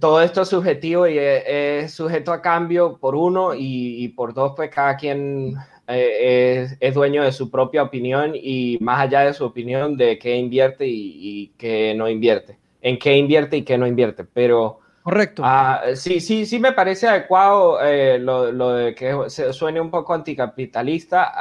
todo 0.00 0.22
esto 0.22 0.42
es 0.42 0.48
subjetivo 0.48 1.06
y 1.06 1.18
es, 1.18 1.92
sujeto 1.92 2.32
a 2.32 2.40
cambio 2.40 2.96
por 2.98 3.14
uno 3.14 3.52
y, 3.54 4.08
por 4.08 4.32
dos, 4.32 4.52
pues 4.56 4.70
cada 4.70 4.96
quien 4.96 5.56
eh, 5.88 6.76
es, 6.80 6.94
dueño 6.94 7.22
de 7.22 7.32
su 7.32 7.50
propia 7.50 7.82
opinión 7.82 8.32
y 8.34 8.76
más 8.80 9.00
allá 9.00 9.20
de 9.20 9.34
su 9.34 9.44
opinión 9.44 9.96
de 9.96 10.18
qué 10.18 10.36
invierte 10.36 10.84
y, 10.86 11.52
qué 11.56 11.94
no 11.96 12.08
invierte, 12.08 12.58
en 12.82 12.98
qué 12.98 13.16
invierte 13.16 13.58
y 13.58 13.62
qué 13.62 13.78
no 13.78 13.86
invierte. 13.86 14.24
Pero 14.24 14.80
correcto. 15.02 15.42
Ah, 15.44 15.82
sí, 15.94 16.20
sí, 16.20 16.44
sí 16.44 16.58
me 16.58 16.72
parece 16.72 17.06
adecuado 17.06 17.80
eh, 17.82 18.18
lo, 18.18 18.50
lo, 18.50 18.72
de 18.72 18.94
que 18.94 19.14
suene 19.28 19.80
un 19.80 19.90
poco 19.90 20.12
anticapitalista 20.14 21.32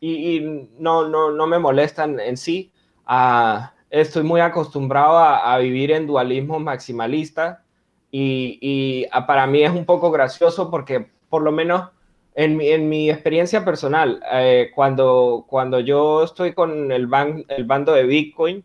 y, 0.00 0.40
no, 0.78 1.08
no, 1.08 1.30
no, 1.30 1.46
me 1.46 1.58
molestan 1.58 2.18
en 2.18 2.36
sí. 2.36 2.72
Uh, 3.08 3.60
estoy 3.88 4.24
muy 4.24 4.40
acostumbrado 4.40 5.18
a, 5.18 5.56
vivir 5.58 5.92
en 5.92 6.06
dualismo 6.06 6.58
maximalista 6.58 7.62
y, 8.10 8.58
y 8.60 9.06
ah, 9.12 9.26
para 9.26 9.46
mí 9.46 9.62
es 9.62 9.70
un 9.70 9.84
poco 9.84 10.10
gracioso 10.10 10.70
porque 10.70 11.06
por 11.28 11.42
lo 11.42 11.52
menos 11.52 11.90
en 12.34 12.56
mi, 12.56 12.68
en 12.68 12.88
mi 12.88 13.10
experiencia 13.10 13.64
personal, 13.64 14.22
eh, 14.32 14.70
cuando, 14.74 15.44
cuando 15.48 15.80
yo 15.80 16.24
estoy 16.24 16.52
con 16.52 16.90
el, 16.92 17.06
ban, 17.06 17.44
el 17.48 17.64
bando 17.64 17.92
de 17.92 18.04
Bitcoin, 18.04 18.64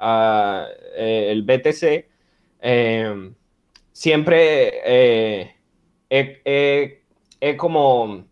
uh, 0.00 0.64
el 0.96 1.42
BTC, 1.42 2.06
eh, 2.62 3.32
siempre 3.92 4.80
he, 6.10 7.56
como 7.56 8.24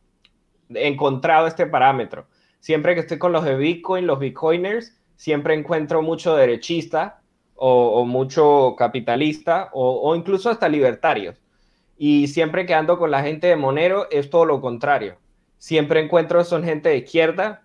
encontrado 0.70 1.46
este 1.46 1.66
parámetro 1.66 2.26
siempre 2.60 2.94
que 2.94 3.00
estoy 3.00 3.18
con 3.18 3.32
los 3.32 3.44
de 3.44 3.56
Bitcoin, 3.56 4.06
los 4.06 4.18
Bitcoiners, 4.18 4.94
siempre 5.16 5.54
encuentro 5.54 6.02
mucho 6.02 6.36
derechista 6.36 7.20
o, 7.54 8.04
mucho 8.04 8.74
capitalista 8.76 9.70
o, 9.72 10.14
incluso 10.14 10.50
hasta 10.50 10.68
libertarios. 10.68 11.40
Y 11.98 12.28
siempre 12.28 12.64
que 12.64 12.74
ando 12.74 12.98
con 12.98 13.10
la 13.10 13.22
gente 13.22 13.48
de 13.48 13.56
Monero 13.56 14.08
es 14.10 14.30
todo 14.30 14.44
lo 14.44 14.60
contrario. 14.60 15.18
Siempre 15.58 16.00
encuentro 16.00 16.44
son 16.44 16.62
gente 16.62 16.88
de 16.88 16.98
izquierda, 16.98 17.64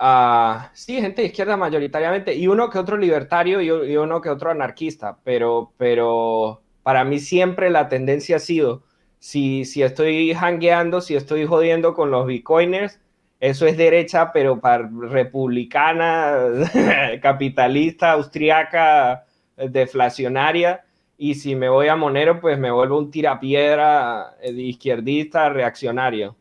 uh, 0.00 0.68
sí, 0.72 1.00
gente 1.00 1.22
de 1.22 1.28
izquierda 1.28 1.56
mayoritariamente, 1.56 2.34
y 2.34 2.46
uno 2.46 2.70
que 2.70 2.78
otro 2.78 2.96
libertario 2.96 3.60
y, 3.60 3.66
y, 3.66 3.96
uno 3.96 4.20
que 4.20 4.30
otro 4.30 4.50
anarquista, 4.50 5.18
pero, 5.24 5.72
pero 5.76 6.62
para 6.84 7.04
mí 7.04 7.18
siempre 7.18 7.68
la 7.68 7.88
tendencia 7.88 8.36
ha 8.36 8.38
sido, 8.38 8.84
si, 9.18 9.64
si 9.64 9.82
estoy 9.82 10.32
hangueando, 10.32 11.00
si 11.00 11.16
estoy 11.16 11.46
jodiendo 11.46 11.94
con 11.94 12.12
los 12.12 12.26
bitcoiners, 12.26 13.00
eso 13.40 13.66
es 13.66 13.76
derecha, 13.76 14.32
pero 14.32 14.60
para 14.60 14.88
republicana, 15.10 16.38
capitalista, 17.22 18.12
austriaca, 18.12 19.26
deflacionaria. 19.56 20.85
Y 21.18 21.34
si 21.34 21.54
me 21.56 21.68
voy 21.68 21.88
a 21.88 21.96
Monero, 21.96 22.40
pues 22.40 22.58
me 22.58 22.70
vuelvo 22.70 22.98
un 22.98 23.10
tirapiedra 23.10 24.36
eh, 24.40 24.52
izquierdista, 24.52 25.48
reaccionario. 25.48 26.36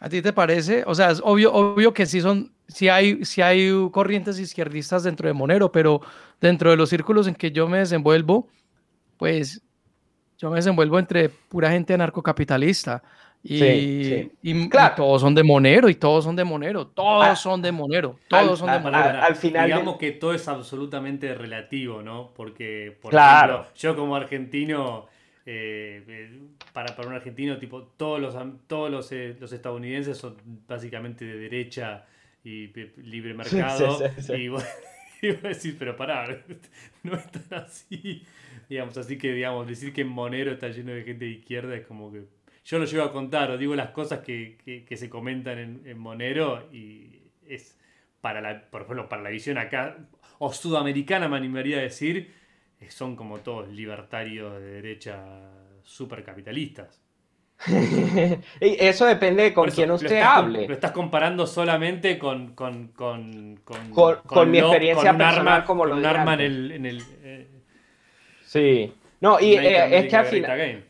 ¿A 0.00 0.08
ti 0.08 0.22
te 0.22 0.32
parece? 0.32 0.84
O 0.86 0.94
sea, 0.94 1.10
es 1.10 1.20
obvio, 1.24 1.52
obvio 1.52 1.92
que 1.92 2.06
sí 2.06 2.20
son, 2.20 2.52
sí 2.68 2.88
hay, 2.88 3.24
sí 3.24 3.42
hay 3.42 3.70
corrientes 3.90 4.38
izquierdistas 4.38 5.02
dentro 5.02 5.26
de 5.26 5.32
Monero, 5.34 5.72
pero 5.72 6.00
dentro 6.40 6.70
de 6.70 6.76
los 6.76 6.90
círculos 6.90 7.26
en 7.26 7.34
que 7.34 7.50
yo 7.50 7.68
me 7.68 7.78
desenvuelvo, 7.78 8.48
pues 9.16 9.62
yo 10.38 10.50
me 10.50 10.56
desenvuelvo 10.56 10.98
entre 10.98 11.28
pura 11.28 11.70
gente 11.70 11.94
anarcocapitalista. 11.94 13.02
Y, 13.42 14.68
todos 14.96 15.20
son 15.20 15.34
de 15.34 15.42
Monero 15.42 15.88
y 15.88 15.94
todos 15.94 16.24
son 16.24 16.36
de 16.36 16.44
Monero, 16.44 16.88
todos 16.88 17.26
ah, 17.26 17.36
son 17.36 17.62
de 17.62 17.72
Monero, 17.72 18.18
todos 18.28 18.58
son 18.58 18.70
de 18.70 18.78
Monero. 18.78 19.22
Al, 19.22 19.36
final 19.36 19.66
digamos 19.66 19.96
que 19.96 20.12
todo 20.12 20.34
es 20.34 20.46
absolutamente 20.48 21.34
relativo, 21.34 22.02
¿no? 22.02 22.32
Porque, 22.34 22.96
por 23.00 23.14
ejemplo, 23.14 23.66
yo 23.76 23.96
como 23.96 24.16
argentino, 24.16 25.06
eh, 25.46 26.02
eh, 26.06 26.40
para, 26.72 26.94
para 26.96 27.08
un 27.08 27.14
argentino, 27.14 27.58
tipo, 27.58 27.82
todos 27.96 28.20
los 28.20 28.36
todos 28.66 28.90
los, 28.90 29.10
eh, 29.12 29.36
los 29.38 29.52
estadounidenses 29.52 30.18
son 30.18 30.36
básicamente 30.66 31.24
de 31.24 31.38
derecha 31.38 32.04
y 32.44 32.66
libre 33.00 33.34
mercado. 33.34 34.00
y 34.36 34.48
vos, 34.48 34.64
decís, 35.20 35.76
pero 35.78 35.96
pará, 35.96 36.26
no 37.04 37.14
es 37.14 37.30
tan 37.30 37.62
así. 37.62 38.24
Digamos, 38.68 38.98
así 38.98 39.16
que 39.16 39.32
digamos, 39.32 39.66
decir 39.66 39.92
que 39.92 40.04
Monero 40.04 40.52
está 40.52 40.68
lleno 40.68 40.92
de 40.92 41.04
gente 41.04 41.24
de 41.24 41.30
izquierda 41.30 41.74
es 41.76 41.86
como 41.86 42.12
que 42.12 42.24
yo 42.68 42.78
lo 42.78 42.84
llevo 42.84 43.04
a 43.04 43.12
contar 43.12 43.50
o 43.50 43.56
digo 43.56 43.74
las 43.74 43.90
cosas 43.90 44.20
que, 44.20 44.84
se 44.94 45.08
comentan 45.08 45.58
en, 45.58 45.98
Monero 45.98 46.68
y 46.70 47.30
es 47.48 47.78
para 48.20 48.42
la, 48.42 48.60
por 48.60 48.82
ejemplo, 48.82 49.08
para 49.08 49.22
la 49.22 49.30
visión 49.30 49.56
acá, 49.56 49.96
o 50.38 50.52
sudamericana 50.52 51.28
me 51.28 51.38
animaría 51.38 51.78
a 51.78 51.80
decir, 51.80 52.34
eh, 52.78 52.90
son 52.90 53.16
como 53.16 53.38
todos 53.38 53.68
libertarios 53.70 54.60
de 54.60 54.66
derecha 54.66 55.18
supercapitalistas. 55.82 57.02
Eso 58.60 59.06
depende 59.06 59.54
con 59.54 59.70
quién 59.70 59.90
usted 59.90 60.20
hable. 60.20 60.68
Lo 60.68 60.74
estás 60.74 60.92
comparando 60.92 61.46
solamente 61.46 62.18
con, 62.18 62.54
con, 62.54 62.92
mi 64.46 64.58
experiencia 64.58 65.16
personal 65.16 65.64
como 65.64 65.86
lo 65.86 65.96
un 65.96 66.04
arma 66.04 66.34
en 66.34 66.40
el, 66.40 66.72
en 66.72 66.86
el 66.86 67.02
eh, 67.22 67.46
Sí. 68.44 68.92
No, 69.20 69.40
y 69.40 69.54
eh, 69.54 69.98
es 69.98 70.06
que 70.08 70.16
al 70.16 70.26
final 70.26 70.87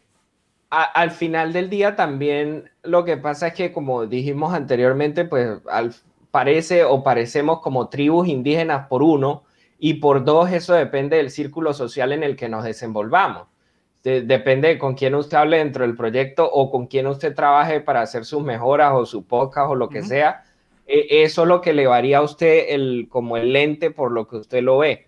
al 0.71 1.11
final 1.11 1.53
del 1.53 1.71
día 1.71 1.97
también 1.97 2.71
lo 2.83 3.05
que 3.05 3.17
pasa 3.17 3.49
es 3.49 3.55
que, 3.55 3.73
como 3.73 4.07
dijimos 4.07 4.53
anteriormente, 4.53 5.25
pues 5.25 5.61
al, 5.71 5.95
parece 6.31 6.85
o 6.85 7.03
parecemos 7.03 7.61
como 7.61 7.89
tribus 7.89 8.29
indígenas 8.29 8.87
por 8.89 9.03
uno 9.03 9.45
y 9.79 9.95
por 9.95 10.25
dos, 10.25 10.53
eso 10.53 10.75
depende 10.75 11.17
del 11.17 11.31
círculo 11.31 11.73
social 11.73 12.13
en 12.13 12.23
el 12.23 12.37
que 12.37 12.49
nos 12.49 12.65
desenvolvamos. 12.65 13.47
depende 14.03 14.79
con 14.79 14.95
quién 14.95 15.15
usted 15.15 15.37
hable 15.37 15.59
dentro 15.59 15.85
del 15.85 15.97
proyecto 15.97 16.49
o 16.51 16.71
con 16.71 16.87
quién 16.87 17.07
usted 17.07 17.35
trabaje 17.35 17.81
para 17.81 18.01
hacer 18.03 18.25
sus 18.25 18.43
mejoras 18.43 18.93
o 18.95 19.05
su 19.07 19.27
podcast 19.27 19.71
o 19.71 19.75
lo 19.75 19.89
que 19.89 20.03
sea. 20.03 20.45
E, 20.87 21.23
eso 21.25 21.43
es 21.43 21.49
lo 21.49 21.61
que 21.61 21.73
le 21.73 21.87
varía 21.87 22.19
a 22.19 22.23
usted 22.23 22.67
el, 22.71 23.09
como 23.11 23.37
el 23.37 23.53
lente 23.53 23.91
por 23.91 24.13
lo 24.13 24.29
que 24.29 24.37
usted 24.37 24.63
lo 24.63 24.79
ve. 24.79 25.08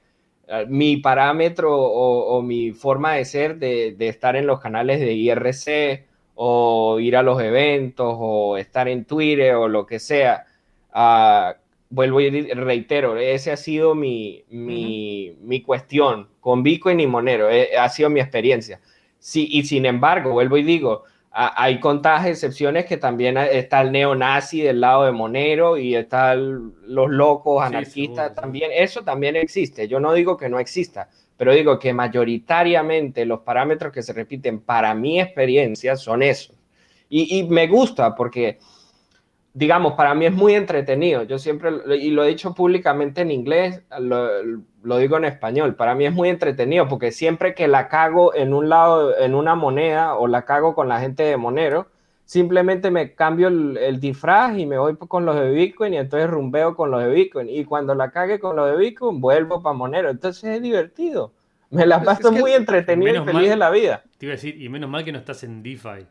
Eh, 0.50 0.66
mi 0.68 0.96
parámetro 0.96 1.76
o, 1.76 2.42
mi 2.42 2.72
forma 2.72 3.14
de 3.14 3.24
ser, 3.24 3.58
de, 3.58 3.94
estar 4.00 4.34
en 4.34 4.46
los 4.48 4.58
canales 4.60 4.98
de 4.98 5.12
IRC 5.12 6.06
o 6.34 6.98
ir 6.98 7.16
a 7.16 7.22
los 7.22 7.40
eventos 7.40 8.16
o 8.18 8.56
estar 8.56 8.88
en 8.88 9.04
Twitter 9.04 9.54
o 9.54 9.68
lo 9.68 9.86
que 9.86 10.00
sea, 10.00 10.46
ah, 10.92 11.54
vuelvo 11.88 12.20
y 12.20 12.30
reitero, 12.52 13.16
ese 13.16 13.52
ha 13.52 13.56
sido 13.56 13.94
mi, 13.94 14.44
mi, 14.50 15.36
mi 15.40 15.62
cuestión 15.62 16.28
con 16.40 16.64
Bitcoin 16.64 16.98
y 16.98 17.06
Monero, 17.06 17.48
eh, 17.48 17.76
ha 17.78 17.88
sido 17.88 18.10
mi 18.10 18.20
experiencia. 18.20 18.80
Sí, 19.20 19.46
y 19.52 19.62
sin 19.64 19.86
embargo, 19.86 20.32
vuelvo 20.32 20.56
y 20.56 20.64
digo, 20.64 21.04
hay 21.32 21.78
contadas 21.78 22.26
excepciones 22.26 22.86
que 22.86 22.96
también 22.96 23.36
está 23.36 23.82
el 23.82 23.92
neonazi 23.92 24.62
del 24.62 24.80
lado 24.80 25.04
de 25.04 25.12
Monero 25.12 25.76
y 25.76 25.94
están 25.94 26.74
los 26.82 27.08
locos 27.08 27.62
anarquistas 27.62 28.34
también. 28.34 28.72
Eso 28.74 29.02
también 29.02 29.36
existe. 29.36 29.86
Yo 29.86 30.00
no 30.00 30.12
digo 30.12 30.36
que 30.36 30.48
no 30.48 30.58
exista, 30.58 31.08
pero 31.36 31.54
digo 31.54 31.78
que 31.78 31.92
mayoritariamente 31.92 33.24
los 33.24 33.40
parámetros 33.40 33.92
que 33.92 34.02
se 34.02 34.12
repiten 34.12 34.60
para 34.60 34.92
mi 34.94 35.20
experiencia 35.20 35.96
son 35.96 36.24
esos. 36.24 36.56
Y, 37.08 37.38
y 37.38 37.44
me 37.44 37.68
gusta 37.68 38.14
porque 38.14 38.58
digamos, 39.52 39.94
para 39.94 40.14
mí 40.14 40.26
es 40.26 40.32
muy 40.32 40.54
entretenido. 40.54 41.24
Yo 41.24 41.38
siempre, 41.38 41.70
y 41.98 42.10
lo 42.10 42.24
he 42.24 42.28
dicho 42.28 42.54
públicamente 42.54 43.22
en 43.22 43.30
inglés, 43.30 43.82
lo, 43.98 44.98
digo 44.98 45.16
en 45.16 45.24
español, 45.24 45.74
para 45.74 45.94
mí 45.94 46.06
es 46.06 46.12
muy 46.12 46.28
entretenido 46.28 46.88
porque 46.88 47.12
siempre 47.12 47.54
que 47.54 47.68
la 47.68 47.88
cago 47.88 48.34
en 48.34 48.54
un 48.54 48.68
lado, 48.68 49.16
en 49.18 49.34
una 49.34 49.54
moneda 49.54 50.14
o 50.14 50.28
la 50.28 50.44
cago 50.44 50.74
con 50.74 50.88
la 50.88 51.00
gente 51.00 51.24
de 51.24 51.36
Monero, 51.36 51.88
simplemente 52.24 52.90
me 52.92 53.14
cambio 53.14 53.48
el, 53.48 54.00
disfraz 54.00 54.56
y 54.56 54.66
me 54.66 54.78
voy 54.78 54.96
con 54.96 55.26
los 55.26 55.34
de 55.34 55.50
Bitcoin 55.50 55.94
y 55.94 55.98
entonces 55.98 56.30
rumbeo 56.30 56.76
con 56.76 56.90
los 56.90 57.02
de 57.02 57.10
Bitcoin. 57.10 57.48
Y 57.48 57.64
cuando 57.64 57.94
la 57.94 58.10
cague 58.12 58.38
con 58.38 58.54
los 58.54 58.70
de 58.70 58.76
Bitcoin, 58.76 59.20
vuelvo 59.20 59.62
para 59.62 59.76
Monero. 59.76 60.10
Entonces 60.10 60.44
es 60.44 60.62
divertido. 60.62 61.32
Me 61.70 61.86
la 61.86 62.02
paso 62.02 62.32
muy 62.32 62.52
entretenido 62.52 63.22
y 63.22 63.24
feliz 63.24 63.48
de 63.50 63.56
la 63.56 63.70
vida. 63.70 64.02
Te 64.18 64.26
iba 64.26 64.32
a 64.32 64.36
decir, 64.36 64.60
y 64.60 64.68
menos 64.68 64.90
mal 64.90 65.04
que 65.04 65.12
no 65.12 65.18
estás 65.18 65.42
en 65.44 65.62
DeFi. 65.62 66.06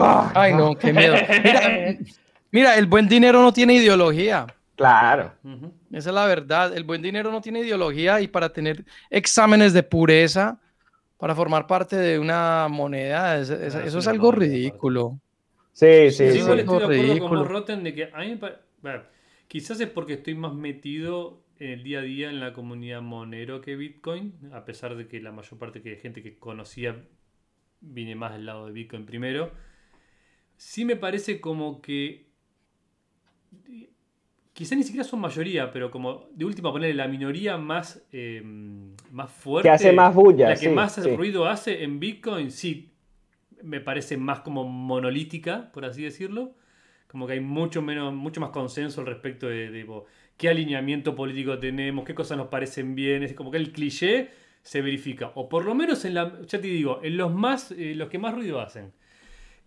Ay, 0.00 0.54
no, 0.54 0.74
qué 0.76 0.92
miedo. 0.92 1.14
Mira, 2.50 2.76
el 2.76 2.86
buen 2.86 3.08
dinero 3.08 3.42
no 3.42 3.52
tiene 3.52 3.74
ideología. 3.74 4.46
Claro. 4.76 5.32
Esa 5.90 6.10
es 6.10 6.14
la 6.14 6.26
verdad. 6.26 6.76
El 6.76 6.84
buen 6.84 7.02
dinero 7.02 7.30
no 7.30 7.40
tiene 7.40 7.60
ideología 7.60 8.20
y 8.20 8.28
para 8.28 8.52
tener 8.52 8.84
exámenes 9.10 9.72
de 9.72 9.82
pureza, 9.82 10.58
para 11.18 11.34
formar 11.34 11.66
parte 11.66 11.96
de 11.96 12.18
una 12.18 12.68
moneda, 12.68 13.38
eso 13.38 13.54
es 13.54 14.06
algo 14.06 14.32
ridículo. 14.32 15.18
Sí, 15.72 16.10
sí, 16.10 16.32
sí. 16.32 16.38
Yo 16.38 16.54
estoy 16.54 16.56
de 16.56 17.12
acuerdo 17.12 17.28
con 17.28 17.48
Rotten 17.48 17.84
de 17.84 17.94
que 17.94 18.10
a 18.12 18.18
mí 18.18 18.38
quizás 19.48 19.80
es 19.80 19.88
porque 19.88 20.14
estoy 20.14 20.34
más 20.34 20.52
metido 20.52 21.42
en 21.58 21.70
el 21.70 21.82
día 21.82 22.00
a 22.00 22.02
día 22.02 22.28
en 22.28 22.40
la 22.40 22.52
comunidad 22.52 23.00
Monero 23.02 23.60
que 23.60 23.76
Bitcoin, 23.76 24.34
a 24.52 24.64
pesar 24.64 24.96
de 24.96 25.06
que 25.06 25.20
la 25.20 25.32
mayor 25.32 25.58
parte 25.58 25.80
de 25.80 25.96
gente 25.96 26.22
que 26.22 26.38
conocía 26.38 26.96
viene 27.80 28.14
más 28.14 28.32
del 28.32 28.46
lado 28.46 28.66
de 28.66 28.72
Bitcoin 28.72 29.06
primero 29.06 29.52
sí 30.62 30.84
me 30.84 30.94
parece 30.94 31.40
como 31.40 31.82
que 31.82 32.24
quizá 34.52 34.76
ni 34.76 34.84
siquiera 34.84 35.02
son 35.02 35.20
mayoría, 35.20 35.72
pero 35.72 35.90
como 35.90 36.28
de 36.32 36.44
última 36.44 36.70
poner 36.70 36.94
la 36.94 37.08
minoría 37.08 37.58
más, 37.58 38.06
em, 38.12 38.94
más 39.10 39.30
fuerte. 39.30 39.68
Que 39.68 39.72
hace 39.72 39.92
más 39.92 40.14
bulla. 40.14 40.50
La 40.50 40.56
que 40.56 40.68
más 40.68 41.04
ruido 41.16 41.46
hace 41.46 41.82
en 41.82 41.98
Bitcoin, 41.98 42.52
sí, 42.52 42.92
me 43.62 43.80
parece 43.80 44.16
más 44.16 44.40
como 44.40 44.64
monolítica, 44.64 45.72
por 45.72 45.84
así 45.84 46.04
decirlo. 46.04 46.54
Como 47.08 47.26
que 47.26 47.34
hay 47.34 47.40
mucho, 47.40 47.82
menos, 47.82 48.14
mucho 48.14 48.40
más 48.40 48.50
consenso 48.50 49.00
al 49.00 49.08
respecto 49.08 49.48
de, 49.48 49.84
qué 50.36 50.48
alineamiento 50.48 51.16
político 51.16 51.58
tenemos, 51.58 52.04
qué 52.04 52.14
cosas 52.14 52.38
nos 52.38 52.46
parecen 52.46 52.94
bien. 52.94 53.24
Es 53.24 53.34
como 53.34 53.50
que 53.50 53.58
el 53.58 53.72
cliché 53.72 54.30
se 54.62 54.80
verifica. 54.80 55.32
O 55.34 55.48
por 55.48 55.64
lo 55.64 55.74
menos 55.74 56.04
en 56.04 56.14
la, 56.14 56.40
ya 56.42 56.60
te 56.60 56.68
digo, 56.68 57.00
en 57.02 57.16
los 57.16 57.34
más, 57.34 57.72
eh, 57.72 57.94
los 57.96 58.08
que 58.08 58.18
más 58.18 58.32
ruido 58.32 58.60
hacen. 58.60 58.92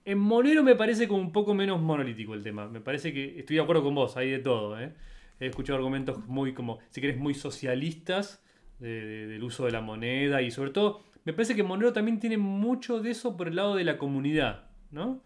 En 0.06 0.20
Monero 0.20 0.62
me 0.62 0.76
parece 0.76 1.08
como 1.08 1.20
un 1.20 1.32
poco 1.32 1.56
menos 1.56 1.82
monolítico 1.82 2.36
el 2.36 2.44
tema. 2.44 2.68
Me 2.68 2.80
parece 2.80 3.12
que 3.12 3.40
estoy 3.40 3.56
de 3.56 3.64
acuerdo 3.64 3.84
con 3.84 3.96
vos, 3.96 4.16
hay 4.18 4.30
de 4.30 4.40
todo. 4.40 4.80
¿eh? 4.80 4.94
He 5.40 5.48
escuchado 5.48 5.78
argumentos 5.78 6.24
muy 6.28 6.54
como, 6.54 6.78
si 6.92 7.02
querés, 7.02 7.18
muy 7.18 7.34
socialistas 7.34 8.44
del 8.80 9.42
uso 9.44 9.66
de 9.66 9.72
la 9.72 9.82
moneda 9.82 10.42
y 10.42 10.52
sobre 10.52 10.70
todo, 10.70 11.02
me 11.24 11.34
parece 11.34 11.56
que 11.56 11.64
Monero 11.64 11.94
también 11.94 12.20
tiene 12.20 12.38
mucho 12.38 13.00
de 13.00 13.12
eso 13.12 13.36
por 13.36 13.48
el 13.48 13.56
lado 13.56 13.76
de 13.76 13.86
la 13.86 13.98
comunidad, 13.98 14.68
¿no? 14.92 15.24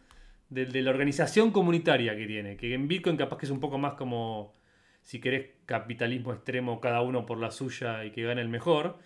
De, 0.49 0.65
de 0.65 0.81
la 0.81 0.91
organización 0.91 1.51
comunitaria 1.51 2.15
que 2.15 2.25
tiene. 2.25 2.55
Que 2.55 2.73
en 2.73 2.87
Bitcoin 2.87 3.17
capaz 3.17 3.37
que 3.37 3.47
es 3.47 3.51
un 3.51 3.59
poco 3.59 3.77
más 3.77 3.95
como, 3.95 4.55
si 5.01 5.19
querés, 5.19 5.47
capitalismo 5.65 6.31
extremo, 6.31 6.79
cada 6.79 7.01
uno 7.01 7.25
por 7.25 7.37
la 7.39 7.51
suya 7.51 8.05
y 8.05 8.11
que 8.11 8.23
gane 8.23 8.41
el 8.41 8.49
mejor. 8.49 8.99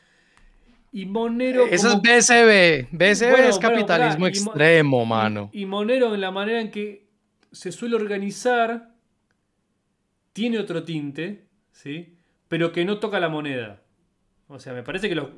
Y 0.95 1.07
Monero. 1.07 1.65
Eso 1.65 1.87
es 1.87 1.95
BSB. 1.95 2.87
BSB 2.91 3.49
es 3.49 3.57
capitalismo 3.57 4.27
extremo, 4.27 5.03
mano. 5.07 5.49
Y, 5.51 5.65
Monero, 5.65 6.13
en 6.13 6.21
la 6.21 6.29
manera 6.29 6.61
en 6.61 6.69
que 6.69 7.09
se 7.51 7.71
suele 7.71 7.95
organizar, 7.95 8.93
tiene 10.33 10.59
otro 10.59 10.83
tinte, 10.83 11.47
¿sí? 11.71 12.15
Pero 12.47 12.71
que 12.71 12.85
no 12.85 12.99
toca 12.99 13.19
la 13.19 13.27
moneda. 13.27 13.81
O 14.47 14.59
sea, 14.59 14.73
me 14.73 14.83
parece 14.83 15.09
que, 15.09 15.15
lo, 15.15 15.31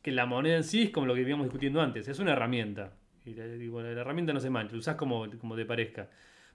que 0.00 0.12
la 0.12 0.26
moneda 0.26 0.56
en 0.58 0.64
sí 0.64 0.84
es 0.84 0.90
como 0.90 1.06
lo 1.06 1.14
que 1.16 1.22
íbamos 1.22 1.46
discutiendo 1.46 1.80
antes. 1.80 2.06
Es 2.06 2.20
una 2.20 2.32
herramienta. 2.34 2.92
Y 3.24 3.34
la, 3.34 3.46
la 3.46 4.00
herramienta 4.00 4.32
no 4.32 4.38
se 4.38 4.48
mancha, 4.48 4.76
usás 4.76 4.94
como, 4.94 5.26
como 5.40 5.56
te 5.56 5.64
parezca. 5.64 6.08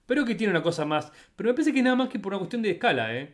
Pero 0.06 0.24
que 0.24 0.36
tiene 0.36 0.52
una 0.52 0.64
cosa 0.64 0.86
más. 0.86 1.12
Pero 1.36 1.50
me 1.50 1.54
parece 1.56 1.74
que 1.74 1.84
nada 1.84 1.98
más 1.98 2.08
que 2.08 2.20
por 2.20 2.32
una 2.32 2.40
cuestión 2.40 2.62
de 2.62 2.72
escala, 2.72 3.14
¿eh? 3.18 3.34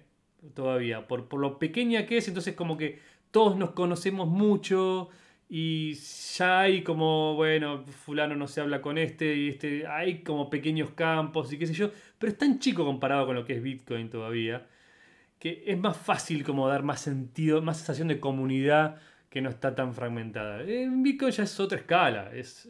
Todavía. 0.56 1.08
Por, 1.08 1.28
por 1.28 1.40
lo 1.40 1.60
pequeña 1.60 2.08
que 2.08 2.18
es, 2.18 2.28
entonces 2.28 2.56
como 2.56 2.76
que 2.76 3.00
todos 3.32 3.56
nos 3.58 3.72
conocemos 3.72 4.28
mucho 4.28 5.10
y 5.52 5.96
ya 6.36 6.62
hay 6.62 6.84
como, 6.84 7.36
bueno, 7.36 7.84
fulano 7.86 8.36
no 8.36 8.48
se 8.48 8.62
habla 8.62 8.82
con 8.82 9.00
este 9.00 9.36
y 9.36 9.50
este, 9.50 9.88
hay 9.88 10.20
como 10.22 10.50
pequeños 10.50 10.92
campos 10.92 11.52
y 11.52 11.58
qué 11.58 11.66
sé 11.66 11.74
yo, 11.74 11.92
pero 12.20 12.32
es 12.32 12.38
tan 12.38 12.60
chico 12.60 12.86
comparado 12.86 13.26
con 13.26 13.36
lo 13.36 13.46
que 13.46 13.54
es 13.54 13.64
Bitcoin 13.64 14.10
todavía, 14.10 14.68
que 15.40 15.64
es 15.66 15.78
más 15.80 15.98
fácil 15.98 16.44
como 16.44 16.68
dar 16.68 16.84
más 16.84 17.02
sentido, 17.02 17.62
más 17.64 17.78
sensación 17.78 18.10
de 18.10 18.20
comunidad 18.20 18.98
que 19.30 19.42
no 19.42 19.50
está 19.50 19.74
tan 19.74 19.94
fragmentada. 19.94 20.62
En 20.64 21.02
Bitcoin 21.02 21.32
ya 21.32 21.44
es 21.44 21.60
otra 21.60 21.80
escala, 21.80 22.32
es, 22.34 22.70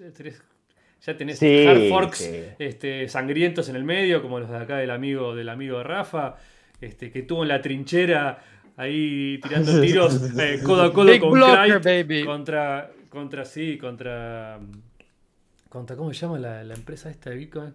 ya 1.02 1.18
tenés 1.18 1.42
hard 1.42 1.90
forks 1.90 2.30
este, 2.60 3.10
sangrientos 3.10 3.68
en 3.68 3.76
el 3.76 3.84
medio, 3.84 4.22
como 4.22 4.40
los 4.40 4.50
de 4.50 4.58
acá 4.58 4.78
del 4.78 4.92
amigo, 4.92 5.36
del 5.36 5.50
amigo 5.50 5.80
de 5.80 5.84
Rafa, 5.84 6.36
este, 6.80 7.12
que 7.12 7.24
tuvo 7.24 7.44
en 7.44 7.50
la 7.50 7.62
trinchera 7.62 8.42
ahí 8.80 9.40
tirando 9.44 9.82
tiros 9.82 10.22
eh, 10.40 10.62
codo 10.64 10.84
a 10.84 10.94
codo 10.94 11.20
con 11.20 11.32
blocker, 11.32 12.26
contra 12.26 12.90
contra 13.10 13.46
sí 13.46 13.78
contra 13.78 14.58
contra 15.68 15.96
cómo 15.96 16.14
se 16.14 16.22
llama 16.22 16.40
la, 16.40 16.74
empresa 16.74 17.10
esta 17.10 17.30
de 17.30 17.36
Bitcoin 17.36 17.74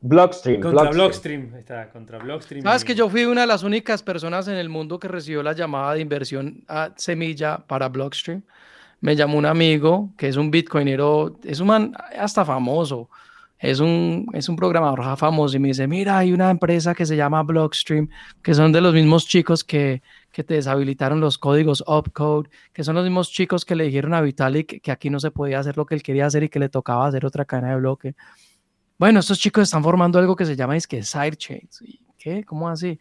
Blockstream 0.00 0.60
contra 0.60 0.90
Blockstream, 0.90 1.54
está 1.54 1.88
contra 1.90 2.18
Blockstream. 2.18 2.64
Sabes 2.64 2.84
que 2.84 2.94
yo 2.94 3.08
fui 3.08 3.24
una 3.24 3.42
de 3.42 3.46
las 3.46 3.62
únicas 3.62 4.02
personas 4.02 4.48
en 4.48 4.56
el 4.56 4.68
mundo 4.68 4.98
que 4.98 5.06
recibió 5.06 5.44
la 5.44 5.52
llamada 5.52 5.94
de 5.94 6.00
inversión 6.00 6.64
a 6.66 6.92
semilla 6.96 7.58
para 7.58 7.88
Blockstream. 7.88 8.42
Me 9.00 9.14
llamó 9.14 9.38
un 9.38 9.46
amigo 9.46 10.10
que 10.16 10.26
es 10.26 10.36
un 10.36 10.50
bitcoinero 10.50 11.38
es 11.44 11.60
un 11.60 11.68
man 11.68 11.92
hasta 12.18 12.44
famoso 12.44 13.10
es 13.62 13.78
un, 13.78 14.26
es 14.34 14.48
un 14.48 14.56
programador 14.56 15.16
famoso 15.16 15.56
y 15.56 15.60
me 15.60 15.68
dice, 15.68 15.86
mira, 15.86 16.18
hay 16.18 16.32
una 16.32 16.50
empresa 16.50 16.96
que 16.96 17.06
se 17.06 17.14
llama 17.14 17.44
Blockstream, 17.44 18.08
que 18.42 18.54
son 18.54 18.72
de 18.72 18.80
los 18.80 18.92
mismos 18.92 19.28
chicos 19.28 19.62
que, 19.62 20.02
que 20.32 20.42
te 20.42 20.54
deshabilitaron 20.54 21.20
los 21.20 21.38
códigos 21.38 21.84
Opcode, 21.86 22.50
que 22.72 22.82
son 22.82 22.96
los 22.96 23.04
mismos 23.04 23.30
chicos 23.30 23.64
que 23.64 23.76
le 23.76 23.84
dijeron 23.84 24.14
a 24.14 24.20
Vitalik 24.20 24.82
que 24.82 24.90
aquí 24.90 25.10
no 25.10 25.20
se 25.20 25.30
podía 25.30 25.60
hacer 25.60 25.76
lo 25.76 25.86
que 25.86 25.94
él 25.94 26.02
quería 26.02 26.26
hacer 26.26 26.42
y 26.42 26.48
que 26.48 26.58
le 26.58 26.68
tocaba 26.70 27.06
hacer 27.06 27.24
otra 27.24 27.44
cadena 27.44 27.70
de 27.70 27.76
bloque. 27.76 28.14
Bueno, 28.98 29.20
estos 29.20 29.38
chicos 29.38 29.62
están 29.62 29.84
formando 29.84 30.18
algo 30.18 30.34
que 30.34 30.44
se 30.44 30.56
llama 30.56 30.76
es 30.76 30.88
que 30.88 31.04
sidechains. 31.04 31.84
¿Qué? 32.18 32.42
¿Cómo 32.42 32.68
así? 32.68 32.98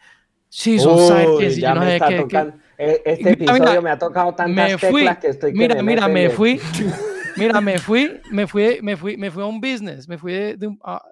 Sí, 0.48 0.78
son 0.78 1.00
sidechains. 1.00 1.58
Ya 1.58 1.74
me 1.74 1.96
está 1.96 2.16
tocando. 2.16 2.54
E, 2.78 3.02
este 3.04 3.32
episodio 3.32 3.82
me 3.82 3.90
ha 3.90 3.98
tocado 3.98 4.36
tantas 4.36 4.80
teclas 4.80 5.18
que 5.18 5.28
estoy 5.28 5.54
Mira, 5.54 5.82
mira, 5.82 6.08
me 6.08 6.30
fui. 6.30 6.62
Mira, 7.38 7.62
me 7.62 7.78
fui, 7.80 8.20
me 8.32 8.48
fui, 8.48 8.80
me 8.82 8.98
fui, 8.98 9.18
me 9.18 9.32
fui 9.32 9.44
a 9.44 9.46
un 9.46 9.60
business, 9.60 10.08
me 10.08 10.18
fui 10.18 10.34
de, 10.34 10.58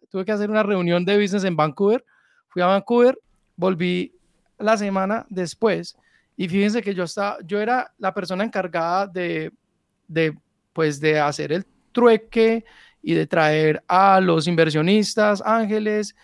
tuve 0.09 0.25
que 0.25 0.31
hacer 0.31 0.49
una 0.49 0.63
reunión 0.63 1.05
de 1.05 1.19
business 1.19 1.43
en 1.43 1.55
Vancouver, 1.55 2.03
fui 2.47 2.61
a 2.61 2.67
Vancouver, 2.67 3.17
volví 3.55 4.13
la 4.57 4.77
semana 4.77 5.25
después 5.29 5.95
y 6.35 6.47
fíjense 6.47 6.81
que 6.81 6.93
yo 6.93 7.03
estaba, 7.03 7.37
yo 7.45 7.59
era 7.59 7.93
la 7.97 8.13
persona 8.13 8.43
encargada 8.43 9.07
de, 9.07 9.51
de, 10.07 10.37
pues, 10.73 10.99
de 10.99 11.19
hacer 11.19 11.51
el 11.51 11.65
trueque 11.91 12.65
y 13.01 13.13
de 13.13 13.27
traer 13.27 13.83
a 13.87 14.19
los 14.19 14.47
inversionistas 14.47 15.41
ángeles 15.45 16.15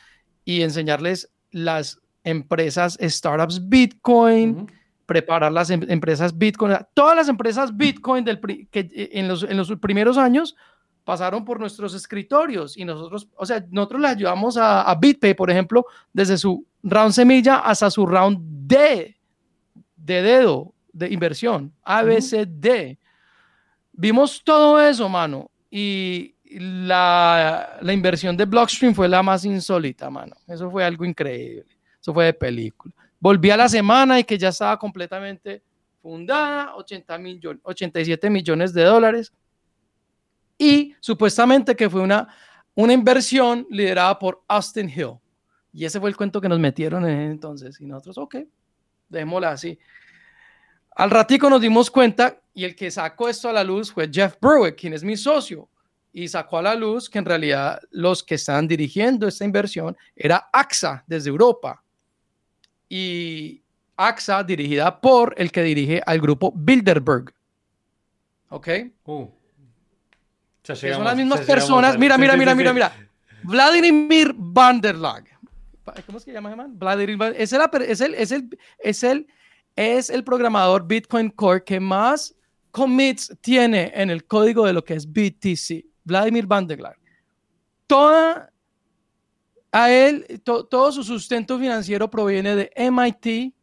y 0.43 0.61
enseñarles 0.61 1.29
las 1.51 1.99
empresas 2.23 2.97
startups 3.01 3.67
Bitcoin 3.67 4.71
preparar 5.05 5.51
las 5.51 5.69
em, 5.69 5.81
empresas 5.89 6.37
Bitcoin. 6.37 6.73
Todas 6.93 7.15
las 7.15 7.29
empresas 7.29 7.75
Bitcoin 7.75 8.23
del, 8.23 8.39
que 8.39 8.79
eh, 8.79 9.09
en 9.13 9.27
los, 9.27 9.43
en 9.43 9.57
los 9.57 9.71
primeros 9.77 10.17
años 10.17 10.55
pasaron 11.03 11.45
por 11.45 11.59
nuestros 11.59 11.93
escritorios 11.93 12.75
y 12.75 12.83
nosotros, 12.83 13.27
o 13.35 13.45
sea, 13.45 13.63
nosotros 13.69 14.01
le 14.01 14.07
ayudamos 14.07 14.57
a, 14.57 14.81
a 14.81 14.95
BitPay, 14.95 15.35
por 15.35 15.51
ejemplo, 15.51 15.85
desde 16.11 16.37
su 16.37 16.65
round 16.83 17.13
semilla 17.13 17.59
hasta 17.59 17.91
su 17.91 18.05
round 18.05 18.39
D, 18.67 19.15
de 19.95 20.21
dedo, 20.21 20.73
de 20.91 21.11
inversión, 21.11 21.71
ABCD. 21.83 22.97
Vimos 23.93 24.43
todo 24.43 24.81
eso, 24.81 25.07
mano, 25.07 25.51
y 25.69 26.35
la, 26.49 27.77
la 27.81 27.93
inversión 27.93 28.35
de 28.35 28.45
Blockstream 28.45 28.93
fue 28.95 29.07
la 29.07 29.21
más 29.21 29.45
insólita, 29.45 30.09
mano. 30.09 30.35
Eso 30.47 30.69
fue 30.71 30.83
algo 30.83 31.05
increíble. 31.05 31.65
Eso 32.01 32.13
fue 32.13 32.25
de 32.25 32.33
película. 32.33 32.93
Volví 33.25 33.49
a 33.49 33.57
la 33.57 33.67
semana 33.67 34.19
y 34.19 34.23
que 34.23 34.37
ya 34.37 34.49
estaba 34.49 34.77
completamente 34.77 35.63
fundada, 35.99 36.75
80 36.75 37.17
millones, 37.17 37.59
87 37.63 38.29
millones 38.29 38.71
de 38.71 38.83
dólares. 38.83 39.33
Y 40.59 40.93
supuestamente 40.99 41.75
que 41.75 41.89
fue 41.89 42.01
una, 42.01 42.27
una 42.75 42.93
inversión 42.93 43.65
liderada 43.71 44.19
por 44.19 44.43
Austin 44.47 44.87
Hill. 44.87 45.13
Y 45.73 45.85
ese 45.85 45.99
fue 45.99 46.11
el 46.11 46.15
cuento 46.15 46.39
que 46.39 46.47
nos 46.47 46.59
metieron 46.59 47.03
en 47.03 47.31
entonces. 47.31 47.81
Y 47.81 47.87
nosotros, 47.87 48.19
ok, 48.19 48.35
démosla 49.09 49.49
así. 49.49 49.79
Al 50.91 51.09
ratico 51.09 51.49
nos 51.49 51.61
dimos 51.61 51.89
cuenta 51.89 52.39
y 52.53 52.63
el 52.63 52.75
que 52.75 52.91
sacó 52.91 53.27
esto 53.27 53.49
a 53.49 53.53
la 53.53 53.63
luz 53.63 53.91
fue 53.91 54.07
Jeff 54.07 54.35
Berwick, 54.39 54.75
quien 54.75 54.93
es 54.93 55.03
mi 55.03 55.17
socio, 55.17 55.67
y 56.13 56.27
sacó 56.27 56.59
a 56.59 56.61
la 56.61 56.75
luz 56.75 57.09
que 57.09 57.17
en 57.17 57.25
realidad 57.25 57.81
los 57.89 58.21
que 58.21 58.35
estaban 58.35 58.67
dirigiendo 58.67 59.27
esta 59.27 59.45
inversión 59.45 59.97
era 60.15 60.47
AXA 60.53 61.03
desde 61.07 61.31
Europa. 61.31 61.81
Y 62.89 63.61
AXA 63.97 64.43
dirigida 64.43 64.99
por 64.99 65.33
el 65.37 65.51
que 65.51 65.63
dirige 65.63 66.01
al 66.05 66.19
grupo 66.19 66.51
Bilderberg. 66.55 67.33
¿Ok? 68.49 68.67
Uh. 69.05 69.27
son 70.63 71.03
las 71.03 71.15
mismas 71.15 71.41
personas. 71.41 71.97
Mira, 71.97 72.17
mira, 72.17 72.35
mira, 72.37 72.55
mira, 72.55 72.73
mira. 72.73 72.93
Vladimir 73.43 74.33
van 74.35 74.81
der 74.81 74.95
Lag. 74.95 75.23
¿Cómo 76.05 76.17
es 76.17 76.25
que 76.25 76.31
se 76.31 76.33
llama, 76.33 76.55
Vladimir 76.67 77.35
es 77.37 77.53
el, 77.53 77.61
es 77.83 78.01
el, 78.01 78.13
es 78.15 78.31
el, 78.31 78.57
es 78.79 79.03
el 79.03 79.27
es 79.75 80.09
el 80.09 80.23
programador 80.23 80.87
Bitcoin 80.87 81.29
Core 81.29 81.63
que 81.63 81.79
más 81.79 82.33
commits 82.71 83.35
tiene 83.41 83.91
en 83.95 84.09
el 84.09 84.25
código 84.25 84.65
de 84.65 84.73
lo 84.73 84.83
que 84.83 84.93
es 84.95 85.05
BTC, 85.07 85.85
Vladimir 86.03 86.45
Van 86.45 86.67
Toda, 87.87 88.51
a 89.77 89.91
él, 89.91 90.41
todo 90.45 90.89
su 90.93 91.03
sustento 91.03 91.59
financiero 91.59 92.09
proviene 92.09 92.55
de 92.55 92.71
MIT 92.77 93.53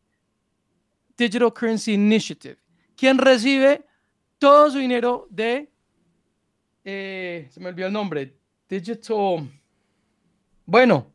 Digital 1.17 1.55
Currency 1.55 1.95
Initiative, 1.95 2.59
quien 2.95 3.17
recibe 3.17 3.83
todo 4.37 4.71
su 4.71 4.77
dinero 4.77 5.27
de, 5.31 5.71
eh, 6.85 7.49
se 7.51 7.59
me 7.61 7.71
olvidó 7.71 7.87
el 7.87 7.95
nombre, 7.95 8.37
Digital, 8.69 9.49
bueno, 10.67 11.07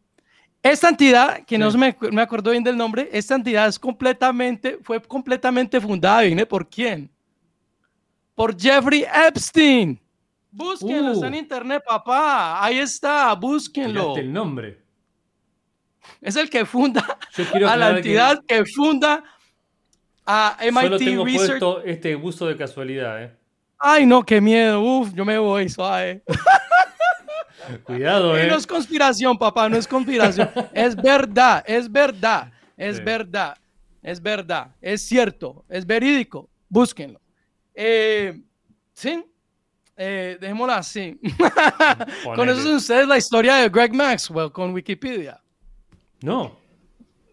esta 0.63 0.89
entidad, 0.89 1.45
que 1.45 1.59
no 1.59 1.71
me, 1.73 1.95
me, 2.11 2.21
acuerdo 2.23 2.49
bien 2.49 2.63
del 2.63 2.75
nombre, 2.75 3.07
esta 3.13 3.35
entidad 3.35 3.67
es 3.67 3.77
completamente, 3.77 4.79
fue 4.81 4.99
completamente 4.99 5.79
fundada, 5.79 6.23
¿viene 6.23 6.47
por 6.47 6.67
quién? 6.67 7.07
Por 8.33 8.59
Jeffrey 8.59 9.05
Epstein. 9.27 9.99
Búsquenlo, 10.49 11.11
está 11.11 11.27
en 11.27 11.33
uh. 11.35 11.37
internet, 11.37 11.83
papá. 11.85 12.65
Ahí 12.65 12.79
está, 12.79 13.35
búsquenlo. 13.35 14.17
el 14.17 14.33
nombre. 14.33 14.86
Es 16.21 16.35
el 16.35 16.49
que 16.49 16.65
funda 16.65 17.17
a 17.67 17.77
la 17.77 17.97
entidad 17.97 18.43
que... 18.47 18.65
funda 18.65 19.23
a 20.25 20.57
MIT 20.61 20.73
Solo 20.73 20.97
tengo 20.97 21.23
puesto 21.23 21.84
este 21.84 22.15
gusto 22.15 22.47
de 22.47 22.57
casualidad, 22.57 23.23
¿eh? 23.23 23.38
Ay, 23.79 24.05
no, 24.05 24.23
qué 24.23 24.41
miedo. 24.41 24.81
Uf, 24.81 25.13
yo 25.13 25.23
me 25.23 25.38
voy, 25.38 25.69
suave. 25.69 26.23
Cuidado, 27.84 28.38
¿eh? 28.38 28.47
no 28.47 28.55
es 28.55 28.65
conspiración, 28.65 29.38
papá, 29.38 29.67
no 29.69 29.77
es 29.77 29.88
conspiración. 29.88 30.49
es 30.73 30.95
verdad, 30.95 31.63
es 31.67 31.91
verdad, 31.91 32.51
es 32.77 33.03
verdad, 33.03 33.57
es 34.01 34.21
verdad, 34.21 34.75
es 34.81 35.07
cierto, 35.07 35.65
es 35.67 35.85
verídico. 35.85 36.49
Búsquenlo. 36.69 37.19
Eh, 37.73 38.41
sí, 38.93 39.23
eh, 39.95 40.38
dejémoslo 40.39 40.73
así. 40.73 41.19
con 42.35 42.49
eso 42.49 42.75
ustedes 42.75 43.07
la 43.07 43.17
historia 43.17 43.55
de 43.55 43.69
Greg 43.69 43.93
Maxwell 43.93 44.51
con 44.51 44.73
Wikipedia. 44.73 45.41
No. 46.22 46.57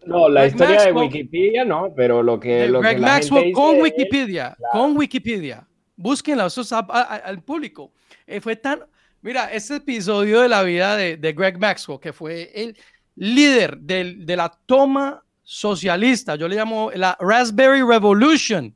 No, 0.05 0.29
la 0.29 0.45
historia 0.45 0.83
de 0.83 0.91
Wikipedia 0.91 1.65
no, 1.65 1.91
pero 1.95 2.21
lo 2.21 2.39
que. 2.39 2.67
Lo 2.67 2.79
Greg 2.79 2.99
Maxwell 2.99 3.51
con 3.53 3.81
Wikipedia, 3.81 4.55
con 4.71 4.95
Wikipedia. 4.95 5.67
Búsquenla, 5.95 6.45
eso 6.45 6.61
es 6.61 6.71
al 6.71 7.41
público. 7.41 7.91
Eh, 8.27 8.39
fue 8.39 8.55
tan 8.55 8.81
Mira, 9.25 9.51
este 9.51 9.77
episodio 9.77 10.41
de 10.41 10.49
la 10.49 10.61
vida 10.61 10.95
de, 10.95 11.33
Greg 11.33 11.57
Maxwell, 11.57 11.99
que 11.99 12.13
fue 12.13 12.51
el 12.53 12.77
líder 13.15 13.75
de 13.79 14.35
la 14.35 14.55
toma 14.67 15.25
socialista, 15.41 16.35
yo 16.35 16.47
le 16.47 16.55
llamo 16.55 16.91
la 16.93 17.17
Raspberry 17.19 17.81
Revolution 17.81 18.75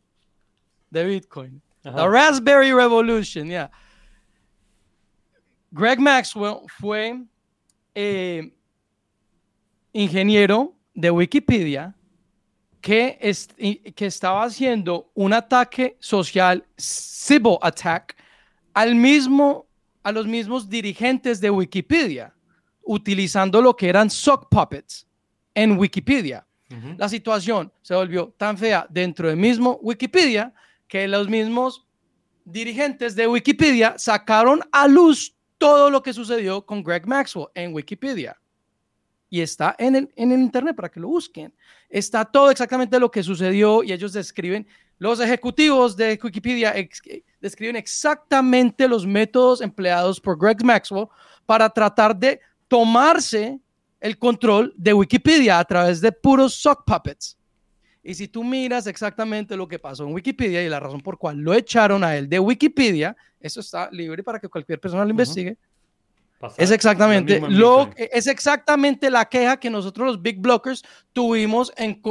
de 0.89 1.05
Bitcoin. 1.05 1.61
La 1.83 2.07
Raspberry 2.07 2.73
Revolution, 2.73 3.47
ya. 3.47 3.69
Greg 5.69 5.99
Maxwell 5.99 6.61
fue 6.79 7.21
eh, 7.93 8.51
ingeniero 9.93 10.75
de 10.93 11.11
Wikipedia 11.11 11.95
que, 12.81 13.17
que 13.95 14.05
estaba 14.05 14.43
haciendo 14.43 15.11
un 15.13 15.33
ataque 15.33 15.97
social, 15.99 16.65
civil 16.77 17.57
attack, 17.61 18.15
al 18.73 18.95
mismo 18.95 19.67
a 20.03 20.11
los 20.11 20.25
mismos 20.25 20.69
dirigentes 20.69 21.41
de 21.41 21.49
Wikipedia, 21.49 22.33
utilizando 22.81 23.61
lo 23.61 23.75
que 23.75 23.89
eran 23.89 24.09
sock 24.09 24.47
puppets 24.49 25.05
en 25.53 25.77
Wikipedia. 25.77 26.45
La 26.97 27.09
situación 27.09 27.73
se 27.81 27.95
volvió 27.95 28.33
tan 28.37 28.55
fea 28.55 28.85
dentro 28.89 29.27
del 29.27 29.37
mismo 29.37 29.79
Wikipedia 29.81 30.53
que 30.87 31.07
los 31.07 31.27
mismos 31.27 31.87
dirigentes 32.45 33.15
de 33.15 33.27
Wikipedia 33.27 33.95
sacaron 33.97 34.61
a 34.71 34.87
luz 34.87 35.35
todo 35.57 35.89
lo 35.89 36.03
que 36.03 36.13
sucedió 36.13 36.63
con 36.63 36.83
Greg 36.83 37.07
Maxwell 37.07 37.47
en 37.55 37.73
Wikipedia. 37.73 38.38
Y 39.29 39.41
está 39.41 39.75
en 39.77 39.95
el, 39.95 40.13
en 40.15 40.31
el 40.31 40.39
internet 40.39 40.75
para 40.75 40.89
que 40.89 40.99
lo 40.99 41.07
busquen. 41.07 41.53
Está 41.89 42.25
todo 42.25 42.49
exactamente 42.49 42.99
lo 42.99 43.11
que 43.11 43.23
sucedió 43.23 43.83
y 43.83 43.91
ellos 43.91 44.13
describen 44.13 44.67
los 44.99 45.21
ejecutivos 45.21 45.95
de 45.95 46.19
Wikipedia 46.21 46.75
describen 47.39 47.77
exactamente 47.77 48.85
los 48.85 49.07
métodos 49.07 49.61
empleados 49.61 50.19
por 50.19 50.37
Greg 50.37 50.61
Maxwell 50.61 51.07
para 51.45 51.69
tratar 51.69 52.13
de 52.13 52.41
tomarse 52.67 53.59
el 54.01 54.17
control 54.19 54.73
de 54.75 54.93
Wikipedia 54.93 55.57
a 55.57 55.63
través 55.63 56.01
de 56.01 56.11
puros 56.11 56.53
sock 56.53 56.83
puppets. 56.85 57.37
Y 58.03 58.13
si 58.13 58.27
tú 58.27 58.43
miras 58.43 58.87
exactamente 58.87 59.55
lo 59.55 59.67
que 59.67 59.79
pasó 59.79 60.05
en 60.05 60.13
Wikipedia 60.13 60.63
y 60.63 60.69
la 60.69 60.81
razón 60.81 60.99
por 60.99 61.17
cual 61.17 61.37
lo 61.37 61.53
echaron 61.53 62.03
a 62.03 62.17
él 62.17 62.27
de 62.27 62.39
Wikipedia, 62.39 63.15
eso 63.39 63.61
está 63.61 63.89
libre 63.91 64.21
para 64.21 64.39
que 64.39 64.49
cualquier 64.49 64.81
persona 64.81 65.05
lo 65.05 65.11
investigue. 65.11 65.57
Es 66.57 66.71
exactamente 66.71 67.41
lo, 67.49 67.89
es 67.95 68.27
exactamente 68.27 69.09
la 69.09 69.25
queja 69.25 69.59
que 69.59 69.69
nosotros 69.69 70.07
los 70.07 70.21
big 70.21 70.39
blockers 70.39 70.83
tuvimos 71.11 71.73
en 71.75 72.01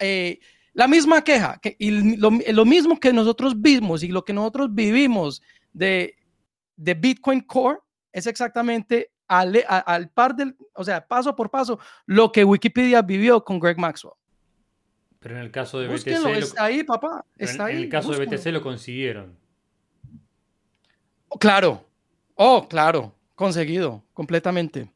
eh, 0.00 0.40
la 0.72 0.88
misma 0.88 1.22
queja 1.22 1.58
que, 1.62 1.76
y 1.78 2.16
lo, 2.16 2.30
mismo 2.64 2.98
que 2.98 3.12
nosotros 3.12 3.60
vimos 3.60 4.02
y 4.02 4.08
lo 4.08 4.24
que 4.24 4.32
nosotros 4.32 4.74
vivimos 4.74 5.42
de, 5.72 6.16
de 6.76 6.94
Bitcoin 6.94 7.40
Core 7.40 7.78
es 8.12 8.26
exactamente 8.26 9.12
al, 9.28 9.62
al, 9.68 10.08
par 10.08 10.34
del, 10.34 10.56
o 10.74 10.82
sea, 10.82 11.06
paso 11.06 11.36
por 11.36 11.50
paso, 11.50 11.78
lo 12.06 12.32
que 12.32 12.44
Wikipedia 12.44 13.02
vivió 13.02 13.44
con 13.44 13.60
Greg 13.60 13.78
Maxwell. 13.78 14.14
Pero 15.20 15.36
en 15.36 15.42
el 15.42 15.50
caso 15.50 15.80
de 15.80 15.88
BTC. 15.88 16.26
está 16.38 16.64
ahí, 16.64 16.84
papá. 16.84 17.24
Está 17.36 17.64
en, 17.64 17.68
ahí. 17.68 17.76
En 17.76 17.82
el 17.82 17.88
caso 17.88 18.12
de 18.12 18.24
BTC 18.24 18.46
lo 18.46 18.62
consiguieron. 18.62 19.36
Oh, 21.28 21.38
claro. 21.38 21.84
Oh, 22.34 22.66
claro. 22.68 23.17
Conseguido, 23.38 24.04
completamente. 24.14 24.90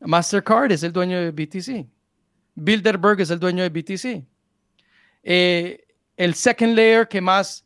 Mastercard 0.00 0.70
es 0.70 0.82
el 0.82 0.92
dueño 0.92 1.18
de 1.18 1.30
BTC. 1.30 1.88
Bilderberg 2.54 3.22
es 3.22 3.30
el 3.30 3.40
dueño 3.40 3.62
de 3.62 3.70
BTC. 3.70 4.22
Eh, 5.22 5.86
el 6.18 6.34
second 6.34 6.76
layer 6.76 7.08
que 7.08 7.22
más 7.22 7.64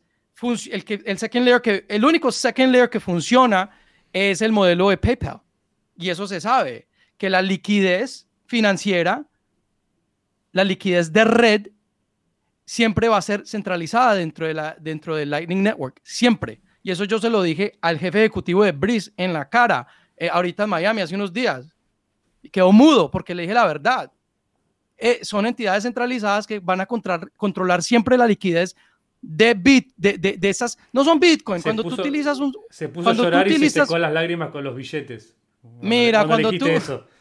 el, 0.71 0.85
que, 0.85 1.01
el 1.05 1.17
second 1.17 1.43
layer 1.43 1.61
que 1.61 1.85
el 1.89 2.05
único 2.05 2.31
second 2.31 2.71
layer 2.71 2.89
que 2.89 3.01
funciona 3.01 3.71
es 4.13 4.41
el 4.41 4.53
modelo 4.53 4.87
de 4.87 4.95
PayPal 4.95 5.41
y 5.97 6.09
eso 6.09 6.27
se 6.27 6.39
sabe 6.39 6.87
que 7.17 7.29
la 7.29 7.41
liquidez 7.41 8.25
financiera 8.45 9.25
la 10.53 10.63
liquidez 10.63 11.11
de 11.11 11.25
red 11.25 11.67
siempre 12.63 13.09
va 13.09 13.17
a 13.17 13.21
ser 13.21 13.45
centralizada 13.45 14.15
dentro 14.15 14.47
de 14.47 14.53
la 14.53 14.77
dentro 14.79 15.17
del 15.17 15.29
Lightning 15.29 15.61
Network 15.61 15.99
siempre 16.03 16.61
y 16.83 16.91
eso 16.91 17.05
yo 17.05 17.19
se 17.19 17.29
lo 17.29 17.41
dije 17.41 17.77
al 17.81 17.97
jefe 17.97 18.19
ejecutivo 18.19 18.63
de 18.63 18.71
Breeze 18.71 19.11
en 19.17 19.33
la 19.33 19.49
cara 19.49 19.87
eh, 20.17 20.29
ahorita 20.31 20.63
en 20.63 20.69
Miami 20.69 21.01
hace 21.01 21.15
unos 21.15 21.33
días 21.33 21.65
quedó 22.51 22.71
mudo 22.71 23.09
porque 23.09 23.33
le 23.33 23.43
dije 23.43 23.53
la 23.53 23.65
verdad 23.65 24.11
eh, 24.97 25.19
son 25.23 25.45
entidades 25.45 25.83
centralizadas 25.83 26.45
que 26.45 26.59
van 26.59 26.81
a 26.81 26.85
controlar 26.85 27.81
siempre 27.81 28.17
la 28.17 28.27
liquidez 28.27 28.75
de 29.23 29.53
bit, 29.53 29.93
de, 29.95 30.17
de, 30.17 30.49
esas, 30.49 30.77
no 30.91 31.03
son 31.05 31.17
Bitcoin, 31.17 31.61
cuando 31.61 31.81
tú 31.81 31.93
utilizas 31.93 32.39
un... 32.39 32.53
Se 32.69 32.89
puso 32.89 33.09
a 33.09 33.13
llorar 33.13 33.47
y 33.49 33.57
se 33.57 33.69
secó 33.69 33.97
las 33.97 34.11
lágrimas 34.11 34.51
con 34.51 34.65
los 34.65 34.75
billetes. 34.75 35.35
Mira, 35.81 36.27
cuando 36.27 36.51
tú... 36.51 36.65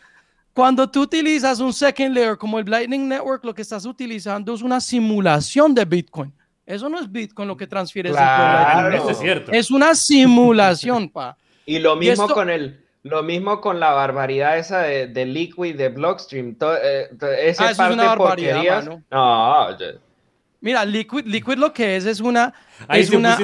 Cuando 0.53 0.91
tú 0.91 1.01
utilizas 1.01 1.61
un 1.61 1.73
second 1.73 2.15
layer 2.15 2.37
como 2.37 2.59
el 2.59 2.69
Lightning 2.69 3.09
Network, 3.09 3.43
lo 3.43 3.55
que 3.55 3.63
estás 3.63 3.87
utilizando 3.87 4.55
es 4.55 4.61
una 4.61 4.83
simulación 4.83 5.75
de 5.75 5.87
Bitcoin. 5.87 6.31
Eso 6.65 6.89
no 6.89 6.99
es 7.01 7.11
Bitcoin 7.11 7.49
lo 7.49 7.57
que 7.57 7.67
transfiere. 7.67 8.11
Claro. 8.11 8.95
Eso 8.95 9.11
es 9.11 9.19
cierto. 9.19 9.53
Es 9.53 9.71
una 9.71 9.95
simulación, 9.95 11.09
pa. 11.09 11.37
Y 11.67 11.79
lo 11.79 11.97
mismo 11.97 12.29
con 12.29 12.51
el 12.51 12.81
Lo 13.03 13.23
mismo 13.23 13.61
con 13.61 13.81
la 13.81 13.93
barbaridad 13.93 14.59
esa 14.59 14.83
de, 14.83 15.09
de 15.09 15.27
Liquid, 15.27 15.77
de 15.77 15.89
Blockstream. 15.89 16.57
eh, 16.83 17.09
esa 17.39 17.67
ah, 17.67 17.71
eso 17.71 17.85
es 17.85 17.93
una 17.93 18.05
barbaridad, 18.05 18.85
mano. 18.85 19.03
No, 19.11 19.77
Mira, 20.61 20.85
Liquid, 20.85 21.27
Liquid 21.27 21.57
lo 21.57 21.73
que 21.73 21.97
es 21.97 22.07
es 22.07 22.21
una, 22.21 22.55
es 22.89 23.11
una 23.11 23.37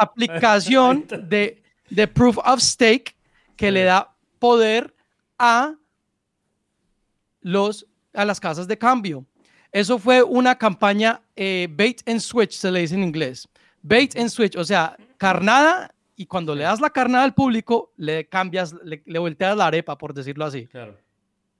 aplicación 0.00 1.06
de, 1.28 1.62
de 1.88 2.08
proof 2.08 2.38
of 2.38 2.60
stake 2.60 3.14
que 3.54 3.70
le 3.70 3.84
da 3.84 4.12
poder 4.40 4.92
a 5.38 5.74
los 7.40 7.86
a 8.12 8.24
las 8.24 8.40
casas 8.40 8.66
de 8.66 8.76
cambio. 8.76 9.24
Eso 9.72 9.98
fue 9.98 10.22
una 10.22 10.56
campaña 10.56 11.22
eh, 11.36 11.68
bait 11.70 12.02
and 12.08 12.20
switch, 12.20 12.52
se 12.52 12.70
le 12.70 12.80
dice 12.80 12.94
en 12.94 13.02
inglés. 13.02 13.48
Bait 13.82 14.16
and 14.16 14.28
switch, 14.28 14.56
o 14.56 14.64
sea, 14.64 14.96
carnada 15.16 15.94
y 16.16 16.26
cuando 16.26 16.54
le 16.54 16.64
das 16.64 16.80
la 16.80 16.90
carnada 16.90 17.24
al 17.24 17.32
público, 17.32 17.92
le 17.96 18.28
cambias, 18.28 18.74
le, 18.84 19.18
volteas 19.18 19.56
la 19.56 19.68
arepa, 19.68 19.96
por 19.96 20.12
decirlo 20.12 20.44
así. 20.44 20.66
Claro. 20.66 20.98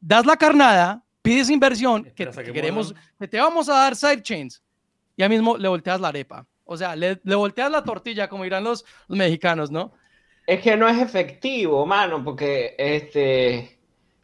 Das 0.00 0.26
la 0.26 0.36
carnada, 0.36 1.02
pides 1.22 1.48
inversión, 1.48 2.04
que, 2.04 2.28
queremos, 2.52 2.94
que 3.18 3.26
te 3.26 3.38
vamos 3.38 3.70
a 3.70 3.74
dar 3.74 3.96
sidechains, 3.96 4.62
ya 5.16 5.28
mismo 5.28 5.56
le 5.56 5.66
volteas 5.66 5.98
la 5.98 6.08
arepa. 6.08 6.46
O 6.64 6.76
sea, 6.76 6.94
le, 6.94 7.18
le 7.24 7.34
volteas 7.34 7.70
la 7.70 7.82
tortilla, 7.82 8.28
como 8.28 8.44
dirán 8.44 8.62
los, 8.62 8.84
los 9.08 9.16
mexicanos, 9.16 9.70
¿no? 9.70 9.92
Es 10.46 10.60
que 10.60 10.76
no 10.76 10.88
es 10.88 11.00
efectivo, 11.00 11.86
mano, 11.86 12.22
porque 12.22 12.74
este 12.76 13.79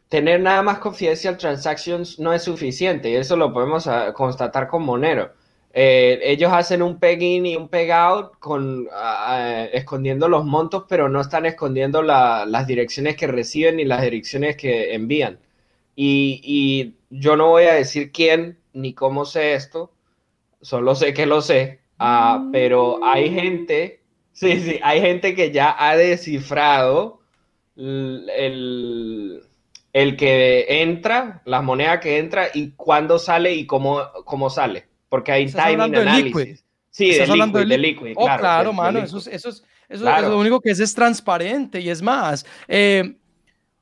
tener 0.09 0.39
nada 0.39 0.61
más 0.61 0.79
confidential 0.79 1.37
transactions 1.37 2.19
no 2.19 2.33
es 2.33 2.43
suficiente 2.43 3.09
y 3.09 3.15
eso 3.15 3.35
lo 3.35 3.53
podemos 3.53 3.87
ah, 3.87 4.13
constatar 4.13 4.67
con 4.67 4.83
Monero. 4.83 5.33
Eh, 5.73 6.19
ellos 6.23 6.51
hacen 6.53 6.81
un 6.81 6.97
peg-in 6.99 7.45
y 7.45 7.55
un 7.55 7.67
peg-out 7.67 8.39
con, 8.39 8.87
ah, 8.91 9.67
escondiendo 9.71 10.27
los 10.27 10.45
montos, 10.45 10.85
pero 10.89 11.09
no 11.09 11.21
están 11.21 11.45
escondiendo 11.45 12.01
las 12.01 12.67
direcciones 12.67 13.15
que 13.15 13.27
reciben 13.27 13.75
ni 13.75 13.85
las 13.85 14.01
direcciones 14.01 14.55
que 14.57 14.93
envían. 14.95 15.39
Y, 15.95 16.93
yo 17.09 17.37
no 17.37 17.47
voy 17.47 17.63
a 17.65 17.73
decir 17.73 18.11
quién 18.11 18.59
ni 18.73 18.93
cómo 18.93 19.25
sé 19.25 19.53
esto, 19.53 19.91
solo 20.61 20.93
sé 20.93 21.13
que 21.13 21.25
lo 21.25 21.41
sé, 21.41 21.79
pero 22.51 22.99
hay 23.03 23.33
gente, 23.33 24.01
sí, 24.33 24.59
sí, 24.59 24.79
hay 24.83 24.99
gente 25.01 25.35
que 25.35 25.51
ya 25.51 25.75
ha 25.77 25.95
descifrado 25.95 27.21
el 27.77 28.29
el 28.35 29.46
que 30.15 30.83
entra, 30.83 31.41
la 31.45 31.63
moneda 31.63 31.99
que 31.99 32.19
entra 32.19 32.49
y 32.53 32.71
cuándo 32.71 33.17
sale 33.17 33.55
y 33.55 33.65
cómo, 33.65 34.01
cómo 34.25 34.49
sale. 34.49 34.87
Porque 35.09 35.31
hay 35.31 35.51
timing 35.51 35.95
análisis. 35.95 36.63
Sí, 36.91 37.11
¿Estás 37.11 37.31
hablando 37.31 37.59
de 37.59 37.77
liquid, 37.77 38.13
oh, 38.15 38.25
claro. 38.25 38.73
mano, 38.73 38.99
eso, 38.99 39.17
es, 39.17 39.27
eso, 39.27 39.49
es, 39.87 40.01
lo 40.01 40.39
único 40.39 40.59
que 40.59 40.71
es, 40.71 40.79
es 40.79 40.93
transparente 40.93 41.79
y 41.79 41.89
es 41.89 42.01
más. 42.01 42.45
Eh, 42.67 43.17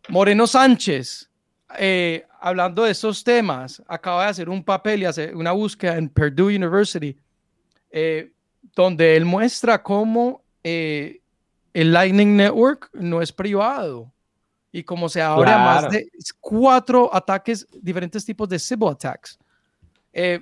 Moreno 0.09 0.45
Sánchez, 0.47 1.29
eh, 1.77 2.25
hablando 2.39 2.83
de 2.83 2.91
esos 2.91 3.23
temas, 3.23 3.81
acaba 3.87 4.23
de 4.23 4.29
hacer 4.29 4.49
un 4.49 4.63
papel 4.63 5.01
y 5.01 5.05
hacer 5.05 5.35
una 5.35 5.51
búsqueda 5.51 5.97
en 5.97 6.09
Purdue 6.09 6.55
University, 6.55 7.17
eh, 7.89 8.31
donde 8.73 9.15
él 9.15 9.25
muestra 9.25 9.81
cómo 9.83 10.43
el 10.63 11.21
Lightning 11.73 12.35
Network 12.37 12.89
no 12.93 13.21
es 13.21 13.31
privado 13.31 14.11
y 14.75 14.83
como 14.83 15.07
se 15.07 15.21
abre 15.21 15.51
más 15.51 15.89
de 15.89 16.09
cuatro 16.41 17.09
ataques, 17.15 17.65
diferentes 17.81 18.25
tipos 18.25 18.49
de 18.49 18.59
Sybil 18.59 18.89
attacks. 18.89 19.39
Eh, 20.11 20.41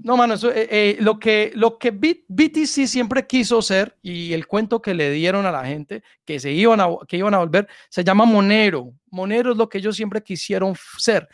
no, 0.00 0.18
mano, 0.18 0.34
eso, 0.34 0.50
eh, 0.50 0.68
eh, 0.70 0.96
lo 1.00 1.18
que, 1.18 1.52
lo 1.54 1.78
que 1.78 1.90
BTC 1.90 2.86
siempre 2.86 3.26
quiso 3.26 3.62
ser 3.62 3.96
y 4.02 4.34
el 4.34 4.46
cuento 4.46 4.82
que 4.82 4.92
le 4.92 5.10
dieron 5.12 5.46
a 5.46 5.50
la 5.50 5.64
gente 5.64 6.02
que 6.26 6.38
se 6.38 6.52
iban 6.52 6.78
a, 6.82 6.88
que 7.06 7.16
iban 7.16 7.32
a 7.32 7.38
volver 7.38 7.66
se 7.88 8.04
llama 8.04 8.26
Monero. 8.26 8.92
Monero 9.10 9.52
es 9.52 9.56
lo 9.56 9.66
que 9.66 9.78
ellos 9.78 9.96
siempre 9.96 10.22
quisieron 10.22 10.74
ser. 10.98 11.26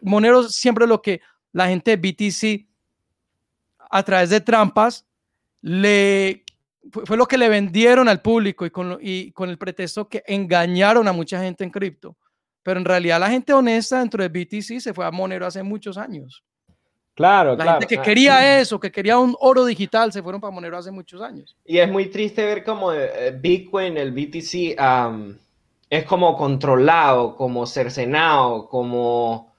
Monero 0.00 0.48
siempre 0.48 0.88
lo 0.88 1.00
que 1.00 1.20
la 1.52 1.68
gente 1.68 1.96
de 1.96 1.98
BTC 1.98 2.66
a 3.90 4.02
través 4.02 4.30
de 4.30 4.40
trampas 4.40 5.06
le 5.60 6.41
fue, 6.90 7.16
lo 7.16 7.26
que 7.26 7.38
le 7.38 7.48
vendieron 7.48 8.08
al 8.08 8.20
público 8.20 8.66
y 8.66 8.70
con, 8.70 8.98
y 9.00 9.30
con 9.32 9.48
el 9.48 9.58
pretexto 9.58 10.08
que 10.08 10.22
engañaron 10.26 11.06
a 11.06 11.12
mucha 11.12 11.40
gente 11.40 11.64
en 11.64 11.70
cripto. 11.70 12.16
Pero 12.62 12.78
en 12.78 12.84
realidad 12.84 13.20
la 13.20 13.30
gente 13.30 13.52
honesta 13.52 13.98
dentro 13.98 14.22
de 14.22 14.28
BTC 14.28 14.80
se 14.80 14.94
fue 14.94 15.04
a 15.04 15.10
Monero 15.10 15.46
hace 15.46 15.62
muchos 15.62 15.96
años. 15.96 16.44
Claro, 17.14 17.56
la 17.56 17.72
gente 17.72 17.86
que 17.86 18.00
quería 18.00 18.58
eso, 18.58 18.80
que 18.80 18.90
quería 18.90 19.18
un 19.18 19.36
oro 19.38 19.66
digital, 19.66 20.12
se 20.12 20.22
fueron 20.22 20.40
para 20.40 20.50
Monero 20.50 20.78
hace 20.78 20.90
muchos 20.90 21.20
años. 21.20 21.56
Y 21.64 21.78
es 21.78 21.90
muy 21.90 22.06
triste 22.06 22.42
ver 22.44 22.64
como 22.64 22.92
eh, 22.92 23.36
Bitcoin, 23.38 23.98
el 23.98 24.12
BTC, 24.12 24.78
es 25.90 26.04
como 26.06 26.36
controlado, 26.38 27.36
como 27.36 27.66
cercenado, 27.66 28.66
como, 28.66 29.52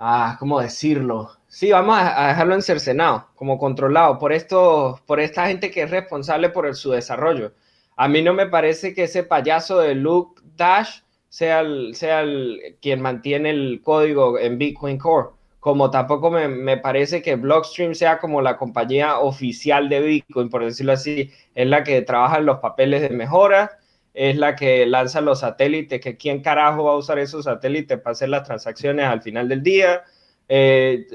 ah, 0.00 0.36
¿cómo 0.40 0.60
decirlo? 0.60 1.30
Sí, 1.52 1.72
vamos 1.72 1.96
a 1.98 2.28
dejarlo 2.28 2.54
encercenado, 2.54 3.26
como 3.34 3.58
controlado, 3.58 4.20
por 4.20 4.32
esto, 4.32 5.00
por 5.04 5.18
esta 5.18 5.48
gente 5.48 5.72
que 5.72 5.82
es 5.82 5.90
responsable 5.90 6.50
por 6.50 6.72
su 6.76 6.92
desarrollo. 6.92 7.52
A 7.96 8.06
mí 8.06 8.22
no 8.22 8.32
me 8.34 8.46
parece 8.46 8.94
que 8.94 9.04
ese 9.04 9.24
payaso 9.24 9.80
de 9.80 9.96
Luke 9.96 10.40
Dash 10.56 11.00
sea, 11.28 11.60
el, 11.60 11.96
sea 11.96 12.20
el, 12.20 12.76
quien 12.80 13.00
mantiene 13.02 13.50
el 13.50 13.80
código 13.82 14.38
en 14.38 14.58
Bitcoin 14.58 14.96
Core, 14.96 15.30
como 15.58 15.90
tampoco 15.90 16.30
me, 16.30 16.46
me, 16.46 16.76
parece 16.76 17.20
que 17.20 17.34
Blockstream 17.34 17.96
sea 17.96 18.20
como 18.20 18.42
la 18.42 18.56
compañía 18.56 19.18
oficial 19.18 19.88
de 19.88 20.00
Bitcoin, 20.02 20.50
por 20.50 20.64
decirlo 20.64 20.92
así, 20.92 21.32
es 21.56 21.66
la 21.66 21.82
que 21.82 22.00
trabaja 22.02 22.38
en 22.38 22.46
los 22.46 22.60
papeles 22.60 23.02
de 23.02 23.10
mejora, 23.10 23.80
es 24.14 24.36
la 24.36 24.54
que 24.54 24.86
lanza 24.86 25.20
los 25.20 25.40
satélites, 25.40 26.00
que 26.00 26.16
quién 26.16 26.42
carajo 26.42 26.84
va 26.84 26.92
a 26.92 26.96
usar 26.96 27.18
esos 27.18 27.46
satélites 27.46 27.98
para 27.98 28.12
hacer 28.12 28.28
las 28.28 28.44
transacciones 28.44 29.06
al 29.06 29.20
final 29.20 29.48
del 29.48 29.64
día 29.64 30.04
eh, 30.52 31.06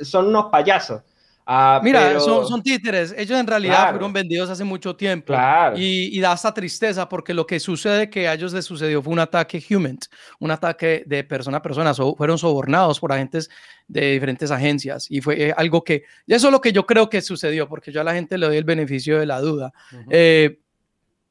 son 0.00 0.28
unos 0.28 0.46
payasos. 0.46 1.02
Ah, 1.44 1.80
Mira, 1.82 2.20
son, 2.20 2.62
títeres. 2.62 3.14
Ellos 3.18 3.38
en 3.38 3.46
realidad 3.46 3.90
fueron 3.90 4.12
vendidos 4.12 4.48
hace 4.48 4.62
mucho 4.62 4.94
tiempo. 4.94 5.34
Y, 5.74 6.20
da 6.20 6.32
hasta 6.32 6.54
tristeza 6.54 7.08
porque 7.08 7.34
lo 7.34 7.46
que 7.46 7.58
sucede 7.58 8.08
que 8.08 8.28
a 8.28 8.34
ellos 8.34 8.52
les 8.52 8.64
sucedió 8.64 9.02
fue 9.02 9.12
un 9.12 9.18
ataque 9.18 9.62
human, 9.68 9.98
un 10.38 10.50
ataque 10.50 11.02
de 11.06 11.24
persona 11.24 11.58
a 11.58 11.62
persona. 11.62 11.92
fueron 11.94 12.38
sobornados 12.38 13.00
por 13.00 13.12
agentes 13.12 13.50
de 13.88 14.12
diferentes 14.12 14.50
agencias. 14.50 15.06
Y 15.10 15.20
fue 15.20 15.48
eh, 15.48 15.54
algo 15.56 15.82
que, 15.82 16.04
eso 16.26 16.48
es 16.48 16.52
lo 16.52 16.60
que 16.60 16.72
yo 16.72 16.86
creo 16.86 17.10
que 17.10 17.20
sucedió, 17.20 17.68
porque 17.68 17.90
yo 17.90 18.00
a 18.00 18.04
la 18.04 18.14
gente 18.14 18.38
le 18.38 18.46
doy 18.46 18.56
el 18.56 18.64
beneficio 18.64 19.18
de 19.18 19.26
la 19.26 19.40
duda. 19.40 19.72
Eh, 20.10 20.60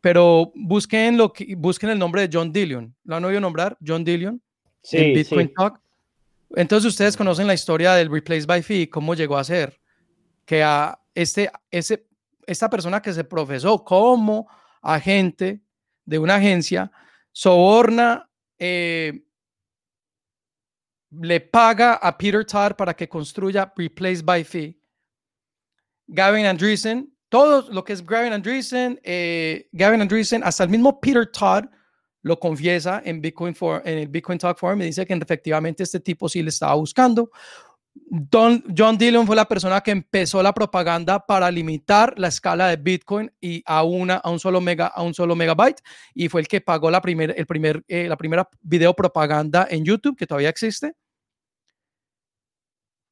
pero 0.01 0.51
busquen, 0.55 1.17
lo 1.17 1.31
que, 1.31 1.55
busquen 1.55 1.89
el 1.89 1.99
nombre 1.99 2.27
de 2.27 2.29
John 2.31 2.51
Dillion. 2.51 2.93
¿Lo 3.05 3.15
han 3.15 3.23
oído 3.23 3.39
nombrar? 3.39 3.77
John 3.85 4.03
Dillion. 4.03 4.41
Sí, 4.81 4.97
en 4.97 5.13
Bitcoin 5.13 5.53
Talk. 5.53 5.79
Entonces 6.55 6.89
ustedes 6.89 7.15
conocen 7.15 7.47
la 7.47 7.53
historia 7.53 7.93
del 7.93 8.11
Replace 8.11 8.45
by 8.45 8.61
Fee, 8.61 8.89
cómo 8.89 9.15
llegó 9.15 9.37
a 9.37 9.43
ser 9.43 9.79
que 10.45 10.63
a 10.63 10.99
este, 11.13 11.51
ese, 11.69 12.07
esta 12.45 12.69
persona 12.69 13.01
que 13.01 13.13
se 13.13 13.23
profesó 13.23 13.83
como 13.83 14.47
agente 14.81 15.61
de 16.05 16.19
una 16.19 16.35
agencia 16.35 16.91
soborna, 17.31 18.29
eh, 18.57 19.23
le 21.11 21.41
paga 21.41 21.93
a 21.95 22.17
Peter 22.17 22.45
Todd 22.45 22.73
para 22.75 22.93
que 22.93 23.07
construya 23.07 23.71
Replace 23.75 24.21
by 24.21 24.43
Fee. 24.43 24.81
Gavin 26.07 26.45
Andreessen, 26.45 27.13
todo 27.29 27.71
lo 27.71 27.83
que 27.83 27.93
es 27.93 28.05
Gavin 28.05 28.33
Andreessen, 28.33 28.99
eh, 29.03 29.69
Gavin 29.71 30.01
Andreessen, 30.01 30.43
hasta 30.43 30.63
el 30.63 30.69
mismo 30.69 30.99
Peter 30.99 31.29
Todd 31.31 31.65
lo 32.21 32.39
confiesa 32.39 33.01
en, 33.03 33.21
Bitcoin 33.21 33.55
for, 33.55 33.81
en 33.85 33.99
el 33.99 34.07
Bitcoin 34.07 34.37
Talk 34.37 34.57
Forum 34.57 34.81
y 34.81 34.85
dice 34.85 35.05
que 35.05 35.13
efectivamente 35.13 35.83
este 35.83 35.99
tipo 35.99 36.29
sí 36.29 36.41
le 36.41 36.49
estaba 36.49 36.75
buscando. 36.75 37.31
Don, 37.93 38.63
John 38.75 38.97
Dillon 38.97 39.27
fue 39.27 39.35
la 39.35 39.47
persona 39.47 39.81
que 39.81 39.91
empezó 39.91 40.41
la 40.41 40.53
propaganda 40.53 41.25
para 41.25 41.51
limitar 41.51 42.17
la 42.17 42.29
escala 42.29 42.67
de 42.67 42.77
Bitcoin 42.77 43.31
y 43.41 43.61
a, 43.65 43.83
una, 43.83 44.15
a, 44.15 44.29
un, 44.29 44.39
solo 44.39 44.61
mega, 44.61 44.87
a 44.87 45.01
un 45.01 45.13
solo 45.13 45.35
megabyte 45.35 45.81
y 46.13 46.29
fue 46.29 46.41
el 46.41 46.47
que 46.47 46.61
pagó 46.61 46.89
la, 46.89 47.01
primer, 47.01 47.33
el 47.37 47.45
primer, 47.45 47.83
eh, 47.87 48.07
la 48.07 48.15
primera 48.15 48.49
video 48.61 48.93
propaganda 48.93 49.67
en 49.69 49.83
YouTube 49.83 50.15
que 50.15 50.27
todavía 50.27 50.49
existe. 50.49 50.93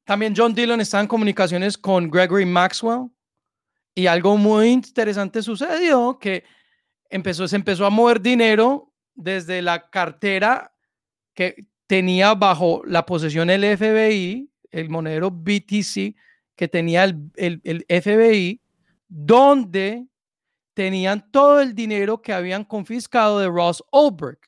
También 0.04 0.34
John 0.36 0.54
Dillon 0.54 0.80
está 0.80 1.00
en 1.00 1.06
comunicaciones 1.06 1.76
con 1.76 2.10
Gregory 2.10 2.46
Maxwell 2.46 3.10
y 3.94 4.06
algo 4.06 4.36
muy 4.36 4.68
interesante 4.68 5.42
sucedió 5.42 6.18
que 6.18 6.44
empezó, 7.10 7.46
se 7.46 7.56
empezó 7.56 7.84
a 7.84 7.90
mover 7.90 8.20
dinero 8.20 8.89
desde 9.22 9.62
la 9.62 9.90
cartera 9.90 10.74
que 11.34 11.66
tenía 11.86 12.34
bajo 12.34 12.82
la 12.84 13.04
posesión 13.04 13.50
el 13.50 13.76
FBI, 13.76 14.50
el 14.70 14.88
monedero 14.90 15.30
BTC 15.30 16.14
que 16.60 16.68
tenía 16.68 17.04
el, 17.04 17.30
el, 17.64 17.86
FBI, 17.88 18.60
donde 19.08 20.06
tenían 20.74 21.30
todo 21.32 21.60
el 21.60 21.74
dinero 21.74 22.20
que 22.20 22.32
habían 22.32 22.64
confiscado 22.64 23.40
de 23.40 23.48
Ross 23.48 23.82
Ulbricht, 23.90 24.44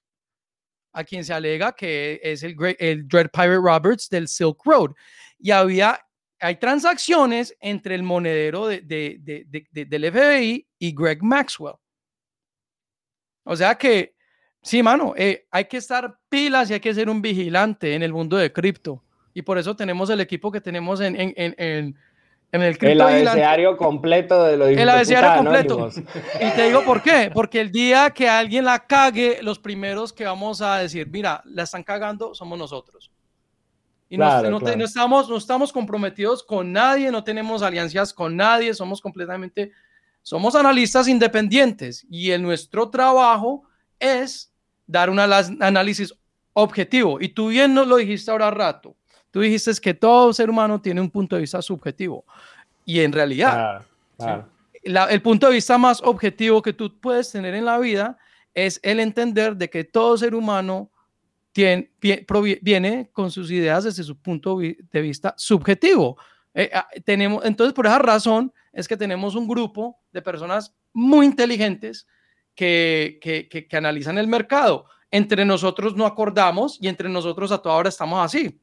a 0.93 1.05
quien 1.05 1.25
se 1.25 1.33
alega 1.33 1.73
que 1.73 2.21
es 2.23 2.43
el, 2.43 2.55
el 2.79 3.09
Dread 3.09 3.31
Pirate 3.33 3.57
Roberts 3.57 4.09
del 4.11 4.29
Silk 4.29 4.59
Road. 4.65 4.91
Y 5.39 5.51
había, 5.51 5.99
hay 6.39 6.57
transacciones 6.57 7.57
entre 7.61 7.95
el 7.95 8.03
monedero 8.03 8.67
de, 8.67 8.83
de, 8.83 9.87
del 9.87 10.13
FBI 10.13 10.69
y 10.79 10.95
Greg 10.95 11.23
Maxwell. 11.23 11.77
O 13.45 13.57
sea 13.57 13.75
que 13.75 14.15
Sí, 14.63 14.81
mano, 14.83 15.13
eh, 15.17 15.47
hay 15.51 15.65
que 15.65 15.77
estar 15.77 16.19
pilas 16.29 16.71
y 16.71 16.75
hay 16.75 16.81
que 16.81 16.95
ser 16.95 17.11
un 17.11 17.21
vigilante 17.21 17.95
en 17.95 18.03
el 18.03 18.13
mundo 18.13 18.37
de 18.37 18.53
cripto. 18.53 19.03
Y 19.35 19.43
por 19.43 19.59
eso 19.59 19.75
tenemos 19.75 20.09
el 20.11 20.21
equipo 20.21 20.53
que 20.53 20.61
tenemos 20.61 21.01
en, 21.01 21.21
en, 21.21 21.35
en, 21.37 21.97
en, 22.53 22.63
el 22.63 22.79
cripto. 22.79 23.09
El 23.09 23.27
abecedario 23.27 23.77
completo 23.77 24.45
de 24.45 24.57
los 24.57 24.69
El 24.69 24.89
abecedario 24.89 25.43
completo. 25.43 25.91
Y 26.41 26.51
te 26.55 26.67
digo 26.67 26.85
por 26.85 27.03
qué. 27.03 27.31
Porque 27.35 27.61
el 27.61 27.73
día 27.73 28.11
que 28.11 28.29
alguien 28.29 28.65
la 28.65 28.87
cague, 28.87 29.41
los 29.43 29.59
primeros 29.59 30.13
que 30.13 30.25
vamos 30.25 30.63
a 30.63 30.79
decir, 30.79 31.09
mira, 31.11 31.43
la 31.45 31.65
están 31.65 31.83
cagando, 31.83 32.33
somos 32.33 32.57
nosotros. 32.57 33.11
Y 34.09 34.19
no, 34.19 34.43
no, 34.43 34.85
estamos, 34.85 35.29
no 35.29 35.39
estamos 35.39 35.73
comprometidos 35.73 36.43
con 36.45 36.71
nadie, 36.71 37.11
no 37.11 37.25
tenemos 37.25 37.63
alianzas 37.63 38.13
con 38.13 38.37
nadie, 38.37 38.75
somos 38.75 39.01
completamente, 39.01 39.73
somos 40.21 40.55
analistas 40.55 41.09
independientes 41.09 42.07
y 42.11 42.31
en 42.31 42.43
nuestro 42.43 42.91
trabajo 42.91 43.65
es 43.99 44.52
dar 44.87 45.11
un 45.11 45.19
análisis 45.19 46.15
objetivo. 46.53 47.21
Y 47.21 47.29
tú 47.29 47.49
bien 47.49 47.75
nos 47.75 47.87
lo 47.87 47.97
dijiste 47.97 48.31
ahora 48.31 48.51
rato. 48.51 48.97
Tú 49.31 49.41
dijiste 49.41 49.73
que 49.81 49.95
todo 49.95 50.33
ser 50.33 50.51
humano 50.51 50.81
tiene 50.81 51.01
un 51.01 51.11
punto 51.11 51.37
de 51.37 51.43
vista 51.43 51.63
subjetivo. 51.63 52.25
Y 52.85 53.01
en 53.01 53.13
realidad, 53.13 53.83
el 54.83 55.23
punto 55.23 55.47
de 55.49 55.55
vista 55.55 55.79
más 55.79 56.03
objetivo 56.03 56.61
que 56.61 56.73
tú 56.73 57.01
puedes 57.01 57.31
tener 57.31 57.55
en 57.55 57.65
la 57.65 57.79
vida 57.79 58.19
es 58.55 58.79
el 58.83 59.01
entender 59.01 59.57
de 59.57 59.71
que 59.71 59.85
todo 59.85 60.19
ser 60.19 60.35
humano 60.35 60.91
tiene, 61.53 61.91
viene 62.61 63.11
con 63.13 63.31
sus 63.31 63.51
ideas 63.51 63.85
desde 63.85 64.03
su 64.03 64.17
punto 64.17 64.59
de 64.59 65.01
vista 65.01 65.35
subjetivo. 65.37 66.19
Eh, 66.55 66.71
ah, 66.75 66.89
tenemos, 67.05 67.45
entonces, 67.45 67.73
por 67.73 67.87
esa 67.87 67.99
razón 67.99 68.53
es 68.73 68.87
que 68.87 68.97
tenemos 68.97 69.35
un 69.35 69.49
grupo 69.49 69.99
de 70.13 70.21
personas 70.21 70.75
muy 70.93 71.25
inteligentes 71.25 72.07
que, 72.55 73.19
que, 73.21 73.49
que, 73.49 73.77
analizan 73.77 74.19
el 74.19 74.27
mercado. 74.27 74.87
Entre 75.11 75.45
nosotros 75.45 75.97
no 75.97 76.07
acordamos 76.07 76.79
y 76.81 76.89
entre 76.89 77.09
nosotros 77.09 77.53
a 77.53 77.59
toda 77.59 77.77
hora 77.77 77.89
estamos 77.89 78.25
así. 78.25 78.59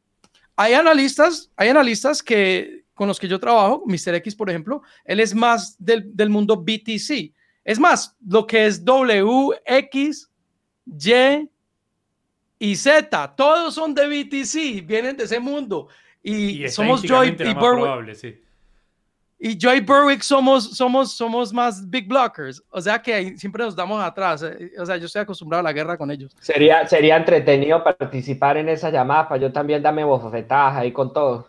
Hay 0.56 0.74
analistas, 0.74 1.52
hay 1.56 1.70
analistas 1.70 2.22
que 2.24 2.84
con 2.94 3.07
los 3.07 3.20
que 3.20 3.28
yo 3.28 3.40
trabajo, 3.40 3.84
Mr. 3.86 4.16
X, 4.16 4.36
por 4.36 4.49
ejemplo, 4.49 4.82
él 5.06 5.20
es 5.20 5.34
más 5.34 5.76
del, 5.80 6.16
del 6.16 6.30
mundo 6.30 6.57
BTC. 6.57 7.34
Es 7.64 7.80
más, 7.80 8.16
lo 8.26 8.45
que 8.45 8.66
es 8.66 8.84
W, 8.84 9.52
X, 9.66 10.30
Y 10.86 11.49
y 12.60 12.76
Z, 12.76 13.36
todos 13.36 13.74
son 13.74 13.94
de 13.94 14.06
BTC, 14.06 14.86
vienen 14.86 15.16
de 15.16 15.24
ese 15.24 15.40
mundo. 15.40 15.88
Y, 16.22 16.68
somos 16.68 17.02
Joy 17.02 17.30
y 17.30 17.53
Berwick. 17.53 18.16
Sí. 18.16 18.41
Y 19.41 19.57
Joy 19.57 19.80
Berwick 19.80 20.22
somos, 20.22 20.76
somos, 20.76 21.14
somos 21.14 21.53
más 21.53 21.90
big 21.90 22.10
blockers. 22.10 22.61
O 22.70 22.82
sea 22.82 23.02
que 23.02 23.38
siempre 23.38 23.64
nos 23.64 23.74
damos 23.74 24.03
atrás. 24.03 24.45
O 24.78 24.86
sea, 24.86 24.98
yo 24.98 25.06
estoy 25.06 25.22
acostumbrado 25.22 25.61
a 25.61 25.64
la 25.64 25.72
guerra 25.72 25.98
con 25.98 26.11
ellos. 26.11 26.36
Sería, 26.41 26.86
sería 26.86 27.16
entretenido 27.16 27.82
participar 27.82 28.57
en 28.57 28.68
esa 28.68 28.90
llamada 28.90 29.30
para 29.30 29.41
yo 29.41 29.52
también 29.53 29.82
darme 29.82 30.03
bofetadas 30.03 30.76
ahí 30.76 30.91
con 30.91 31.14
todo. 31.14 31.48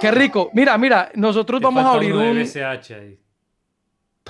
Qué 0.00 0.10
rico. 0.10 0.50
Mira, 0.54 0.78
mira, 0.78 1.10
nosotros 1.14 1.60
vamos 1.60 1.84
a 1.84 1.92
abrir 1.92 2.14
un. 2.14 2.38
ahí. 2.38 3.18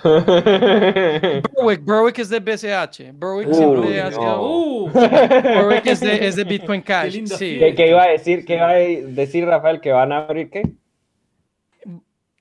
Berwick, 0.03 1.85
Berwick 1.85 2.19
es 2.19 2.28
de 2.28 2.41
BCH. 2.41 3.12
Berwick 3.15 3.53
siempre 3.53 4.03
ha 4.03 4.11
sido. 4.11 4.43
Uh. 4.43 4.91
Berwick 4.93 5.87
es 5.87 6.01
de, 6.01 6.27
es 6.27 6.37
de, 6.37 6.45
Bitcoin 6.45 6.83
Cash. 6.85 7.24
Sí. 7.27 7.59
¿Qué, 7.77 7.89
iba 7.89 8.03
a 8.03 8.09
decir? 8.09 8.45
¿Qué 8.45 8.57
iba 8.57 8.69
a 8.69 8.74
decir 8.74 9.47
Rafael? 9.47 9.81
¿Que 9.81 9.93
van 9.93 10.12
a 10.12 10.19
abrir 10.19 10.51
qué? 10.51 10.62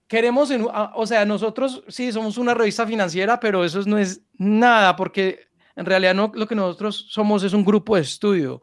Queremos, 0.08 0.52
o 0.94 1.08
sea, 1.08 1.26
nosotros 1.26 1.84
sí 1.88 2.12
somos 2.12 2.38
una 2.38 2.54
revista 2.54 2.86
financiera, 2.86 3.40
pero 3.40 3.66
eso 3.66 3.82
no 3.86 3.98
es 3.98 4.22
nada, 4.38 4.96
porque 4.96 5.48
en 5.76 5.86
realidad 5.86 6.14
no, 6.14 6.32
lo 6.34 6.48
que 6.48 6.56
nosotros 6.56 7.08
somos 7.10 7.44
es 7.44 7.54
un 7.54 7.66
grupo 7.66 7.96
de 7.96 8.04
estudio. 8.04 8.62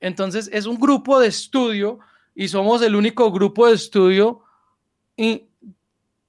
Entonces, 0.00 0.48
es 0.52 0.66
un 0.66 0.78
grupo 0.78 1.18
de 1.18 1.28
estudio 1.28 1.98
y 2.34 2.48
somos 2.48 2.82
el 2.82 2.94
único 2.94 3.30
grupo 3.32 3.66
de 3.66 3.74
estudio 3.74 4.42
y 5.16 5.48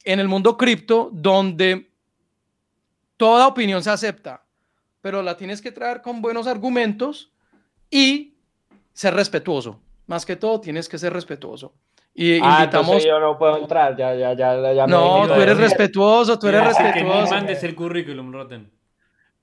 en 0.03 0.19
el 0.19 0.27
mundo 0.27 0.57
cripto 0.57 1.09
donde 1.13 1.91
toda 3.17 3.47
opinión 3.47 3.83
se 3.83 3.91
acepta, 3.91 4.43
pero 4.99 5.21
la 5.21 5.37
tienes 5.37 5.61
que 5.61 5.71
traer 5.71 6.01
con 6.01 6.21
buenos 6.21 6.47
argumentos 6.47 7.31
y 7.89 8.35
ser 8.93 9.13
respetuoso. 9.13 9.79
Más 10.07 10.25
que 10.25 10.35
todo, 10.35 10.59
tienes 10.59 10.89
que 10.89 10.97
ser 10.97 11.13
respetuoso. 11.13 11.73
Y 12.13 12.39
ah, 12.41 12.59
invitamos... 12.59 13.03
yo 13.05 13.19
no 13.19 13.37
puedo 13.37 13.57
entrar, 13.57 13.95
ya, 13.95 14.13
ya, 14.13 14.33
ya, 14.33 14.73
ya 14.73 14.87
No, 14.87 15.27
tú 15.27 15.33
eres 15.33 15.57
respetuoso, 15.57 16.37
tú 16.37 16.47
eres 16.47 16.65
respetuoso. 16.65 17.29
Que 17.29 17.35
mandes 17.35 17.63
el 17.63 17.75
currículum, 17.75 18.31
Roten. 18.31 18.71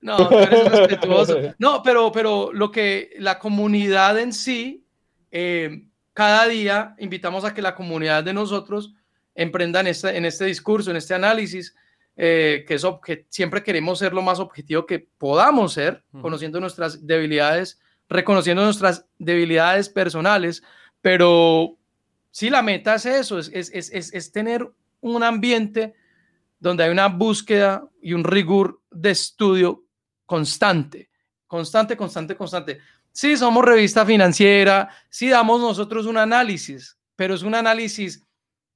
No, 0.01 0.29
tú 0.29 0.37
eres 0.37 0.71
respetuoso. 0.71 1.39
No, 1.57 1.81
pero, 1.83 2.11
pero 2.11 2.51
lo 2.53 2.71
que 2.71 3.11
la 3.17 3.39
comunidad 3.39 4.19
en 4.19 4.33
sí, 4.33 4.85
eh, 5.31 5.87
cada 6.13 6.47
día 6.47 6.95
invitamos 6.99 7.43
a 7.43 7.53
que 7.53 7.61
la 7.61 7.75
comunidad 7.75 8.23
de 8.23 8.33
nosotros 8.33 8.93
emprendan 9.33 9.87
este, 9.87 10.15
en 10.15 10.25
este 10.25 10.45
discurso, 10.45 10.91
en 10.91 10.97
este 10.97 11.15
análisis, 11.15 11.75
eh, 12.15 12.65
que, 12.67 12.75
es 12.75 12.85
que 13.03 13.25
siempre 13.29 13.63
queremos 13.63 13.97
ser 13.97 14.13
lo 14.13 14.21
más 14.21 14.39
objetivo 14.39 14.85
que 14.85 14.99
podamos 14.99 15.73
ser, 15.73 16.03
conociendo 16.21 16.59
nuestras 16.59 17.07
debilidades, 17.07 17.79
reconociendo 18.09 18.63
nuestras 18.63 19.05
debilidades 19.17 19.87
personales, 19.87 20.61
pero 21.01 21.78
sí, 22.39 22.49
la 22.49 22.61
meta 22.61 22.95
es 22.95 23.05
eso, 23.05 23.37
es, 23.37 23.51
es, 23.53 23.69
es, 23.73 24.13
es 24.13 24.31
tener 24.31 24.65
un 25.01 25.23
ambiente 25.23 25.93
donde 26.57 26.85
hay 26.85 26.89
una 26.89 27.07
búsqueda 27.09 27.85
y 28.01 28.13
un 28.13 28.23
rigor 28.23 28.81
de 28.89 29.11
estudio 29.11 29.83
constante, 30.25 31.09
constante, 31.47 31.97
constante, 31.97 32.37
constante. 32.37 32.79
Sí, 33.11 33.35
somos 33.35 33.65
revista 33.65 34.05
financiera, 34.05 34.87
sí 35.09 35.27
damos 35.27 35.59
nosotros 35.59 36.05
un 36.05 36.15
análisis, 36.15 36.97
pero 37.17 37.33
es 37.33 37.43
un 37.43 37.55
análisis 37.55 38.25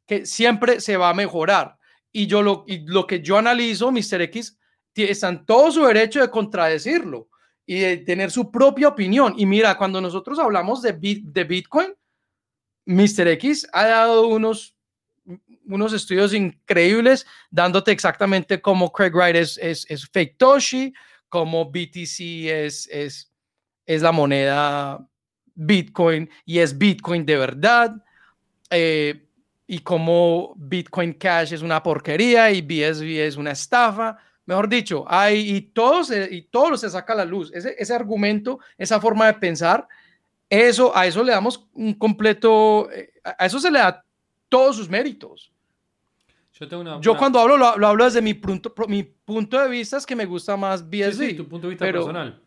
que 0.06 0.26
siempre 0.26 0.82
se 0.82 0.98
va 0.98 1.12
a 1.12 1.14
mejorar. 1.14 1.78
Y 2.12 2.28
yo 2.28 2.42
lo, 2.42 2.66
lo 2.68 3.08
que 3.08 3.22
yo 3.22 3.38
analizo, 3.38 3.94
Mr. 3.94 4.24
X, 4.24 4.60
está 4.94 5.30
en 5.30 5.46
todo 5.46 5.72
su 5.72 5.86
derecho 5.86 6.20
de 6.20 6.30
contradecirlo 6.30 7.30
y 7.66 7.80
de 7.80 7.98
tener 7.98 8.30
su 8.30 8.52
propia 8.52 8.90
opinión. 8.90 9.36
Y 9.38 9.46
mira, 9.46 9.78
cuando 9.78 10.02
nosotros 10.02 10.38
hablamos 10.38 10.82
de, 10.82 11.22
de 11.24 11.44
Bitcoin, 11.46 11.94
Mr. 12.86 13.28
X 13.30 13.68
ha 13.72 13.86
dado 13.86 14.28
unos, 14.28 14.76
unos 15.66 15.94
estudios 15.94 16.34
increíbles 16.34 17.26
dándote 17.50 17.92
exactamente 17.92 18.62
cómo 18.62 18.92
Craig 18.92 19.14
Wright 19.14 19.36
es, 19.36 19.58
es, 19.58 20.10
fake 20.12 20.38
Toshi, 20.38 20.94
cómo 21.30 21.70
BTC 21.72 22.20
es, 22.50 22.88
es, 22.92 23.32
es 23.86 24.02
la 24.02 24.12
moneda 24.12 25.08
Bitcoin 25.56 26.30
y 26.46 26.60
es 26.60 26.78
Bitcoin 26.78 27.26
de 27.26 27.38
verdad. 27.38 28.04
Eh, 28.70 29.28
y 29.68 29.80
como 29.80 30.54
Bitcoin 30.58 31.14
Cash 31.14 31.54
es 31.54 31.62
una 31.62 31.82
porquería 31.82 32.52
y 32.52 32.62
BSV 32.62 33.22
es 33.22 33.38
una 33.38 33.52
estafa. 33.52 34.18
Mejor 34.46 34.68
dicho, 34.68 35.06
hay 35.08 35.56
y 35.56 35.62
todo, 35.62 36.04
se, 36.04 36.28
y 36.32 36.42
todo 36.44 36.76
se 36.76 36.90
saca 36.90 37.14
a 37.14 37.18
la 37.18 37.26
luz. 37.26 37.52
Ese, 37.54 37.76
ese 37.78 37.94
argumento, 37.94 38.60
esa 38.78 39.00
forma 39.00 39.28
de 39.28 39.36
pensar, 39.36 39.88
eso, 40.62 40.96
a 40.96 41.06
eso 41.06 41.24
le 41.24 41.32
damos 41.32 41.68
un 41.74 41.94
completo, 41.94 42.90
eh, 42.92 43.14
a 43.24 43.46
eso 43.46 43.60
se 43.60 43.72
le 43.72 43.80
da 43.80 44.06
todos 44.50 44.76
sus 44.76 44.90
méritos. 44.90 45.52
Yo, 46.54 47.00
Yo 47.02 47.18
cuando 47.18 47.40
hablo, 47.40 47.58
lo, 47.58 47.66
hablo 47.66 48.06
desde 48.06 48.22
mi 48.22 48.36
punto, 48.36 48.74
mi 48.88 49.04
punto 49.04 49.60
de 49.60 49.68
vista, 49.68 49.98
es 49.98 50.06
que 50.06 50.16
me 50.16 50.26
gusta 50.26 50.56
más 50.56 50.88
BSV. 50.88 51.28
Sí, 51.28 51.34
tu 51.34 51.48
punto 51.48 51.68
de 51.68 51.72
vista 51.72 51.86
personal 51.86 52.44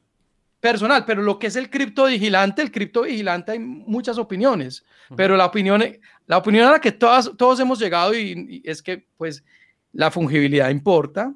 personal, 0.60 1.04
pero 1.04 1.22
lo 1.22 1.38
que 1.38 1.46
es 1.46 1.56
el 1.56 1.70
criptovigilante, 1.70 2.62
el 2.62 2.72
criptovigilante 2.72 3.52
hay 3.52 3.58
muchas 3.58 4.18
opiniones, 4.18 4.84
pero 5.14 5.36
la 5.36 5.46
opinión, 5.46 5.80
la 6.26 6.38
opinión 6.38 6.66
a 6.66 6.72
la 6.72 6.80
que 6.80 6.92
todas, 6.92 7.30
todos 7.36 7.60
hemos 7.60 7.78
llegado 7.78 8.14
y, 8.14 8.62
es 8.64 8.82
que 8.82 9.06
pues 9.16 9.44
la 9.92 10.10
fungibilidad 10.10 10.70
importa, 10.70 11.32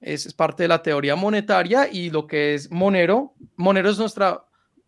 es, 0.00 0.26
es, 0.26 0.34
parte 0.34 0.64
de 0.64 0.68
la 0.68 0.82
teoría 0.82 1.16
monetaria 1.16 1.88
y 1.90 2.10
lo 2.10 2.26
que 2.26 2.54
es 2.54 2.70
Monero, 2.70 3.32
Monero 3.56 3.88
es 3.88 3.98
nuestra, 3.98 4.44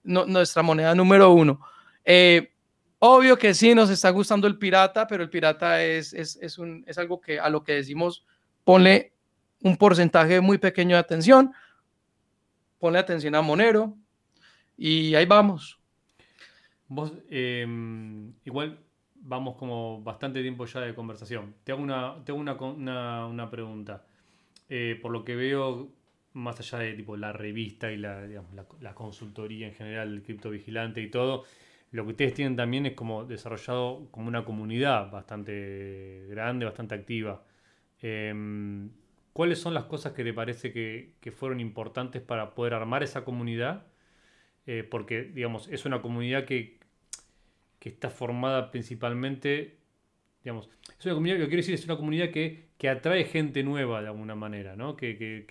nuestra 0.06 0.62
moneda 0.62 0.94
número 0.94 1.32
uno. 1.32 1.60
Eh, 2.04 2.52
obvio 2.98 3.36
que 3.36 3.52
sí 3.52 3.74
nos 3.74 3.90
está 3.90 4.10
gustando 4.10 4.46
el 4.46 4.58
pirata, 4.58 5.06
pero 5.06 5.22
el 5.22 5.30
pirata 5.30 5.82
es, 5.82 6.14
es, 6.14 6.36
es, 6.40 6.58
un, 6.58 6.84
es 6.86 6.96
algo 6.98 7.20
que 7.20 7.38
a 7.38 7.50
lo 7.50 7.62
que 7.62 7.72
decimos 7.72 8.24
ponle 8.64 9.12
un 9.62 9.76
porcentaje 9.76 10.40
muy 10.40 10.58
pequeño 10.58 10.96
de 10.96 11.00
atención 11.00 11.52
ponle 12.78 12.98
atención 12.98 13.34
a 13.34 13.42
Monero 13.42 13.96
y 14.76 15.14
ahí 15.14 15.26
vamos. 15.26 15.78
Vos, 16.88 17.12
em, 17.30 18.32
igual 18.44 18.78
vamos 19.14 19.56
como 19.56 20.02
bastante 20.02 20.40
tiempo 20.42 20.66
ya 20.66 20.80
de 20.80 20.94
conversación. 20.94 21.54
Te 21.64 21.72
hago 21.72 21.82
una, 21.82 22.22
te 22.24 22.32
una, 22.32 23.26
una, 23.26 23.50
pregunta. 23.50 24.04
Eh, 24.68 24.98
por 25.00 25.10
lo 25.10 25.24
que 25.24 25.34
veo, 25.34 25.88
más 26.36 26.60
allá 26.60 26.78
de 26.78 26.92
tipo, 26.92 27.16
la 27.16 27.32
revista 27.32 27.90
y 27.90 27.96
la, 27.96 28.26
la, 28.80 28.94
consultoría 28.94 29.66
en 29.66 29.74
general, 29.74 30.12
el 30.12 30.22
criptovigilante 30.22 31.00
y 31.00 31.10
todo, 31.10 31.44
lo 31.92 32.04
que 32.04 32.10
ustedes 32.10 32.34
tienen 32.34 32.56
también 32.56 32.84
es 32.84 32.92
como 32.92 33.24
desarrollado 33.24 34.08
como 34.10 34.28
una 34.28 34.44
comunidad 34.44 35.10
bastante 35.10 36.26
grande, 36.28 36.66
bastante 36.66 36.94
activa. 36.94 37.42
Em, 38.02 38.90
¿cuáles 39.32 39.58
son 39.58 39.72
las 39.72 39.84
cosas 39.84 40.12
que 40.12 40.24
te 40.24 40.34
parece 40.34 40.72
que, 40.72 41.32
fueron 41.32 41.58
importantes 41.60 42.20
para 42.20 42.54
poder 42.54 42.74
armar 42.74 43.02
esa 43.02 43.24
comunidad? 43.24 43.86
Eh, 44.66 44.84
porque, 44.84 45.22
digamos, 45.22 45.68
es 45.68 45.86
una 45.86 46.02
comunidad 46.02 46.44
que, 46.44 46.78
está 47.80 48.10
formada 48.10 48.72
principalmente, 48.72 49.78
digamos, 50.42 50.68
es 50.98 51.06
una 51.06 51.14
comunidad 51.14 51.36
que 51.36 51.46
quiero 51.46 51.58
decir, 51.58 51.74
es 51.74 51.84
una 51.84 51.96
comunidad 51.96 52.30
que, 52.30 52.65
atrae 52.84 53.24
gente 53.24 53.62
nueva 53.62 54.02
de 54.02 54.08
alguna 54.08 54.34
manera, 54.34 54.76
¿no? 54.76 54.96
Que, 54.96 55.46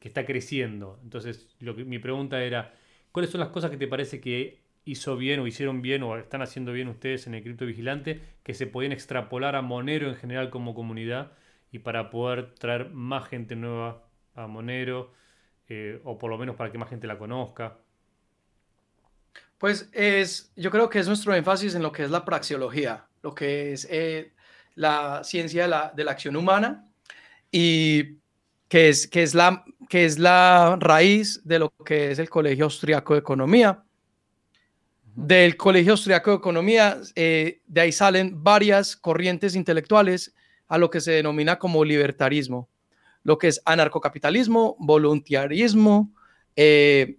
está 0.00 0.26
creciendo. 0.26 0.98
Entonces, 1.02 1.54
lo 1.60 1.76
que, 1.76 1.84
mi 1.84 1.98
pregunta 1.98 2.42
era, 2.42 2.74
¿cuáles 3.12 3.30
son 3.30 3.40
las 3.40 3.50
cosas 3.50 3.70
que 3.70 3.76
te 3.76 3.88
parece 3.88 4.20
que 4.20 4.60
hizo 4.84 5.16
bien 5.16 5.40
o 5.40 5.46
hicieron 5.46 5.82
bien 5.82 6.02
o 6.02 6.16
están 6.16 6.42
haciendo 6.42 6.72
bien 6.72 6.88
ustedes 6.88 7.26
en 7.26 7.34
el 7.34 7.42
Cripto 7.42 7.66
Vigilante 7.66 8.20
que 8.42 8.54
se 8.54 8.66
podían 8.66 8.92
extrapolar 8.92 9.54
a 9.54 9.62
Monero 9.62 10.08
en 10.08 10.16
general 10.16 10.50
como 10.50 10.74
comunidad 10.74 11.32
y 11.70 11.80
para 11.80 12.10
poder 12.10 12.54
traer 12.54 12.90
más 12.90 13.28
gente 13.28 13.56
nueva 13.56 14.04
a 14.34 14.46
Monero 14.46 15.12
eh, 15.68 16.00
o 16.04 16.18
por 16.18 16.30
lo 16.30 16.38
menos 16.38 16.56
para 16.56 16.72
que 16.72 16.78
más 16.78 16.88
gente 16.88 17.06
la 17.06 17.18
conozca? 17.18 17.78
Pues 19.58 19.90
es, 19.92 20.52
yo 20.56 20.70
creo 20.70 20.88
que 20.88 20.98
es 20.98 21.06
nuestro 21.06 21.34
énfasis 21.34 21.74
en 21.74 21.82
lo 21.82 21.92
que 21.92 22.02
es 22.02 22.10
la 22.10 22.24
praxeología, 22.24 23.06
lo 23.22 23.34
que 23.34 23.72
es 23.72 23.86
eh, 23.90 24.32
la 24.80 25.22
ciencia 25.24 25.64
de 25.64 25.68
la, 25.68 25.92
de 25.94 26.04
la, 26.04 26.12
acción 26.12 26.36
humana 26.36 26.86
y 27.52 28.16
que 28.66 28.88
es, 28.88 29.06
que, 29.06 29.22
es 29.22 29.34
la, 29.34 29.62
que 29.90 30.06
es 30.06 30.18
la 30.18 30.78
raíz 30.80 31.42
de 31.44 31.58
lo 31.58 31.70
que 31.84 32.10
es 32.10 32.18
el 32.18 32.30
Colegio 32.30 32.64
Austriaco 32.64 33.12
de 33.12 33.20
Economía. 33.20 33.84
Del 35.14 35.58
Colegio 35.58 35.92
Austriaco 35.92 36.30
de 36.30 36.36
Economía, 36.38 36.98
eh, 37.14 37.60
de 37.66 37.80
ahí 37.82 37.92
salen 37.92 38.42
varias 38.42 38.96
corrientes 38.96 39.54
intelectuales 39.54 40.34
a 40.66 40.78
lo 40.78 40.88
que 40.88 41.02
se 41.02 41.12
denomina 41.12 41.58
como 41.58 41.84
libertarismo, 41.84 42.70
lo 43.22 43.36
que 43.36 43.48
es 43.48 43.60
anarcocapitalismo, 43.66 44.76
voluntarismo, 44.78 46.10
eh, 46.56 47.18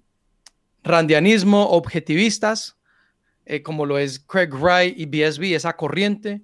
randianismo, 0.84 1.70
objetivistas, 1.70 2.80
eh, 3.46 3.62
como 3.62 3.86
lo 3.86 4.00
es 4.00 4.20
Craig 4.20 4.50
Wright 4.52 4.98
y 4.98 5.06
BSB, 5.06 5.54
esa 5.54 5.78
corriente, 5.78 6.42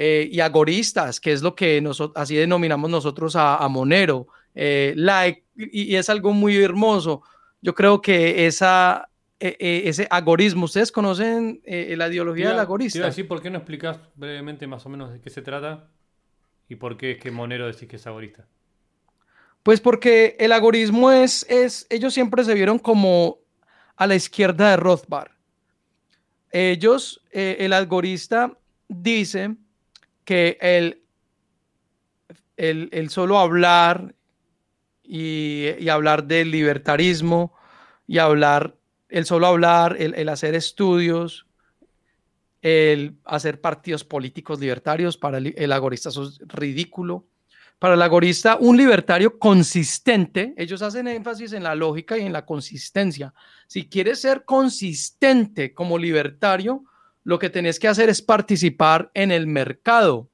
y 0.00 0.38
agoristas, 0.38 1.18
que 1.18 1.32
es 1.32 1.42
lo 1.42 1.56
que 1.56 1.80
nosotros, 1.80 2.16
así 2.16 2.36
denominamos 2.36 2.88
nosotros 2.88 3.34
a, 3.34 3.66
Monero, 3.68 4.28
like, 4.54 5.42
y, 5.56 5.92
y 5.92 5.96
es 5.96 6.08
algo 6.08 6.32
muy 6.32 6.56
hermoso. 6.56 7.22
Yo 7.60 7.74
creo 7.74 8.00
que 8.00 8.46
esa, 8.46 9.08
eh, 9.40 9.56
eh, 9.60 9.82
ese 9.84 10.08
agorismo. 10.10 10.64
¿Ustedes 10.64 10.90
conocen 10.90 11.60
eh, 11.64 11.94
la 11.96 12.08
ideología 12.08 12.48
del 12.48 12.58
agorista? 12.58 13.12
Sí, 13.12 13.22
¿por 13.22 13.40
qué 13.40 13.50
no 13.50 13.58
explicas 13.58 14.00
brevemente 14.16 14.66
más 14.66 14.84
o 14.84 14.88
menos 14.88 15.12
de 15.12 15.20
qué 15.20 15.30
se 15.30 15.42
trata 15.42 15.88
y 16.68 16.74
por 16.74 16.96
qué 16.96 17.12
es 17.12 17.18
que 17.18 17.30
Monero 17.30 17.68
decís 17.68 17.88
que 17.88 17.96
es 17.96 18.06
agorista? 18.08 18.48
Pues 19.62 19.80
porque 19.80 20.36
el 20.40 20.50
agorismo 20.50 21.12
es, 21.12 21.46
es, 21.48 21.86
ellos 21.88 22.14
siempre 22.14 22.42
se 22.42 22.54
vieron 22.54 22.80
como 22.80 23.38
a 23.94 24.08
la 24.08 24.16
izquierda 24.16 24.70
de 24.70 24.76
Rothbard. 24.76 25.30
Ellos, 26.50 27.22
el 27.30 27.72
algorista 27.74 28.58
dice 28.88 29.54
que 30.28 30.58
el, 30.60 31.04
el, 32.58 33.08
solo 33.08 33.38
hablar 33.38 34.14
y, 35.02 35.68
y 35.78 35.88
hablar 35.88 36.24
del 36.24 36.50
libertarismo 36.50 37.54
y 38.06 38.18
hablar 38.18 38.76
el 39.08 39.24
solo 39.24 39.46
hablar, 39.46 39.96
el, 39.98 40.28
hacer 40.28 40.54
estudios, 40.54 41.46
el 42.60 43.16
hacer 43.24 43.58
partidos 43.62 44.04
políticos 44.04 44.60
libertarios, 44.60 45.16
para 45.16 45.38
el, 45.38 45.72
agorista 45.72 46.10
eso 46.10 46.24
es 46.24 46.38
ridículo. 46.46 47.26
Para 47.78 47.94
el 47.94 48.02
agorista, 48.02 48.58
un 48.60 48.76
libertario 48.76 49.38
consistente, 49.38 50.52
ellos 50.58 50.82
hacen 50.82 51.08
énfasis 51.08 51.54
en 51.54 51.62
la 51.62 51.74
lógica 51.74 52.18
y 52.18 52.26
en 52.26 52.34
la 52.34 52.44
consistencia. 52.44 53.32
Si 53.66 53.88
quieres 53.88 54.20
ser 54.20 54.44
consistente 54.44 55.72
como 55.72 55.96
libertario, 55.96 56.84
lo 57.24 57.38
que 57.38 57.50
tenés 57.50 57.78
que 57.78 57.88
hacer 57.88 58.08
es 58.08 58.22
participar 58.22 59.10
en 59.14 59.32
el 59.32 59.46
mercado. 59.46 60.28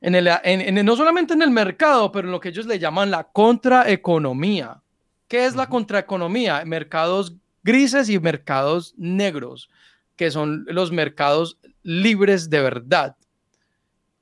En 0.00 0.14
el, 0.14 0.84
no 0.84 0.96
solamente 0.96 1.34
en 1.34 1.42
el 1.42 1.50
mercado, 1.50 2.12
pero 2.12 2.28
en 2.28 2.32
lo 2.32 2.40
que 2.40 2.50
ellos 2.50 2.66
le 2.66 2.78
llaman 2.78 3.10
la 3.10 3.24
contraeconomía. 3.24 4.82
¿Qué 5.26 5.46
es 5.46 5.56
la 5.56 5.68
contraeconomía? 5.68 6.64
Mercados 6.64 7.34
grises 7.62 8.08
y 8.08 8.18
mercados 8.20 8.94
negros, 8.96 9.68
que 10.14 10.30
son 10.30 10.64
los 10.68 10.92
mercados 10.92 11.58
libres 11.82 12.48
de 12.48 12.60
verdad. 12.60 13.16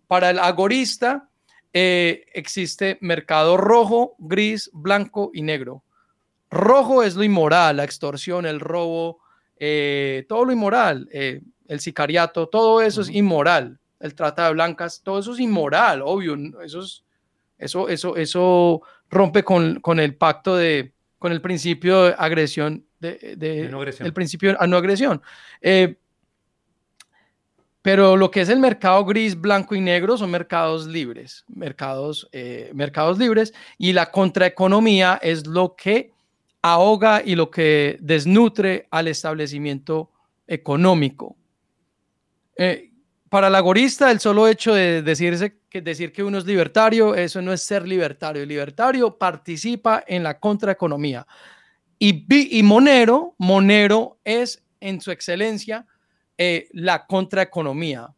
Para 0.06 0.30
el 0.30 0.38
agorista 0.38 1.28
eh, 1.74 2.24
existe 2.32 2.98
mercado 3.00 3.56
rojo, 3.56 4.14
gris, 4.18 4.70
blanco 4.72 5.30
y 5.34 5.42
negro. 5.42 5.82
Rojo 6.50 7.02
es 7.02 7.16
lo 7.16 7.24
inmoral, 7.24 7.78
la 7.78 7.84
extorsión, 7.84 8.46
el 8.46 8.60
robo, 8.60 9.18
eh, 9.58 10.24
todo 10.28 10.44
lo 10.44 10.52
inmoral, 10.52 11.08
eh, 11.12 11.40
el 11.66 11.80
sicariato, 11.80 12.48
todo 12.48 12.80
eso 12.82 13.02
es 13.02 13.10
inmoral. 13.10 13.78
El 14.00 14.14
trata 14.14 14.46
de 14.46 14.52
blancas, 14.52 15.00
todo 15.02 15.18
eso 15.18 15.32
es 15.32 15.40
inmoral, 15.40 16.02
obvio. 16.02 16.36
Eso, 16.62 16.84
eso, 17.58 17.88
eso, 17.88 18.16
eso 18.16 18.82
rompe 19.08 19.42
con, 19.42 19.80
con 19.80 20.00
el 20.00 20.14
pacto 20.16 20.56
de, 20.56 20.92
con 21.18 21.32
el 21.32 21.40
principio 21.40 22.04
de 22.04 22.14
agresión 22.18 22.84
de, 23.00 23.70
el 24.00 24.12
principio 24.12 24.56
a 24.58 24.66
no 24.66 24.76
agresión. 24.76 25.22
Eh, 25.60 25.96
pero 27.82 28.16
lo 28.16 28.30
que 28.30 28.40
es 28.40 28.48
el 28.48 28.60
mercado 28.60 29.04
gris, 29.04 29.38
blanco 29.38 29.74
y 29.74 29.80
negro 29.80 30.16
son 30.16 30.30
mercados 30.30 30.86
libres, 30.86 31.44
mercados, 31.48 32.28
eh, 32.32 32.70
mercados 32.72 33.18
libres, 33.18 33.52
y 33.76 33.92
la 33.92 34.10
contraeconomía 34.10 35.20
es 35.22 35.46
lo 35.46 35.76
que 35.76 36.12
ahoga 36.62 37.22
y 37.22 37.34
lo 37.34 37.50
que 37.50 37.98
desnutre 38.00 38.88
al 38.90 39.08
establecimiento 39.08 40.10
económico. 40.46 41.36
Eh, 42.56 42.90
para 43.28 43.48
el 43.48 43.54
agorista, 43.54 44.10
el 44.10 44.20
solo 44.20 44.46
hecho 44.46 44.74
de 44.74 45.02
decirse, 45.02 45.58
que, 45.68 45.80
decir 45.80 46.12
que 46.12 46.22
uno 46.22 46.38
es 46.38 46.44
libertario, 46.44 47.14
eso 47.14 47.42
no 47.42 47.52
es 47.52 47.62
ser 47.62 47.86
libertario. 47.86 48.42
El 48.42 48.48
libertario 48.48 49.18
participa 49.18 50.04
en 50.06 50.22
la 50.22 50.38
contraeconomía. 50.38 51.26
Y, 51.98 52.62
Monero, 52.62 53.34
Monero 53.38 54.18
es 54.24 54.62
en 54.78 55.00
su 55.00 55.10
excelencia 55.10 55.86
eh, 56.36 56.68
la 56.72 57.06
contraeconomía 57.06 58.08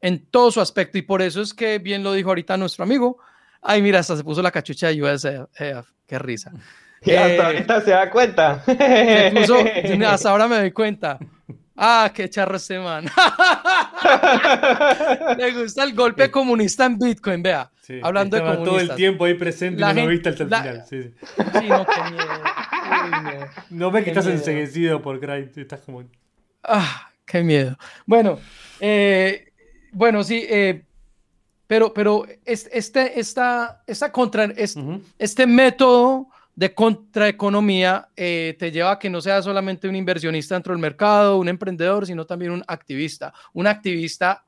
en 0.00 0.26
todo 0.26 0.50
su 0.50 0.60
aspecto. 0.60 0.96
Y 0.96 1.02
por 1.02 1.20
eso 1.22 1.42
es 1.42 1.52
que, 1.52 1.78
bien 1.78 2.02
lo 2.02 2.12
dijo 2.12 2.28
ahorita 2.30 2.56
nuestro 2.56 2.84
amigo, 2.84 3.18
ay, 3.60 3.82
mira, 3.82 3.98
hasta 3.98 4.16
se 4.16 4.24
puso 4.24 4.42
la 4.42 4.50
cachucha 4.50 4.88
de 4.88 5.02
USF, 5.02 5.90
qué 6.06 6.18
risa. 6.18 6.52
Y 7.02 7.12
hasta 7.12 7.34
eh, 7.34 7.40
ahorita 7.40 7.80
se 7.80 7.90
da 7.92 8.10
cuenta. 8.10 8.62
hasta 10.06 10.30
ahora 10.30 10.46
me 10.48 10.56
doy 10.56 10.70
cuenta. 10.70 11.18
Ah, 11.76 12.10
qué 12.14 12.28
charro 12.28 12.56
este 12.56 12.78
man. 12.78 13.04
Le 15.38 15.52
gusta 15.52 15.84
el 15.84 15.94
golpe 15.94 16.30
comunista 16.30 16.86
en 16.86 16.98
Bitcoin, 16.98 17.42
vea. 17.42 17.70
hablando 18.02 18.36
de 18.36 18.42
comunistas. 18.42 18.68
todo 18.68 18.80
el 18.80 18.94
tiempo 18.94 19.24
ahí 19.24 19.34
presente 19.34 19.82
y 19.82 19.84
no 19.84 19.92
lo 19.92 20.06
viste 20.08 20.28
hasta 20.28 20.42
el 20.42 20.48
final. 20.48 20.84
Sí, 20.88 21.02
sí. 21.02 21.10
no, 21.68 21.86
qué 21.86 22.02
miedo. 22.10 23.46
no 23.70 23.90
ves 23.90 24.04
que 24.04 24.10
estás 24.10 24.26
enseguecido 24.26 25.00
por 25.00 25.18
Cry, 25.20 25.50
estás 25.56 25.80
como... 25.80 26.04
Ah, 26.62 27.10
qué 27.24 27.42
miedo. 27.42 27.78
Bueno, 28.04 28.38
eh, 28.80 29.50
bueno, 29.92 30.22
sí, 30.22 30.44
eh, 30.48 30.84
pero, 31.66 31.94
pero 31.94 32.26
este, 32.44 33.18
esta, 33.18 33.82
esta 33.86 34.12
contra, 34.12 34.44
este, 34.44 34.82
este 35.18 35.46
método 35.46 36.28
de 36.54 36.74
contraeconomía 36.74 38.08
eh, 38.16 38.56
te 38.58 38.70
lleva 38.70 38.92
a 38.92 38.98
que 38.98 39.08
no 39.08 39.20
seas 39.20 39.44
solamente 39.44 39.88
un 39.88 39.96
inversionista 39.96 40.54
dentro 40.54 40.72
del 40.72 40.80
mercado, 40.80 41.38
un 41.38 41.48
emprendedor, 41.48 42.06
sino 42.06 42.26
también 42.26 42.52
un 42.52 42.64
activista, 42.66 43.32
un 43.52 43.66
activista 43.66 44.44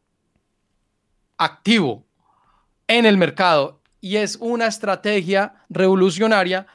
activo 1.37 2.07
en 2.87 3.07
el 3.07 3.17
mercado. 3.17 3.81
Y 4.01 4.17
es 4.17 4.37
una 4.37 4.67
estrategia 4.67 5.55
revolucionaria 5.71 6.67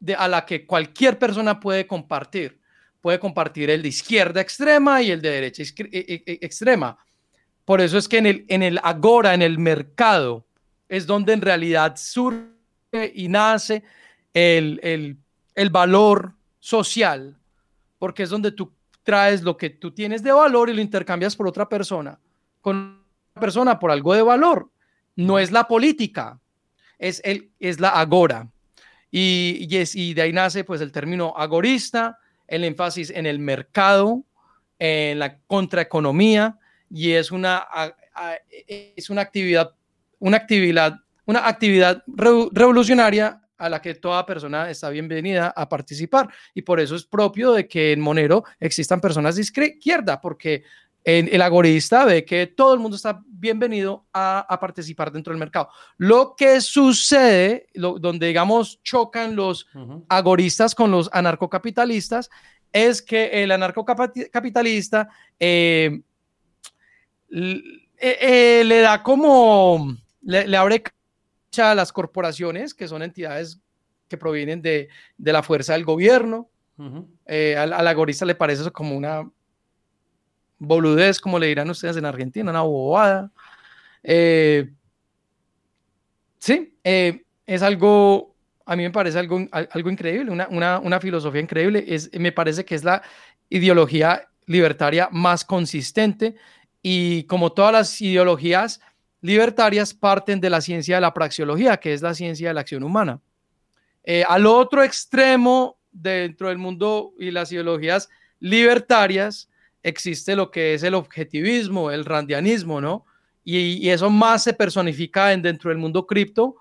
de, 0.00 0.14
a 0.14 0.28
la 0.28 0.44
que 0.46 0.66
cualquier 0.66 1.18
persona 1.18 1.60
puede 1.60 1.86
compartir. 1.86 2.60
Puede 3.00 3.18
compartir 3.18 3.68
el 3.68 3.82
de 3.82 3.88
izquierda 3.88 4.40
extrema 4.40 5.02
y 5.02 5.10
el 5.10 5.20
de 5.20 5.30
derecha 5.30 5.62
e, 5.62 5.66
e, 5.76 6.22
e, 6.26 6.38
extrema. 6.40 6.96
Por 7.64 7.80
eso 7.80 7.98
es 7.98 8.08
que 8.08 8.18
en 8.18 8.26
el, 8.26 8.44
en 8.48 8.62
el 8.62 8.80
agora, 8.82 9.34
en 9.34 9.42
el 9.42 9.58
mercado, 9.58 10.46
es 10.88 11.06
donde 11.06 11.32
en 11.34 11.42
realidad 11.42 11.96
surge 11.96 13.12
y 13.14 13.28
nace 13.28 13.82
el, 14.34 15.18
valor 15.70 16.34
social, 16.60 17.36
porque 17.98 18.24
es 18.24 18.30
donde 18.30 18.52
tú 18.52 18.72
traes 19.02 19.42
lo 19.42 19.56
que 19.56 19.70
tú 19.70 19.92
tienes 19.92 20.22
de 20.22 20.32
valor 20.32 20.68
y 20.68 20.74
lo 20.74 20.80
intercambias 20.80 21.36
por 21.36 21.46
otra 21.46 21.68
persona, 21.68 22.18
con 22.60 22.76
una 23.34 23.40
persona 23.40 23.78
por 23.78 23.90
algo 23.90 24.14
de 24.14 24.22
valor. 24.22 24.70
No 25.16 25.38
es 25.38 25.52
la 25.52 25.68
política, 25.68 26.40
es, 26.98 27.20
el, 27.24 27.50
es 27.60 27.80
la 27.80 27.90
agora. 27.90 28.48
Y, 29.10 29.68
y, 29.70 29.76
es, 29.76 29.94
y 29.94 30.12
de 30.12 30.22
ahí 30.22 30.32
nace 30.32 30.64
pues 30.64 30.80
el 30.80 30.90
término 30.90 31.34
agorista, 31.36 32.18
el 32.48 32.64
énfasis 32.64 33.10
en 33.10 33.26
el 33.26 33.38
mercado, 33.38 34.24
en 34.78 35.20
la 35.20 35.38
contraeconomía, 35.46 36.58
y 36.90 37.12
es 37.12 37.30
una, 37.30 37.64
es 38.66 39.08
una 39.08 39.22
actividad, 39.22 39.72
una 40.18 40.36
actividad 40.36 41.04
una 41.26 41.46
actividad 41.46 42.02
revolucionaria 42.06 43.40
a 43.64 43.68
la 43.70 43.80
que 43.80 43.94
toda 43.94 44.26
persona 44.26 44.68
está 44.70 44.90
bienvenida 44.90 45.52
a 45.56 45.68
participar. 45.68 46.28
Y 46.54 46.62
por 46.62 46.80
eso 46.80 46.94
es 46.96 47.04
propio 47.04 47.52
de 47.52 47.66
que 47.66 47.92
en 47.92 48.00
Monero 48.00 48.44
existan 48.60 49.00
personas 49.00 49.36
de 49.36 49.42
izquierda, 49.42 50.20
porque 50.20 50.64
el 51.04 51.42
agorista 51.42 52.06
ve 52.06 52.24
que 52.24 52.46
todo 52.46 52.72
el 52.72 52.80
mundo 52.80 52.96
está 52.96 53.22
bienvenido 53.26 54.06
a, 54.12 54.58
participar 54.60 55.12
dentro 55.12 55.32
del 55.32 55.38
mercado. 55.38 55.68
Lo 55.98 56.34
que 56.34 56.62
sucede, 56.62 57.66
donde 57.74 58.26
digamos 58.26 58.82
chocan 58.82 59.36
los 59.36 59.66
agoristas 60.08 60.74
con 60.74 60.90
los 60.90 61.10
anarcocapitalistas, 61.12 62.30
es 62.72 63.02
que 63.02 63.42
el 63.42 63.52
anarcocapitalista 63.52 65.08
eh, 65.38 66.00
eh, 67.30 67.62
eh, 67.98 68.62
le 68.64 68.80
da 68.80 69.02
como, 69.02 69.96
le, 70.22 70.56
abre 70.56 70.82
a 71.62 71.74
las 71.74 71.92
corporaciones, 71.92 72.74
que 72.74 72.88
son 72.88 73.02
entidades 73.02 73.60
que 74.08 74.16
provienen 74.16 74.62
de, 74.62 74.88
la 75.18 75.42
fuerza 75.42 75.72
del 75.74 75.84
gobierno. 75.84 76.48
al, 76.78 77.72
al 77.72 77.86
agorista 77.86 78.24
le 78.24 78.34
parece 78.34 78.62
eso 78.62 78.72
como 78.72 78.96
una 78.96 79.28
boludez, 80.58 81.20
como 81.20 81.38
le 81.38 81.46
dirán 81.46 81.70
ustedes 81.70 81.96
en 81.96 82.04
Argentina, 82.04 82.50
una 82.50 82.62
bobada. 82.62 83.30
Eh, 84.02 84.70
sí, 86.38 86.76
eh, 86.84 87.24
es 87.46 87.62
algo, 87.62 88.34
a 88.66 88.76
mí 88.76 88.82
me 88.82 88.90
parece 88.90 89.18
algo, 89.18 89.46
algo 89.50 89.90
increíble, 89.90 90.30
una, 90.30 90.48
una, 90.78 91.00
filosofía 91.00 91.40
increíble. 91.40 91.84
Es, 91.86 92.10
me 92.18 92.32
parece 92.32 92.64
que 92.64 92.74
es 92.74 92.84
la 92.84 93.02
ideología 93.48 94.28
libertaria 94.46 95.08
más 95.10 95.44
consistente 95.44 96.36
y 96.82 97.24
como 97.24 97.52
todas 97.52 97.72
las 97.72 98.00
ideologías 98.00 98.80
libertarias 99.24 99.94
parten 99.94 100.38
de 100.38 100.50
la 100.50 100.60
ciencia 100.60 100.96
de 100.96 101.00
la 101.00 101.14
praxeología, 101.14 101.78
que 101.78 101.94
es 101.94 102.02
la 102.02 102.12
ciencia 102.12 102.48
de 102.48 102.54
la 102.54 102.60
acción 102.60 102.82
humana. 102.82 103.22
Eh, 104.04 104.22
al 104.28 104.44
otro 104.44 104.82
extremo 104.82 105.78
dentro 105.90 106.50
del 106.50 106.58
mundo 106.58 107.14
y 107.18 107.30
las 107.30 107.50
ideologías 107.50 108.10
libertarias 108.38 109.48
existe 109.82 110.36
lo 110.36 110.50
que 110.50 110.74
es 110.74 110.82
el 110.82 110.92
objetivismo, 110.92 111.90
el 111.90 112.04
randianismo, 112.04 112.82
¿no? 112.82 113.06
Y, 113.42 113.88
eso 113.88 114.10
más 114.10 114.44
se 114.44 114.52
personifica 114.52 115.32
en, 115.32 115.40
dentro 115.40 115.70
del 115.70 115.78
mundo 115.78 116.06
cripto, 116.06 116.56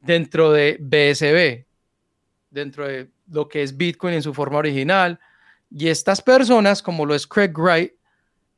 dentro 0.00 0.50
de 0.50 0.78
BSB, 0.80 1.66
dentro 2.50 2.88
de 2.88 3.10
lo 3.30 3.46
que 3.46 3.62
es 3.62 3.76
Bitcoin 3.76 4.14
en 4.14 4.22
su 4.22 4.32
forma 4.32 4.56
original. 4.56 5.20
Y 5.70 5.88
estas 5.88 6.22
personas, 6.22 6.80
como 6.80 7.04
lo 7.04 7.14
es 7.14 7.26
Craig 7.26 7.52
Wright, 7.54 7.92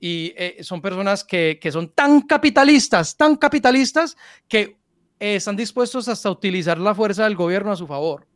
y 0.00 0.32
eh, 0.36 0.56
son 0.62 0.80
personas 0.80 1.22
que, 1.22 1.60
son 1.70 1.90
tan 1.90 2.22
capitalistas, 2.22 3.16
tan 3.16 3.36
capitalistas, 3.36 4.16
que 4.48 4.78
eh, 5.20 5.36
están 5.36 5.54
dispuestos 5.54 6.08
hasta 6.08 6.28
a 6.28 6.32
utilizar 6.32 6.78
la 6.78 6.94
fuerza 6.94 7.24
del 7.24 7.36
gobierno 7.36 7.70
a 7.70 7.76
su 7.76 7.86
favor 7.86 8.26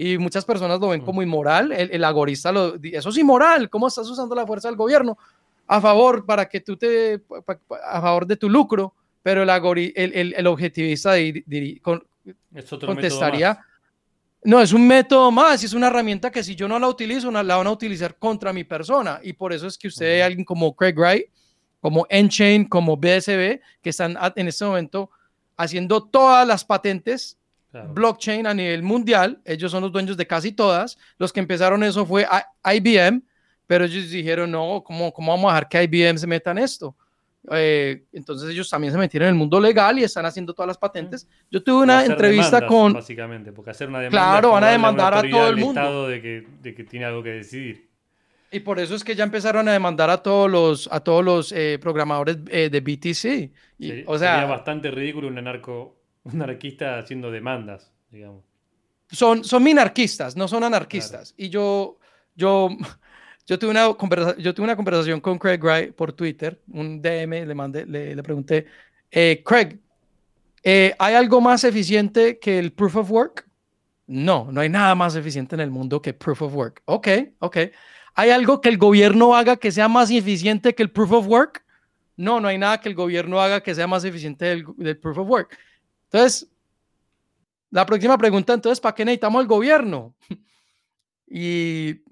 y 0.00 0.16
muchas 0.16 0.44
personas 0.44 0.78
lo 0.78 0.90
ven 0.90 1.00
como 1.00 1.24
inmoral. 1.24 1.72
El, 1.72 1.90
el 1.90 2.04
agorista 2.04 2.52
lo 2.52 2.76
eso 2.80 3.08
es 3.08 3.18
inmoral. 3.18 3.68
¿Cómo 3.68 3.88
estás 3.88 4.08
usando 4.08 4.32
la 4.32 4.46
fuerza 4.46 4.68
del 4.68 4.76
gobierno 4.76 5.18
a 5.66 5.80
favor 5.80 6.24
para 6.24 6.48
que 6.48 6.60
tú 6.60 6.76
te 6.76 7.20
a 7.84 8.00
favor 8.00 8.24
de 8.24 8.36
tu 8.36 8.48
lucro? 8.48 8.94
Pero 9.24 9.42
el, 9.42 9.92
el, 9.96 10.34
el, 10.36 10.46
objetivista 10.46 11.14
contestaría. 12.80 13.58
No, 14.44 14.60
es 14.60 14.72
un 14.72 14.86
método 14.86 15.30
más, 15.30 15.64
es 15.64 15.72
una 15.72 15.88
herramienta 15.88 16.30
que 16.30 16.44
si 16.44 16.54
yo 16.54 16.68
no 16.68 16.78
la 16.78 16.88
utilizo, 16.88 17.30
la 17.30 17.56
van 17.56 17.66
a 17.66 17.70
utilizar 17.70 18.16
contra 18.16 18.52
mi 18.52 18.64
persona. 18.64 19.20
Y 19.22 19.32
por 19.32 19.52
eso 19.52 19.66
es 19.66 19.76
que 19.76 19.88
usted, 19.88 20.20
alguien 20.20 20.44
como 20.44 20.74
Craig 20.74 20.94
Wright, 20.96 21.26
como 21.80 22.06
Enchain, 22.08 22.64
como 22.64 22.96
BSB, 22.96 23.60
que 23.82 23.90
están 23.90 24.16
en 24.36 24.48
este 24.48 24.64
momento 24.64 25.10
haciendo 25.56 26.04
todas 26.04 26.46
las 26.46 26.64
patentes 26.64 27.38
blockchain 27.72 28.46
a 28.46 28.54
nivel 28.54 28.82
mundial. 28.82 29.40
Ellos 29.44 29.70
son 29.70 29.82
los 29.82 29.92
dueños 29.92 30.16
de 30.16 30.26
casi 30.26 30.52
todas. 30.52 30.98
Los 31.18 31.32
que 31.32 31.40
empezaron 31.40 31.82
eso 31.82 32.06
fue 32.06 32.26
IBM, 32.64 33.22
pero 33.66 33.84
ellos 33.84 34.10
dijeron, 34.10 34.50
no, 34.50 34.82
¿cómo, 34.84 35.12
cómo 35.12 35.32
vamos 35.32 35.50
a 35.50 35.54
dejar 35.54 35.68
que 35.68 35.82
IBM 35.82 36.18
se 36.18 36.26
meta 36.26 36.52
en 36.52 36.58
esto? 36.58 36.96
Eh, 37.50 38.04
entonces 38.12 38.50
ellos 38.50 38.68
también 38.68 38.92
se 38.92 38.98
metieron 38.98 39.28
en 39.28 39.34
el 39.34 39.38
mundo 39.38 39.60
legal 39.60 39.98
y 39.98 40.04
están 40.04 40.26
haciendo 40.26 40.54
todas 40.54 40.66
las 40.66 40.78
patentes. 40.78 41.28
Yo 41.50 41.62
tuve 41.62 41.82
una 41.84 42.04
entrevista 42.04 42.66
con... 42.66 42.92
Básicamente, 42.92 43.52
porque 43.52 43.70
hacer 43.70 43.88
una 43.88 44.00
demanda... 44.00 44.30
Claro, 44.30 44.50
van 44.52 44.64
a 44.64 44.68
demandar 44.70 45.14
a 45.14 45.22
todo 45.22 45.48
el 45.48 45.56
mundo. 45.56 46.08
De 46.08 46.20
que, 46.20 46.46
de 46.60 46.74
que 46.74 46.84
tiene 46.84 47.06
algo 47.06 47.22
que 47.22 47.30
decidir. 47.30 47.88
Y 48.50 48.60
por 48.60 48.78
eso 48.78 48.94
es 48.94 49.04
que 49.04 49.14
ya 49.14 49.24
empezaron 49.24 49.68
a 49.68 49.72
demandar 49.72 50.08
a 50.08 50.22
todos 50.22 50.50
los, 50.50 50.88
a 50.90 51.00
todos 51.00 51.24
los 51.24 51.52
eh, 51.52 51.78
programadores 51.80 52.38
eh, 52.48 52.70
de 52.70 52.80
BTC. 52.80 53.52
Y, 53.78 54.04
o 54.06 54.18
sea, 54.18 54.36
sería 54.36 54.46
bastante 54.46 54.90
ridículo 54.90 55.28
un 55.28 55.38
anarco 55.38 55.98
un 56.24 56.42
anarquista 56.42 56.98
haciendo 56.98 57.30
demandas, 57.30 57.92
digamos. 58.10 58.44
Son, 59.10 59.44
son 59.44 59.62
minarquistas, 59.62 60.36
no 60.36 60.48
son 60.48 60.64
anarquistas. 60.64 61.34
Y 61.36 61.48
yo, 61.48 61.98
yo, 62.34 62.68
yo, 63.48 63.58
tuve 63.58 63.70
una 63.70 64.36
yo 64.36 64.54
tuve 64.54 64.64
una 64.64 64.76
conversación 64.76 65.20
con 65.20 65.38
Craig 65.38 65.58
Wright 65.58 65.94
por 65.94 66.12
Twitter, 66.12 66.60
un 66.70 67.00
DM, 67.00 67.46
le, 67.46 67.54
mandé, 67.54 67.86
le, 67.86 68.22
pregunté, 68.22 68.66
eh, 69.10 69.42
Craig, 69.42 69.78
eh, 70.62 70.94
¿hay 70.98 71.14
algo 71.14 71.40
más 71.40 71.64
eficiente 71.64 72.38
que 72.38 72.58
el 72.58 72.72
proof 72.72 72.96
of 72.96 73.10
work? 73.10 73.48
No, 74.06 74.52
no 74.52 74.60
hay 74.60 74.68
nada 74.68 74.94
más 74.94 75.16
eficiente 75.16 75.54
en 75.54 75.62
el 75.62 75.70
mundo 75.70 76.02
que 76.02 76.12
proof 76.12 76.42
of 76.42 76.54
work. 76.54 76.82
Ok, 76.84 77.08
ok. 77.38 77.56
¿Hay 78.14 78.30
algo 78.30 78.60
que 78.60 78.68
el 78.68 78.76
gobierno 78.76 79.34
haga 79.34 79.56
que 79.56 79.72
sea 79.72 79.88
más 79.88 80.10
eficiente 80.10 80.74
que 80.74 80.82
el 80.82 80.90
proof 80.90 81.12
of 81.12 81.26
work? 81.26 81.64
No, 82.16 82.40
no 82.40 82.48
hay 82.48 82.58
nada 82.58 82.80
que 82.82 82.90
el 82.90 82.94
gobierno 82.94 83.40
haga 83.40 83.62
que 83.62 83.74
sea 83.74 83.86
más 83.86 84.04
eficiente 84.04 84.44
del, 84.44 84.66
del 84.76 84.98
proof 84.98 85.18
of 85.18 85.28
work. 85.28 85.58
Entonces, 86.10 86.50
la 87.70 87.86
próxima 87.86 88.18
pregunta, 88.18 88.52
entonces, 88.52 88.78
¿para 88.78 88.94
qué 88.94 89.06
necesitamos 89.06 89.40
el 89.40 89.48
gobierno? 89.48 90.14
y 91.26 92.02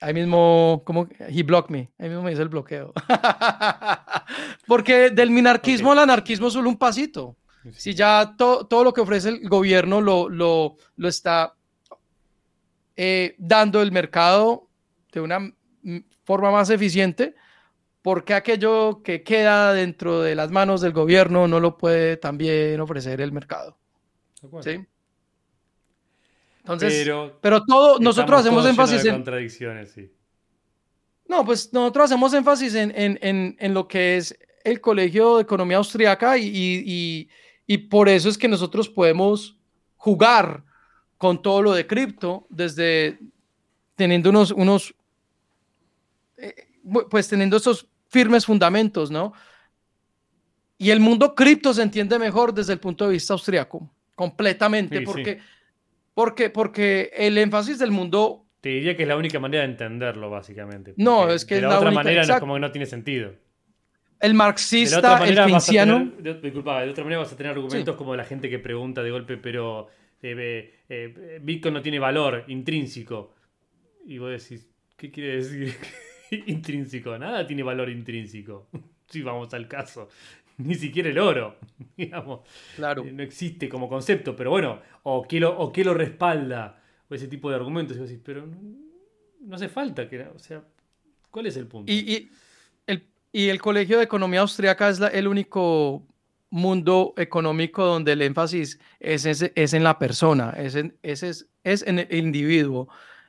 ahí 0.00 0.14
mismo, 0.14 0.82
como, 0.84 1.08
he 1.18 1.42
blocked 1.42 1.70
me, 1.70 1.90
ahí 1.98 2.08
mismo 2.08 2.22
me 2.22 2.32
hizo 2.32 2.42
el 2.42 2.48
bloqueo. 2.48 2.92
Porque 4.66 5.10
del 5.10 5.30
minarquismo 5.30 5.92
al 5.92 6.00
anarquismo 6.00 6.50
solo 6.50 6.68
un 6.68 6.76
pasito. 6.76 7.36
Si 7.72 7.94
ya 7.94 8.34
todo 8.36 8.84
lo 8.84 8.92
que 8.92 9.00
ofrece 9.00 9.28
el 9.28 9.48
gobierno 9.48 10.00
lo, 10.00 10.28
lo, 10.28 10.76
lo 10.96 11.08
está 11.08 11.54
eh, 12.96 13.34
dando 13.38 13.82
el 13.82 13.92
mercado 13.92 14.68
de 15.12 15.20
una 15.20 15.52
forma 16.24 16.50
más 16.50 16.70
eficiente, 16.70 17.34
¿por 18.00 18.24
qué 18.24 18.34
aquello 18.34 19.02
que 19.02 19.22
queda 19.22 19.72
dentro 19.72 20.22
de 20.22 20.34
las 20.34 20.50
manos 20.50 20.80
del 20.80 20.92
gobierno 20.92 21.46
no 21.46 21.60
lo 21.60 21.76
puede 21.76 22.16
también 22.16 22.80
ofrecer 22.80 23.20
el 23.20 23.32
mercado? 23.32 23.76
¿Sí? 24.62 24.86
Entonces, 26.72 27.08
pero, 27.40 27.64
todo, 27.64 27.98
nosotros 27.98 28.40
hacemos 28.40 28.66
énfasis 28.66 29.04
en... 29.06 29.14
Contradicciones, 29.14 29.90
sí. 29.90 30.12
No, 31.26 31.44
pues 31.44 31.72
nosotros 31.72 32.06
hacemos 32.06 32.34
énfasis 32.34 32.74
en, 32.74 33.74
lo 33.74 33.88
que 33.88 34.16
es 34.16 34.38
el 34.64 34.80
Colegio 34.80 35.36
de 35.36 35.42
Economía 35.42 35.78
Austriaca 35.78 36.36
y, 36.36 37.28
por 37.90 38.08
eso 38.08 38.28
es 38.28 38.36
que 38.36 38.48
nosotros 38.48 38.88
podemos 38.88 39.58
jugar 39.96 40.64
con 41.16 41.40
todo 41.42 41.62
lo 41.62 41.72
de 41.72 41.86
cripto 41.86 42.46
desde 42.48 43.18
teniendo 43.96 44.30
unos, 44.30 44.52
unos 44.52 44.94
eh, 46.36 46.54
pues 47.10 47.28
teniendo 47.28 47.56
esos 47.56 47.88
firmes 48.08 48.46
fundamentos, 48.46 49.10
¿no? 49.10 49.32
Y 50.78 50.90
el 50.90 51.00
mundo 51.00 51.34
cripto 51.34 51.74
se 51.74 51.82
entiende 51.82 52.18
mejor 52.18 52.54
desde 52.54 52.74
el 52.74 52.78
punto 52.78 53.04
de 53.06 53.12
vista 53.12 53.32
austriaco, 53.32 53.90
completamente, 54.14 55.00
porque, 55.02 55.40
porque, 56.18 56.50
porque 56.50 57.12
el 57.14 57.38
énfasis 57.38 57.78
del 57.78 57.92
mundo... 57.92 58.44
Te 58.60 58.70
diría 58.70 58.96
que 58.96 59.04
es 59.04 59.08
la 59.08 59.16
única 59.16 59.38
manera 59.38 59.62
de 59.62 59.70
entenderlo, 59.70 60.28
básicamente. 60.28 60.92
No, 60.96 61.30
es 61.30 61.44
que 61.44 61.54
de 61.54 61.60
la, 61.60 61.78
otra 61.78 61.92
manera 61.92 62.22
es 62.22 62.40
como 62.40 62.54
que 62.54 62.60
no 62.60 62.72
tiene 62.72 62.86
sentido. 62.86 63.34
El 64.18 64.34
marxista, 64.34 65.24
el 65.24 65.36
keynesiano... 65.36 66.10
Disculpa, 66.42 66.82
de 66.82 66.90
otra 66.90 67.04
manera 67.04 67.20
vas 67.20 67.32
a 67.32 67.36
tener 67.36 67.52
argumentos 67.52 67.94
como 67.94 68.16
la 68.16 68.24
gente 68.24 68.50
que 68.50 68.58
pregunta 68.58 69.00
de 69.00 69.12
golpe, 69.12 69.36
pero 69.36 69.86
eh, 70.20 70.82
eh, 70.88 71.38
Bitcoin 71.40 71.74
no 71.74 71.82
tiene 71.82 72.00
valor 72.00 72.42
intrínseco. 72.48 73.36
Y 74.04 74.18
vos 74.18 74.30
decís, 74.30 74.68
¿qué 74.96 75.12
quiere 75.12 75.36
decir? 75.36 75.72
intrínseco, 76.48 77.16
nada 77.16 77.46
tiene 77.46 77.62
valor 77.62 77.88
intrínseco. 77.90 78.66
Si 79.08 79.22
vamos 79.22 79.54
al 79.54 79.68
caso. 79.68 80.10
Ni 80.64 80.74
siquiera 80.74 81.08
el 81.08 81.18
oro, 81.18 81.56
digamos. 81.96 82.40
Claro. 82.76 83.04
No 83.04 83.22
existe 83.22 83.68
como 83.68 83.88
concepto, 83.88 84.34
pero 84.34 84.50
bueno, 84.50 84.80
o 85.04 85.22
qué 85.22 85.40
lo, 85.40 85.56
o 85.58 85.72
qué 85.72 85.84
lo 85.84 85.94
respalda, 85.94 86.80
o 87.08 87.14
ese 87.14 87.28
tipo 87.28 87.48
de 87.48 87.56
argumentos. 87.56 87.96
Y 87.96 88.00
decís, 88.00 88.20
pero 88.22 88.46
no, 89.40 89.56
hace 89.56 89.68
falta 89.68 90.08
que. 90.08 90.20
O 90.22 90.38
sea, 90.38 90.62
¿cuál 91.30 91.46
es 91.46 91.56
el 91.56 91.66
punto? 91.66 91.90
Y, 91.90 92.30
el, 92.86 93.04
y 93.32 93.48
el 93.48 93.60
Colegio 93.60 93.98
de 93.98 94.04
Economía 94.04 94.40
Austriaca 94.40 94.88
es 94.88 95.00
el 95.00 95.28
único 95.28 96.02
mundo 96.50 97.14
económico 97.16 97.84
donde 97.84 98.12
el 98.12 98.22
énfasis 98.22 98.80
es, 99.00 99.26
es, 99.26 99.74
en 99.74 99.84
la 99.84 99.98
persona, 99.98 100.50
es 100.56 100.74
en, 100.74 100.96
es, 101.02 101.22
es 101.22 101.86
en 101.86 101.98
el 101.98 102.14
individuo. 102.14 102.88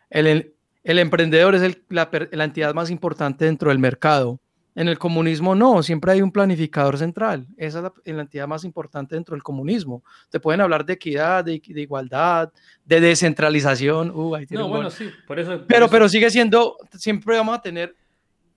El, 0.10 0.53
el 0.84 0.99
emprendedor 0.99 1.56
es 1.56 1.77
la, 1.89 2.10
entidad 2.43 2.73
más 2.73 2.89
importante 2.89 3.45
dentro 3.45 3.69
del 3.69 3.80
mercado 3.80 4.39
En 4.76 4.88
el 4.88 4.98
comunismo 4.98 5.56
no, 5.56 5.82
siempre 5.84 6.12
hay 6.12 6.22
un 6.22 6.32
planificador 6.32 6.98
central. 6.98 7.48
Esa 7.58 7.91
es 8.06 8.14
la, 8.14 8.22
entidad 8.22 8.48
más 8.48 8.64
importante 8.64 9.16
dentro 9.16 9.36
del 9.36 9.44
comunismo. 9.44 10.04
Te 10.30 10.40
pueden 10.40 10.62
hablar 10.62 10.86
de 10.86 10.94
equidad, 10.94 11.44
de, 11.44 11.62
igualdad, 11.66 12.52
de 12.86 13.02
descentralización. 13.02 14.12
Uh, 14.12 14.38
no, 14.52 14.68
bueno, 14.70 14.90
sí, 14.90 15.10
por 15.28 15.40
eso. 15.40 15.66
pero, 15.68 15.90
pero 15.90 16.08
sigue 16.08 16.30
siendo, 16.30 16.78
siempre 16.98 17.36
vamos 17.36 17.58
a 17.58 17.62
tener 17.62 17.96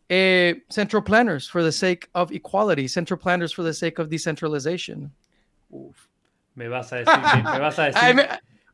eh, 0.09 0.63
central 0.69 1.03
planners 1.03 1.49
for 1.49 1.63
the 1.63 1.73
sake 1.73 2.07
of 2.13 2.31
equality, 2.33 2.87
central 2.87 3.19
planners 3.19 3.55
for 3.55 3.65
the 3.65 3.73
sake 3.73 3.99
of 3.99 4.09
decentralization. 4.09 5.11
Me 6.55 6.69
vas 6.69 6.93
a 6.93 6.97
decir, 6.97 7.15
que, 7.15 7.43
me 7.43 7.59
vas 7.59 7.79
a 7.79 7.85
decir, 7.87 8.15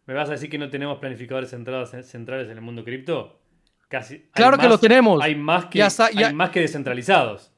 me... 0.06 0.14
vas 0.14 0.28
a 0.28 0.32
decir 0.32 0.50
que 0.50 0.58
no 0.58 0.68
tenemos 0.68 0.98
planificadores 0.98 1.50
centrales, 1.50 1.90
centrales 2.08 2.48
en 2.48 2.56
el 2.56 2.60
mundo 2.60 2.84
cripto. 2.84 3.38
Casi. 3.88 4.26
Claro 4.32 4.58
que 4.58 4.68
lo 4.68 4.78
tenemos. 4.78 5.20
Hay 5.22 5.34
más 5.34 5.66
que, 5.66 5.82
hay 5.82 6.34
más 6.34 6.50
que 6.50 6.60
descentralizados. 6.60 7.50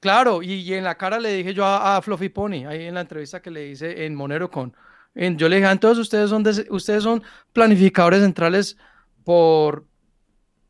Claro, 0.00 0.42
y, 0.42 0.74
en 0.74 0.84
la 0.84 0.96
cara 0.96 1.18
le 1.18 1.32
dije 1.32 1.54
yo 1.54 1.64
a, 1.64 2.02
Fluffy 2.02 2.28
Pony, 2.28 2.66
ahí 2.66 2.84
en 2.84 2.94
la 2.94 3.00
entrevista 3.00 3.40
que 3.40 3.50
le 3.50 3.68
hice 3.68 4.04
en 4.04 4.14
Monero 4.14 4.50
con, 4.50 4.74
en, 5.14 5.38
yo 5.38 5.48
le 5.48 5.56
dije, 5.56 5.70
entonces 5.70 5.98
ustedes 5.98 6.28
son, 6.28 6.44
ustedes 6.68 7.02
son 7.02 7.22
planificadores 7.54 8.20
centrales 8.20 8.76
por, 9.24 9.86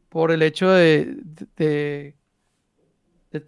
por 0.08 0.30
el 0.30 0.40
hecho 0.40 0.70
de, 0.70 1.16
de, 1.56 2.14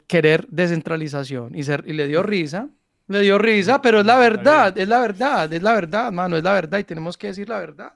querer 0.09 0.49
descentralización. 0.49 1.55
Y, 1.55 1.63
ser, 1.63 1.85
y 1.87 1.93
le 1.93 2.09
dio 2.09 2.25
risa, 2.25 2.69
le 3.07 3.21
dio 3.21 3.39
risa, 3.39 3.81
pero 3.81 4.01
es 4.01 4.07
la 4.07 4.19
verdad, 4.19 4.77
es 4.77 4.89
la 4.89 4.99
verdad, 4.99 5.53
es 5.53 5.63
la 5.63 5.73
verdad, 5.73 6.11
mano, 6.11 6.37
es 6.37 6.43
la 6.43 6.55
verdad 6.55 6.81
y 6.81 6.85
tenemos 6.85 7.17
que 7.17 7.29
decir 7.29 7.49
la 7.49 7.61
verdad 7.61 7.93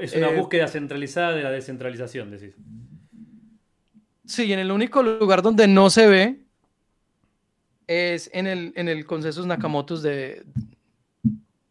es 0.00 0.14
una 0.14 0.28
eh, 0.28 0.36
búsqueda 0.36 0.68
centralizada 0.68 1.32
de 1.32 1.42
la 1.42 1.50
descentralización, 1.50 2.30
decís. 2.30 2.54
Sí, 4.24 4.52
en 4.52 4.58
el 4.58 4.70
único 4.70 5.02
lugar 5.02 5.42
donde 5.42 5.66
no 5.66 5.90
se 5.90 6.06
ve 6.06 6.40
es 7.86 8.30
en 8.32 8.46
el, 8.46 8.72
en 8.76 8.88
el 8.88 9.04
consenso 9.04 9.44
Nakamoto 9.46 9.96
de, 9.98 10.44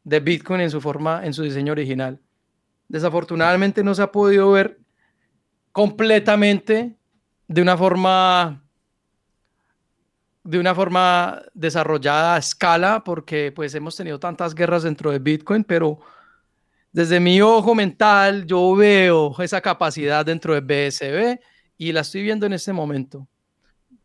de 0.03 0.19
Bitcoin 0.19 0.61
en 0.61 0.71
su 0.71 0.81
forma, 0.81 1.25
en 1.25 1.33
su 1.33 1.43
diseño 1.43 1.71
original. 1.71 2.19
Desafortunadamente 2.87 3.83
no 3.83 3.95
se 3.95 4.01
ha 4.01 4.11
podido 4.11 4.51
ver 4.51 4.79
completamente 5.71 6.95
de 7.47 7.61
una 7.61 7.77
forma 7.77 8.61
de 10.43 10.59
una 10.59 10.75
forma 10.75 11.41
desarrollada 11.55 12.35
a 12.35 12.37
escala 12.37 13.03
porque 13.03 13.51
pues 13.51 13.73
hemos 13.73 13.95
tenido 13.95 14.19
tantas 14.19 14.53
guerras 14.53 14.83
dentro 14.83 15.11
de 15.11 15.17
Bitcoin, 15.17 15.63
pero 15.63 15.99
desde 16.95 17.19
mi 17.19 17.41
ojo 17.41 17.75
mental, 17.75 18.45
yo 18.45 18.73
veo 18.73 19.35
esa 19.39 19.59
capacidad 19.59 20.25
dentro 20.25 20.53
de 20.53 20.61
BSB 20.61 21.41
y 21.77 21.91
la 21.91 21.99
estoy 21.99 22.23
viendo 22.23 22.45
en 22.45 22.53
este 22.53 22.71
momento. 22.71 23.27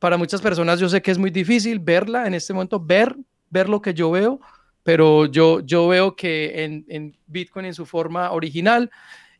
Para 0.01 0.17
muchas 0.17 0.43
personas 0.43 0.81
yo 0.81 0.89
sé 0.89 1.01
que 1.01 1.13
es 1.13 1.19
muy 1.19 1.31
difícil 1.31 1.79
verla 1.79 2.27
en 2.27 2.35
este 2.35 2.53
momento, 2.53 2.81
ver, 2.81 3.15
ver 3.49 3.69
lo 3.69 3.81
que 3.81 3.95
yo 3.95 4.11
veo, 4.11 4.41
pero 4.83 5.27
yo, 5.27 5.61
yo 5.61 5.87
veo 5.87 6.17
que 6.17 6.65
en, 6.89 7.17
Bitcoin 7.29 7.67
en 7.67 7.75
su 7.75 7.87
forma 7.87 8.33
original 8.33 8.91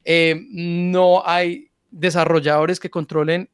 eh, 0.05 0.41
no 0.53 1.25
hay 1.27 1.73
desarrolladores 1.91 2.79
que 2.79 2.89
controlen 2.89 3.51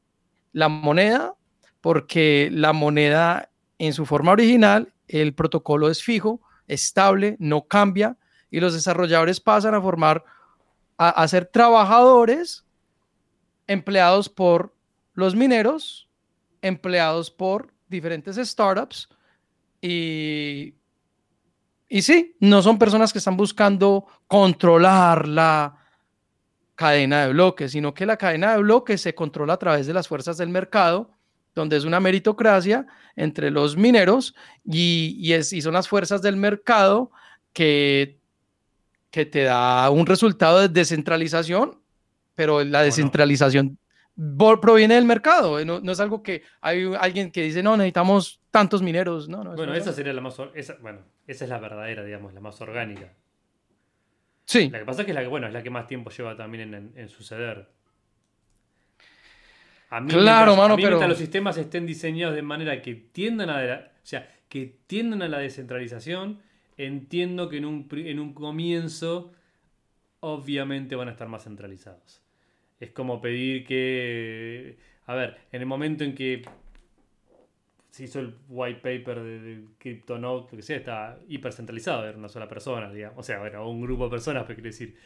la 0.53 0.69
moneda, 0.69 1.37
porque 1.81 2.51
la 2.53 2.75
moneda 2.75 3.49
en 3.79 3.95
su 3.95 4.05
forma 4.05 4.33
original, 4.33 4.93
el 5.09 5.33
protocolo 5.33 5.89
es 5.89 6.03
fijo, 6.03 6.43
estable, 6.69 7.37
no 7.39 7.67
cambia 7.67 8.19
y 8.51 8.61
los 8.61 8.75
desarrolladores 8.75 9.41
pasan 9.41 9.75
a 9.75 9.81
formar, 9.81 10.25
a, 10.99 11.27
ser 11.29 11.47
trabajadores 11.47 12.65
empleados 13.67 14.29
por 14.29 14.75
los 15.15 15.35
mineros, 15.35 16.09
empleados 16.63 17.31
por 17.31 17.73
diferentes 17.89 18.37
startups 18.37 19.09
y, 19.81 20.75
y 21.89 22.03
sí, 22.03 22.37
no 22.41 22.63
son 22.63 22.79
personas 22.79 23.13
que 23.13 23.19
están 23.19 23.37
buscando 23.37 24.07
controlar 24.27 25.29
la 25.29 25.77
cadena 26.75 27.23
de 27.27 27.33
bloques, 27.33 27.73
sino 27.73 27.95
que 27.95 28.07
la 28.07 28.17
cadena 28.17 28.53
de 28.53 28.59
bloques 28.59 29.01
se 29.01 29.15
controla 29.15 29.55
a 29.55 29.59
través 29.59 29.87
de 29.87 29.95
las 29.95 30.09
fuerzas 30.09 30.37
del 30.37 30.51
mercado, 30.51 31.11
donde 31.55 31.77
es 31.77 31.85
una 31.85 32.01
meritocracia 32.01 32.87
entre 33.17 33.51
los 33.51 33.77
mineros 33.77 34.35
y, 34.65 35.17
y 35.19 35.63
son 35.63 35.73
las 35.73 35.89
fuerzas 35.89 36.21
del 36.21 36.37
mercado 36.37 37.11
que 37.55 38.21
que 39.17 39.25
te 39.25 39.45
da 39.45 39.89
un 39.89 40.05
resultado 40.05 40.61
de 40.61 40.69
descentralización, 40.69 41.81
pero 42.35 42.63
la 42.63 42.83
descentralización 42.83 43.79
proviene 44.61 44.95
del 44.95 45.07
mercado, 45.07 45.65
no, 45.65 45.91
es 45.91 46.01
algo 46.01 46.23
que 46.23 46.43
hay 46.61 46.93
alguien 47.01 47.31
que 47.31 47.45
dice, 47.45 47.63
no, 47.63 47.79
necesitamos 47.79 48.43
tantos 48.51 48.83
mineros. 48.83 49.27
No, 49.27 49.43
bueno, 49.55 49.73
esa 49.73 49.95
sería 49.95 50.13
la 50.13 50.21
más, 50.21 50.37
esa, 50.55 50.75
bueno, 50.83 50.99
esa 51.27 51.45
es 51.45 51.49
la 51.49 51.59
verdadera, 51.59 52.05
digamos, 52.05 52.35
la 52.35 52.41
más 52.41 52.61
orgánica. 52.61 53.15
Sí. 54.45 54.69
La 54.69 54.81
que 54.81 54.85
pasa 54.85 55.01
es 55.01 55.07
que 55.07 55.13
es 55.13 55.15
la 55.15 55.23
que, 55.23 55.29
bueno, 55.29 55.47
es 55.47 55.55
la 55.55 55.63
que 55.63 55.71
más 55.71 55.87
tiempo 55.87 56.11
lleva 56.11 56.37
también 56.37 56.93
en, 56.95 57.09
suceder. 57.09 57.71
A 59.89 59.99
mí, 60.03 60.11
claro, 60.11 60.57
mano, 60.57 60.77
pero... 60.77 61.01
los 61.09 61.17
sistemas 61.17 61.57
estén 61.57 61.87
diseñados 61.87 62.35
de 62.35 62.43
manera 62.43 62.83
que 62.83 62.95
tiendan 62.95 63.49
a, 63.49 63.63
o 63.63 64.07
sea, 64.07 64.29
que 64.51 64.79
tiendan 64.87 65.23
a 65.23 65.29
la 65.29 65.39
descentralización, 65.39 66.43
entiendo 66.77 67.49
que 67.49 67.59
en 67.59 67.65
un, 67.65 67.89
en 67.93 68.21
un 68.21 68.35
comienzo 68.35 69.33
obviamente 70.21 70.97
van 70.97 71.09
a 71.09 71.13
estar 71.13 71.29
más 71.29 71.45
centralizados. 71.45 72.23
Es 72.81 72.91
como 72.91 73.21
pedir 73.21 73.65
que, 73.65 74.77
a 75.07 75.15
ver, 75.15 75.39
en 75.53 75.61
el 75.61 75.67
momento 75.67 76.05
en 76.05 76.15
que 76.15 76.43
se 77.91 78.05
hizo 78.05 78.21
el 78.21 78.35
white 78.49 78.81
paper 78.81 79.23
de, 79.23 79.41
de 79.41 79.65
CryptoNote, 79.79 80.49
porque 80.51 80.63
sea, 80.63 80.77
está 80.77 81.19
hiper 81.29 81.53
centralizado, 81.53 82.07
era 82.07 82.19
una 82.19 82.29
sola 82.29 82.47
persona, 82.47 82.93
digamos. 82.93 83.19
O 83.19 83.23
sea, 83.23 83.39
bueno, 83.39 83.69
un 83.69 83.81
grupo 83.81 84.05
de 84.05 84.11
personas, 84.11 84.43
pero 84.43 84.57
quiere 84.57 84.69
decir, 84.69 84.97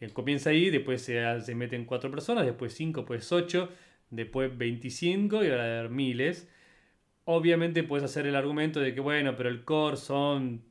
eh, 0.00 0.08
comienza 0.10 0.50
ahí, 0.50 0.70
después 0.70 1.02
se, 1.02 1.40
se 1.42 1.54
meten 1.54 1.84
cuatro 1.84 2.10
personas, 2.10 2.46
después 2.46 2.72
cinco, 2.72 3.00
después 3.02 3.30
ocho, 3.32 3.68
después 4.10 4.56
25 4.56 5.44
y 5.44 5.48
ahora 5.48 5.64
haber 5.64 5.90
miles. 5.90 6.48
Obviamente 7.24 7.82
puedes 7.82 8.04
hacer 8.04 8.26
el 8.26 8.36
argumento 8.36 8.80
de 8.80 8.94
que, 8.94 9.00
bueno, 9.00 9.36
pero 9.36 9.50
el 9.50 9.64
core 9.64 9.98
son 9.98 10.62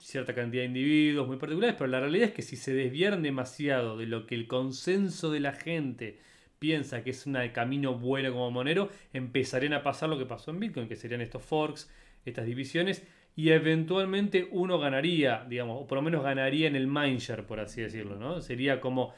cierta 0.00 0.34
cantidad 0.34 0.62
de 0.62 0.68
individuos 0.68 1.28
muy 1.28 1.36
particulares, 1.36 1.76
pero 1.78 1.88
la 1.88 2.00
realidad 2.00 2.28
es 2.28 2.34
que 2.34 2.42
si 2.42 2.56
se 2.56 2.72
desviaran 2.74 3.22
demasiado 3.22 3.96
de 3.96 4.06
lo 4.06 4.26
que 4.26 4.34
el 4.34 4.46
consenso 4.46 5.30
de 5.30 5.40
la 5.40 5.52
gente 5.52 6.18
piensa 6.58 7.02
que 7.02 7.10
es 7.10 7.26
un 7.26 7.36
camino 7.52 7.94
bueno 7.94 8.32
como 8.32 8.50
Monero, 8.50 8.90
empezarían 9.12 9.72
a 9.72 9.82
pasar 9.82 10.08
lo 10.08 10.18
que 10.18 10.26
pasó 10.26 10.50
en 10.50 10.60
Bitcoin, 10.60 10.88
que 10.88 10.96
serían 10.96 11.20
estos 11.20 11.42
forks, 11.42 11.90
estas 12.24 12.46
divisiones, 12.46 13.06
y 13.36 13.50
eventualmente 13.50 14.48
uno 14.50 14.78
ganaría, 14.78 15.46
digamos, 15.48 15.82
o 15.82 15.86
por 15.86 15.96
lo 15.96 16.02
menos 16.02 16.22
ganaría 16.22 16.68
en 16.68 16.76
el 16.76 16.86
mindshare, 16.86 17.46
por 17.46 17.60
así 17.60 17.80
decirlo, 17.80 18.16
¿no? 18.16 18.42
Sería 18.42 18.80
como 18.80 19.14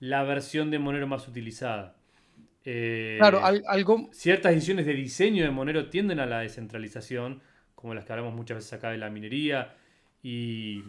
la 0.00 0.22
versión 0.24 0.70
de 0.70 0.78
Monero 0.78 1.06
más 1.06 1.28
utilizada. 1.28 1.96
Eh, 2.64 3.16
claro, 3.18 3.40
algo... 3.44 4.10
Ciertas 4.12 4.52
decisiones 4.54 4.84
de 4.84 4.94
diseño 4.94 5.44
de 5.44 5.50
Monero 5.50 5.88
tienden 5.88 6.20
a 6.20 6.26
la 6.26 6.40
descentralización, 6.40 7.40
como 7.74 7.94
las 7.94 8.04
que 8.04 8.12
hablamos 8.12 8.34
muchas 8.34 8.58
veces 8.58 8.72
acá 8.74 8.90
de 8.90 8.98
la 8.98 9.10
minería, 9.10 9.74
y, 10.22 10.82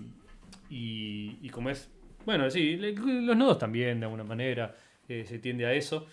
y, 0.69 1.49
como 1.49 1.69
es, 1.69 1.89
bueno, 2.25 2.49
sí, 2.49 2.77
los 2.77 3.35
nodos 3.35 3.57
también 3.57 3.99
de 3.99 4.05
alguna 4.05 4.23
manera 4.23 4.75
eh, 5.07 5.25
se 5.27 5.39
tiende 5.39 5.65
a 5.65 5.73
eso. 5.73 6.05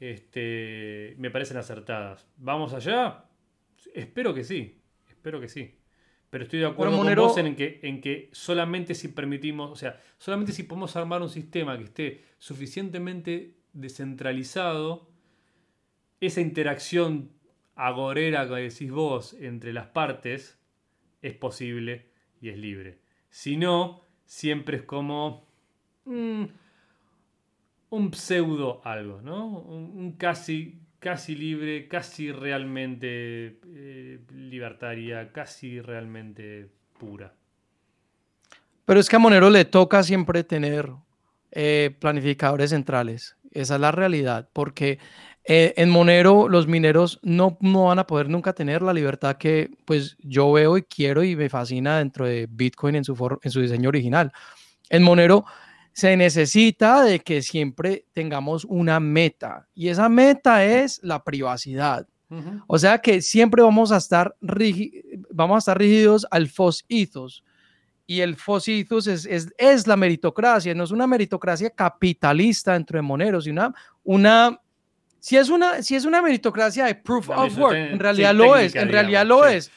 Este, 0.00 1.14
me 1.18 1.30
parecen 1.30 1.56
acertadas. 1.56 2.26
¿Vamos 2.36 2.74
allá? 2.74 3.24
Espero 3.94 4.34
que 4.34 4.44
sí, 4.44 4.80
espero 5.08 5.40
que 5.40 5.48
sí. 5.48 5.78
Pero 6.30 6.44
estoy 6.44 6.58
de 6.58 6.66
acuerdo 6.66 6.98
con 6.98 7.14
vos 7.14 7.38
en 7.38 7.54
que, 7.54 7.78
en 7.84 8.00
que 8.00 8.28
solamente 8.32 8.96
si 8.96 9.06
permitimos, 9.08 9.70
o 9.70 9.76
sea, 9.76 10.00
solamente 10.18 10.52
si 10.52 10.64
podemos 10.64 10.96
armar 10.96 11.22
un 11.22 11.28
sistema 11.28 11.78
que 11.78 11.84
esté 11.84 12.24
suficientemente 12.38 13.54
descentralizado, 13.72 15.08
esa 16.20 16.40
interacción 16.40 17.30
agorera 17.76 18.48
que 18.48 18.54
decís 18.54 18.90
vos 18.90 19.34
entre 19.34 19.72
las 19.72 19.86
partes 19.86 20.58
es 21.22 21.34
posible 21.34 22.13
y 22.44 22.50
es 22.50 22.58
libre. 22.58 22.98
Si 23.30 23.56
no, 23.56 24.02
siempre 24.26 24.76
es 24.76 24.82
como 24.82 25.46
mm, 26.04 26.44
un 27.88 28.12
pseudo 28.12 28.82
algo, 28.84 29.22
¿no? 29.22 29.46
Un, 29.46 30.12
casi, 30.18 30.78
casi 30.98 31.34
libre, 31.34 31.88
casi 31.88 32.32
realmente 32.32 33.60
eh, 33.74 34.20
libertaria, 34.34 35.32
casi 35.32 35.80
realmente 35.80 36.68
pura. 36.98 37.32
Pero 38.84 39.00
es 39.00 39.08
que 39.08 39.16
a 39.16 39.20
Monero 39.20 39.48
le 39.48 39.64
toca 39.64 40.02
siempre 40.02 40.44
tener 40.44 40.90
eh, 41.50 41.96
planificadores 41.98 42.70
centrales. 42.70 43.38
Esa 43.52 43.76
es 43.76 43.80
la 43.80 43.90
realidad, 43.90 44.50
porque 44.52 44.98
eh, 45.46 45.74
en 45.76 45.90
Monero 45.90 46.48
los 46.48 46.66
mineros 46.66 47.20
no, 47.22 47.58
no, 47.60 47.84
van 47.84 47.98
a 47.98 48.06
poder 48.06 48.30
nunca 48.30 48.54
tener 48.54 48.80
la 48.80 48.94
libertad 48.94 49.36
que 49.36 49.70
pues 49.84 50.16
yo 50.20 50.50
veo 50.52 50.78
y 50.78 50.82
quiero 50.82 51.22
y 51.22 51.36
me 51.36 51.50
fascina 51.50 51.98
dentro 51.98 52.26
de 52.26 52.46
Bitcoin 52.50 52.96
en 52.96 53.04
su, 53.04 53.38
en 53.42 53.50
su 53.50 53.60
diseño 53.60 53.90
original. 53.90 54.32
En 54.88 55.02
Monero 55.02 55.44
se 55.92 56.16
necesita 56.16 57.02
de 57.02 57.20
que 57.20 57.42
siempre 57.42 58.06
tengamos 58.12 58.64
una 58.64 59.00
meta 59.00 59.68
y 59.74 59.88
esa 59.88 60.08
meta 60.08 60.64
es 60.64 61.00
la 61.02 61.22
privacidad. 61.22 62.06
O 62.66 62.78
sea 62.78 62.98
que 62.98 63.22
siempre 63.22 63.62
vamos 63.62 63.92
a 63.92 63.98
estar, 63.98 64.34
vamos 65.30 65.54
a 65.54 65.58
estar 65.58 65.78
rígidos 65.78 66.26
al 66.32 66.48
FOS 66.48 66.84
ethos. 66.88 67.44
Y 68.06 68.20
el 68.20 68.34
FOS 68.34 68.68
ethos 68.68 69.06
es, 69.06 69.24
es, 69.24 69.54
es, 69.56 69.86
la 69.86 69.96
meritocracia, 69.96 70.74
no 70.74 70.82
es 70.82 70.90
una 70.90 71.06
meritocracia 71.06 71.70
capitalista 71.70 72.72
dentro 72.72 72.98
de 72.98 73.02
Monero, 73.02 73.40
sino 73.40 73.62
una, 73.62 73.74
una 74.02 74.60
si 75.24 75.38
es 75.38 75.48
una, 75.48 75.82
si 75.82 75.94
es 75.94 76.04
una 76.04 76.20
meritocracia 76.20 76.84
de 76.84 76.94
proof 76.96 77.30
of 77.30 77.56
work, 77.56 77.74
en 77.74 77.98
realidad 77.98 78.34
lo 78.34 78.54
es, 78.58 78.74
en 78.74 78.90
realidad 78.90 79.24
lo 79.24 79.46
es, 79.46 79.70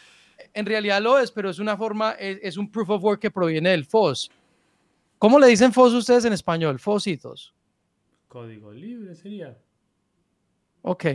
en 0.54 0.66
realidad 0.66 1.02
lo 1.02 1.18
es, 1.18 1.32
pero 1.32 1.50
es 1.50 1.60
una 1.60 1.78
forma, 1.78 2.12
es, 2.20 2.38
es, 2.42 2.58
un 2.58 2.70
proof 2.70 2.90
of 2.90 3.02
work 3.02 3.22
que 3.22 3.32
proviene 3.32 3.70
del 3.70 3.86
FOS. 3.86 4.30
¿Cómo 5.18 5.40
le 5.40 5.48
dicen 5.48 5.72
FOS 5.72 5.94
ustedes 5.94 6.26
en 6.26 6.34
español? 6.34 6.80
FOSitos. 6.80 7.54
Código 8.28 8.74
libre 8.74 9.16
sería. 9.16 9.58
Ok. 10.82 11.06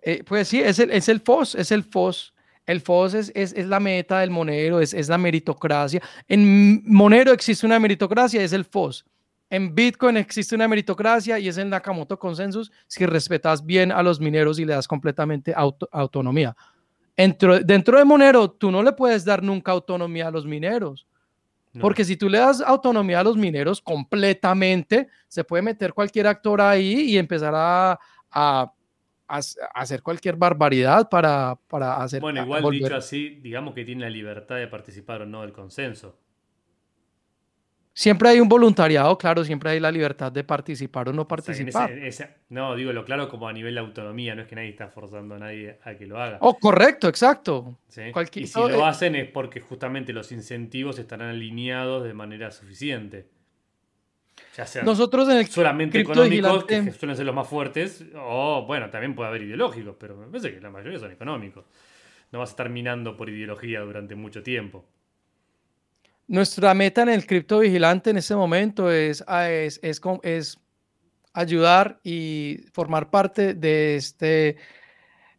Eh, 0.00 0.22
pues 0.24 0.46
sí, 0.46 0.60
es 0.60 0.78
el, 0.78 0.92
es 0.92 1.08
el 1.08 1.18
FOS, 1.18 1.56
es 1.56 1.72
el 1.72 1.82
FOS. 1.82 2.32
El 2.66 2.80
FOS 2.80 3.14
es, 3.14 3.32
es, 3.34 3.52
es 3.54 3.66
la 3.66 3.80
meta 3.80 4.20
del 4.20 4.30
Monero, 4.30 4.78
es, 4.78 4.94
es, 4.94 5.08
la 5.08 5.18
meritocracia. 5.18 6.00
En 6.28 6.84
Monero 6.84 7.32
existe 7.32 7.66
una 7.66 7.80
meritocracia, 7.80 8.44
es 8.44 8.52
el 8.52 8.64
FOS. 8.64 9.04
En 9.50 9.74
Bitcoin 9.74 10.16
existe 10.16 10.54
una 10.54 10.68
meritocracia 10.68 11.38
y 11.40 11.48
es 11.48 11.58
el 11.58 11.68
Nakamoto 11.68 12.16
Consensus 12.16 12.70
si 12.86 13.04
respetas 13.04 13.66
bien 13.66 13.90
a 13.90 14.00
los 14.00 14.20
mineros 14.20 14.60
y 14.60 14.64
le 14.64 14.74
das 14.74 14.86
completamente 14.86 15.52
autonomía. 15.90 16.56
Dentro, 17.16 17.58
dentro 17.58 17.98
de 17.98 18.04
Monero, 18.04 18.48
tú 18.48 18.70
no 18.70 18.82
le 18.82 18.92
puedes 18.92 19.24
dar 19.24 19.42
nunca 19.42 19.72
autonomía 19.72 20.28
a 20.28 20.30
los 20.30 20.46
mineros. 20.46 21.06
Porque 21.80 22.04
si 22.04 22.16
tú 22.16 22.28
le 22.28 22.38
das 22.38 22.60
autonomía 22.60 23.20
a 23.20 23.24
los 23.24 23.36
mineros 23.36 23.80
completamente, 23.80 25.08
se 25.28 25.44
puede 25.44 25.62
meter 25.62 25.92
cualquier 25.92 26.26
actor 26.26 26.60
ahí 26.60 27.02
y 27.02 27.18
empezar 27.18 27.52
a, 27.54 27.98
a, 28.30 28.72
hacer 29.28 30.02
cualquier 30.02 30.36
barbaridad 30.36 31.08
para, 31.08 31.56
para 31.68 32.02
hacer. 32.02 32.20
Bueno, 32.20 32.42
igual 32.42 32.70
dicho 32.70 32.96
así, 32.96 33.40
digamos 33.40 33.74
que 33.74 33.84
tiene 33.84 34.02
la 34.02 34.10
libertad 34.10 34.56
de 34.56 34.66
participar 34.66 35.22
o 35.22 35.26
no 35.26 35.42
del 35.42 35.52
consenso. 35.52 36.16
Siempre 38.00 38.30
hay 38.30 38.40
un 38.40 38.48
voluntariado, 38.48 39.18
claro, 39.18 39.44
siempre 39.44 39.72
hay 39.72 39.78
la 39.78 39.90
libertad 39.90 40.32
de 40.32 40.42
participar 40.42 41.10
o 41.10 41.12
no 41.12 41.28
participar. 41.28 41.92
no, 42.48 42.74
digo 42.74 42.94
lo 42.94 43.04
claro 43.04 43.28
como 43.28 43.46
a 43.46 43.52
nivel 43.52 43.74
de 43.74 43.80
autonomía, 43.80 44.34
no 44.34 44.40
es 44.40 44.48
que 44.48 44.54
nadie 44.54 44.70
está 44.70 44.88
forzando 44.88 45.34
a 45.34 45.38
nadie 45.38 45.78
a 45.84 45.92
que 45.92 46.06
lo 46.06 46.18
haga. 46.18 46.38
Oh, 46.40 46.58
correcto, 46.58 47.08
exacto. 47.08 47.76
y 48.36 48.46
si 48.46 48.58
lo 48.58 48.86
hacen 48.86 49.16
es 49.16 49.28
porque 49.28 49.60
justamente 49.60 50.14
los 50.14 50.32
incentivos 50.32 50.98
estarán 50.98 51.28
alineados 51.28 52.02
de 52.02 52.14
manera 52.14 52.50
suficiente. 52.50 53.26
Ya 54.56 54.64
sean 54.64 54.86
Nosotros 54.86 55.28
en 55.28 55.36
el 55.36 55.46
solamente 55.48 56.00
económicos, 56.00 56.64
que 56.64 56.92
suelen 56.92 57.18
ser 57.18 57.26
los 57.26 57.34
más 57.34 57.48
fuertes, 57.48 58.02
o 58.14 58.64
bueno, 58.66 58.88
también 58.88 59.14
puede 59.14 59.28
haber 59.28 59.42
ideológicos, 59.42 59.94
pero 60.00 60.16
me 60.16 60.26
parece 60.28 60.54
que 60.54 60.60
la 60.62 60.70
mayoría 60.70 60.98
son 60.98 61.12
económicos. 61.12 61.66
No 62.32 62.38
vas 62.38 62.48
a 62.48 62.52
estar 62.52 62.70
minando 62.70 63.14
por 63.14 63.28
ideología 63.28 63.80
durante 63.80 64.14
mucho 64.14 64.42
tiempo. 64.42 64.86
Nuestra 66.30 66.74
meta 66.74 67.02
en 67.02 67.08
el 67.08 67.26
cripto 67.26 67.58
vigilante 67.58 68.10
en 68.10 68.18
este 68.18 68.36
momento 68.36 68.88
es, 68.88 69.24
es, 69.28 69.80
es, 69.82 70.00
es 70.22 70.58
ayudar 71.32 71.98
y 72.04 72.58
formar 72.72 73.10
parte 73.10 73.54
de 73.54 73.96
este, 73.96 74.56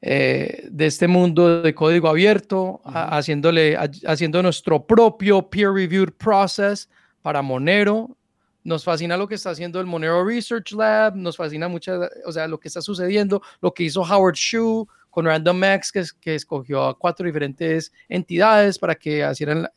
eh, 0.01 0.67
de 0.69 0.85
este 0.85 1.07
mundo 1.07 1.61
de 1.61 1.73
código 1.73 2.09
abierto, 2.09 2.81
haciéndole, 2.83 3.77
haciendo 4.05 4.43
nuestro 4.43 4.85
propio 4.85 5.49
peer-reviewed 5.49 6.11
process 6.17 6.89
para 7.21 7.41
Monero. 7.41 8.17
Nos 8.65 8.83
fascina 8.83 9.15
lo 9.15 9.29
que 9.29 9.35
está 9.35 9.51
haciendo 9.51 9.79
el 9.79 9.85
Monero 9.85 10.25
Research 10.25 10.73
Lab, 10.73 11.15
nos 11.15 11.37
fascina 11.37 11.69
mucho, 11.69 12.01
o 12.25 12.33
sea, 12.33 12.49
lo 12.49 12.59
que 12.59 12.67
está 12.67 12.81
sucediendo, 12.81 13.41
lo 13.61 13.73
que 13.73 13.83
hizo 13.83 14.01
Howard 14.01 14.35
Shue 14.35 14.85
con 15.09 15.23
RandomX, 15.23 15.89
que, 15.89 16.03
que 16.19 16.35
escogió 16.35 16.83
a 16.83 16.99
cuatro 16.99 17.25
diferentes 17.25 17.93
entidades 18.09 18.77
para 18.77 18.95
que 18.95 19.25
hicieran 19.31 19.69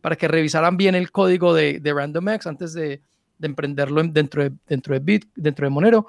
para 0.00 0.16
que 0.16 0.28
revisaran 0.28 0.76
bien 0.76 0.94
el 0.94 1.10
código 1.10 1.54
de, 1.54 1.80
de 1.80 1.92
RandomX 1.92 2.46
antes 2.46 2.72
de, 2.72 3.02
de 3.40 3.46
emprenderlo 3.46 4.02
dentro 4.02 4.42
de, 4.42 4.52
dentro 4.66 4.94
de 4.94 5.00
Bit, 5.00 5.26
dentro 5.34 5.66
de 5.66 5.70
Monero. 5.70 6.06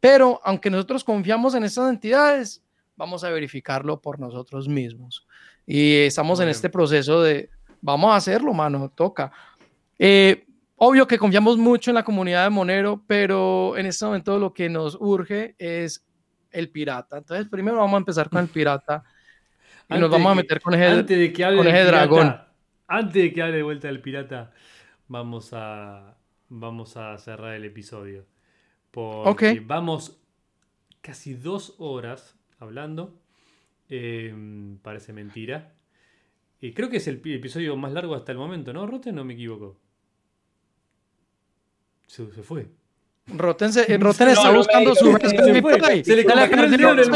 Pero 0.00 0.40
aunque 0.44 0.70
nosotros 0.70 1.02
confiamos 1.02 1.54
en 1.54 1.64
estas 1.64 1.90
entidades, 1.90 2.62
vamos 2.96 3.24
a 3.24 3.30
verificarlo 3.30 4.00
por 4.00 4.20
nosotros 4.20 4.68
mismos. 4.68 5.26
Y 5.66 5.96
estamos 5.96 6.40
en 6.40 6.48
este 6.48 6.68
proceso 6.68 7.22
de, 7.22 7.50
vamos 7.80 8.12
a 8.12 8.16
hacerlo, 8.16 8.52
mano, 8.52 8.90
toca. 8.94 9.32
Eh, 9.98 10.46
obvio 10.76 11.06
que 11.06 11.18
confiamos 11.18 11.56
mucho 11.56 11.90
en 11.90 11.96
la 11.96 12.04
comunidad 12.04 12.44
de 12.44 12.50
Monero, 12.50 13.02
pero 13.06 13.76
en 13.76 13.86
este 13.86 14.04
momento 14.04 14.38
lo 14.38 14.52
que 14.52 14.68
nos 14.68 14.96
urge 15.00 15.56
es 15.58 16.04
el 16.50 16.70
pirata. 16.70 17.18
Entonces, 17.18 17.48
primero 17.48 17.78
vamos 17.78 17.94
a 17.94 17.98
empezar 17.98 18.28
con 18.28 18.40
el 18.40 18.48
pirata 18.48 19.02
y 19.88 19.98
nos 19.98 20.10
vamos 20.10 20.32
a 20.32 20.34
meter 20.34 20.60
con 20.60 20.74
ese, 20.74 21.02
de 21.02 21.32
que 21.32 21.42
con 21.42 21.66
ese 21.66 21.84
dragón 21.84 22.47
antes 22.88 23.14
de 23.14 23.32
que 23.32 23.42
hable 23.42 23.58
de 23.58 23.62
vuelta 23.62 23.88
del 23.88 24.00
pirata, 24.00 24.52
vamos 25.06 25.50
a, 25.52 26.16
vamos 26.48 26.96
a 26.96 27.16
cerrar 27.18 27.54
el 27.54 27.64
episodio. 27.64 28.26
Porque 28.90 29.60
vamos 29.60 30.20
casi 31.00 31.34
dos 31.34 31.74
horas 31.78 32.36
hablando. 32.58 33.20
Em, 33.88 34.78
parece 34.78 35.12
mentira. 35.12 35.74
Y 36.60 36.72
creo 36.72 36.90
que 36.90 36.96
es 36.96 37.06
el 37.06 37.22
episodio 37.24 37.76
más 37.76 37.92
largo 37.92 38.14
hasta 38.14 38.32
el 38.32 38.38
momento, 38.38 38.72
¿no? 38.72 38.86
Rote, 38.86 39.12
no 39.12 39.24
me 39.24 39.34
equivoco. 39.34 39.78
se 42.06 42.26
fue. 42.42 42.68
Roten, 43.36 43.72
se, 43.72 43.80
está 43.92 44.50
buscando 44.50 44.94
su 44.94 45.12
Raspberry 45.12 45.60
Pi. 45.62 46.04
Se 46.04 46.16
le 46.16 46.22
el 46.22 47.10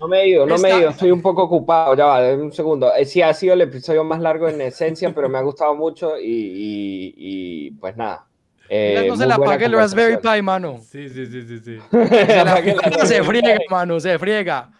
No 0.00 0.08
me 0.08 0.22
he 0.22 0.28
ido, 0.28 0.46
no 0.46 0.58
me 0.58 0.70
he 0.70 0.80
ido. 0.80 0.90
Estoy 0.90 1.10
un 1.10 1.22
poco 1.22 1.42
ocupado. 1.42 1.94
Ya 1.94 2.06
va, 2.06 2.34
un 2.34 2.52
segundo. 2.52 2.92
Eh, 2.94 3.04
sí, 3.04 3.22
ha 3.22 3.32
sido 3.32 3.54
el 3.54 3.60
episodio 3.62 4.04
más 4.04 4.20
largo 4.20 4.48
en 4.48 4.60
esencia, 4.60 5.14
pero 5.14 5.28
me 5.28 5.38
ha 5.38 5.42
gustado 5.42 5.74
mucho 5.74 6.18
y, 6.18 7.14
y, 7.16 7.70
pues 7.72 7.96
nada. 7.96 8.26
Eh, 8.68 9.06
no 9.08 9.16
se 9.16 9.26
la 9.26 9.36
apague 9.36 9.64
el 9.64 9.72
Raspberry 9.72 10.18
Pi, 10.18 10.42
mano. 10.42 10.78
Sí, 10.82 11.08
sí, 11.08 11.26
sí, 11.26 11.42
sí. 11.42 11.58
sí. 11.58 11.78
se, 11.90 13.06
se 13.06 13.22
friega, 13.22 13.58
mano, 13.70 13.98
se 14.00 14.18
friega. 14.18 14.70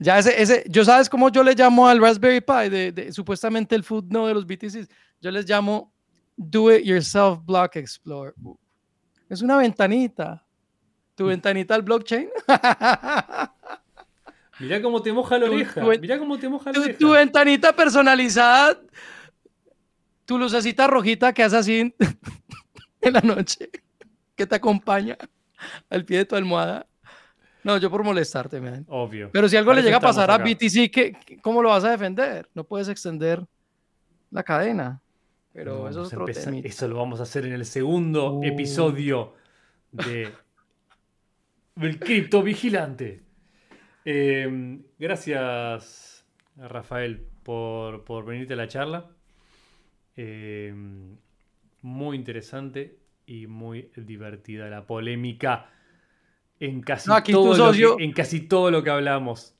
Ya 0.00 0.18
ese, 0.18 0.40
ese, 0.40 0.64
yo 0.68 0.84
sabes 0.84 1.08
cómo 1.08 1.28
yo 1.28 1.42
le 1.42 1.54
llamo 1.54 1.88
al 1.88 2.00
Raspberry 2.00 2.40
Pi, 2.40 2.68
de, 2.68 2.92
de, 2.92 3.12
supuestamente 3.12 3.74
el 3.74 3.84
food 3.84 4.04
no 4.08 4.26
de 4.26 4.34
los 4.34 4.46
BTCs. 4.46 4.88
Yo 5.20 5.30
les 5.30 5.48
llamo 5.48 5.92
Do 6.36 6.72
It 6.72 6.84
Yourself 6.84 7.40
Block 7.44 7.76
Explorer. 7.76 8.32
Es 9.28 9.42
una 9.42 9.56
ventanita. 9.56 10.44
Tu 11.14 11.24
mm. 11.24 11.28
ventanita 11.28 11.74
al 11.74 11.82
blockchain. 11.82 12.28
Mirá 14.60 14.82
cómo 14.82 15.02
te 15.02 15.12
moja 15.12 15.38
la 15.38 15.46
oreja. 15.46 15.82
Mirá 16.00 16.18
cómo 16.18 16.38
te 16.38 16.48
moja 16.48 16.72
la 16.72 16.80
oreja. 16.80 16.98
Tu 16.98 17.10
ventanita 17.10 17.74
personalizada. 17.74 18.80
Tu 20.24 20.38
lucecita 20.38 20.86
rojita 20.86 21.32
que 21.32 21.42
hace 21.42 21.56
así 21.56 21.94
en 23.00 23.12
la 23.12 23.20
noche. 23.20 23.70
Que 24.34 24.46
te 24.46 24.54
acompaña 24.54 25.16
al 25.90 26.04
pie 26.04 26.18
de 26.18 26.24
tu 26.24 26.36
almohada. 26.36 26.86
No, 27.64 27.76
yo 27.76 27.90
por 27.90 28.04
molestarte, 28.04 28.60
man. 28.60 28.84
Obvio. 28.88 29.30
Pero 29.32 29.48
si 29.48 29.56
algo 29.56 29.72
le 29.72 29.82
llega 29.82 29.98
a 29.98 30.00
pasar 30.00 30.30
a 30.30 30.38
BTC, 30.38 30.90
¿qué, 30.90 31.16
¿cómo 31.42 31.62
lo 31.62 31.70
vas 31.70 31.84
a 31.84 31.90
defender? 31.90 32.48
No 32.54 32.64
puedes 32.64 32.88
extender 32.88 33.44
la 34.30 34.42
cadena. 34.42 35.00
Pero 35.58 35.88
eso 35.88 36.04
es 36.04 36.12
otro 36.12 36.28
Eso 36.28 36.86
lo 36.86 36.94
vamos 36.94 37.18
a 37.18 37.24
hacer 37.24 37.44
en 37.44 37.52
el 37.52 37.66
segundo 37.66 38.34
uh. 38.34 38.44
episodio 38.44 39.34
de 39.90 40.28
El 41.80 41.98
Cripto 41.98 42.44
Vigilante. 42.44 43.22
Em, 44.04 44.84
gracias, 45.00 46.24
Rafael, 46.56 47.26
por, 47.42 48.04
por, 48.04 48.24
venirte 48.24 48.54
a 48.54 48.56
la 48.56 48.68
charla. 48.68 49.10
Em, 50.14 51.16
muy 51.82 52.16
interesante 52.16 52.96
y 53.26 53.48
muy 53.48 53.90
divertida 53.96 54.68
la 54.68 54.86
polémica 54.86 55.72
en 56.60 56.82
casi, 56.82 57.10
todo, 57.32 57.72
lo 57.72 57.96
que, 57.96 58.04
en 58.04 58.12
casi 58.12 58.42
todo 58.42 58.70
lo 58.70 58.84
que 58.84 58.90
hablamos. 58.90 59.56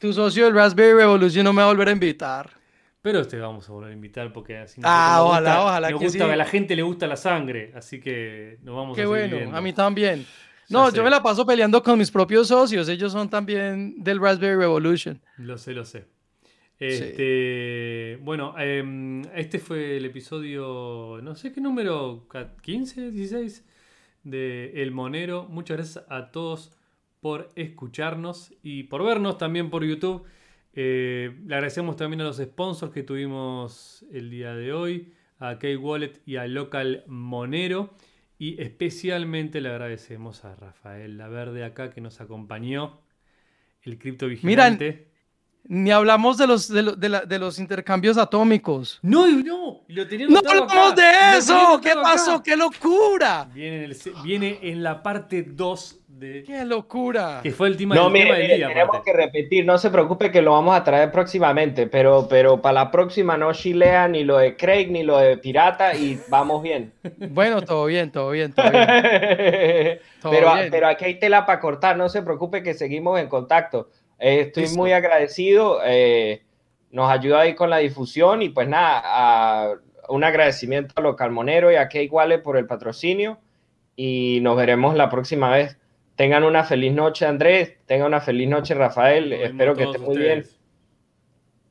Tu 0.00 0.12
socio 0.12 0.44
del 0.44 0.54
Raspberry 0.54 0.92
Revolution 0.98 1.44
no 1.44 1.54
me 1.54 1.62
va 1.62 1.68
a 1.68 1.72
volver 1.72 1.88
a 1.88 1.92
invitar. 1.92 2.59
Pero 3.02 3.26
te 3.26 3.38
vamos 3.38 3.68
a 3.68 3.72
volver 3.72 3.90
a 3.90 3.94
invitar 3.94 4.32
porque 4.32 4.58
así 4.58 4.80
ah, 4.84 5.20
ojalá, 5.22 5.62
ojalá 5.62 5.88
A 5.88 6.36
la 6.36 6.44
gente 6.44 6.76
le 6.76 6.82
gusta 6.82 7.06
la 7.06 7.16
sangre, 7.16 7.72
así 7.74 7.98
que 8.00 8.58
nos 8.62 8.76
vamos 8.76 8.94
Qué 8.94 9.02
a 9.02 9.04
Qué 9.04 9.08
bueno, 9.08 9.56
a 9.56 9.60
mí 9.60 9.72
también. 9.72 10.26
No, 10.68 10.92
yo 10.92 11.02
me 11.02 11.10
la 11.10 11.22
paso 11.22 11.44
peleando 11.44 11.82
con 11.82 11.98
mis 11.98 12.10
propios 12.10 12.48
socios. 12.48 12.88
Ellos 12.88 13.10
son 13.12 13.28
también 13.28 14.02
del 14.02 14.20
Raspberry 14.20 14.56
Revolution. 14.56 15.20
Lo 15.38 15.58
sé, 15.58 15.72
lo 15.72 15.84
sé. 15.84 16.06
Este, 16.78 18.18
Bueno, 18.22 18.54
em, 18.58 19.22
este 19.34 19.58
fue 19.58 19.98
el 19.98 20.04
episodio, 20.06 21.20
no 21.22 21.34
sé 21.34 21.52
qué 21.52 21.60
número, 21.60 22.26
15, 22.62 23.10
16 23.10 23.64
de 24.24 24.82
El 24.82 24.92
Monero. 24.92 25.46
Muchas 25.48 25.76
gracias 25.76 26.04
a 26.08 26.30
todos 26.30 26.72
por 27.20 27.50
escucharnos 27.54 28.54
y 28.62 28.84
por 28.84 29.04
vernos 29.04 29.36
también 29.36 29.68
por 29.68 29.84
YouTube. 29.84 30.24
Eh, 30.72 31.36
le 31.46 31.54
agradecemos 31.54 31.96
también 31.96 32.20
a 32.20 32.24
los 32.24 32.38
sponsors 32.38 32.92
que 32.92 33.02
tuvimos 33.02 34.04
el 34.12 34.30
día 34.30 34.54
de 34.54 34.72
hoy, 34.72 35.12
a 35.38 35.58
K-Wallet 35.58 36.20
y 36.26 36.36
a 36.36 36.46
Local 36.46 37.04
Monero. 37.06 37.94
Y 38.38 38.60
especialmente 38.62 39.60
le 39.60 39.68
agradecemos 39.68 40.44
a 40.44 40.54
Rafael 40.54 41.18
Laverde 41.18 41.64
acá 41.64 41.90
que 41.90 42.00
nos 42.00 42.20
acompañó 42.20 43.00
el 43.82 43.98
cripto 43.98 44.28
vigilante. 44.28 45.09
Ni 45.64 45.92
hablamos 45.92 46.36
de 46.36 46.46
los, 46.46 46.68
de, 46.68 47.38
los 47.38 47.58
intercambios 47.58 48.18
atómicos. 48.18 48.98
No, 49.02 49.26
no, 49.28 49.82
lo 49.86 50.04
No 50.28 50.38
hablamos 50.38 50.96
de 50.96 51.38
eso. 51.38 51.80
¿Qué 51.80 51.92
pasó? 51.94 52.42
¡Qué 52.42 52.56
locura! 52.56 53.48
Viene 53.54 54.58
en, 54.62 54.82
la 54.82 55.02
parte 55.02 55.44
2 55.44 56.00
de. 56.08 56.42
¡Qué 56.42 56.64
locura! 56.64 57.40
Que 57.42 57.52
fue 57.52 57.68
el 57.68 57.76
tema, 57.76 57.94
no, 57.94 58.10
del 58.10 58.56
día. 58.56 58.68
Tenemos 58.68 59.02
que 59.04 59.12
repetir, 59.12 59.64
no 59.64 59.78
se 59.78 59.90
preocupe 59.90 60.32
que 60.32 60.42
lo 60.42 60.52
vamos 60.52 60.74
a 60.74 60.82
traer 60.82 61.12
próximamente, 61.12 61.86
pero, 61.86 62.26
pero 62.28 62.60
para 62.60 62.72
la 62.72 62.90
próxima 62.90 63.36
no 63.36 63.52
chilea 63.52 64.08
ni 64.08 64.24
lo 64.24 64.38
de 64.38 64.56
Craig 64.56 64.88
ni 64.90 65.04
lo 65.04 65.18
de 65.18 65.36
Pirata 65.36 65.94
y 65.94 66.18
vamos 66.28 66.62
bien. 66.62 66.92
Bueno, 67.32 67.62
todo 67.62 67.86
bien, 67.86 68.10
todo 68.10 68.30
bien, 68.30 68.52
todo 68.52 68.70
bien. 68.70 68.86
pero, 70.22 70.52
pero 70.70 70.88
aquí 70.88 71.04
hay 71.04 71.18
tela 71.18 71.46
para 71.46 71.60
cortar, 71.60 71.96
no 71.96 72.08
se 72.08 72.22
preocupe 72.22 72.62
que 72.62 72.74
seguimos 72.74 73.20
en 73.20 73.28
contacto. 73.28 73.88
Eh, 74.20 74.40
estoy 74.42 74.68
muy 74.76 74.92
agradecido. 74.92 75.80
Eh, 75.84 76.42
nos 76.90 77.10
ayuda 77.10 77.40
ahí 77.40 77.54
con 77.54 77.70
la 77.70 77.78
difusión 77.78 78.42
y 78.42 78.50
pues 78.50 78.68
nada, 78.68 79.78
un 80.08 80.24
agradecimiento 80.24 80.94
a 80.96 81.00
Local 81.00 81.30
Monero 81.30 81.72
y 81.72 81.76
a 81.76 81.84
Kate 81.84 82.08
Wallet 82.10 82.42
por 82.42 82.56
el 82.56 82.66
patrocinio 82.66 83.38
y 83.96 84.40
nos 84.42 84.56
veremos 84.56 84.94
la 84.94 85.08
próxima 85.08 85.50
vez. 85.50 85.78
Tengan 86.16 86.44
una 86.44 86.64
feliz 86.64 86.92
noche, 86.92 87.24
Andrés. 87.24 87.76
Tengan 87.86 88.08
una 88.08 88.20
feliz 88.20 88.48
noche, 88.48 88.74
Rafael. 88.74 89.32
Espero 89.32 89.74
que 89.74 89.84
estén 89.84 90.02
muy 90.02 90.18
bien. 90.18 90.44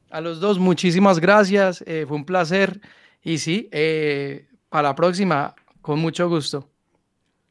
A 0.09 0.21
los 0.21 0.39
dos, 0.39 0.57
muchísimas 0.57 1.19
gracias. 1.19 1.83
Eh, 1.85 2.05
fue 2.07 2.17
un 2.17 2.25
placer. 2.25 2.81
Y 3.21 3.37
sí, 3.37 3.69
para 4.69 4.89
la 4.89 4.95
próxima, 4.95 5.53
con 5.81 5.99
mucho 5.99 6.27
gusto. 6.27 6.67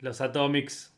Los 0.01 0.21
Atomics. 0.21 0.93